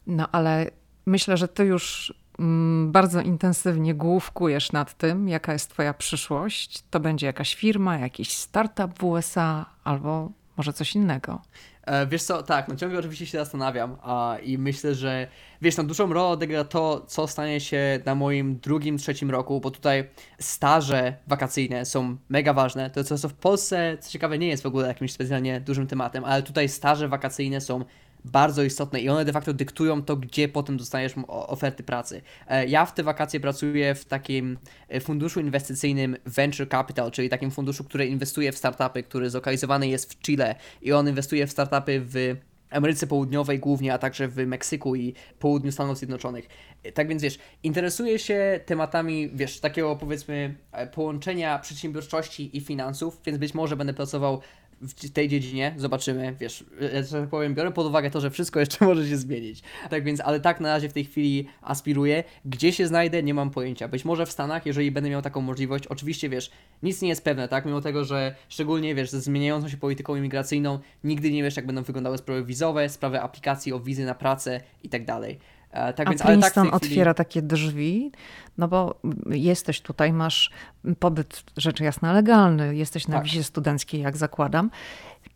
no 0.07 0.29
ale 0.33 0.71
myślę, 1.07 1.37
że 1.37 1.49
ty 1.49 1.65
już 1.65 2.15
mm, 2.39 2.93
bardzo 2.93 3.21
intensywnie 3.21 3.95
główkujesz 3.95 4.73
nad 4.73 4.95
tym, 4.95 5.29
jaka 5.29 5.53
jest 5.53 5.71
twoja 5.71 5.95
przyszłość. 5.95 6.85
To 6.91 7.01
będzie 7.01 7.27
jakaś 7.27 7.55
firma, 7.55 7.99
jakiś 7.99 8.33
startup 8.33 8.99
w 8.99 9.05
USA 9.05 9.67
albo 9.85 10.31
może 10.57 10.73
coś 10.73 10.95
innego. 10.95 11.43
E, 11.87 12.07
wiesz 12.07 12.23
co, 12.23 12.43
tak, 12.43 12.69
no 12.69 12.77
ciągle 12.77 12.99
oczywiście 12.99 13.27
się 13.27 13.39
zastanawiam 13.39 13.97
a, 14.03 14.37
i 14.43 14.59
myślę, 14.59 14.95
że 14.95 15.27
wiesz, 15.63 15.77
no 15.77 15.85
dużą 15.85 16.13
rolę 16.13 16.29
odegra 16.29 16.65
to, 16.65 17.05
co 17.07 17.27
stanie 17.27 17.61
się 17.61 18.01
na 18.07 18.15
moim 18.15 18.59
drugim, 18.59 18.99
trzecim 18.99 19.31
roku, 19.31 19.61
bo 19.61 19.71
tutaj 19.71 20.09
staże 20.41 21.17
wakacyjne 21.27 21.85
są 21.85 22.17
mega 22.29 22.53
ważne. 22.53 22.91
To, 22.91 23.05
co 23.05 23.29
w 23.29 23.35
Polsce, 23.35 23.99
co 24.01 24.11
ciekawe, 24.11 24.39
nie 24.39 24.49
jest 24.49 24.63
w 24.63 24.67
ogóle 24.67 24.89
jakimś 24.89 25.13
specjalnie 25.13 25.61
dużym 25.61 25.87
tematem, 25.87 26.25
ale 26.25 26.43
tutaj 26.43 26.69
staże 26.69 27.09
wakacyjne 27.09 27.61
są 27.61 27.85
bardzo 28.25 28.63
istotne 28.63 29.01
i 29.01 29.09
one 29.09 29.25
de 29.25 29.33
facto 29.33 29.53
dyktują 29.53 30.03
to, 30.03 30.17
gdzie 30.17 30.49
potem 30.49 30.77
dostajesz 30.77 31.15
oferty 31.29 31.83
pracy. 31.83 32.23
E, 32.49 32.67
ja 32.67 32.87
w 32.87 32.95
te 32.95 33.03
wakacje 33.03 33.41
pracuję 33.41 33.95
w 33.95 34.05
takim 34.05 34.59
e, 34.89 35.01
funduszu 35.01 35.41
inwestycyjnym 35.41 36.17
Venture 36.27 36.69
Capital, 36.69 37.11
czyli 37.11 37.29
takim 37.29 37.51
funduszu, 37.51 37.85
który 37.85 38.07
inwestuje 38.07 38.53
w 38.53 38.59
startupy, 38.59 39.03
który 39.03 39.31
zlokalizowany 39.31 39.89
jest 39.89 40.13
w 40.13 40.19
Chile 40.19 40.55
i 40.83 40.93
on 40.93 41.09
inwestuje 41.09 41.47
w 41.47 41.51
startupy 41.51 42.01
w 42.05 42.37
Ameryce 42.71 43.07
Południowej 43.07 43.59
głównie, 43.59 43.95
a 43.95 43.99
także 43.99 44.29
w 44.29 44.37
Meksyku 44.37 44.97
i 44.97 45.15
południu 45.39 45.73
Stanów 45.73 45.99
Zjednoczonych. 45.99 46.49
E, 46.83 46.93
tak 46.93 47.09
więc 47.09 47.23
wiesz, 47.23 47.39
interesuję 47.63 48.19
się 48.19 48.61
tematami, 48.67 49.31
wiesz, 49.35 49.61
takiego 49.61 49.97
powiedzmy 49.97 50.55
połączenia 50.95 51.59
przedsiębiorczości 51.59 52.57
i 52.57 52.61
finansów, 52.61 53.21
więc 53.27 53.39
być 53.39 53.55
może 53.55 53.77
będę 53.77 53.95
pracował 53.95 54.41
w 54.83 55.11
tej 55.11 55.29
dziedzinie, 55.29 55.75
zobaczymy, 55.77 56.37
wiesz, 56.41 56.65
że 57.11 57.21
tak 57.21 57.29
powiem, 57.29 57.55
biorę 57.55 57.73
pod 57.73 57.87
uwagę 57.87 58.11
to, 58.11 58.21
że 58.21 58.31
wszystko 58.31 58.61
jeszcze 58.61 58.85
może 58.87 59.09
się 59.09 59.17
zmienić. 59.17 59.63
Tak 59.91 60.05
więc, 60.05 60.21
ale 60.21 60.41
tak 60.41 60.61
na 60.61 60.69
razie 60.69 60.89
w 60.89 60.93
tej 60.93 61.05
chwili 61.05 61.49
aspiruję. 61.63 62.25
Gdzie 62.45 62.73
się 62.73 62.87
znajdę, 62.87 63.23
nie 63.23 63.35
mam 63.35 63.51
pojęcia. 63.51 63.89
Być 63.89 64.05
może 64.05 64.27
w 64.27 64.33
Stanach, 64.33 64.67
jeżeli 64.67 64.91
będę 64.91 65.11
miał 65.11 65.23
taką 65.23 65.41
możliwość, 65.41 65.87
oczywiście, 65.87 66.29
wiesz, 66.29 66.51
nic 66.83 67.03
nie 67.03 67.09
jest 67.09 67.25
pewne, 67.25 67.49
tak, 67.49 67.67
mimo 67.67 67.81
tego, 67.81 68.05
że 68.05 68.35
szczególnie, 68.49 68.95
wiesz, 68.95 69.11
ze 69.11 69.21
zmieniającą 69.21 69.69
się 69.69 69.77
polityką 69.77 70.17
imigracyjną, 70.17 70.79
nigdy 71.05 71.33
nie 71.33 71.43
wiesz, 71.43 71.57
jak 71.57 71.67
będą 71.67 71.83
wyglądały 71.83 72.19
sprawy 72.19 72.45
wizowe, 72.45 72.89
sprawy 72.89 73.21
aplikacji 73.21 73.73
o 73.73 73.81
wizy 73.81 74.05
na 74.05 74.15
pracę 74.15 74.61
i 74.83 74.89
tak 74.89 75.05
dalej. 75.05 75.39
E, 75.73 75.93
tak 75.93 76.07
A 76.07 76.11
więc, 76.11 76.23
Princeton 76.23 76.71
tak 76.71 76.81
chwili... 76.81 76.93
otwiera 76.93 77.15
takie 77.15 77.43
drzwi, 77.43 78.13
no 78.59 78.69
bo 78.69 79.01
jesteś 79.31 79.81
tutaj, 79.81 80.13
masz 80.13 80.51
pobyt 80.99 81.45
rzecz 81.57 81.81
jasna 81.81 82.13
legalny, 82.13 82.77
jesteś 82.77 83.09
na 83.09 83.17
tak. 83.17 83.25
wizie 83.25 83.45
studenckiej, 83.45 84.01
jak 84.01 84.17
zakładam. 84.17 84.71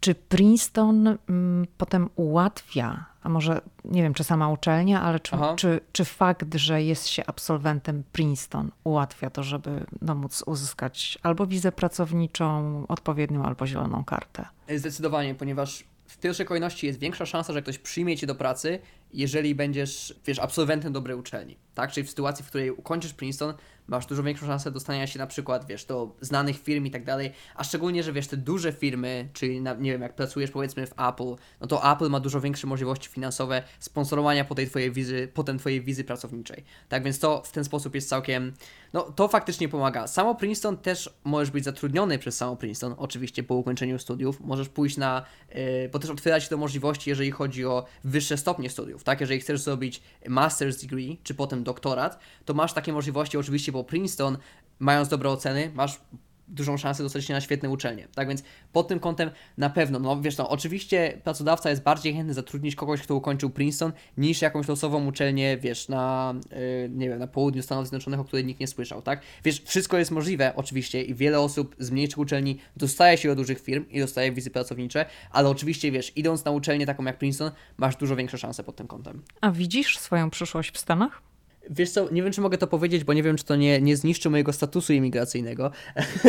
Czy 0.00 0.14
Princeton 0.14 1.18
mm, 1.28 1.66
potem 1.78 2.10
ułatwia, 2.16 3.04
a 3.22 3.28
może 3.28 3.60
nie 3.84 4.02
wiem, 4.02 4.14
czy 4.14 4.24
sama 4.24 4.48
uczelnia, 4.48 5.02
ale 5.02 5.20
czy, 5.20 5.36
czy, 5.56 5.80
czy, 5.92 6.04
fakt, 6.04 6.54
że 6.54 6.82
jest 6.82 7.08
się 7.08 7.22
absolwentem 7.26 8.02
Princeton 8.12 8.70
ułatwia 8.84 9.30
to, 9.30 9.42
żeby 9.42 9.86
no, 10.02 10.14
móc 10.14 10.42
uzyskać 10.46 11.18
albo 11.22 11.46
wizę 11.46 11.72
pracowniczą 11.72 12.82
odpowiednią, 12.88 13.44
albo 13.44 13.66
zieloną 13.66 14.04
kartę? 14.04 14.46
Zdecydowanie, 14.76 15.34
ponieważ 15.34 15.84
w 16.06 16.18
pierwszej 16.18 16.46
kolejności 16.46 16.86
jest 16.86 16.98
większa 16.98 17.26
szansa, 17.26 17.52
że 17.52 17.62
ktoś 17.62 17.78
przyjmie 17.78 18.16
cię 18.16 18.26
do 18.26 18.34
pracy, 18.34 18.78
jeżeli 19.12 19.54
będziesz, 19.54 20.14
wiesz, 20.26 20.38
absolwentem 20.38 20.92
dobrej 20.92 21.16
uczelni, 21.16 21.56
tak? 21.74 21.92
Czyli 21.92 22.06
w 22.06 22.10
sytuacji, 22.10 22.44
w 22.44 22.48
której 22.48 22.70
ukończysz 22.70 23.12
Princeton, 23.14 23.54
masz 23.88 24.06
dużo 24.06 24.22
większą 24.22 24.46
szansę 24.46 24.70
dostania 24.70 25.06
się 25.06 25.18
na 25.18 25.26
przykład, 25.26 25.66
wiesz, 25.66 25.84
do 25.84 26.16
znanych 26.20 26.62
firm 26.62 26.86
i 26.86 26.90
tak 26.90 27.04
dalej, 27.04 27.32
a 27.54 27.64
szczególnie, 27.64 28.02
że 28.02 28.12
wiesz, 28.12 28.26
te 28.26 28.36
duże 28.36 28.72
firmy, 28.72 29.28
czyli 29.32 29.60
na, 29.60 29.74
nie 29.74 29.92
wiem, 29.92 30.02
jak 30.02 30.14
pracujesz 30.14 30.50
powiedzmy 30.50 30.86
w 30.86 30.92
Apple, 30.92 31.34
no 31.60 31.66
to 31.66 31.92
Apple 31.92 32.08
ma 32.08 32.20
dużo 32.20 32.40
większe 32.40 32.66
możliwości 32.66 33.08
finansowe 33.08 33.62
sponsorowania 33.78 34.44
po 34.44 34.54
tej 34.54 34.66
twojej 34.68 34.92
wizy, 34.92 35.28
potem 35.34 35.58
twojej 35.58 35.80
wizy 35.80 36.04
pracowniczej. 36.04 36.64
Tak 36.88 37.04
więc 37.04 37.18
to 37.18 37.42
w 37.44 37.52
ten 37.52 37.64
sposób 37.64 37.94
jest 37.94 38.08
całkiem, 38.08 38.52
no 38.92 39.02
to 39.02 39.28
faktycznie 39.28 39.68
pomaga. 39.68 40.06
Samo 40.06 40.34
Princeton 40.34 40.76
też 40.76 41.10
możesz 41.24 41.50
być 41.50 41.64
zatrudniony 41.64 42.18
przez 42.18 42.36
samo 42.36 42.56
Princeton, 42.56 42.94
oczywiście 42.98 43.42
po 43.42 43.54
ukończeniu 43.54 43.98
studiów, 43.98 44.40
możesz 44.40 44.68
pójść 44.68 44.96
na, 44.96 45.22
yy, 45.54 45.88
bo 45.92 45.98
też 45.98 46.10
otwiera 46.10 46.40
się 46.40 46.48
to 46.48 46.56
możliwości, 46.56 47.10
jeżeli 47.10 47.30
chodzi 47.30 47.64
o 47.64 47.84
wyższe 48.04 48.36
stopnie 48.36 48.70
studiów, 48.70 49.04
tak? 49.04 49.20
Jeżeli 49.20 49.40
chcesz 49.40 49.60
zrobić 49.60 50.02
master's 50.26 50.80
degree, 50.80 51.18
czy 51.22 51.34
potem 51.34 51.64
doktorat, 51.64 52.18
to 52.44 52.54
masz 52.54 52.72
takie 52.72 52.92
możliwości 52.92 53.38
oczywiście 53.38 53.72
bo 53.76 53.84
Princeton, 53.84 54.38
mając 54.78 55.08
dobre 55.08 55.30
oceny, 55.30 55.70
masz 55.74 56.00
dużą 56.48 56.76
szansę 56.76 57.02
dostać 57.02 57.24
się 57.24 57.34
na 57.34 57.40
świetne 57.40 57.70
uczelnie. 57.70 58.08
Tak 58.14 58.28
więc 58.28 58.42
pod 58.72 58.88
tym 58.88 59.00
kątem 59.00 59.30
na 59.58 59.70
pewno, 59.70 59.98
no 59.98 60.20
wiesz, 60.20 60.36
no 60.36 60.48
oczywiście 60.48 61.20
pracodawca 61.24 61.70
jest 61.70 61.82
bardziej 61.82 62.14
chętny 62.14 62.34
zatrudnić 62.34 62.74
kogoś, 62.74 63.02
kto 63.02 63.14
ukończył 63.14 63.50
Princeton, 63.50 63.92
niż 64.16 64.42
jakąś 64.42 64.68
losową 64.68 65.06
uczelnię, 65.06 65.58
wiesz, 65.58 65.88
na, 65.88 66.34
yy, 66.50 66.88
nie 66.88 67.08
wiem, 67.08 67.18
na 67.18 67.26
południu 67.26 67.62
Stanów 67.62 67.84
Zjednoczonych, 67.84 68.20
o 68.20 68.24
której 68.24 68.44
nikt 68.44 68.60
nie 68.60 68.66
słyszał, 68.66 69.02
tak? 69.02 69.20
Wiesz, 69.44 69.62
wszystko 69.64 69.98
jest 69.98 70.10
możliwe 70.10 70.52
oczywiście 70.56 71.02
i 71.02 71.14
wiele 71.14 71.40
osób 71.40 71.76
z 71.78 71.90
mniejszych 71.90 72.18
uczelni 72.18 72.58
dostaje 72.76 73.18
się 73.18 73.28
do 73.28 73.36
dużych 73.36 73.60
firm 73.60 73.84
i 73.90 74.00
dostaje 74.00 74.32
wizy 74.32 74.50
pracownicze, 74.50 75.06
ale 75.30 75.48
oczywiście, 75.48 75.92
wiesz, 75.92 76.12
idąc 76.16 76.44
na 76.44 76.50
uczelnię 76.50 76.86
taką 76.86 77.04
jak 77.04 77.18
Princeton, 77.18 77.50
masz 77.76 77.96
dużo 77.96 78.16
większe 78.16 78.38
szanse 78.38 78.64
pod 78.64 78.76
tym 78.76 78.86
kątem. 78.86 79.22
A 79.40 79.50
widzisz 79.50 79.98
swoją 79.98 80.30
przyszłość 80.30 80.74
w 80.74 80.78
Stanach? 80.78 81.22
Wiesz 81.70 81.90
co, 81.90 82.10
nie 82.10 82.22
wiem, 82.22 82.32
czy 82.32 82.40
mogę 82.40 82.58
to 82.58 82.66
powiedzieć, 82.66 83.04
bo 83.04 83.12
nie 83.12 83.22
wiem, 83.22 83.36
czy 83.36 83.44
to 83.44 83.56
nie, 83.56 83.80
nie 83.80 83.96
zniszczy 83.96 84.30
mojego 84.30 84.52
statusu 84.52 84.92
imigracyjnego, 84.92 85.70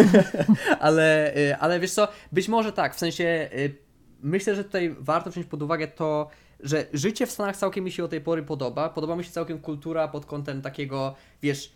ale, 0.80 1.38
y, 1.38 1.58
ale 1.58 1.80
wiesz 1.80 1.92
co, 1.92 2.08
być 2.32 2.48
może 2.48 2.72
tak, 2.72 2.96
w 2.96 3.00
sensie 3.00 3.50
y, 3.54 3.76
myślę, 4.22 4.56
że 4.56 4.64
tutaj 4.64 4.96
warto 5.00 5.32
wziąć 5.32 5.48
pod 5.48 5.62
uwagę 5.62 5.88
to, 5.88 6.30
że 6.60 6.86
życie 6.94 7.26
w 7.26 7.32
Stanach 7.32 7.58
całkiem 7.58 7.84
mi 7.84 7.92
się 7.92 8.04
do 8.04 8.10
tej 8.10 8.22
pory 8.22 8.44
podoba. 8.44 8.90
Podoba 8.90 9.16
mi 9.16 9.24
się 9.24 9.32
całkiem 9.32 9.60
kultura 9.60 10.08
pod 10.08 10.26
kątem 10.26 10.62
takiego, 10.62 11.16
wiesz, 11.42 11.72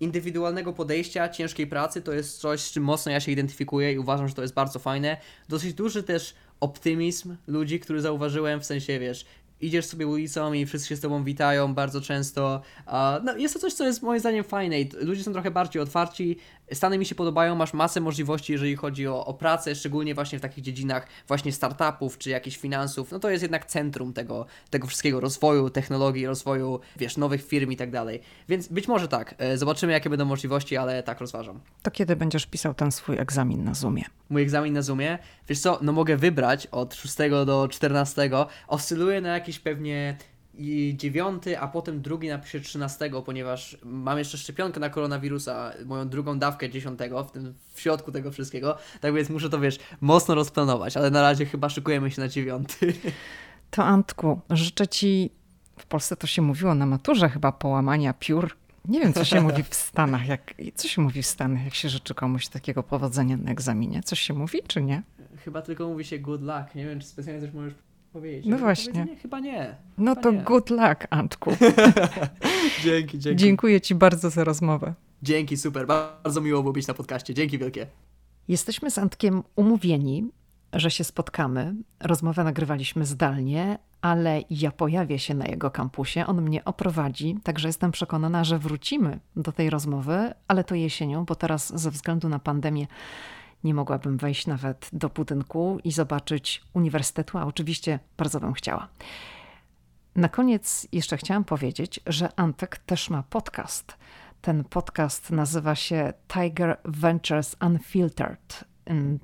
indywidualnego 0.00 0.72
podejścia, 0.72 1.28
ciężkiej 1.28 1.66
pracy. 1.66 2.02
To 2.02 2.12
jest 2.12 2.38
coś, 2.38 2.60
z 2.60 2.72
czym 2.72 2.84
mocno 2.84 3.12
ja 3.12 3.20
się 3.20 3.32
identyfikuję 3.32 3.92
i 3.92 3.98
uważam, 3.98 4.28
że 4.28 4.34
to 4.34 4.42
jest 4.42 4.54
bardzo 4.54 4.78
fajne. 4.78 5.16
Dosyć 5.48 5.74
duży 5.74 6.02
też 6.02 6.34
optymizm 6.60 7.36
ludzi, 7.46 7.80
który 7.80 8.00
zauważyłem, 8.00 8.60
w 8.60 8.66
sensie, 8.66 8.98
wiesz, 8.98 9.24
idziesz 9.62 9.86
sobie 9.86 10.06
ulicą 10.06 10.52
i 10.52 10.66
wszyscy 10.66 10.88
się 10.88 10.96
z 10.96 11.00
tobą 11.00 11.24
witają 11.24 11.74
bardzo 11.74 12.00
często. 12.00 12.62
No, 13.24 13.36
jest 13.36 13.54
to 13.54 13.60
coś, 13.60 13.72
co 13.72 13.84
jest 13.84 14.02
moim 14.02 14.20
zdaniem 14.20 14.44
fajne 14.44 14.80
i 14.80 14.90
ludzie 15.00 15.22
są 15.22 15.32
trochę 15.32 15.50
bardziej 15.50 15.82
otwarci. 15.82 16.38
Stany 16.72 16.98
mi 16.98 17.06
się 17.06 17.14
podobają, 17.14 17.54
masz 17.54 17.72
masę 17.72 18.00
możliwości, 18.00 18.52
jeżeli 18.52 18.76
chodzi 18.76 19.08
o, 19.08 19.26
o 19.26 19.34
pracę, 19.34 19.74
szczególnie 19.74 20.14
właśnie 20.14 20.38
w 20.38 20.42
takich 20.42 20.64
dziedzinach 20.64 21.06
właśnie 21.28 21.52
startupów 21.52 22.18
czy 22.18 22.30
jakichś 22.30 22.56
finansów. 22.56 23.12
No 23.12 23.18
to 23.18 23.30
jest 23.30 23.42
jednak 23.42 23.66
centrum 23.66 24.12
tego, 24.12 24.46
tego 24.70 24.86
wszystkiego, 24.86 25.20
rozwoju 25.20 25.70
technologii, 25.70 26.26
rozwoju, 26.26 26.80
wiesz, 26.96 27.16
nowych 27.16 27.46
firm 27.46 27.70
i 27.70 27.76
tak 27.76 27.90
dalej. 27.90 28.20
Więc 28.48 28.68
być 28.68 28.88
może 28.88 29.08
tak, 29.08 29.34
e, 29.38 29.58
zobaczymy 29.58 29.92
jakie 29.92 30.10
będą 30.10 30.24
możliwości, 30.24 30.76
ale 30.76 31.02
tak 31.02 31.20
rozważam. 31.20 31.60
To 31.82 31.90
kiedy 31.90 32.16
będziesz 32.16 32.46
pisał 32.46 32.74
ten 32.74 32.92
swój 32.92 33.18
egzamin 33.18 33.64
na 33.64 33.74
Zoomie? 33.74 34.04
Mój 34.30 34.42
egzamin 34.42 34.74
na 34.74 34.82
Zoomie? 34.82 35.18
Wiesz 35.48 35.60
co, 35.60 35.78
no 35.82 35.92
mogę 35.92 36.16
wybrać 36.16 36.66
od 36.66 36.94
6 36.94 37.16
do 37.46 37.68
14, 37.68 38.30
oscyluję 38.68 39.20
na 39.20 39.28
jakieś 39.28 39.58
pewnie 39.58 40.16
dziewiąty, 40.94 41.58
a 41.58 41.68
potem 41.68 42.02
drugi 42.02 42.28
napiszę 42.28 42.60
13, 42.60 43.10
ponieważ 43.24 43.78
mam 43.84 44.18
jeszcze 44.18 44.38
szczepionkę 44.38 44.80
na 44.80 44.90
koronawirusa, 44.90 45.72
moją 45.84 46.08
drugą 46.08 46.38
dawkę 46.38 46.70
dziesiątego, 46.70 47.24
w 47.24 47.32
tym 47.32 47.54
w 47.74 47.80
środku 47.80 48.12
tego 48.12 48.30
wszystkiego, 48.30 48.76
tak 49.00 49.14
więc 49.14 49.30
muszę 49.30 49.50
to, 49.50 49.60
wiesz, 49.60 49.78
mocno 50.00 50.34
rozplanować, 50.34 50.96
ale 50.96 51.10
na 51.10 51.22
razie 51.22 51.46
chyba 51.46 51.68
szykujemy 51.68 52.10
się 52.10 52.20
na 52.20 52.28
dziewiąty. 52.28 52.94
To 53.70 53.84
Antku, 53.84 54.40
życzę 54.50 54.88
Ci, 54.88 55.30
w 55.78 55.86
Polsce 55.86 56.16
to 56.16 56.26
się 56.26 56.42
mówiło 56.42 56.74
na 56.74 56.86
maturze 56.86 57.28
chyba 57.28 57.52
połamania 57.52 58.12
piór. 58.12 58.56
Nie 58.88 59.00
wiem, 59.00 59.12
co 59.12 59.24
się 59.24 59.40
mówi 59.40 59.62
w 59.62 59.74
Stanach, 59.74 60.26
jak, 60.26 60.54
co 60.74 60.88
się 60.88 61.02
mówi 61.02 61.22
w 61.22 61.26
Stanach, 61.26 61.64
jak 61.64 61.74
się 61.74 61.88
życzy 61.88 62.14
komuś 62.14 62.48
takiego 62.48 62.82
powodzenia 62.82 63.36
na 63.36 63.50
egzaminie. 63.50 64.02
Coś 64.02 64.20
się 64.20 64.34
mówi, 64.34 64.58
czy 64.66 64.82
nie? 64.82 65.02
Chyba 65.44 65.62
tylko 65.62 65.88
mówi 65.88 66.04
się 66.04 66.18
good 66.18 66.42
luck. 66.42 66.74
Nie 66.74 66.86
wiem, 66.86 67.00
czy 67.00 67.06
specjalnie 67.06 67.40
coś 67.40 67.52
możesz 67.52 67.74
powiedzieć. 68.12 68.46
No 68.46 68.58
właśnie. 68.58 69.06
Chyba 69.22 69.40
nie. 69.40 69.76
No 69.98 70.14
chyba 70.14 70.22
to 70.22 70.30
nie. 70.30 70.42
good 70.42 70.70
luck, 70.70 71.06
Antku. 71.10 71.50
dzięki, 72.84 73.18
dzięki. 73.18 73.44
Dziękuję 73.44 73.80
Ci 73.80 73.94
bardzo 73.94 74.30
za 74.30 74.44
rozmowę. 74.44 74.94
Dzięki, 75.22 75.56
super. 75.56 75.86
Bardzo 75.86 76.40
miło 76.40 76.62
było 76.62 76.72
być 76.72 76.86
na 76.86 76.94
podcaście. 76.94 77.34
Dzięki 77.34 77.58
wielkie. 77.58 77.86
Jesteśmy 78.48 78.90
z 78.90 78.98
Antkiem 78.98 79.42
umówieni, 79.56 80.30
że 80.72 80.90
się 80.90 81.04
spotkamy. 81.04 81.74
Rozmowę 82.00 82.44
nagrywaliśmy 82.44 83.06
zdalnie, 83.06 83.78
ale 84.00 84.42
ja 84.50 84.70
pojawię 84.70 85.18
się 85.18 85.34
na 85.34 85.46
jego 85.46 85.70
kampusie, 85.70 86.26
on 86.26 86.42
mnie 86.42 86.64
oprowadzi, 86.64 87.36
także 87.42 87.68
jestem 87.68 87.90
przekonana, 87.90 88.44
że 88.44 88.58
wrócimy 88.58 89.20
do 89.36 89.52
tej 89.52 89.70
rozmowy, 89.70 90.34
ale 90.48 90.64
to 90.64 90.74
jesienią, 90.74 91.24
bo 91.24 91.34
teraz 91.34 91.80
ze 91.80 91.90
względu 91.90 92.28
na 92.28 92.38
pandemię 92.38 92.86
nie 93.64 93.74
mogłabym 93.74 94.16
wejść 94.16 94.46
nawet 94.46 94.90
do 94.92 95.08
budynku 95.08 95.78
i 95.84 95.92
zobaczyć 95.92 96.62
uniwersytetu, 96.72 97.38
a 97.38 97.44
oczywiście 97.44 97.98
bardzo 98.16 98.40
bym 98.40 98.52
chciała. 98.52 98.88
Na 100.16 100.28
koniec 100.28 100.86
jeszcze 100.92 101.16
chciałam 101.16 101.44
powiedzieć, 101.44 102.00
że 102.06 102.28
Antek 102.36 102.78
też 102.78 103.10
ma 103.10 103.22
podcast. 103.22 103.96
Ten 104.40 104.64
podcast 104.64 105.30
nazywa 105.30 105.74
się 105.74 106.12
Tiger 106.28 106.78
Ventures 106.84 107.56
Unfiltered. 107.66 108.64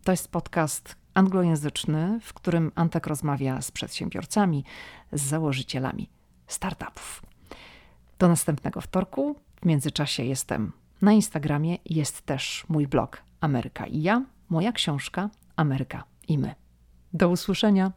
To 0.04 0.12
jest 0.12 0.28
podcast 0.28 0.96
anglojęzyczny, 1.14 2.20
w 2.22 2.34
którym 2.34 2.72
Antek 2.74 3.06
rozmawia 3.06 3.62
z 3.62 3.70
przedsiębiorcami, 3.70 4.64
z 5.12 5.22
założycielami 5.22 6.10
startupów. 6.46 7.22
Do 8.18 8.28
następnego 8.28 8.80
wtorku. 8.80 9.36
W 9.62 9.64
międzyczasie 9.64 10.24
jestem 10.24 10.72
na 11.02 11.12
Instagramie, 11.12 11.78
jest 11.84 12.22
też 12.22 12.64
mój 12.68 12.86
blog 12.86 13.22
Ameryka 13.40 13.86
i 13.86 14.02
ja, 14.02 14.22
moja 14.48 14.72
książka 14.72 15.30
Ameryka 15.56 16.04
i 16.28 16.38
my. 16.38 16.54
Do 17.12 17.28
usłyszenia. 17.28 17.92